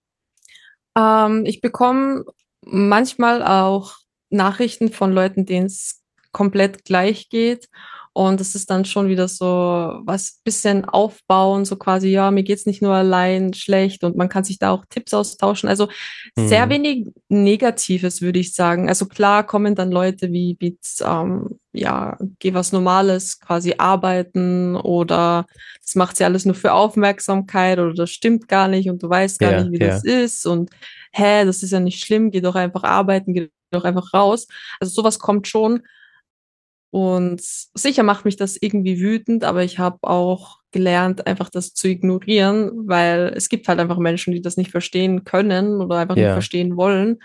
Ähm, 0.96 1.44
ich 1.46 1.60
bekomme 1.60 2.24
manchmal 2.64 3.42
auch 3.42 3.96
Nachrichten 4.30 4.90
von 4.90 5.12
Leuten, 5.12 5.46
denen 5.46 5.66
es 5.66 6.02
komplett 6.32 6.84
gleich 6.84 7.28
geht. 7.28 7.68
Und 8.14 8.40
das 8.40 8.54
ist 8.54 8.68
dann 8.68 8.84
schon 8.84 9.08
wieder 9.08 9.26
so 9.26 9.46
was 9.46 10.40
bisschen 10.44 10.84
aufbauen, 10.84 11.64
so 11.64 11.76
quasi, 11.76 12.10
ja, 12.10 12.30
mir 12.30 12.42
geht's 12.42 12.66
nicht 12.66 12.82
nur 12.82 12.92
allein 12.92 13.54
schlecht 13.54 14.04
und 14.04 14.16
man 14.16 14.28
kann 14.28 14.44
sich 14.44 14.58
da 14.58 14.70
auch 14.70 14.84
Tipps 14.90 15.14
austauschen. 15.14 15.66
Also 15.68 15.88
mhm. 16.36 16.48
sehr 16.48 16.68
wenig 16.68 17.08
Negatives, 17.28 18.20
würde 18.20 18.38
ich 18.38 18.54
sagen. 18.54 18.88
Also 18.88 19.06
klar 19.06 19.46
kommen 19.46 19.74
dann 19.74 19.90
Leute 19.90 20.30
wie, 20.30 20.58
wie 20.60 20.78
ähm, 21.00 21.58
ja, 21.72 22.18
geh 22.38 22.52
was 22.54 22.72
Normales, 22.72 23.40
quasi 23.40 23.74
arbeiten 23.78 24.76
oder 24.76 25.46
das 25.80 25.94
macht 25.94 26.16
sie 26.16 26.24
alles 26.24 26.44
nur 26.44 26.54
für 26.54 26.72
Aufmerksamkeit 26.72 27.78
oder 27.78 27.94
das 27.94 28.10
stimmt 28.10 28.48
gar 28.48 28.68
nicht 28.68 28.90
und 28.90 29.02
du 29.02 29.08
weißt 29.08 29.38
gar 29.38 29.52
ja, 29.52 29.62
nicht, 29.62 29.72
wie 29.72 29.84
ja. 29.84 29.90
das 29.90 30.04
ist 30.04 30.46
und 30.46 30.70
hä, 31.12 31.44
das 31.44 31.62
ist 31.62 31.70
ja 31.70 31.80
nicht 31.80 32.04
schlimm, 32.04 32.30
geh 32.30 32.40
doch 32.40 32.54
einfach 32.54 32.84
arbeiten, 32.84 33.32
geh 33.32 33.48
doch 33.70 33.84
einfach 33.84 34.12
raus. 34.12 34.46
Also 34.80 34.92
sowas 34.92 35.18
kommt 35.18 35.48
schon. 35.48 35.82
Und 36.90 37.40
sicher 37.40 38.02
macht 38.02 38.26
mich 38.26 38.36
das 38.36 38.58
irgendwie 38.60 39.00
wütend, 39.00 39.44
aber 39.44 39.64
ich 39.64 39.78
habe 39.78 39.98
auch 40.02 40.58
gelernt, 40.72 41.26
einfach 41.26 41.48
das 41.48 41.72
zu 41.72 41.88
ignorieren, 41.88 42.70
weil 42.86 43.32
es 43.34 43.48
gibt 43.48 43.66
halt 43.66 43.80
einfach 43.80 43.96
Menschen, 43.96 44.34
die 44.34 44.42
das 44.42 44.58
nicht 44.58 44.70
verstehen 44.70 45.24
können 45.24 45.80
oder 45.80 45.96
einfach 45.96 46.16
ja. 46.16 46.24
nicht 46.24 46.32
verstehen 46.34 46.76
wollen. 46.76 47.18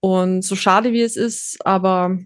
Und 0.00 0.42
so 0.42 0.56
schade 0.56 0.92
wie 0.92 1.02
es 1.02 1.16
ist, 1.16 1.64
aber 1.64 2.18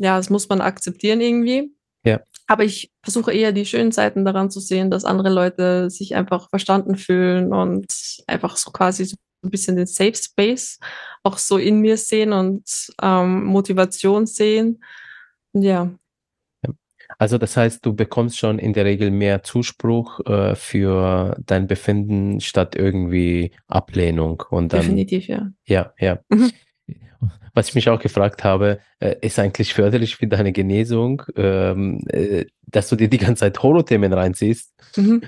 ja, 0.00 0.16
das 0.16 0.30
muss 0.30 0.48
man 0.48 0.60
akzeptieren 0.60 1.20
irgendwie. 1.20 1.72
Ja. 2.04 2.20
Aber 2.46 2.64
ich 2.64 2.90
versuche 3.02 3.32
eher 3.32 3.52
die 3.52 3.66
schönen 3.66 3.92
Seiten 3.92 4.24
daran 4.24 4.50
zu 4.50 4.60
sehen, 4.60 4.90
dass 4.90 5.04
andere 5.04 5.30
Leute 5.30 5.90
sich 5.90 6.14
einfach 6.16 6.48
verstanden 6.48 6.96
fühlen 6.96 7.52
und 7.52 7.86
einfach 8.26 8.56
so 8.56 8.70
quasi 8.70 9.04
so 9.04 9.16
ein 9.44 9.50
bisschen 9.50 9.76
den 9.76 9.86
Safe 9.86 10.14
Space 10.14 10.78
auch 11.22 11.38
so 11.38 11.58
in 11.58 11.80
mir 11.80 11.96
sehen 11.96 12.32
und 12.32 12.92
ähm, 13.02 13.44
Motivation 13.44 14.26
sehen. 14.26 14.82
Ja, 15.52 15.90
also 17.18 17.38
das 17.38 17.56
heißt, 17.56 17.84
du 17.84 17.94
bekommst 17.94 18.38
schon 18.38 18.58
in 18.58 18.72
der 18.72 18.84
Regel 18.84 19.10
mehr 19.10 19.42
Zuspruch 19.42 20.20
äh, 20.26 20.54
für 20.54 21.36
dein 21.44 21.66
Befinden 21.66 22.40
statt 22.40 22.76
irgendwie 22.76 23.52
Ablehnung. 23.66 24.42
Und 24.50 24.72
dann, 24.72 24.80
Definitiv, 24.80 25.28
ja. 25.28 25.50
Ja, 25.66 25.92
ja. 25.98 26.20
Mhm. 26.28 26.50
Was 27.54 27.68
ich 27.68 27.74
mich 27.74 27.88
auch 27.88 28.00
gefragt 28.00 28.44
habe, 28.44 28.80
äh, 28.98 29.16
ist 29.20 29.38
eigentlich 29.38 29.74
förderlich 29.74 30.16
für 30.16 30.26
deine 30.26 30.52
Genesung, 30.52 31.22
ähm, 31.36 32.02
äh, 32.08 32.46
dass 32.66 32.88
du 32.88 32.96
dir 32.96 33.08
die 33.08 33.18
ganze 33.18 33.40
Zeit 33.40 33.62
Holo-Themen 33.62 34.12
reinziehst? 34.12 34.72
Mhm. 34.96 35.22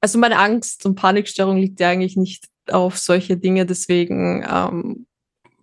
Also 0.00 0.18
meine 0.18 0.38
Angst 0.38 0.84
und 0.84 0.96
Panikstörung 0.96 1.56
liegt 1.56 1.80
ja 1.80 1.90
eigentlich 1.90 2.16
nicht 2.16 2.48
auf 2.70 2.98
solche 2.98 3.36
Dinge, 3.36 3.66
deswegen 3.66 4.44
ähm, 4.48 5.06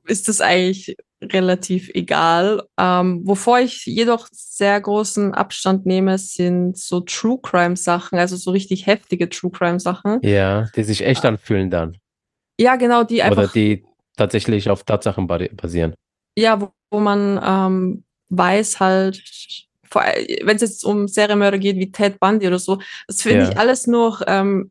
ist 0.08 0.28
das 0.28 0.42
eigentlich 0.42 0.96
relativ 1.22 1.90
egal. 1.94 2.64
Ähm, 2.78 3.22
wovor 3.26 3.60
ich 3.60 3.86
jedoch 3.86 4.28
sehr 4.32 4.80
großen 4.80 5.34
Abstand 5.34 5.86
nehme, 5.86 6.18
sind 6.18 6.78
so 6.78 7.02
True 7.02 7.40
Crime 7.42 7.76
Sachen, 7.76 8.18
also 8.18 8.36
so 8.38 8.52
richtig 8.52 8.86
heftige 8.86 9.30
True 9.30 9.52
Crime 9.52 9.80
Sachen. 9.80 10.20
Ja, 10.24 10.68
die 10.76 10.84
sich 10.84 11.06
echt 11.06 11.26
anfühlen 11.26 11.70
dann. 11.70 11.98
Ja, 12.60 12.76
genau, 12.76 13.04
die 13.04 13.22
einfach. 13.22 13.38
Oder 13.38 13.48
die 13.48 13.86
tatsächlich 14.18 14.70
auf 14.70 14.84
Tatsachen 14.84 15.28
basieren. 15.28 15.94
Ja, 16.38 16.60
wo, 16.60 16.72
wo 16.92 17.00
man 17.00 17.40
ähm, 17.44 18.04
weiß 18.30 18.80
halt, 18.80 19.24
wenn 19.92 20.56
es 20.56 20.62
jetzt 20.62 20.84
um 20.84 21.08
Serienmörder 21.08 21.58
geht 21.58 21.78
wie 21.78 21.92
Ted 21.92 22.20
Bundy 22.20 22.48
oder 22.48 22.60
so, 22.60 22.80
das 23.08 23.22
finde 23.22 23.44
ja. 23.44 23.50
ich 23.50 23.58
alles 23.58 23.88
noch, 23.88 24.22
ähm, 24.28 24.70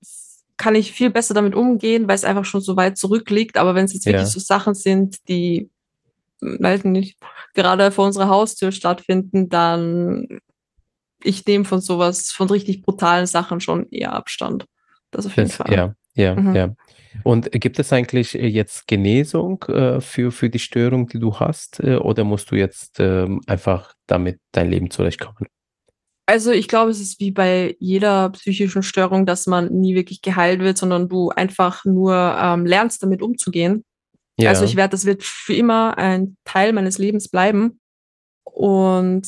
kann 0.59 0.75
ich 0.75 0.93
viel 0.93 1.11
besser 1.11 1.35
damit 1.35 1.55
umgehen, 1.55 2.09
weil 2.09 2.15
es 2.17 2.25
einfach 2.25 2.45
schon 2.45 2.61
so 2.61 2.77
weit 2.77 2.99
zurückliegt. 2.99 3.57
Aber 3.57 3.75
wenn 3.75 3.87
es 3.87 3.95
jetzt 3.95 4.07
wirklich 4.07 4.23
ja. 4.23 4.29
so 4.29 4.41
Sachen 4.41 4.75
sind, 4.75 5.17
die 5.29 5.71
weiß 6.41 6.85
nicht, 6.85 7.19
gerade 7.55 7.91
vor 7.91 8.07
unserer 8.07 8.29
Haustür 8.29 8.71
stattfinden, 8.71 9.49
dann 9.49 10.41
ich 11.23 11.45
nehme 11.47 11.65
von 11.65 11.81
sowas, 11.81 12.31
von 12.31 12.49
richtig 12.49 12.83
brutalen 12.83 13.27
Sachen 13.27 13.61
schon 13.61 13.91
eher 13.91 14.13
Abstand. 14.13 14.67
Das 15.11 15.27
auf 15.27 15.37
jeden 15.37 15.49
das, 15.49 15.57
Fall. 15.57 15.73
Ja, 15.73 15.95
ja, 16.15 16.35
mhm. 16.35 16.55
ja. 16.55 16.75
Und 17.25 17.51
gibt 17.53 17.79
es 17.79 17.93
eigentlich 17.93 18.33
jetzt 18.33 18.87
Genesung 18.87 19.63
äh, 19.65 20.01
für, 20.01 20.31
für 20.31 20.51
die 20.51 20.59
Störung, 20.59 21.09
die 21.09 21.19
du 21.19 21.39
hast, 21.39 21.81
äh, 21.81 21.97
oder 21.97 22.25
musst 22.25 22.51
du 22.51 22.57
jetzt 22.57 23.01
äh, 23.01 23.27
einfach 23.47 23.95
damit 24.07 24.39
dein 24.53 24.71
Leben 24.71 24.91
zurechtkommen? 24.91 25.49
Also 26.27 26.51
ich 26.51 26.69
glaube, 26.69 26.91
es 26.91 27.01
ist 27.01 27.21
wie 27.21 27.31
bei 27.31 27.75
jeder 27.79 28.29
psychischen 28.31 28.83
Störung, 28.83 29.25
dass 29.25 29.47
man 29.47 29.73
nie 29.73 29.95
wirklich 29.95 30.21
geheilt 30.21 30.61
wird, 30.61 30.77
sondern 30.77 31.09
du 31.09 31.31
einfach 31.31 31.87
nur 31.87 32.15
ähm, 32.39 32.67
lernst, 32.67 33.03
damit 33.03 33.23
umzugehen. 33.23 33.83
Ja. 34.39 34.51
Also 34.51 34.65
ich 34.65 34.77
werde, 34.77 34.91
das 34.93 35.07
wird 35.07 35.23
für 35.23 35.55
immer 35.55 35.97
ein 35.97 36.37
Teil 36.45 36.75
meines 36.75 36.99
Lebens 36.99 37.29
bleiben. 37.29 37.81
Und 38.45 39.23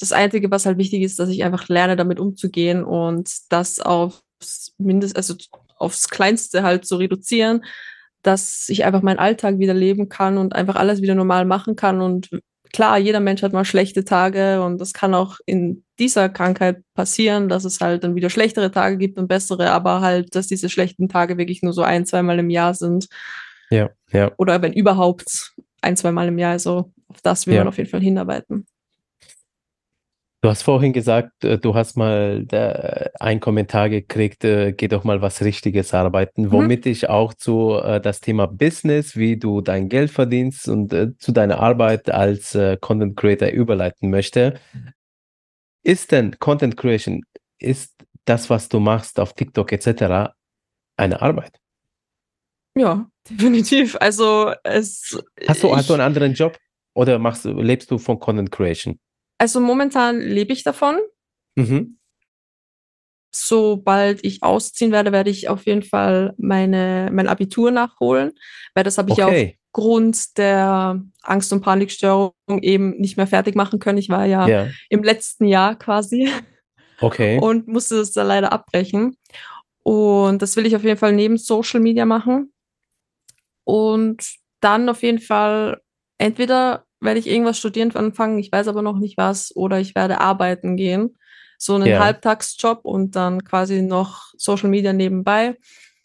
das 0.00 0.12
Einzige, 0.12 0.50
was 0.50 0.64
halt 0.64 0.78
wichtig 0.78 1.02
ist, 1.02 1.18
dass 1.18 1.28
ich 1.28 1.44
einfach 1.44 1.68
lerne, 1.68 1.94
damit 1.94 2.18
umzugehen 2.20 2.84
und 2.84 3.30
das 3.50 3.80
aufs 3.80 4.72
Mindest, 4.78 5.16
also 5.16 5.34
aufs 5.76 6.08
Kleinste 6.08 6.62
halt 6.62 6.86
zu 6.86 6.96
reduzieren, 6.96 7.64
dass 8.22 8.66
ich 8.68 8.84
einfach 8.84 9.02
meinen 9.02 9.18
Alltag 9.18 9.58
wieder 9.58 9.74
leben 9.74 10.08
kann 10.08 10.36
und 10.38 10.54
einfach 10.54 10.76
alles 10.76 11.00
wieder 11.02 11.14
normal 11.14 11.44
machen 11.44 11.76
kann. 11.76 12.00
Und 12.00 12.28
klar, 12.72 12.98
jeder 12.98 13.20
Mensch 13.20 13.42
hat 13.42 13.52
mal 13.52 13.64
schlechte 13.64 14.04
Tage 14.04 14.62
und 14.62 14.80
das 14.80 14.92
kann 14.92 15.14
auch 15.14 15.38
in 15.46 15.84
dieser 15.98 16.28
Krankheit 16.28 16.82
passieren, 16.94 17.48
dass 17.48 17.64
es 17.64 17.80
halt 17.80 18.04
dann 18.04 18.14
wieder 18.14 18.28
schlechtere 18.30 18.70
Tage 18.70 18.96
gibt 18.98 19.18
und 19.18 19.28
bessere, 19.28 19.70
aber 19.70 20.00
halt, 20.00 20.34
dass 20.34 20.46
diese 20.48 20.68
schlechten 20.68 21.08
Tage 21.08 21.38
wirklich 21.38 21.62
nur 21.62 21.72
so 21.72 21.82
ein, 21.82 22.04
zweimal 22.04 22.38
im 22.38 22.50
Jahr 22.50 22.74
sind. 22.74 23.06
Ja, 23.70 23.90
ja. 24.12 24.32
Oder 24.36 24.60
wenn 24.62 24.72
überhaupt 24.72 25.52
ein, 25.80 25.96
zweimal 25.96 26.28
im 26.28 26.38
Jahr. 26.38 26.52
Also 26.52 26.92
auf 27.08 27.20
das 27.22 27.46
will 27.46 27.54
Ja. 27.54 27.60
man 27.60 27.68
auf 27.68 27.78
jeden 27.78 27.90
Fall 27.90 28.00
hinarbeiten. 28.00 28.66
Du 30.46 30.50
hast 30.50 30.62
vorhin 30.62 30.92
gesagt, 30.92 31.42
äh, 31.42 31.58
du 31.58 31.74
hast 31.74 31.96
mal 31.96 32.44
da 32.44 33.08
einen 33.18 33.40
Kommentar 33.40 33.88
gekriegt, 33.88 34.44
äh, 34.44 34.72
geh 34.72 34.86
doch 34.86 35.02
mal 35.02 35.20
was 35.20 35.42
Richtiges 35.42 35.92
arbeiten, 35.92 36.52
womit 36.52 36.86
ich 36.86 37.08
auch 37.08 37.34
zu 37.34 37.72
äh, 37.82 38.00
das 38.00 38.20
Thema 38.20 38.46
Business, 38.46 39.16
wie 39.16 39.36
du 39.36 39.60
dein 39.60 39.88
Geld 39.88 40.12
verdienst 40.12 40.68
und 40.68 40.92
äh, 40.92 41.18
zu 41.18 41.32
deiner 41.32 41.58
Arbeit 41.58 42.10
als 42.10 42.54
äh, 42.54 42.76
Content 42.80 43.16
Creator 43.16 43.48
überleiten 43.48 44.08
möchte. 44.08 44.60
Ist 45.82 46.12
denn 46.12 46.38
Content 46.38 46.76
Creation, 46.76 47.24
ist 47.58 47.96
das, 48.24 48.48
was 48.48 48.68
du 48.68 48.78
machst 48.78 49.18
auf 49.18 49.32
TikTok 49.32 49.72
etc., 49.72 50.32
eine 50.96 51.22
Arbeit? 51.22 51.58
Ja, 52.76 53.10
definitiv. 53.28 53.96
Also 53.98 54.52
es. 54.62 55.20
Hast 55.48 55.64
du, 55.64 55.74
hast 55.74 55.90
du 55.90 55.94
ich- 55.94 55.98
einen 55.98 56.06
anderen 56.06 56.34
Job 56.34 56.56
oder 56.94 57.18
machst 57.18 57.46
lebst 57.46 57.90
du 57.90 57.98
von 57.98 58.20
Content 58.20 58.52
Creation? 58.52 59.00
Also 59.38 59.60
momentan 59.60 60.20
lebe 60.20 60.52
ich 60.52 60.64
davon. 60.64 60.98
Mhm. 61.56 61.98
Sobald 63.34 64.24
ich 64.24 64.42
ausziehen 64.42 64.92
werde, 64.92 65.12
werde 65.12 65.30
ich 65.30 65.48
auf 65.48 65.66
jeden 65.66 65.82
Fall 65.82 66.34
meine, 66.38 67.10
mein 67.12 67.28
Abitur 67.28 67.70
nachholen, 67.70 68.32
weil 68.74 68.84
das 68.84 68.96
habe 68.96 69.10
ich 69.10 69.18
ja 69.18 69.26
Okay. 69.26 69.58
aufgrund 69.74 70.38
der 70.38 71.02
Angst- 71.22 71.52
und 71.52 71.60
Panikstörung 71.60 72.32
eben 72.62 72.96
nicht 72.98 73.18
mehr 73.18 73.26
fertig 73.26 73.54
machen 73.54 73.78
können. 73.78 73.98
Ich 73.98 74.08
war 74.08 74.24
ja, 74.24 74.48
Ja. 74.48 74.68
im 74.88 75.02
letzten 75.02 75.44
Jahr 75.46 75.76
quasi 75.76 76.30
Okay. 77.00 77.38
und 77.42 77.68
musste 77.68 77.96
das 77.96 78.12
da 78.12 78.22
leider 78.22 78.52
abbrechen. 78.52 79.18
Und 79.82 80.40
das 80.40 80.56
will 80.56 80.64
ich 80.64 80.74
auf 80.74 80.82
jeden 80.82 80.98
Fall 80.98 81.12
neben 81.12 81.36
Social 81.36 81.80
Media 81.80 82.06
machen. 82.06 82.52
Und 83.64 84.24
dann 84.60 84.88
auf 84.88 85.02
jeden 85.02 85.20
Fall 85.20 85.82
entweder 86.18 86.85
werde 87.00 87.20
ich 87.20 87.26
irgendwas 87.26 87.58
studieren 87.58 87.94
anfangen, 87.94 88.38
ich 88.38 88.50
weiß 88.50 88.68
aber 88.68 88.82
noch 88.82 88.98
nicht 88.98 89.16
was, 89.16 89.54
oder 89.54 89.80
ich 89.80 89.94
werde 89.94 90.20
arbeiten 90.20 90.76
gehen. 90.76 91.16
So 91.58 91.74
einen 91.74 91.86
Ja. 91.86 92.00
Halbtagsjob 92.00 92.84
und 92.84 93.16
dann 93.16 93.44
quasi 93.44 93.82
noch 93.82 94.32
Social 94.36 94.68
Media 94.68 94.92
nebenbei. 94.92 95.56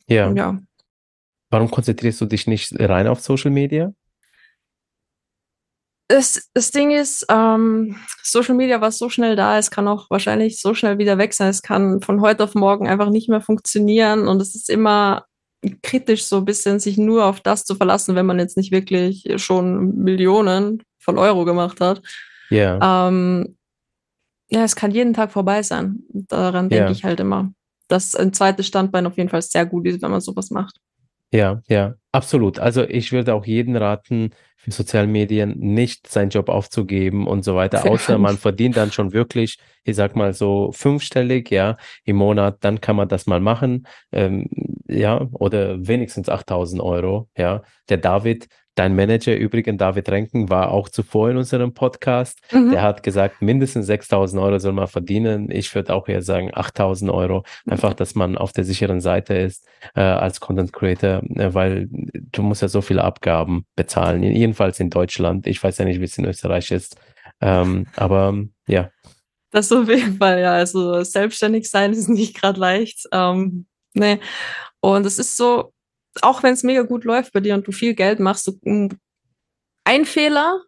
Ja. 0.08 0.28
Und 0.28 0.38
ja. 0.38 0.60
Warum 1.50 1.70
konzentrierst 1.70 2.22
du 2.22 2.26
dich 2.26 2.48
nicht 2.48 2.74
rein 2.80 3.08
auf 3.08 3.20
Social 3.20 3.52
Media? 3.52 3.94
Das, 6.08 6.50
das 6.54 6.72
Ding 6.72 6.92
ist, 6.92 7.26
ähm, 7.30 7.96
Social 8.22 8.56
Media, 8.56 8.82
was 8.82 8.98
so 8.98 9.10
schnell 9.10 9.38
da 9.38 9.58
ist, 9.58 9.72
kann 9.72 9.88
auch 9.88 10.10
wahrscheinlich 10.10 10.60
so 10.60 10.74
schnell 10.74 10.98
wieder 10.98 11.18
weg 11.18 11.34
sein. 11.34 11.48
Es 11.48 11.62
kann 11.62 12.02
von 12.02 12.20
heute 12.20 12.44
auf 12.44 12.54
morgen 12.54 12.88
einfach 12.88 13.10
nicht 13.10 13.30
mehr 13.30 13.40
funktionieren 13.40 14.28
und 14.28 14.42
es 14.42 14.54
ist 14.54 14.70
immer 14.70 15.26
kritisch, 15.84 16.26
so 16.26 16.38
ein 16.38 16.46
bisschen 16.46 16.80
sich 16.80 16.98
nur 16.98 17.26
auf 17.26 17.40
das 17.40 17.66
zu 17.66 17.76
verlassen, 17.76 18.16
wenn 18.16 18.26
man 18.26 18.40
jetzt 18.40 18.58
nicht 18.58 18.72
wirklich 18.72 19.26
schon 19.38 19.96
Millionen 19.98 20.82
von 21.00 21.18
Euro 21.18 21.46
gemacht 21.46 21.80
hat. 21.82 22.02
Ja. 22.50 23.08
Ähm, 23.08 23.58
ja, 24.50 24.64
es 24.64 24.76
kann 24.76 24.92
jeden 24.92 25.14
Tag 25.14 25.32
vorbei 25.32 25.64
sein. 25.64 26.00
Daran 26.10 26.70
denke 26.70 26.86
Ja. 26.86 26.92
ich 26.92 27.04
halt 27.04 27.20
immer, 27.20 27.54
dass 27.88 28.16
ein 28.16 28.34
zweites 28.34 28.68
Standbein 28.68 29.06
auf 29.06 29.18
jeden 29.18 29.30
Fall 29.30 29.42
sehr 29.42 29.66
gut 29.66 29.86
ist, 29.88 30.02
wenn 30.02 30.12
man 30.12 30.22
sowas 30.22 30.50
macht. 30.50 30.78
Ja, 31.32 31.62
ja, 31.68 31.96
absolut. 32.12 32.60
Also 32.60 32.84
ich 32.84 33.12
würde 33.12 33.34
auch 33.34 33.46
jeden 33.46 33.76
raten, 33.76 34.32
für 34.62 34.72
Sozialmedien 34.72 35.58
nicht 35.58 36.08
seinen 36.08 36.30
Job 36.30 36.48
aufzugeben 36.48 37.26
und 37.26 37.44
so 37.44 37.56
weiter, 37.56 37.90
außer 37.90 38.20
man 38.20 38.38
verdient 38.38 38.78
dann 38.78 38.92
schon 38.92 39.12
wirklich, 39.12 39.58
ich 39.84 39.96
sag 39.96 40.16
mal 40.16 40.34
so 40.34 40.72
fünfstellig, 40.72 41.50
ja, 41.50 41.78
im 42.04 42.18
Monat, 42.18 42.58
dann 42.60 42.80
kann 42.80 42.96
man 42.96 43.08
das 43.08 43.26
mal 43.26 43.40
machen, 43.40 43.88
ähm, 44.12 44.48
ja, 44.88 45.28
oder 45.32 45.88
wenigstens 45.88 46.30
8000 46.30 46.80
Euro, 46.80 47.28
ja. 47.36 47.64
Der 47.90 47.98
David, 47.98 48.50
dein 48.76 48.96
Manager 48.96 49.36
übrigens, 49.36 49.78
David 49.78 50.10
Renken, 50.10 50.50
war 50.50 50.72
auch 50.72 50.90
zuvor 50.90 51.30
in 51.30 51.38
unserem 51.38 51.74
Podcast. 51.74 52.40
Mhm. 52.52 52.72
Der 52.72 52.82
hat 52.82 53.04
gesagt, 53.04 53.42
mindestens 53.42 53.88
6000 53.88 54.42
Euro 54.42 54.60
soll 54.60 54.74
man 54.74 54.88
verdienen. 54.88 55.52
Ich 55.52 55.74
würde 55.76 55.94
auch 55.94 56.08
eher 56.08 56.22
sagen 56.22 56.52
8000 56.54 57.12
Euro. 57.12 57.44
Einfach, 57.68 57.94
dass 57.94 58.16
man 58.16 58.38
auf 58.38 58.54
der 58.54 58.64
sicheren 58.64 59.02
Seite 59.02 59.34
ist 59.34 59.68
äh, 59.96 60.02
als 60.02 60.40
Content 60.40 60.74
Creator, 60.74 61.22
äh, 61.36 61.54
weil 61.54 61.88
du 61.90 62.42
musst 62.42 62.62
ja 62.62 62.68
so 62.68 62.82
viele 62.82 63.04
Abgaben 63.04 63.66
bezahlen. 63.76 64.24
Jedenfalls 64.24 64.80
in 64.80 64.90
Deutschland. 64.90 65.48
Ich 65.48 65.62
weiß 65.62 65.78
ja 65.80 65.86
nicht, 65.86 66.00
wie 66.00 66.06
es 66.06 66.18
in 66.18 66.26
Österreich 66.26 66.72
ist. 66.72 66.96
Ähm, 67.42 67.88
aber 67.96 68.36
ja, 68.68 68.90
Das 69.52 69.72
auf 69.72 69.90
jeden 69.90 70.18
Fall, 70.18 70.40
ja. 70.40 70.54
Also 70.54 71.04
selbstständig 71.04 71.70
sein 71.70 71.92
ist 71.92 72.08
nicht 72.08 72.40
gerade 72.40 72.60
leicht. 72.60 73.08
Ähm, 73.12 73.66
nee. 73.94 74.20
Und 74.80 75.06
es 75.06 75.20
ist 75.20 75.38
so, 75.38 75.74
auch 76.22 76.44
wenn 76.44 76.54
es 76.54 76.64
mega 76.64 76.82
gut 76.84 77.04
läuft 77.04 77.34
bei 77.34 77.40
dir 77.40 77.54
und 77.56 77.66
du 77.68 77.72
viel 77.72 77.94
Geld 77.94 78.20
machst, 78.20 78.46
so, 78.46 78.54
mm, 78.64 78.90
ein 79.86 80.06
Fehler, 80.06 80.62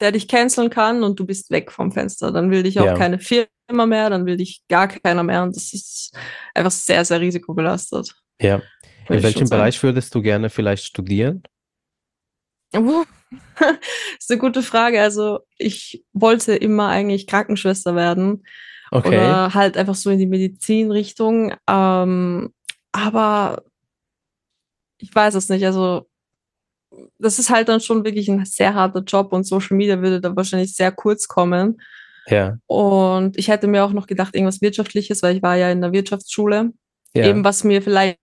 der 0.00 0.12
dich 0.12 0.28
canceln 0.28 0.70
kann 0.70 1.02
und 1.04 1.18
du 1.20 1.26
bist 1.26 1.50
weg 1.50 1.70
vom 1.72 1.92
Fenster. 1.92 2.32
Dann 2.32 2.50
will 2.50 2.62
dich 2.62 2.80
auch 2.80 2.86
Ja. 2.86 2.94
keine 2.94 3.18
Firma 3.18 3.86
mehr, 3.86 4.10
dann 4.10 4.26
will 4.26 4.36
dich 4.36 4.62
gar 4.68 4.88
keiner 4.88 5.22
mehr. 5.22 5.42
Und 5.42 5.56
das 5.56 5.72
ist 5.72 6.16
einfach 6.54 6.70
sehr, 6.70 7.04
sehr 7.04 7.20
risikobelastet. 7.20 8.14
ja. 8.40 8.60
In 9.10 9.22
welchem. 9.22 9.50
Bereich 9.50 9.82
würdest 9.82 10.14
du 10.14 10.22
gerne 10.22 10.48
vielleicht 10.48 10.84
studieren? 10.86 11.42
Uh, 12.74 13.04
ist 14.18 14.30
eine 14.30 14.40
gute 14.40 14.62
Frage. 14.62 14.98
Also 15.02 15.40
ich 15.58 16.02
wollte 16.14 16.54
immer 16.56 16.88
eigentlich 16.88 17.26
Krankenschwester 17.26 17.94
werden. 17.94 18.46
Okay. 18.90 19.08
Oder 19.08 19.52
halt 19.52 19.76
einfach 19.76 19.94
so 19.94 20.08
in 20.08 20.18
die 20.18 20.26
Medizinrichtung. 20.26 21.54
Ähm, 21.68 22.54
aber 22.92 23.62
ich 24.98 25.14
weiß 25.14 25.34
es 25.34 25.48
nicht. 25.48 25.64
Also, 25.64 26.06
das 27.18 27.38
ist 27.38 27.50
halt 27.50 27.68
dann 27.68 27.80
schon 27.80 28.04
wirklich 28.04 28.28
ein 28.28 28.44
sehr 28.44 28.74
harter 28.74 29.00
Job 29.00 29.32
und 29.32 29.44
Social 29.44 29.76
Media 29.76 30.00
würde 30.00 30.20
da 30.20 30.34
wahrscheinlich 30.34 30.74
sehr 30.74 30.92
kurz 30.92 31.28
kommen. 31.28 31.80
Ja, 32.26 32.56
Und 32.66 33.36
ich 33.36 33.48
hätte 33.48 33.66
mir 33.66 33.84
auch 33.84 33.92
noch 33.92 34.06
gedacht, 34.06 34.34
irgendwas 34.34 34.62
Wirtschaftliches, 34.62 35.22
weil 35.22 35.36
ich 35.36 35.42
war 35.42 35.56
ja 35.56 35.70
in 35.70 35.82
der 35.82 35.92
Wirtschaftsschule, 35.92 36.72
ja. 37.14 37.26
eben 37.26 37.44
was 37.44 37.64
mir 37.64 37.82
vielleicht 37.82 38.18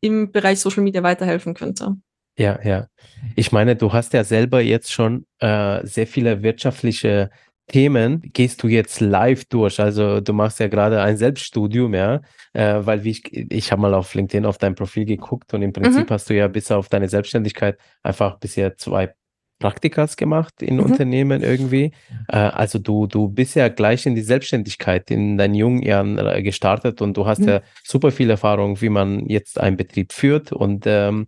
im 0.00 0.32
Bereich 0.32 0.60
Social 0.60 0.82
Media 0.82 1.02
weiterhelfen 1.02 1.54
könnte. 1.54 1.96
Ja, 2.38 2.58
ja. 2.62 2.86
Ich 3.34 3.50
meine, 3.50 3.74
du 3.74 3.92
hast 3.92 4.12
ja 4.12 4.22
selber 4.22 4.60
jetzt 4.60 4.92
schon 4.92 5.26
äh, 5.40 5.84
sehr 5.84 6.06
viele 6.06 6.42
wirtschaftliche 6.42 7.30
Themen. 7.68 8.22
Gehst 8.32 8.62
du 8.62 8.68
jetzt 8.68 9.00
live 9.00 9.44
durch? 9.46 9.78
Also 9.80 10.20
du 10.20 10.32
machst 10.32 10.58
ja 10.60 10.68
gerade 10.68 11.00
ein 11.00 11.16
Selbststudium, 11.16 11.94
ja, 11.94 12.20
äh, 12.54 12.76
weil 12.80 13.04
wie 13.04 13.10
ich, 13.10 13.32
ich 13.32 13.70
habe 13.72 13.82
mal 13.82 13.94
auf 13.94 14.14
LinkedIn 14.14 14.46
auf 14.46 14.58
dein 14.58 14.74
Profil 14.74 15.04
geguckt 15.04 15.54
und 15.54 15.62
im 15.62 15.72
Prinzip 15.72 16.10
hast 16.10 16.28
du 16.30 16.34
ja 16.34 16.48
bis 16.48 16.70
auf 16.70 16.88
deine 16.88 17.08
Selbstständigkeit 17.08 17.78
einfach 18.02 18.38
bisher 18.38 18.76
zwei 18.76 19.14
Praktikas 19.60 20.16
gemacht 20.16 20.62
in 20.62 20.76
Mhm. 20.76 20.82
Unternehmen 20.84 21.42
irgendwie. 21.42 21.92
Äh, 22.28 22.36
also 22.36 22.78
du, 22.78 23.06
du 23.06 23.28
bist 23.28 23.56
ja 23.56 23.68
gleich 23.68 24.06
in 24.06 24.14
die 24.14 24.22
Selbstständigkeit 24.22 25.10
in 25.10 25.36
deinen 25.36 25.54
jungen 25.54 25.82
Jahren 25.82 26.16
äh, 26.18 26.42
gestartet 26.42 27.02
und 27.02 27.16
du 27.16 27.26
hast 27.26 27.40
Mhm. 27.40 27.48
ja 27.48 27.60
super 27.84 28.10
viel 28.12 28.30
Erfahrung, 28.30 28.80
wie 28.80 28.88
man 28.88 29.26
jetzt 29.26 29.58
einen 29.60 29.76
Betrieb 29.76 30.12
führt 30.12 30.52
und 30.52 30.84
ähm, 30.86 31.26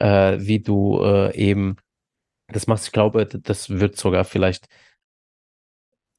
äh, 0.00 0.36
wie 0.38 0.60
du 0.60 1.02
äh, 1.02 1.34
eben 1.36 1.76
das 2.48 2.66
machst. 2.66 2.86
Ich 2.86 2.92
glaube, 2.92 3.26
das 3.26 3.68
wird 3.70 3.96
sogar 3.96 4.24
vielleicht 4.24 4.66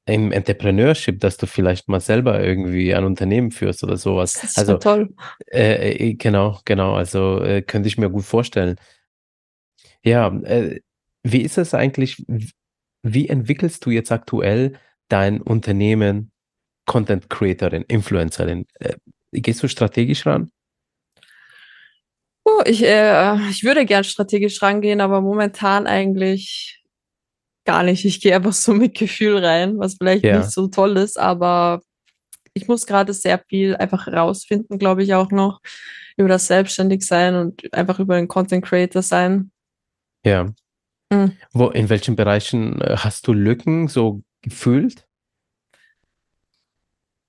im 0.05 0.31
Entrepreneurship, 0.31 1.19
dass 1.19 1.37
du 1.37 1.45
vielleicht 1.45 1.87
mal 1.87 2.01
selber 2.01 2.43
irgendwie 2.43 2.93
ein 2.93 3.05
Unternehmen 3.05 3.51
führst 3.51 3.83
oder 3.83 3.95
sowas. 3.97 4.33
Das 4.33 4.43
ist 4.51 4.57
Also 4.57 4.77
toll. 4.77 5.13
äh, 5.47 5.91
äh, 6.09 6.13
genau, 6.15 6.59
genau. 6.65 6.93
Also 6.93 7.41
äh, 7.41 7.61
könnte 7.61 7.87
ich 7.87 7.97
mir 7.97 8.09
gut 8.09 8.25
vorstellen. 8.25 8.75
Ja, 10.03 10.27
äh, 10.43 10.81
wie 11.23 11.41
ist 11.41 11.57
es 11.57 11.73
eigentlich? 11.73 12.23
Wie 13.01 13.29
entwickelst 13.29 13.85
du 13.85 13.91
jetzt 13.91 14.11
aktuell 14.11 14.77
dein 15.07 15.41
Unternehmen 15.41 16.31
Content 16.85 17.29
Creatorin, 17.29 17.83
Influencerin? 17.87 18.65
Äh, 18.79 18.95
gehst 19.31 19.63
du 19.63 19.69
strategisch 19.69 20.25
ran? 20.25 20.51
Oh, 22.45 22.61
ich, 22.65 22.83
äh, 22.83 23.35
ich 23.49 23.63
würde 23.63 23.85
gern 23.85 24.03
strategisch 24.03 24.61
rangehen, 24.61 24.99
aber 24.99 25.21
momentan 25.21 25.87
eigentlich 25.87 26.82
gar 27.65 27.83
nicht. 27.83 28.05
Ich 28.05 28.21
gehe 28.21 28.35
einfach 28.35 28.53
so 28.53 28.73
mit 28.73 28.95
Gefühl 28.97 29.43
rein, 29.43 29.77
was 29.79 29.95
vielleicht 29.95 30.23
Ja. 30.23 30.37
nicht 30.39 30.51
so 30.51 30.67
toll 30.67 30.97
ist, 30.97 31.19
aber 31.19 31.81
ich 32.53 32.67
muss 32.67 32.85
gerade 32.85 33.13
sehr 33.13 33.39
viel 33.39 33.75
einfach 33.75 34.07
herausfinden, 34.07 34.77
glaube 34.77 35.03
ich, 35.03 35.13
auch 35.13 35.31
noch 35.31 35.59
über 36.17 36.29
das 36.29 36.47
Selbstständigsein 36.47 37.35
und 37.35 37.73
einfach 37.73 37.99
über 37.99 38.15
den 38.15 38.27
Content 38.27 38.63
Creator 38.63 39.01
sein. 39.01 39.51
Ja. 40.23 40.53
Mhm. 41.11 41.33
Wo, 41.51 41.69
in 41.69 41.89
welchen 41.89 42.15
Bereichen 42.15 42.79
äh, 42.81 42.95
hast 42.97 43.27
du 43.27 43.33
Lücken 43.33 43.87
so 43.87 44.21
gefühlt? 44.41 45.07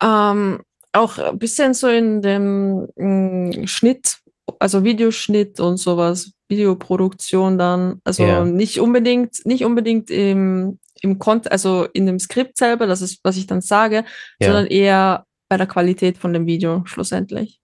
Ähm, 0.03 0.63
auch 0.93 1.19
ein 1.19 1.39
bisschen 1.39 1.75
so 1.75 1.89
in 1.89 2.21
dem 2.21 2.89
mm, 2.97 3.67
Schnitt, 3.67 4.19
also 4.59 4.85
Videoschnitt 4.85 5.59
und 5.61 5.79
sowas, 5.79 6.33
Videoproduktion 6.49 7.59
dann. 7.59 8.01
Also 8.05 8.25
Ja. 8.25 8.45
nicht 8.45 8.81
unbedingt, 8.81 9.45
nicht 9.47 9.65
unbedingt 9.65 10.11
im, 10.11 10.79
im 11.01 11.19
Kont 11.19 11.51
also 11.51 11.85
in 11.93 12.07
dem 12.07 12.19
Skript 12.19 12.57
selber, 12.57 12.87
das 12.87 13.03
ist, 13.03 13.21
was 13.25 13.37
ich 13.37 13.47
dann 13.47 13.61
sage, 13.61 14.05
Ja. 14.41 14.47
sondern 14.49 14.67
eher 14.67 15.27
bei 15.49 15.57
der 15.57 15.67
Qualität 15.67 16.19
von 16.19 16.33
dem 16.33 16.47
Video 16.47 16.83
schlussendlich. 16.87 17.61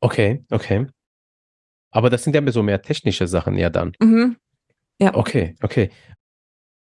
Okay, 0.00 0.44
okay. 0.50 0.86
Aber 1.92 2.08
das 2.10 2.24
sind 2.24 2.34
ja 2.34 2.52
so 2.52 2.62
mehr 2.62 2.82
technische 2.82 3.26
Sachen 3.26 3.56
ja 3.58 3.68
dann. 3.70 3.92
Mhm. 4.00 4.36
Ja. 5.00 5.14
Okay, 5.14 5.56
okay. 5.62 5.90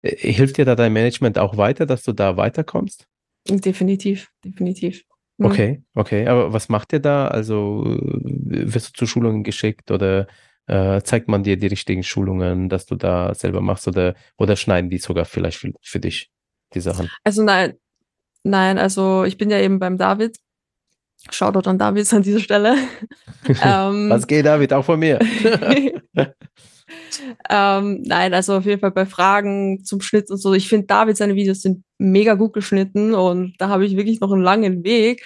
Äh, 0.02 0.16
Hilft 0.32 0.58
dir 0.58 0.66
da 0.66 0.76
dein 0.76 0.94
Management 0.94 1.38
auch 1.38 1.58
weiter, 1.58 1.86
dass 1.86 2.04
du 2.04 2.14
da 2.14 2.38
weiterkommst? 2.38 3.06
Definitiv, 3.48 4.32
definitiv. 4.44 5.04
Mhm. 5.38 5.46
Okay, 5.46 5.84
okay. 5.94 6.28
Aber 6.28 6.54
was 6.54 6.70
macht 6.70 6.94
ihr 6.94 7.00
da? 7.00 7.28
Also 7.28 7.84
äh, 7.86 8.74
wirst 8.74 8.90
du 8.90 8.94
zu 8.94 9.06
Schulungen 9.08 9.44
geschickt 9.44 9.92
oder 9.92 10.28
äh, 10.68 11.02
zeigt 11.02 11.28
man 11.28 11.44
dir 11.44 11.58
die 11.58 11.68
richtigen 11.68 12.04
Schulungen, 12.04 12.70
dass 12.70 12.86
du 12.86 12.96
da 12.96 13.34
selber 13.34 13.62
machst 13.62 13.88
oder, 13.88 14.16
oder 14.38 14.56
schneiden 14.56 14.90
die 14.90 14.98
sogar 14.98 15.26
vielleicht 15.26 15.58
für, 15.58 15.72
für 15.82 16.00
dich, 16.00 16.32
die 16.74 16.82
Sachen? 16.82 17.10
Also 17.24 17.44
nein, 17.44 17.74
nein, 18.44 18.78
also 18.78 19.24
ich 19.26 19.38
bin 19.38 19.50
ja 19.50 19.60
eben 19.60 19.80
beim 19.80 19.98
David. 19.98 20.38
Shoutout 21.32 21.70
an 21.70 21.80
David 21.80 22.12
an 22.14 22.24
dieser 22.24 22.40
Stelle. 22.40 22.76
ähm, 23.48 24.10
Was 24.10 24.28
geht, 24.28 24.46
David? 24.46 24.74
Auch 24.74 24.86
von 24.86 25.00
mir. 25.00 25.20
ähm, 27.50 28.02
nein, 28.04 28.34
also 28.34 28.58
auf 28.58 28.66
jeden 28.66 28.80
Fall 28.80 28.92
bei 28.92 29.06
Fragen 29.06 29.84
zum 29.84 30.02
Schnitt 30.02 30.30
und 30.30 30.38
so. 30.38 30.54
Ich 30.54 30.70
finde, 30.70 30.88
David 30.88 31.18
seine 31.18 31.36
Videos 31.36 31.62
sind 31.62 31.84
mega 31.98 32.36
gut 32.36 32.54
geschnitten 32.54 33.14
und 33.14 33.56
da 33.58 33.70
habe 33.70 33.86
ich 33.86 33.96
wirklich 33.96 34.20
noch 34.20 34.32
einen 34.32 34.44
langen 34.44 34.84
Weg. 34.84 35.26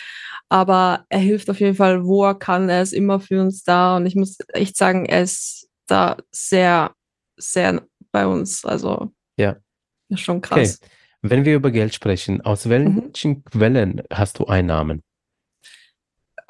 Aber 0.50 1.06
er 1.10 1.20
hilft 1.20 1.50
auf 1.50 1.60
jeden 1.60 1.76
Fall, 1.76 2.04
wo 2.06 2.26
er 2.26 2.34
kann. 2.36 2.70
Er 2.70 2.82
ist 2.82 2.94
immer 2.94 3.20
für 3.20 3.40
uns 3.42 3.64
da 3.64 3.98
und 3.98 4.06
ich 4.08 4.16
muss 4.16 4.38
echt 4.54 4.76
sagen, 4.76 5.06
er 5.06 5.22
ist 5.24 5.70
da 5.86 6.18
sehr, 6.32 6.94
sehr 7.38 7.84
bei 8.12 8.26
uns. 8.26 8.66
Also 8.66 9.12
Ja. 9.38 9.58
ist 10.10 10.22
schon 10.22 10.38
Okay. 10.38 10.48
krass. 10.66 10.80
Wenn 11.22 11.46
wir 11.46 11.56
über 11.56 11.70
Geld 11.70 11.94
sprechen, 11.94 12.42
aus 12.42 12.66
Mhm. 12.66 12.70
welchen 12.70 13.44
Quellen 13.44 14.02
hast 14.12 14.40
du 14.40 14.46
Einnahmen? 14.46 15.04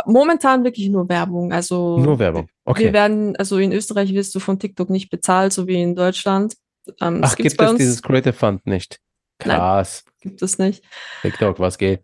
Momentan 0.05 0.63
wirklich 0.63 0.87
nur 0.89 1.09
Werbung. 1.09 1.51
Also 1.51 1.97
Nur 1.99 2.19
Werbung. 2.19 2.45
Wir 2.65 2.71
Okay. 2.71 2.93
werden, 2.93 3.35
also 3.35 3.57
in 3.57 3.73
Österreich 3.73 4.13
wirst 4.13 4.33
du 4.33 4.39
von 4.39 4.57
TikTok 4.59 4.89
nicht 4.89 5.09
bezahlt, 5.09 5.51
so 5.51 5.67
wie 5.67 5.81
in 5.81 5.95
Deutschland. 5.95 6.55
Ähm, 7.01 7.19
Ach, 7.23 7.35
gibt 7.35 7.59
es 7.59 7.75
dieses 7.75 8.01
Creator 8.01 8.31
Fund 8.31 8.65
nicht? 8.65 8.99
Nein. 9.43 9.57
Krass. 9.57 10.05
gibt 10.21 10.41
es 10.41 10.57
nicht. 10.57 10.83
TikTok, 11.21 11.59
was 11.59 11.77
geht? 11.77 12.03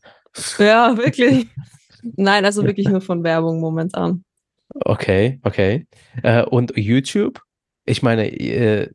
Ja, 0.57 0.97
wirklich. 0.97 1.47
Nein, 2.15 2.45
also 2.45 2.63
wirklich 2.63 2.87
nur 2.87 3.01
von 3.01 3.23
Werbung 3.23 3.59
momentan. 3.59 4.23
Okay, 4.73 5.39
okay. 5.43 5.87
Äh, 6.23 6.43
und 6.43 6.73
YouTube? 6.75 7.41
Ich 7.85 8.03
meine, 8.03 8.27
äh, 8.27 8.89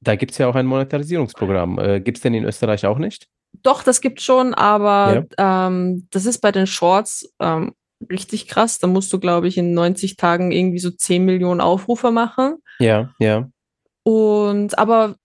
da 0.00 0.16
gibt 0.16 0.32
es 0.32 0.38
ja 0.38 0.46
auch 0.48 0.54
ein 0.54 0.66
Monetarisierungsprogramm. 0.66 1.78
Äh, 1.78 2.00
gibt 2.00 2.18
es 2.18 2.22
denn 2.22 2.34
in 2.34 2.44
Österreich 2.44 2.86
auch 2.86 2.98
nicht? 2.98 3.26
Doch, 3.62 3.82
das 3.82 4.00
gibt 4.00 4.20
schon, 4.20 4.54
aber 4.54 5.26
ähm, 5.38 6.06
das 6.10 6.26
ist 6.26 6.38
bei 6.38 6.52
den 6.52 6.66
Shorts 6.66 7.32
ähm, 7.40 7.72
richtig 8.10 8.48
krass. 8.48 8.78
Da 8.78 8.86
musst 8.86 9.12
du, 9.12 9.18
glaube 9.18 9.48
ich, 9.48 9.56
in 9.56 9.72
90 9.72 10.16
Tagen 10.16 10.52
irgendwie 10.52 10.78
so 10.78 10.90
10 10.90 11.24
Millionen 11.24 11.60
Aufrufe 11.60 12.10
machen. 12.10 12.56
Ja, 12.78 13.14
ja. 13.18 13.48
Und 14.02 14.78
aber 14.78 15.16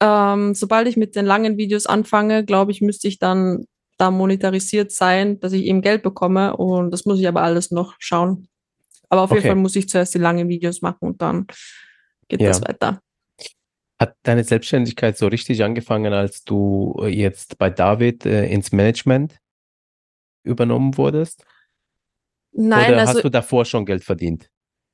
ähm, 0.00 0.54
sobald 0.54 0.86
ich 0.88 0.96
mit 0.96 1.16
den 1.16 1.26
langen 1.26 1.56
Videos 1.56 1.86
anfange, 1.86 2.44
glaube 2.44 2.70
ich, 2.70 2.80
müsste 2.80 3.08
ich 3.08 3.18
dann 3.18 3.66
da 3.96 4.10
monetarisiert 4.10 4.92
sein, 4.92 5.40
dass 5.40 5.52
ich 5.52 5.64
eben 5.64 5.82
Geld 5.82 6.02
bekomme. 6.02 6.56
Und 6.56 6.90
das 6.90 7.04
muss 7.04 7.18
ich 7.20 7.28
aber 7.28 7.42
alles 7.42 7.70
noch 7.70 7.94
schauen. 7.98 8.48
Aber 9.08 9.22
auf 9.22 9.30
jeden 9.30 9.40
Okay. 9.40 9.48
Fall 9.48 9.56
muss 9.56 9.76
ich 9.76 9.88
zuerst 9.88 10.14
die 10.14 10.18
langen 10.18 10.48
Videos 10.48 10.82
machen 10.82 10.98
und 11.08 11.22
dann 11.22 11.46
geht 12.28 12.40
Ja. 12.40 12.48
das 12.48 12.62
weiter. 12.62 13.00
Hat 14.00 14.16
deine 14.24 14.42
Selbstständigkeit 14.42 15.16
so 15.16 15.28
richtig 15.28 15.62
angefangen, 15.62 16.12
als 16.12 16.42
du 16.44 16.96
äh, 17.02 17.06
jetzt 17.08 17.58
bei 17.58 17.70
David 17.70 18.26
äh, 18.26 18.46
ins 18.46 18.72
Management 18.72 19.38
übernommen 20.42 20.96
wurdest? 20.98 21.44
Nein, 22.52 22.90
Oder 22.90 23.00
also 23.00 23.14
hast 23.14 23.24
du 23.24 23.28
davor 23.30 23.64
schon 23.64 23.86
Geld 23.86 24.04
verdient? 24.04 24.48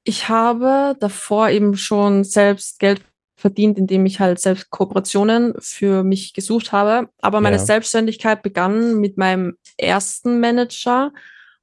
ich 0.05 0.29
habe 0.31 0.97
davor 0.99 1.51
eben 1.51 1.77
schon 1.77 2.25
selbst 2.25 2.79
Geld 2.79 3.03
verdient, 3.41 3.79
indem 3.79 4.07
ich 4.07 4.21
halt 4.21 4.39
selbst 4.41 4.71
Kooperationen 4.71 5.55
für 5.59 6.03
mich 6.05 6.33
gesucht 6.35 6.73
habe. 6.73 7.09
Aber 7.21 7.41
meine 7.41 7.57
Ja. 7.57 7.63
Selbstständigkeit 7.65 8.43
begann 8.43 8.97
mit 9.01 9.17
meinem 9.19 9.57
ersten 9.77 10.41
Manager 10.41 11.13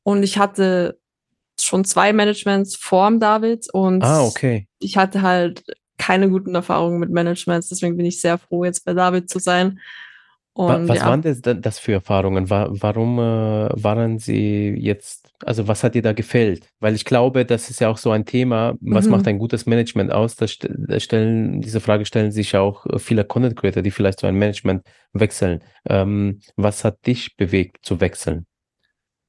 und 0.03 0.23
ich 0.23 0.37
hatte 0.37 0.99
schon 1.59 1.85
zwei 1.85 2.13
Managements 2.13 2.75
vorm 2.75 3.19
David 3.19 3.67
und 3.73 4.03
Ah, 4.03 4.23
okay. 4.23 4.67
ich 4.79 4.97
hatte 4.97 5.21
halt 5.21 5.63
keine 5.97 6.29
guten 6.29 6.53
Erfahrungen 6.53 6.99
mit 6.99 7.09
Managements, 7.11 7.69
deswegen 7.69 7.97
bin 7.97 8.05
ich 8.05 8.21
sehr 8.21 8.37
froh, 8.37 8.63
jetzt 8.65 8.85
bei 8.85 8.93
David 8.93 9.29
zu 9.29 9.39
sein. 9.39 9.79
Und 10.53 10.87
Was 10.87 10.97
ja. 10.99 11.05
waren 11.07 11.21
das, 11.21 11.41
denn- 11.41 11.61
das 11.61 11.79
für 11.79 11.93
Erfahrungen? 11.93 12.49
Wa- 12.49 12.67
Warum 12.71 13.19
äh, 13.19 13.69
waren 13.83 14.17
sie 14.19 14.69
jetzt, 14.77 15.26
also 15.45 15.67
was 15.67 15.83
hat 15.83 15.95
dir 15.95 16.01
da 16.01 16.13
gefällt? 16.13 16.67
Weil 16.79 16.95
ich 16.95 17.05
glaube, 17.05 17.45
das 17.45 17.69
ist 17.69 17.79
ja 17.81 17.89
auch 17.89 17.97
so 17.97 18.11
ein 18.11 18.25
Thema, 18.25 18.75
was 18.81 19.07
Mhm. 19.07 19.11
macht 19.11 19.27
ein 19.27 19.37
gutes 19.39 19.65
Management 19.65 20.11
aus? 20.11 20.35
Das, 20.35 20.51
st- 20.51 20.73
das 20.87 21.03
stellen, 21.03 21.61
diese 21.61 21.79
Frage 21.81 22.05
stellen 22.05 22.31
sich 22.31 22.55
auch 22.55 22.85
äh, 22.87 22.99
viele 22.99 23.23
Content 23.25 23.55
Creator, 23.55 23.83
die 23.83 23.91
vielleicht 23.91 24.19
zu 24.19 24.27
einem 24.27 24.39
Management 24.39 24.83
wechseln. 25.13 25.63
Ähm, 25.87 26.39
was 26.55 26.83
hat 26.83 27.05
dich 27.05 27.35
bewegt 27.37 27.77
zu 27.85 27.99
wechseln? 28.01 28.45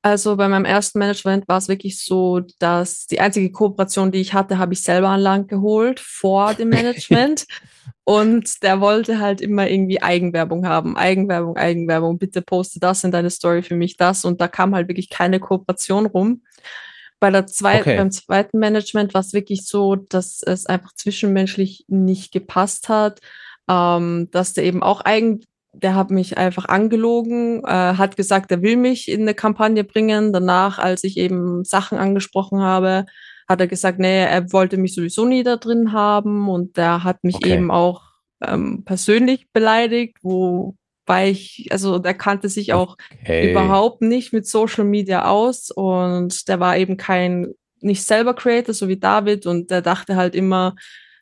Also 0.03 0.37
bei 0.37 0.49
meinem 0.49 0.65
ersten 0.65 0.99
Management 1.01 1.49
war 1.49 1.59
es 1.59 1.69
wirklich 1.69 2.03
so, 2.03 2.41
dass 2.61 3.07
die 3.07 3.21
einzige 3.21 3.51
Kooperation, 3.51 4.13
die 4.13 4.21
ich 4.21 4.33
hatte, 4.33 4.59
habe 4.59 4.73
ich 4.73 4.83
selber 4.83 5.09
an 5.09 5.21
Land 5.21 5.49
geholt 5.49 5.99
vor 6.01 6.55
dem 6.55 6.69
Management. 6.69 7.47
Und 8.05 8.63
der 8.63 8.81
wollte 8.81 9.19
halt 9.19 9.41
immer 9.43 9.69
irgendwie 9.69 10.01
Eigenwerbung 10.01 10.67
haben. 10.67 10.97
Eigenwerbung, 10.97 11.57
Eigenwerbung. 11.57 12.19
Bitte 12.19 12.41
poste 12.41 12.81
das 12.81 13.05
in 13.05 13.11
deine 13.11 13.29
Story 13.29 13.63
für 13.63 13.77
mich, 13.77 13.97
das. 13.99 14.25
Und 14.25 14.41
da 14.41 14.49
kam 14.49 14.75
halt 14.75 14.89
wirklich 14.89 15.11
keine 15.11 15.41
Kooperation 15.41 16.07
rum. 16.07 16.43
Bei 17.21 17.31
der 17.31 17.47
zweit, 17.47 17.81
Okay. 17.83 17.97
beim 17.97 18.11
zweiten 18.11 18.61
Management 18.61 19.13
war 19.13 19.21
es 19.21 19.33
wirklich 19.33 19.67
so, 19.67 19.97
dass 19.97 20.41
es 20.43 20.65
einfach 20.67 20.95
zwischenmenschlich 20.95 21.85
nicht 21.89 22.33
gepasst 22.33 22.89
hat. 22.89 23.21
Ähm, 23.69 24.29
dass 24.31 24.55
der 24.55 24.65
eben 24.65 24.83
auch 24.83 25.03
eigen, 25.03 25.45
der 25.83 25.95
hat 25.95 26.11
mich 26.11 26.39
einfach 26.39 26.67
angelogen, 26.67 27.63
äh, 27.65 27.69
hat 27.95 28.17
gesagt, 28.17 28.51
er 28.51 28.63
will 28.63 28.77
mich 28.77 29.09
in 29.09 29.23
eine 29.23 29.35
Kampagne 29.35 29.85
bringen. 29.85 30.33
Danach, 30.33 30.79
als 30.79 31.05
ich 31.05 31.17
eben 31.17 31.65
Sachen 31.65 31.99
angesprochen 31.99 32.61
habe, 32.61 33.07
hat 33.49 33.61
er 33.61 33.67
gesagt, 33.67 33.99
nee, 33.99 34.25
er 34.25 34.53
wollte 34.53 34.77
mich 34.77 34.95
sowieso 34.95 35.25
nie 35.25 35.43
da 35.43 35.57
drin 35.57 35.93
haben 35.93 36.49
und 36.49 36.77
der 36.77 37.05
hat 37.05 37.25
mich 37.25 37.37
Okay. 37.37 37.55
eben 37.55 37.71
auch 37.71 38.03
ähm, 38.45 38.85
persönlich 38.85 39.51
beleidigt, 39.53 40.19
wobei 40.23 41.31
ich, 41.31 41.69
also 41.71 41.99
der 41.99 42.15
kannte 42.15 42.49
sich 42.49 42.73
auch 42.73 42.97
Okay. 43.23 43.51
überhaupt 43.51 44.03
nicht 44.03 44.33
mit 44.33 44.47
Social 44.47 44.85
Media 44.85 45.27
aus 45.27 45.71
und 45.71 46.49
der 46.49 46.61
war 46.61 46.77
eben 46.77 46.97
kein, 46.97 47.49
nicht 47.81 48.03
selber 48.05 48.35
Creator, 48.35 48.75
so 48.75 48.89
wie 48.89 48.99
David 48.99 49.47
und 49.47 49.71
der 49.71 49.83
dachte 49.83 50.17
halt 50.17 50.35
immer, 50.35 50.75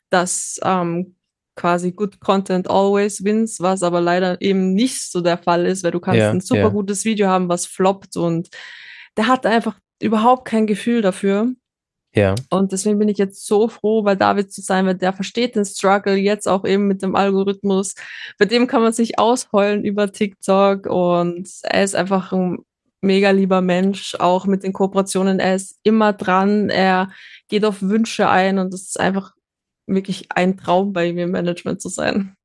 dass 0.09 0.59
ähm, 0.63 1.16
quasi 1.57 1.91
good 1.91 2.19
content 2.21 2.69
always 2.69 3.23
wins, 3.23 3.59
was 3.59 3.83
aber 3.83 3.99
leider 3.99 4.41
eben 4.41 4.73
nicht 4.73 5.11
so 5.11 5.21
der 5.21 5.37
Fall 5.37 5.65
ist, 5.65 5.83
weil 5.83 5.91
du 5.91 5.99
kannst 5.99 6.19
Ja, 6.19 6.31
ein 6.31 6.41
super 6.41 6.61
ja. 6.61 6.69
gutes 6.69 7.03
Video 7.03 7.27
haben, 7.27 7.49
was 7.49 7.65
floppt 7.65 8.15
und 8.15 8.49
der 9.17 9.27
hat 9.27 9.45
einfach 9.45 9.77
überhaupt 10.01 10.45
kein 10.45 10.67
Gefühl 10.67 11.01
dafür. 11.01 11.51
Ja, 12.15 12.33
Und 12.49 12.71
deswegen 12.71 12.97
bin 12.97 13.09
ich 13.09 13.17
jetzt 13.17 13.45
so 13.45 13.67
froh, 13.67 14.01
bei 14.01 14.15
David 14.15 14.51
zu 14.51 14.61
sein, 14.61 14.85
weil 14.87 14.95
der 14.95 15.13
versteht 15.13 15.55
den 15.55 15.65
Struggle 15.65 16.15
jetzt 16.15 16.47
auch 16.47 16.65
eben 16.65 16.87
mit 16.87 17.03
dem 17.03 17.15
Algorithmus. 17.15 17.93
Bei 18.39 18.45
dem 18.45 18.65
kann 18.65 18.81
man 18.81 18.93
sich 18.93 19.19
ausheulen 19.19 19.83
über 19.83 20.11
TikTok 20.11 20.87
und 20.87 21.47
er 21.63 21.83
ist 21.83 21.95
einfach 21.95 22.31
ein 22.31 22.59
mega 23.01 23.29
lieber 23.29 23.61
Mensch, 23.61 24.15
auch 24.15 24.47
mit 24.47 24.63
den 24.63 24.73
Kooperationen. 24.73 25.39
Er 25.39 25.55
ist 25.55 25.77
immer 25.83 26.13
dran, 26.13 26.69
er 26.69 27.09
geht 27.49 27.65
auf 27.65 27.81
Wünsche 27.81 28.27
ein 28.29 28.57
und 28.57 28.73
es 28.73 28.87
ist 28.87 28.99
einfach 28.99 29.33
wirklich 29.87 30.27
ein 30.31 30.57
Traum, 30.57 30.93
bei 30.93 31.07
ihm 31.07 31.17
im 31.17 31.31
Management 31.31 31.81
zu 31.81 31.89
sein. 31.89 32.35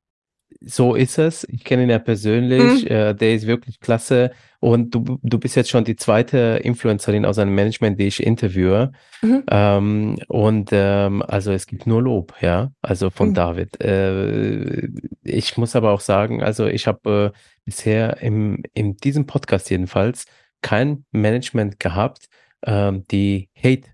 so 0.65 0.95
ist 0.95 1.19
es. 1.19 1.45
Ich 1.51 1.65
kenne 1.65 1.83
ihn 1.85 1.91
ja 1.91 1.99
persönlich. 1.99 2.85
Mhm. 2.85 2.89
Äh, 2.89 3.15
der 3.15 3.35
ist 3.35 3.47
wirklich 3.47 3.81
klasse. 3.81 4.31
Und 4.61 4.95
du, 4.95 5.19
du 5.23 5.39
bist 5.41 5.57
jetzt 5.57 5.71
schon 5.71 5.83
die 5.85 5.97
zweite 5.97 6.61
Influencerin 6.63 7.25
aus 7.25 7.39
einem 7.39 7.55
Management, 7.55 7.99
die 7.99 8.07
ich 8.07 8.23
interviewe. 8.23 8.93
Mhm. 9.23 9.43
Ähm, 9.51 10.19
und 10.29 10.71
ähm, 10.73 11.23
also 11.27 11.51
es 11.53 11.67
gibt 11.67 11.87
nur 11.89 12.01
Lob, 12.03 12.35
ja, 12.41 12.71
also 12.81 13.11
von 13.11 13.31
Mhm. 13.31 13.35
David. 13.35 13.81
Äh, 13.81 14.89
ich 15.25 15.57
muss 15.57 15.75
aber 15.75 15.91
auch 15.91 16.01
sagen, 16.01 16.43
also 16.45 16.67
ich 16.67 16.87
habe 16.87 17.33
äh, 17.35 17.39
bisher 17.65 18.23
im, 18.23 18.63
in 18.75 18.97
diesem 18.99 19.27
Podcast 19.27 19.69
jedenfalls 19.71 20.27
kein 20.61 21.05
Management 21.11 21.81
gehabt, 21.81 22.27
ähm, 22.65 23.03
die 23.11 23.49
Hate 23.57 23.89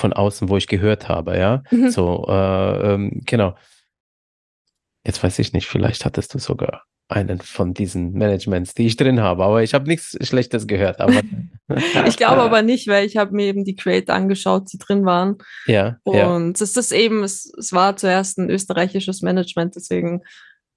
von 0.00 0.12
außen, 0.12 0.48
wo 0.48 0.56
ich 0.56 0.66
gehört 0.66 1.08
habe, 1.08 1.38
ja. 1.38 1.62
Mhm. 1.70 1.90
So, 1.90 2.26
äh, 2.28 2.94
ähm, 2.94 3.20
genau. 3.26 3.54
Jetzt 5.06 5.22
weiß 5.22 5.38
ich 5.38 5.52
nicht, 5.52 5.66
vielleicht 5.66 6.04
hattest 6.04 6.34
du 6.34 6.38
sogar. 6.38 6.84
einen 7.08 7.40
von 7.40 7.74
diesen 7.74 8.12
Managements, 8.12 8.72
die 8.74 8.86
ich 8.86 8.96
drin 8.96 9.20
habe. 9.20 9.42
Aber 9.44 9.64
ich 9.64 9.74
habe 9.74 9.88
nichts 9.88 10.16
Schlechtes 10.20 10.68
gehört. 10.68 11.00
Aber 11.00 11.20
ich 12.06 12.16
glaube 12.16 12.40
aber 12.40 12.62
nicht, 12.62 12.86
weil 12.86 13.04
ich 13.04 13.16
habe 13.16 13.34
mir 13.34 13.46
eben 13.46 13.64
die 13.64 13.74
Creator 13.74 14.14
angeschaut, 14.14 14.72
die 14.72 14.78
drin 14.78 15.04
waren. 15.04 15.38
Ja. 15.66 15.98
Und 16.04 16.60
ja. 16.60 16.64
es 16.64 16.76
ist 16.76 16.92
eben, 16.92 17.24
es, 17.24 17.52
es 17.58 17.72
war 17.72 17.96
zuerst 17.96 18.38
ein 18.38 18.48
österreichisches 18.48 19.22
Management, 19.22 19.74
deswegen, 19.74 20.22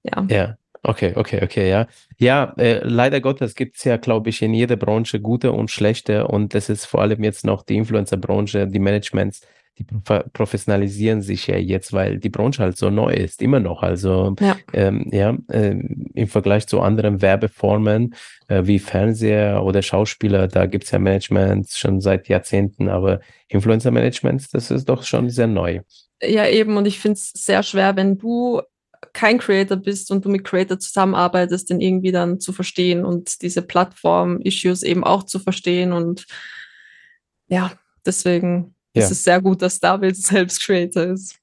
ja. 0.02 0.26
Ja. 0.28 0.56
Okay, 0.86 1.14
okay, 1.16 1.40
okay, 1.42 1.70
ja. 1.70 1.86
Ja, 2.18 2.52
äh, 2.58 2.80
leider 2.82 3.22
Gottes 3.22 3.54
gibt 3.54 3.76
es 3.76 3.84
ja, 3.84 3.96
glaube 3.96 4.28
ich, 4.28 4.42
in 4.42 4.52
jeder 4.52 4.76
Branche 4.76 5.18
gute 5.18 5.50
und 5.50 5.70
schlechte. 5.70 6.28
Und 6.28 6.52
das 6.52 6.68
ist 6.68 6.84
vor 6.84 7.00
allem 7.00 7.24
jetzt 7.24 7.46
noch 7.46 7.62
die 7.62 7.76
Influencer-Branche, 7.76 8.66
die 8.66 8.78
Managements, 8.78 9.40
die 9.78 9.86
professionalisieren 10.32 11.22
sich 11.22 11.46
ja 11.46 11.56
jetzt, 11.56 11.94
weil 11.94 12.18
die 12.18 12.28
Branche 12.28 12.62
halt 12.62 12.76
so 12.76 12.90
neu 12.90 13.14
ist, 13.14 13.40
immer 13.40 13.60
noch. 13.60 13.82
Also 13.82 14.36
ja, 14.38 14.56
ähm, 14.74 15.08
ja 15.10 15.36
äh, 15.48 15.70
im 15.70 16.28
Vergleich 16.28 16.66
zu 16.66 16.80
anderen 16.82 17.22
Werbeformen 17.22 18.14
äh, 18.48 18.62
wie 18.66 18.78
Fernseher 18.78 19.64
oder 19.64 19.80
Schauspieler, 19.80 20.48
da 20.48 20.66
gibt 20.66 20.84
es 20.84 20.90
ja 20.90 20.98
Managements 20.98 21.78
schon 21.78 22.02
seit 22.02 22.28
Jahrzehnten, 22.28 22.88
aber 22.88 23.20
Influencer-Managements, 23.48 24.50
das 24.50 24.70
ist 24.70 24.88
doch 24.88 25.02
schon 25.02 25.30
sehr 25.30 25.46
neu. 25.46 25.80
Ja, 26.22 26.46
eben, 26.46 26.76
und 26.76 26.86
ich 26.86 27.00
finde 27.00 27.14
es 27.14 27.32
sehr 27.32 27.62
schwer, 27.62 27.96
wenn 27.96 28.18
du 28.18 28.60
kein 29.14 29.38
Creator 29.38 29.76
bist 29.76 30.10
und 30.10 30.24
du 30.24 30.28
mit 30.28 30.44
Creator 30.44 30.78
zusammenarbeitest, 30.78 31.70
den 31.70 31.80
irgendwie 31.80 32.12
dann 32.12 32.40
zu 32.40 32.52
verstehen 32.52 33.04
und 33.04 33.40
diese 33.40 33.62
Plattform-Issues 33.62 34.82
eben 34.82 35.04
auch 35.04 35.22
zu 35.22 35.38
verstehen. 35.38 35.92
Und 35.92 36.26
ja, 37.46 37.72
deswegen 38.04 38.74
ja. 38.94 39.02
ist 39.02 39.12
es 39.12 39.24
sehr 39.24 39.40
gut, 39.40 39.62
dass 39.62 39.80
David 39.80 40.16
selbst 40.18 40.60
Creator 40.62 41.04
ist. 41.04 41.38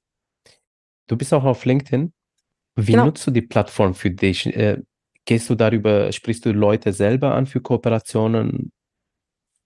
Du 1.08 1.16
bist 1.16 1.32
auch 1.34 1.44
auf 1.44 1.64
LinkedIn. 1.64 2.12
Wie 2.76 2.92
genau. 2.92 3.06
nutzt 3.06 3.26
du 3.26 3.30
die 3.30 3.42
Plattform 3.42 3.94
für 3.94 4.10
dich? 4.10 4.46
Äh, 4.46 4.82
gehst 5.24 5.50
du 5.50 5.54
darüber, 5.54 6.12
sprichst 6.12 6.44
du 6.44 6.52
Leute 6.52 6.92
selber 6.92 7.34
an 7.34 7.46
für 7.46 7.60
Kooperationen? 7.60 8.70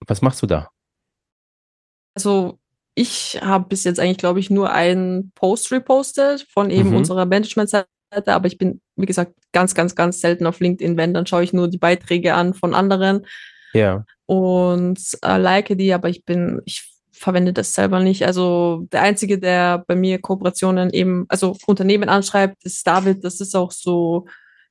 Was 0.07 0.21
machst 0.21 0.41
du 0.41 0.47
da? 0.47 0.69
Also 2.15 2.59
ich 2.95 3.39
habe 3.41 3.67
bis 3.67 3.83
jetzt 3.83 3.99
eigentlich, 3.99 4.17
glaube 4.17 4.39
ich, 4.39 4.49
nur 4.49 4.71
einen 4.71 5.31
Post 5.35 5.71
repostet 5.71 6.47
von 6.49 6.69
eben 6.71 6.89
mhm. 6.89 6.95
unserer 6.97 7.25
Management-Seite, 7.25 7.87
aber 8.11 8.47
ich 8.47 8.57
bin, 8.57 8.81
wie 8.95 9.05
gesagt, 9.05 9.33
ganz, 9.51 9.75
ganz, 9.75 9.95
ganz 9.95 10.21
selten 10.21 10.45
auf 10.45 10.59
LinkedIn. 10.59 10.97
Wenn, 10.97 11.13
dann 11.13 11.25
schaue 11.25 11.43
ich 11.43 11.53
nur 11.53 11.67
die 11.67 11.77
Beiträge 11.77 12.33
an 12.33 12.53
von 12.53 12.73
anderen. 12.73 13.25
Ja. 13.73 14.05
Und 14.25 14.99
äh, 15.23 15.37
like 15.37 15.77
die, 15.77 15.93
aber 15.93 16.09
ich 16.09 16.25
bin, 16.25 16.61
ich 16.65 16.93
verwende 17.11 17.53
das 17.53 17.73
selber 17.73 17.99
nicht. 17.99 18.25
Also 18.25 18.87
der 18.91 19.01
Einzige, 19.01 19.39
der 19.39 19.83
bei 19.87 19.95
mir 19.95 20.19
Kooperationen 20.19 20.91
eben, 20.91 21.25
also 21.29 21.55
Unternehmen 21.65 22.09
anschreibt, 22.09 22.63
ist 22.63 22.85
David. 22.85 23.23
Das 23.23 23.41
ist 23.41 23.55
auch 23.55 23.71
so 23.71 24.25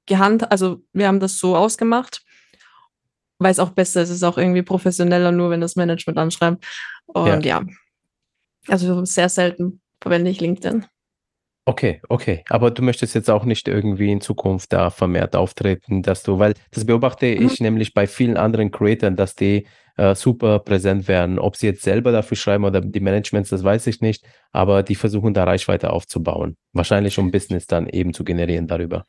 gehandhabt, 0.07 0.53
also 0.53 0.83
wir 0.93 1.09
haben 1.09 1.21
das 1.21 1.39
so 1.39 1.57
ausgemacht, 1.57 2.23
weil 3.39 3.51
es 3.51 3.59
auch 3.59 3.71
besser 3.71 4.03
ist, 4.03 4.11
es 4.11 4.17
ist 4.17 4.23
auch 4.23 4.39
irgendwie 4.39 4.63
professioneller, 4.63 5.33
nur 5.33 5.51
wenn 5.51 5.61
das 5.61 5.77
Management 5.77 6.19
anschreibt. 6.19 6.65
Und 7.07 7.45
ja, 7.45 7.61
ja 7.61 7.67
also 8.69 9.05
sehr 9.05 9.29
selten 9.29 9.81
verwende 10.01 10.31
ich 10.31 10.41
LinkedIn. 10.41 10.87
Okay, 11.69 12.01
okay. 12.09 12.45
Aber 12.49 12.71
du 12.71 12.81
möchtest 12.83 13.17
jetzt 13.17 13.29
auch 13.29 13.45
nicht 13.45 13.67
irgendwie 13.67 14.13
in 14.13 14.21
Zukunft 14.21 14.73
da 14.73 14.89
vermehrt 14.91 15.35
auftreten, 15.35 16.01
dass 16.01 16.23
du, 16.23 16.39
weil 16.39 16.55
das 16.71 16.85
beobachte 16.85 17.27
mhm. 17.27 17.45
ich 17.45 17.61
nämlich 17.61 17.93
bei 17.93 18.07
vielen 18.07 18.37
anderen 18.37 18.71
Creators, 18.71 19.17
dass 19.17 19.35
die 19.35 19.67
äh, 19.97 20.15
super 20.15 20.61
präsent 20.61 21.09
werden. 21.09 21.41
Ob 21.41 21.57
sie 21.57 21.67
jetzt 21.67 21.83
selber 21.83 22.13
dafür 22.13 22.37
schreiben 22.37 22.65
oder 22.65 22.81
die 22.81 23.01
Managements, 23.01 23.51
das 23.51 23.65
weiß 23.65 23.89
ich 23.89 24.01
nicht, 24.01 24.25
aber 24.53 24.85
die 24.85 24.95
versuchen 24.95 25.35
da 25.35 25.43
Reichweite 25.43 25.91
aufzubauen. 25.91 26.57
Wahrscheinlich 26.73 27.19
um 27.19 27.33
Business 27.33 27.67
dann 27.67 27.89
eben 27.89 28.15
zu 28.15 28.23
generieren 28.23 28.69
darüber. 28.69 29.05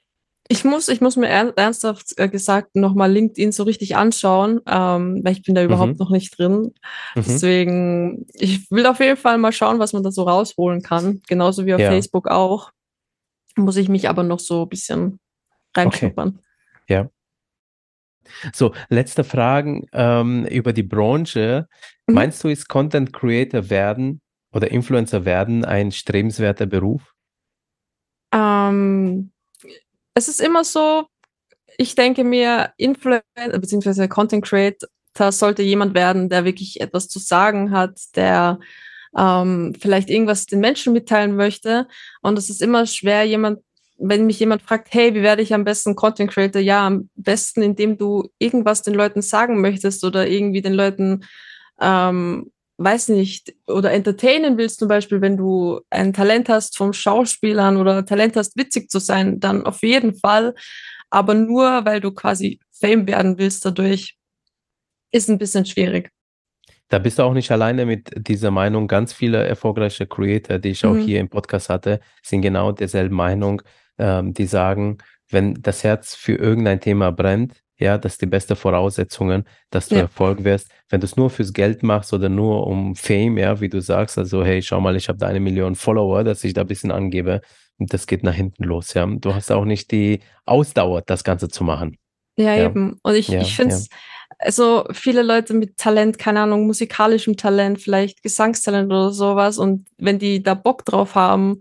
Ich 0.49 0.63
muss, 0.63 0.87
ich 0.87 1.01
muss 1.01 1.17
mir 1.17 1.27
ernsthaft 1.27 2.13
äh, 2.17 2.29
gesagt 2.29 2.75
nochmal 2.75 3.11
LinkedIn 3.11 3.51
so 3.51 3.63
richtig 3.63 3.95
anschauen, 3.95 4.61
ähm, 4.65 5.21
weil 5.23 5.33
ich 5.33 5.43
bin 5.43 5.55
da 5.55 5.63
überhaupt 5.63 5.93
mhm. 5.93 5.97
noch 5.97 6.09
nicht 6.09 6.37
drin. 6.37 6.73
Mhm. 7.15 7.23
Deswegen, 7.27 8.25
ich 8.33 8.71
will 8.71 8.85
auf 8.85 8.99
jeden 8.99 9.17
Fall 9.17 9.37
mal 9.37 9.51
schauen, 9.51 9.79
was 9.79 9.93
man 9.93 10.03
da 10.03 10.11
so 10.11 10.23
rausholen 10.23 10.81
kann. 10.81 11.21
Genauso 11.27 11.65
wie 11.65 11.73
auf 11.73 11.81
ja. 11.81 11.89
Facebook 11.89 12.27
auch. 12.27 12.71
Muss 13.55 13.75
ich 13.75 13.89
mich 13.89 14.07
aber 14.07 14.23
noch 14.23 14.39
so 14.39 14.63
ein 14.63 14.69
bisschen 14.69 15.19
reinschnuppern. 15.75 16.39
Okay. 16.83 16.93
Ja. 16.93 17.09
So, 18.53 18.73
letzte 18.89 19.23
Fragen 19.23 19.87
ähm, 19.93 20.45
über 20.45 20.73
die 20.73 20.83
Branche. 20.83 21.67
Mhm. 22.07 22.13
Meinst 22.13 22.43
du, 22.43 22.47
ist 22.47 22.67
Content 22.67 23.13
Creator 23.13 23.69
werden 23.69 24.21
oder 24.53 24.71
Influencer 24.71 25.25
werden 25.25 25.65
ein 25.65 25.91
strebenswerter 25.91 26.65
Beruf? 26.65 27.13
Ähm, 28.33 29.31
es 30.17 30.27
ist 30.27 30.41
immer 30.41 30.63
so, 30.63 31.05
ich 31.77 31.93
denke 31.93 32.23
mir, 32.23 32.71
Influencer 32.77 33.23
bzw. 33.35 34.07
Content 34.07 34.43
Creator 34.43 35.31
sollte 35.31 35.61
jemand 35.61 35.93
werden, 35.93 36.27
der 36.27 36.43
wirklich 36.43 36.81
etwas 36.81 37.07
zu 37.07 37.19
sagen 37.19 37.69
hat, 37.69 37.99
der 38.15 38.59
ähm, 39.15 39.75
vielleicht 39.79 40.09
irgendwas 40.09 40.47
den 40.47 40.59
Menschen 40.59 40.93
mitteilen 40.93 41.35
möchte. 41.35 41.87
Und 42.23 42.39
es 42.39 42.49
ist 42.49 42.63
immer 42.63 42.87
schwer, 42.87 43.25
jemand, 43.25 43.59
wenn 43.99 44.25
mich 44.25 44.39
jemand 44.39 44.63
fragt, 44.63 44.87
hey, 44.91 45.13
wie 45.13 45.21
werde 45.21 45.43
ich 45.43 45.53
am 45.53 45.63
besten 45.63 45.95
Content 45.95 46.31
Creator? 46.31 46.61
Ja, 46.61 46.87
am 46.87 47.11
besten, 47.15 47.61
indem 47.61 47.99
du 47.99 48.27
irgendwas 48.39 48.81
den 48.81 48.95
Leuten 48.95 49.21
sagen 49.21 49.61
möchtest 49.61 50.03
oder 50.03 50.27
irgendwie 50.27 50.63
den 50.63 50.73
Leuten 50.73 51.25
ähm, 51.79 52.51
weiß 52.77 53.09
nicht, 53.09 53.55
oder 53.67 53.91
entertainen 53.91 54.57
willst, 54.57 54.79
zum 54.79 54.87
Beispiel, 54.87 55.21
wenn 55.21 55.37
du 55.37 55.81
ein 55.89 56.13
Talent 56.13 56.47
hast 56.49 56.77
vom 56.77 56.93
Schauspielern 56.93 57.77
oder 57.77 58.05
Talent 58.05 58.35
hast, 58.35 58.55
witzig 58.55 58.89
zu 58.89 58.99
sein, 58.99 59.39
dann 59.39 59.65
auf 59.65 59.81
jeden 59.81 60.15
Fall. 60.15 60.53
Aber 61.09 61.33
nur, 61.33 61.85
weil 61.85 61.99
du 61.99 62.11
quasi 62.11 62.59
Fame 62.71 63.07
werden 63.07 63.37
willst 63.37 63.65
dadurch, 63.65 64.17
ist 65.11 65.29
ein 65.29 65.37
bisschen 65.37 65.65
schwierig. 65.65 66.11
Da 66.89 66.99
bist 66.99 67.19
du 67.19 67.23
auch 67.23 67.33
nicht 67.33 67.51
alleine 67.51 67.85
mit 67.85 68.11
dieser 68.15 68.51
Meinung. 68.51 68.87
Ganz 68.87 69.11
viele 69.11 69.45
erfolgreiche 69.45 70.07
Creator, 70.07 70.59
die 70.59 70.69
ich 70.69 70.85
auch 70.85 70.93
mhm. 70.93 71.01
hier 71.01 71.19
im 71.19 71.29
Podcast 71.29 71.69
hatte, 71.69 71.99
sind 72.23 72.41
genau 72.41 72.71
derselben 72.71 73.15
Meinung. 73.15 73.61
Ähm, 73.97 74.33
die 74.33 74.45
sagen, 74.45 74.99
wenn 75.29 75.55
das 75.55 75.83
Herz 75.83 76.15
für 76.15 76.35
irgendein 76.35 76.79
Thema 76.79 77.11
brennt, 77.11 77.55
ja, 77.79 77.97
das 77.97 78.13
ist 78.13 78.21
die 78.21 78.27
beste 78.27 78.55
Voraussetzungen, 78.55 79.45
dass 79.69 79.89
du 79.89 79.95
ja. 79.95 80.01
Erfolg 80.01 80.43
wirst. 80.43 80.69
Wenn 80.89 80.99
du 80.99 81.05
es 81.05 81.15
nur 81.15 81.29
fürs 81.29 81.53
Geld 81.53 81.83
machst 81.83 82.13
oder 82.13 82.29
nur 82.29 82.65
um 82.65 82.95
Fame, 82.95 83.37
ja, 83.37 83.59
wie 83.61 83.69
du 83.69 83.81
sagst, 83.81 84.17
also 84.17 84.43
hey, 84.43 84.61
schau 84.61 84.81
mal, 84.81 84.95
ich 84.95 85.09
habe 85.09 85.19
da 85.19 85.27
eine 85.27 85.39
Million 85.39 85.75
Follower, 85.75 86.23
dass 86.23 86.43
ich 86.43 86.53
da 86.53 86.61
ein 86.61 86.67
bisschen 86.67 86.91
angebe, 86.91 87.41
und 87.79 87.93
das 87.93 88.07
geht 88.07 88.23
nach 88.23 88.33
hinten 88.33 88.63
los, 88.63 88.95
ja. 88.95 89.05
Du 89.05 89.35
hast 89.35 89.51
auch 89.51 89.65
nicht 89.65 89.91
die 89.91 90.21
Ausdauer, 90.45 91.03
das 91.05 91.23
Ganze 91.23 91.47
zu 91.49 91.63
machen. 91.63 91.97
Ja, 92.35 92.55
ja. 92.55 92.65
eben. 92.65 92.99
Und 93.03 93.15
ich, 93.15 93.27
ja, 93.27 93.41
ich 93.41 93.55
finde 93.55 93.75
es, 93.75 93.89
also 94.39 94.85
viele 94.91 95.21
Leute 95.21 95.53
mit 95.53 95.77
Talent, 95.77 96.17
keine 96.17 96.41
Ahnung, 96.41 96.65
musikalischem 96.65 97.37
Talent, 97.37 97.81
vielleicht 97.81 98.23
Gesangstalent 98.23 98.91
oder 98.91 99.11
sowas, 99.11 99.59
und 99.59 99.87
wenn 99.97 100.17
die 100.17 100.41
da 100.41 100.55
Bock 100.55 100.85
drauf 100.85 101.15
haben, 101.15 101.59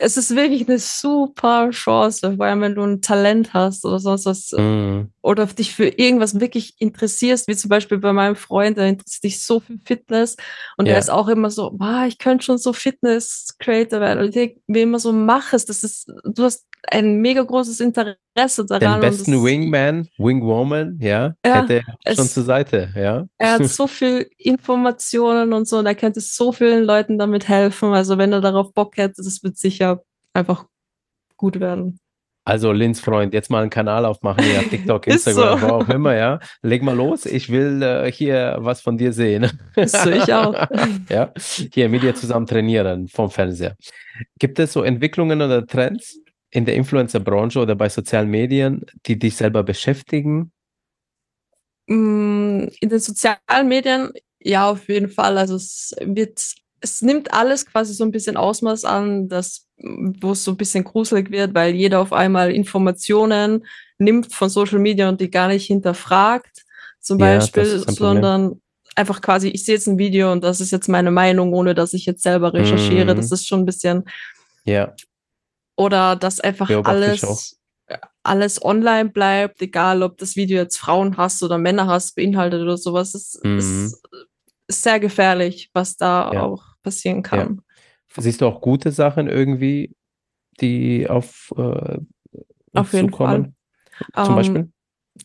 es 0.00 0.16
ist 0.16 0.34
wirklich 0.36 0.68
eine 0.68 0.78
super 0.78 1.70
Chance, 1.70 2.36
vor 2.36 2.46
allem 2.46 2.60
wenn 2.60 2.76
du 2.76 2.82
ein 2.82 3.02
Talent 3.02 3.52
hast 3.52 3.84
oder 3.84 3.98
sonst 3.98 4.26
was 4.26 4.52
mm. 4.52 5.08
oder 5.22 5.46
dich 5.46 5.74
für 5.74 5.88
irgendwas 5.88 6.38
wirklich 6.38 6.80
interessierst, 6.80 7.48
wie 7.48 7.56
zum 7.56 7.68
Beispiel 7.68 7.98
bei 7.98 8.12
meinem 8.12 8.36
Freund, 8.36 8.78
der 8.78 8.86
interessiert 8.86 9.22
sich 9.22 9.44
so 9.44 9.58
für 9.58 9.76
Fitness 9.84 10.36
und 10.76 10.86
ja. 10.86 10.92
er 10.92 10.98
ist 11.00 11.10
auch 11.10 11.26
immer 11.26 11.50
so, 11.50 11.72
wow, 11.78 12.06
ich 12.06 12.18
könnte 12.18 12.44
schon 12.44 12.58
so 12.58 12.72
Fitness-Creator 12.72 14.00
werden 14.00 14.20
und 14.20 14.26
ich 14.26 14.34
denke 14.34 14.60
mir 14.68 14.82
immer 14.82 15.00
so, 15.00 15.12
mach 15.12 15.52
es, 15.52 15.64
das 15.64 15.82
ist, 15.82 16.12
du 16.24 16.44
hast 16.44 16.68
ein 16.86 17.16
mega 17.20 17.42
großes 17.42 17.80
Interesse 17.80 18.18
daran. 18.46 19.00
Den 19.00 19.10
besten 19.10 19.44
Wingman, 19.44 20.08
Wingwoman, 20.18 20.98
ja, 21.00 21.34
ja 21.44 21.62
hätte 21.62 21.82
er 22.04 22.14
schon 22.14 22.26
zur 22.26 22.44
Seite, 22.44 22.90
ja. 22.94 23.26
Er 23.38 23.52
hat 23.52 23.64
so 23.68 23.86
viel 23.86 24.30
Informationen 24.38 25.52
und 25.52 25.68
so 25.68 25.78
und 25.78 25.86
er 25.86 25.94
könnte 25.94 26.20
so 26.20 26.52
vielen 26.52 26.84
Leuten 26.84 27.18
damit 27.18 27.48
helfen. 27.48 27.92
Also 27.92 28.18
wenn 28.18 28.32
er 28.32 28.40
darauf 28.40 28.72
Bock 28.72 28.96
hätte, 28.96 29.22
das 29.22 29.42
wird 29.42 29.56
sicher 29.56 30.02
einfach 30.32 30.66
gut 31.36 31.60
werden. 31.60 32.00
Also 32.48 32.72
Lins 32.72 33.00
Freund, 33.00 33.34
jetzt 33.34 33.50
mal 33.50 33.60
einen 33.60 33.68
Kanal 33.68 34.06
aufmachen, 34.06 34.42
ja, 34.42 34.62
TikTok, 34.70 35.06
Instagram, 35.06 35.60
so. 35.60 35.68
wo 35.68 35.72
auch 35.72 35.88
immer, 35.90 36.16
ja. 36.16 36.38
Leg 36.62 36.82
mal 36.82 36.96
los, 36.96 37.26
ich 37.26 37.50
will 37.50 37.82
äh, 37.82 38.10
hier 38.10 38.56
was 38.60 38.80
von 38.80 38.96
dir 38.96 39.12
sehen. 39.12 39.50
So, 39.76 40.08
ich 40.08 40.32
auch. 40.32 40.54
ja, 41.10 41.30
hier 41.74 41.90
mit 41.90 42.02
dir 42.02 42.14
zusammen 42.14 42.46
trainieren 42.46 43.06
vom 43.08 43.30
Fernseher. 43.30 43.76
Gibt 44.38 44.58
es 44.58 44.72
so 44.72 44.82
Entwicklungen 44.82 45.42
oder 45.42 45.66
Trends, 45.66 46.20
in 46.50 46.64
der 46.64 46.74
Influencer-Branche 46.74 47.60
oder 47.60 47.74
bei 47.74 47.88
sozialen 47.88 48.30
Medien, 48.30 48.84
die 49.06 49.18
dich 49.18 49.36
selber 49.36 49.62
beschäftigen? 49.62 50.52
Mm, 51.86 52.68
in 52.80 52.88
den 52.88 53.00
sozialen 53.00 53.68
Medien, 53.68 54.12
ja, 54.40 54.70
auf 54.70 54.88
jeden 54.88 55.08
Fall. 55.08 55.36
Also 55.38 55.56
es 55.56 55.94
wird, 56.00 56.40
es 56.80 57.02
nimmt 57.02 57.32
alles 57.32 57.66
quasi 57.66 57.92
so 57.92 58.04
ein 58.04 58.10
bisschen 58.10 58.36
Ausmaß 58.36 58.84
an, 58.84 59.28
dass, 59.28 59.66
wo 59.76 60.32
es 60.32 60.44
so 60.44 60.52
ein 60.52 60.56
bisschen 60.56 60.84
gruselig 60.84 61.30
wird, 61.30 61.54
weil 61.54 61.74
jeder 61.74 62.00
auf 62.00 62.12
einmal 62.12 62.50
Informationen 62.50 63.66
nimmt 63.98 64.32
von 64.32 64.48
Social 64.48 64.78
Media 64.78 65.08
und 65.08 65.20
die 65.20 65.30
gar 65.30 65.48
nicht 65.48 65.66
hinterfragt, 65.66 66.64
zum 67.00 67.18
ja, 67.18 67.36
Beispiel, 67.36 67.84
sondern 67.88 68.60
einfach 68.94 69.20
quasi, 69.20 69.48
ich 69.48 69.64
sehe 69.64 69.76
jetzt 69.76 69.86
ein 69.86 69.98
Video 69.98 70.32
und 70.32 70.42
das 70.42 70.60
ist 70.60 70.72
jetzt 70.72 70.88
meine 70.88 71.10
Meinung, 71.10 71.52
ohne 71.52 71.74
dass 71.74 71.94
ich 71.94 72.04
jetzt 72.06 72.22
selber 72.22 72.52
recherchiere. 72.52 73.14
Mm. 73.14 73.16
Das 73.16 73.30
ist 73.30 73.46
schon 73.46 73.60
ein 73.60 73.66
bisschen 73.66 74.04
ja. 74.64 74.94
Oder 75.78 76.16
dass 76.16 76.40
einfach 76.40 76.68
alles, 76.84 77.56
alles 78.24 78.64
online 78.64 79.10
bleibt, 79.10 79.62
egal 79.62 80.02
ob 80.02 80.18
das 80.18 80.34
Video 80.34 80.58
jetzt 80.58 80.76
Frauen 80.76 81.16
hast 81.16 81.40
oder 81.44 81.56
Männer 81.56 81.86
hast, 81.86 82.16
beinhaltet 82.16 82.60
oder 82.62 82.76
sowas. 82.76 83.14
Es 83.14 83.40
Mhm. 83.44 83.58
ist, 83.58 84.02
ist 84.66 84.82
sehr 84.82 84.98
gefährlich, 84.98 85.70
was 85.72 85.96
da 85.96 86.32
Ja. 86.32 86.42
auch 86.42 86.64
passieren 86.82 87.22
kann. 87.22 87.62
Siehst 88.16 88.40
du 88.40 88.46
auch 88.46 88.60
gute 88.60 88.90
Sachen 88.90 89.28
irgendwie, 89.28 89.94
die 90.60 91.08
auf, 91.08 91.54
äh, 91.56 91.98
Auf 92.74 92.92
jeden 92.92 93.10
zukommen? 93.10 93.54
Zum 94.16 94.26
Ähm, 94.26 94.34
Beispiel? 94.34 94.68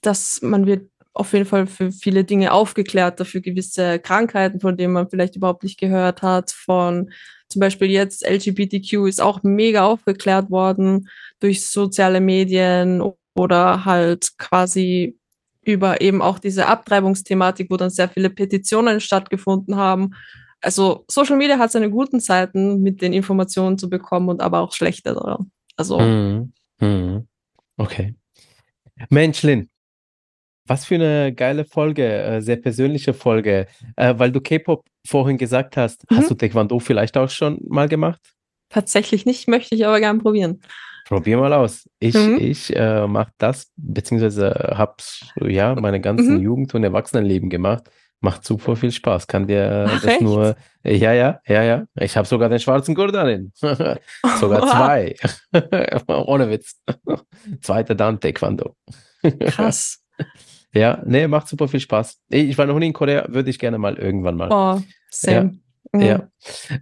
dass 0.01 0.41
man 0.43 0.67
wird 0.67 0.91
auf 1.14 1.34
jeden 1.34 1.45
Fall 1.45 1.68
für 1.68 1.91
viele 1.91 2.23
Dinge 2.23 2.52
aufgeklärt, 2.52 3.19
dafür 3.19 3.41
gewisse 3.41 3.99
Krankheiten, 3.99 4.60
von 4.60 4.76
denen 4.76 4.94
man 4.94 5.10
vielleicht 5.10 5.35
überhaupt 5.35 5.64
nicht 5.64 5.80
gehört 5.80 6.22
hat, 6.22 6.52
von 6.52 7.11
zum 7.49 7.60
Beispiel 7.60 7.90
jetzt 7.91 8.27
LGBTQ 8.27 9.07
ist 9.07 9.22
auch 9.22 9.44
mega 9.44 9.85
aufgeklärt 9.85 10.49
worden 10.49 11.07
durch 11.40 11.65
soziale 11.68 12.19
Medien 12.19 13.03
oder 13.35 13.85
halt 13.85 14.38
quasi 14.40 15.18
über 15.64 16.02
eben 16.02 16.22
auch 16.22 16.40
diese 16.40 16.65
Abtreibungsthematik, 16.68 17.69
wo 17.69 17.77
dann 17.77 17.90
sehr 17.90 18.10
viele 18.10 18.30
Petitionen 18.30 18.99
stattgefunden 18.99 19.76
haben. 19.76 20.15
Also 20.61 21.06
Social 21.10 21.38
Media 21.38 21.60
hat 21.60 21.72
seine 21.72 21.90
guten 21.90 22.19
Seiten, 22.19 22.81
mit 22.81 23.02
den 23.02 23.14
Informationen 23.14 23.77
zu 23.77 23.90
bekommen 23.90 24.30
und 24.30 24.41
aber 24.41 24.60
auch 24.60 24.73
schlechte. 24.73 25.15
Also 25.77 25.99
Mhm. 25.99 26.53
Mhm. 26.80 27.27
Okay. 27.77 28.15
Mensch, 29.10 29.44
Lin, 29.44 29.69
was 30.65 30.85
für 30.85 30.95
eine 30.95 31.34
geile 31.34 31.65
Folge, 31.65 32.06
äh, 32.06 32.41
sehr 32.41 32.57
persönliche 32.57 33.14
Folge. 33.14 33.68
Äh, 33.95 34.14
weil 34.18 34.31
du 34.31 34.40
K-Pop 34.41 34.85
vorhin 35.06 35.38
gesagt 35.38 35.76
hast, 35.77 36.10
Mhm. 36.10 36.18
hast 36.18 36.30
du 36.31 36.35
Taekwondo 36.35 36.80
vielleicht 36.80 37.18
auch 37.18 37.30
schon 37.30 37.60
mal 37.68 37.88
gemacht? 37.88 38.19
tatsächlich 38.69 39.27
nicht, 39.27 39.48
möchte 39.48 39.76
ich 39.76 39.85
aber 39.85 39.99
gern 39.99 40.18
probieren. 40.18 40.60
Probier 41.06 41.38
mal 41.38 41.53
aus. 41.53 41.88
Ich, 41.99 42.15
Mhm. 42.15 42.38
ich 42.40 42.76
äh, 42.76 43.06
mache 43.06 43.31
das, 43.38 43.72
beziehungsweise 43.76 44.49
hab's 44.76 45.27
ja 45.40 45.76
meine 45.76 46.02
ganzen 46.02 46.38
Mhm. 46.38 46.41
Jugend- 46.44 46.73
und 46.73 46.84
Erwachsenenleben 46.84 47.52
gemacht. 47.52 47.84
Macht 48.19 48.44
super 48.45 48.76
viel 48.76 48.91
Spaß. 48.91 49.27
Kann 49.27 49.45
dir 49.45 49.85
Ach, 49.88 49.94
das 50.02 50.06
echt? 50.14 50.22
nur. 50.22 50.56
Ja, 50.84 51.11
ja, 51.14 51.40
ja, 51.45 51.61
ja. 51.64 51.84
Ich 51.99 52.18
habe 52.18 52.26
sogar 52.27 52.49
den 52.49 52.57
schwarzen 52.60 52.95
Gurt 52.95 53.14
darin. 53.14 53.52
Sogar 54.40 54.65
zwei. 54.68 55.15
Ohne 56.07 56.49
Witz. 56.49 56.81
Zweiter 57.61 57.94
Dan 57.94 58.19
Taekwondo. 58.19 58.76
Krass. 59.41 59.99
Ja, 60.73 61.01
nee, 61.05 61.27
macht 61.27 61.47
super 61.47 61.67
viel 61.67 61.79
Spaß. 61.79 62.19
Ich 62.29 62.57
war 62.57 62.65
noch 62.65 62.79
nie 62.79 62.87
in 62.87 62.93
Korea, 62.93 63.27
würde 63.29 63.49
ich 63.49 63.59
gerne 63.59 63.77
mal 63.77 63.95
irgendwann 63.95 64.35
mal. 64.35 64.49
Oh, 64.51 64.81
same. 65.09 65.59
Mhm. 65.91 66.01
Ja. 66.01 66.29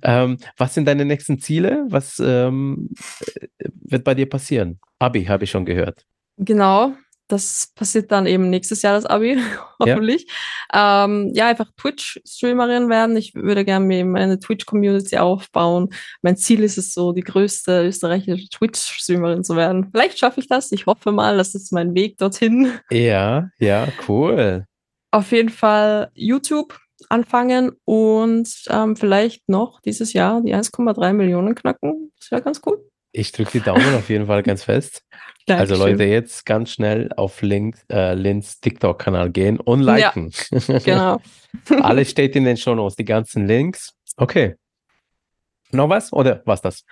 Ähm, 0.02 0.38
was 0.58 0.74
sind 0.74 0.86
deine 0.86 1.04
nächsten 1.04 1.40
Ziele? 1.40 1.86
Was 1.90 2.20
ähm, 2.20 2.90
äh, 3.36 3.68
wird 3.84 4.06
bei 4.06 4.16
dir 4.16 4.30
passieren? 4.30 4.80
Abi 5.00 5.26
habe 5.26 5.44
ich 5.44 5.52
schon 5.52 5.66
gehört. 5.66 6.06
Genau. 6.38 6.94
Das 7.32 7.72
passiert 7.76 8.12
dann 8.12 8.26
eben 8.26 8.50
nächstes 8.50 8.82
Jahr, 8.82 8.94
das 8.94 9.06
Abi, 9.06 9.40
hoffentlich. 9.80 10.28
Ja, 10.74 11.06
ähm, 11.06 11.32
ja 11.34 11.48
einfach 11.48 11.72
Twitch-Streamerin 11.78 12.90
werden. 12.90 13.16
Ich 13.16 13.34
würde 13.36 13.64
gerne 13.64 13.86
mir 13.86 14.00
eben 14.00 14.18
eine 14.18 14.38
Twitch-Community 14.40 15.18
aufbauen. 15.18 15.90
Mein 16.22 16.36
Ziel 16.36 16.62
ist 16.64 16.78
es 16.78 16.94
so, 16.94 17.14
die 17.14 17.22
größte 17.22 17.86
österreichische 17.86 18.50
Twitch-Streamerin 18.50 19.46
zu 19.46 19.56
werden. 19.56 19.90
Vielleicht 19.92 20.20
schaffe 20.20 20.42
ich 20.42 20.48
das. 20.48 20.72
Ich 20.74 20.88
hoffe 20.88 21.14
mal, 21.14 21.38
das 21.38 21.56
ist 21.56 21.72
mein 21.72 21.96
Weg 21.96 22.18
dorthin. 22.18 22.74
Ja, 22.90 23.50
ja, 23.60 23.88
cool. 24.10 24.66
Auf 25.12 25.32
jeden 25.32 25.50
Fall 25.50 26.10
YouTube 26.14 26.78
anfangen 27.10 27.72
und 27.86 28.50
ähm, 28.70 28.96
vielleicht 28.96 29.48
noch 29.48 29.80
dieses 29.82 30.14
Jahr 30.14 30.42
die 30.42 30.54
1,3 30.54 31.14
Millionen 31.14 31.56
knacken. 31.56 32.12
Das 32.20 32.32
wäre 32.32 32.42
ganz 32.42 32.62
cool. 32.66 32.86
Ich 33.14 33.32
drücke 33.32 33.52
die 33.54 33.62
Daumen 33.62 33.96
auf 33.96 34.10
jeden 34.10 34.28
Fall 34.28 34.44
ganz 34.44 34.64
fest. 34.64 35.04
Also 35.48 35.74
Dankeschön. 35.76 35.98
Leute, 35.98 36.04
jetzt 36.06 36.46
ganz 36.46 36.72
schnell 36.72 37.10
auf 37.18 37.42
Link, 37.42 37.78
äh, 37.92 38.14
Lins 38.14 38.60
TikTok-Kanal 38.60 39.32
gehen 39.32 39.60
und 39.60 39.82
liken. 39.82 40.32
Genau. 40.86 41.20
Alles 41.82 42.10
steht 42.12 42.36
in 42.36 42.46
den 42.46 42.58
Shownotes, 42.58 42.96
die 42.96 43.06
ganzen 43.06 43.48
Links. 43.48 43.94
Okay. 44.18 44.56
Noch 45.72 45.90
was 45.90 46.14
oder 46.14 46.42
was 46.46 46.62
das? 46.62 46.84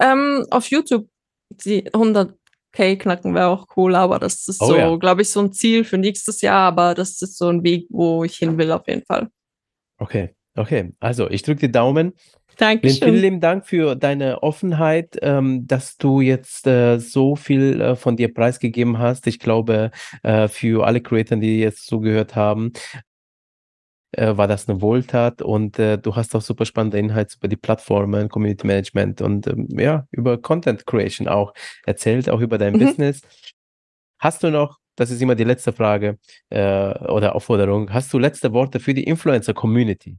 Ähm, 0.00 0.46
auf 0.50 0.66
YouTube 0.70 1.08
die 1.50 1.88
100k 1.90 2.96
knacken 2.96 3.34
wäre 3.34 3.48
auch 3.48 3.66
cool, 3.76 3.94
aber 3.94 4.18
das 4.18 4.48
ist 4.48 4.60
Oh 4.60 4.66
so, 4.66 4.76
ja. 4.76 4.96
glaube 4.96 5.22
ich, 5.22 5.30
so 5.30 5.40
ein 5.40 5.52
Ziel 5.52 5.84
für 5.84 5.98
nächstes 5.98 6.40
Jahr, 6.40 6.68
aber 6.68 6.94
das 6.94 7.20
ist 7.22 7.38
so 7.38 7.48
ein 7.48 7.62
Weg, 7.62 7.86
wo 7.90 8.24
ich 8.24 8.36
hin 8.36 8.56
will 8.58 8.72
auf 8.72 8.86
jeden 8.88 9.04
Fall. 9.04 9.28
Okay, 9.98 10.34
okay. 10.56 10.92
Also 11.00 11.30
ich 11.30 11.42
drücke 11.42 11.60
die 11.60 11.72
Daumen. 11.72 12.12
Dankeschön. 12.56 13.08
vielen 13.08 13.20
lieben 13.20 13.40
Dank 13.40 13.66
für 13.66 13.94
deine 13.96 14.42
Offenheit, 14.42 15.16
ähm, 15.22 15.66
dass 15.66 15.96
du 15.96 16.20
jetzt 16.20 16.66
äh, 16.66 16.98
so 16.98 17.36
viel 17.36 17.80
äh, 17.80 17.96
von 17.96 18.16
dir 18.16 18.32
preisgegeben 18.32 18.98
hast. 18.98 19.26
Ich 19.26 19.38
glaube, 19.38 19.90
äh, 20.22 20.48
für 20.48 20.86
alle 20.86 21.00
Creatoren, 21.00 21.40
die 21.40 21.58
jetzt 21.60 21.86
zugehört 21.86 22.36
haben, 22.36 22.72
äh, 24.12 24.36
war 24.36 24.46
das 24.46 24.68
eine 24.68 24.80
Wohltat 24.80 25.42
und 25.42 25.78
äh, 25.78 25.98
du 25.98 26.14
hast 26.16 26.34
auch 26.36 26.42
super 26.42 26.64
spannende 26.66 26.98
Inhalte 26.98 27.36
über 27.36 27.48
die 27.48 27.56
Plattformen, 27.56 28.28
Community 28.28 28.66
Management 28.66 29.20
und 29.20 29.46
ähm, 29.46 29.68
ja, 29.78 30.06
über 30.10 30.40
Content 30.40 30.86
Creation 30.86 31.28
auch 31.28 31.52
erzählt, 31.86 32.28
auch 32.30 32.40
über 32.40 32.58
dein 32.58 32.74
Mhm. 32.74 32.78
Business. 32.78 33.20
Hast 34.20 34.42
du 34.42 34.50
noch, 34.50 34.78
das 34.96 35.10
ist 35.10 35.20
immer 35.20 35.34
die 35.34 35.44
letzte 35.44 35.72
Frage 35.72 36.18
äh, 36.50 36.58
oder 37.08 37.34
Aufforderung, 37.34 37.92
hast 37.92 38.12
du 38.12 38.18
letzte 38.18 38.52
Worte 38.52 38.78
für 38.80 38.94
die 38.94 39.04
Influencer-Community? 39.04 40.16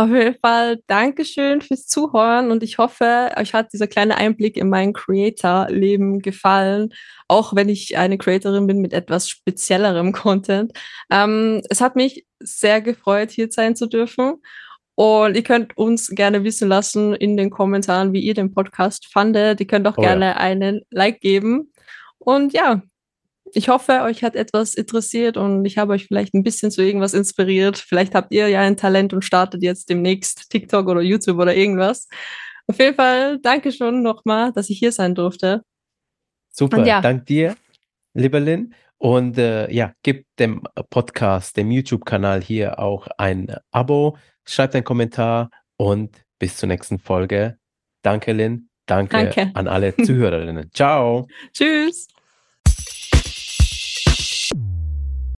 Auf 0.00 0.08
jeden 0.08 0.34
Fall 0.40 0.78
Dankeschön 0.86 1.60
fürs 1.60 1.86
Zuhören 1.86 2.50
und 2.50 2.62
ich 2.62 2.78
hoffe, 2.78 3.32
euch 3.36 3.52
hat 3.52 3.74
dieser 3.74 3.86
kleine 3.86 4.16
Einblick 4.16 4.56
in 4.56 4.70
mein 4.70 4.94
Creator-Leben 4.94 6.20
gefallen, 6.20 6.94
auch 7.28 7.54
wenn 7.54 7.68
ich 7.68 7.98
eine 7.98 8.16
Creatorin 8.16 8.66
bin 8.66 8.78
mit 8.78 8.94
etwas 8.94 9.28
speziellerem 9.28 10.12
Content. 10.14 10.72
Ähm, 11.10 11.60
es 11.68 11.82
hat 11.82 11.96
mich 11.96 12.24
sehr 12.38 12.80
gefreut, 12.80 13.30
hier 13.30 13.48
sein 13.50 13.76
zu 13.76 13.86
dürfen. 13.86 14.36
Und 14.94 15.36
ihr 15.36 15.42
könnt 15.42 15.76
uns 15.76 16.08
gerne 16.08 16.44
wissen 16.44 16.68
lassen 16.70 17.12
in 17.12 17.36
den 17.36 17.50
Kommentaren, 17.50 18.14
wie 18.14 18.20
ihr 18.20 18.32
den 18.32 18.54
Podcast 18.54 19.06
fandet. 19.12 19.60
Ihr 19.60 19.66
könnt 19.66 19.86
auch 19.86 19.98
Oh 19.98 20.02
ja. 20.02 20.08
gerne 20.14 20.38
einen 20.38 20.80
Like 20.90 21.20
geben. 21.20 21.74
Und 22.16 22.54
ja, 22.54 22.80
ich 23.54 23.68
hoffe, 23.68 24.02
euch 24.02 24.22
hat 24.22 24.36
etwas 24.36 24.74
interessiert 24.74 25.36
und 25.36 25.64
ich 25.64 25.78
habe 25.78 25.92
euch 25.92 26.06
vielleicht 26.06 26.34
ein 26.34 26.42
bisschen 26.42 26.70
zu 26.70 26.82
irgendwas 26.82 27.14
inspiriert. 27.14 27.78
Vielleicht 27.78 28.14
habt 28.14 28.32
ihr 28.32 28.48
ja 28.48 28.60
ein 28.60 28.76
Talent 28.76 29.12
und 29.12 29.24
startet 29.24 29.62
jetzt 29.62 29.88
demnächst 29.88 30.50
TikTok 30.50 30.88
oder 30.88 31.00
YouTube 31.00 31.38
oder 31.38 31.54
irgendwas. 31.54 32.08
Auf 32.66 32.78
jeden 32.78 32.94
Fall 32.94 33.38
danke 33.40 33.72
schon 33.72 34.02
nochmal, 34.02 34.52
dass 34.52 34.70
ich 34.70 34.78
hier 34.78 34.92
sein 34.92 35.14
durfte. 35.14 35.62
Super, 36.52 36.84
ja. 36.84 37.00
dank 37.00 37.26
dir, 37.26 37.56
lieber 38.14 38.40
Lin. 38.40 38.74
Und 38.98 39.38
äh, 39.38 39.70
ja, 39.72 39.94
gib 40.02 40.26
dem 40.38 40.62
Podcast, 40.90 41.56
dem 41.56 41.70
YouTube-Kanal 41.70 42.42
hier 42.42 42.78
auch 42.78 43.08
ein 43.16 43.56
Abo, 43.70 44.18
schreibt 44.46 44.74
einen 44.74 44.84
Kommentar 44.84 45.50
und 45.78 46.22
bis 46.38 46.58
zur 46.58 46.68
nächsten 46.68 46.98
Folge. 46.98 47.56
Danke, 48.02 48.32
Lin. 48.32 48.68
Danke 48.86 49.16
Danke. 49.16 49.50
an 49.54 49.68
alle 49.68 49.96
Zuhörerinnen. 50.04 50.70
Ciao. 50.74 51.26
Tschüss. 51.52 52.08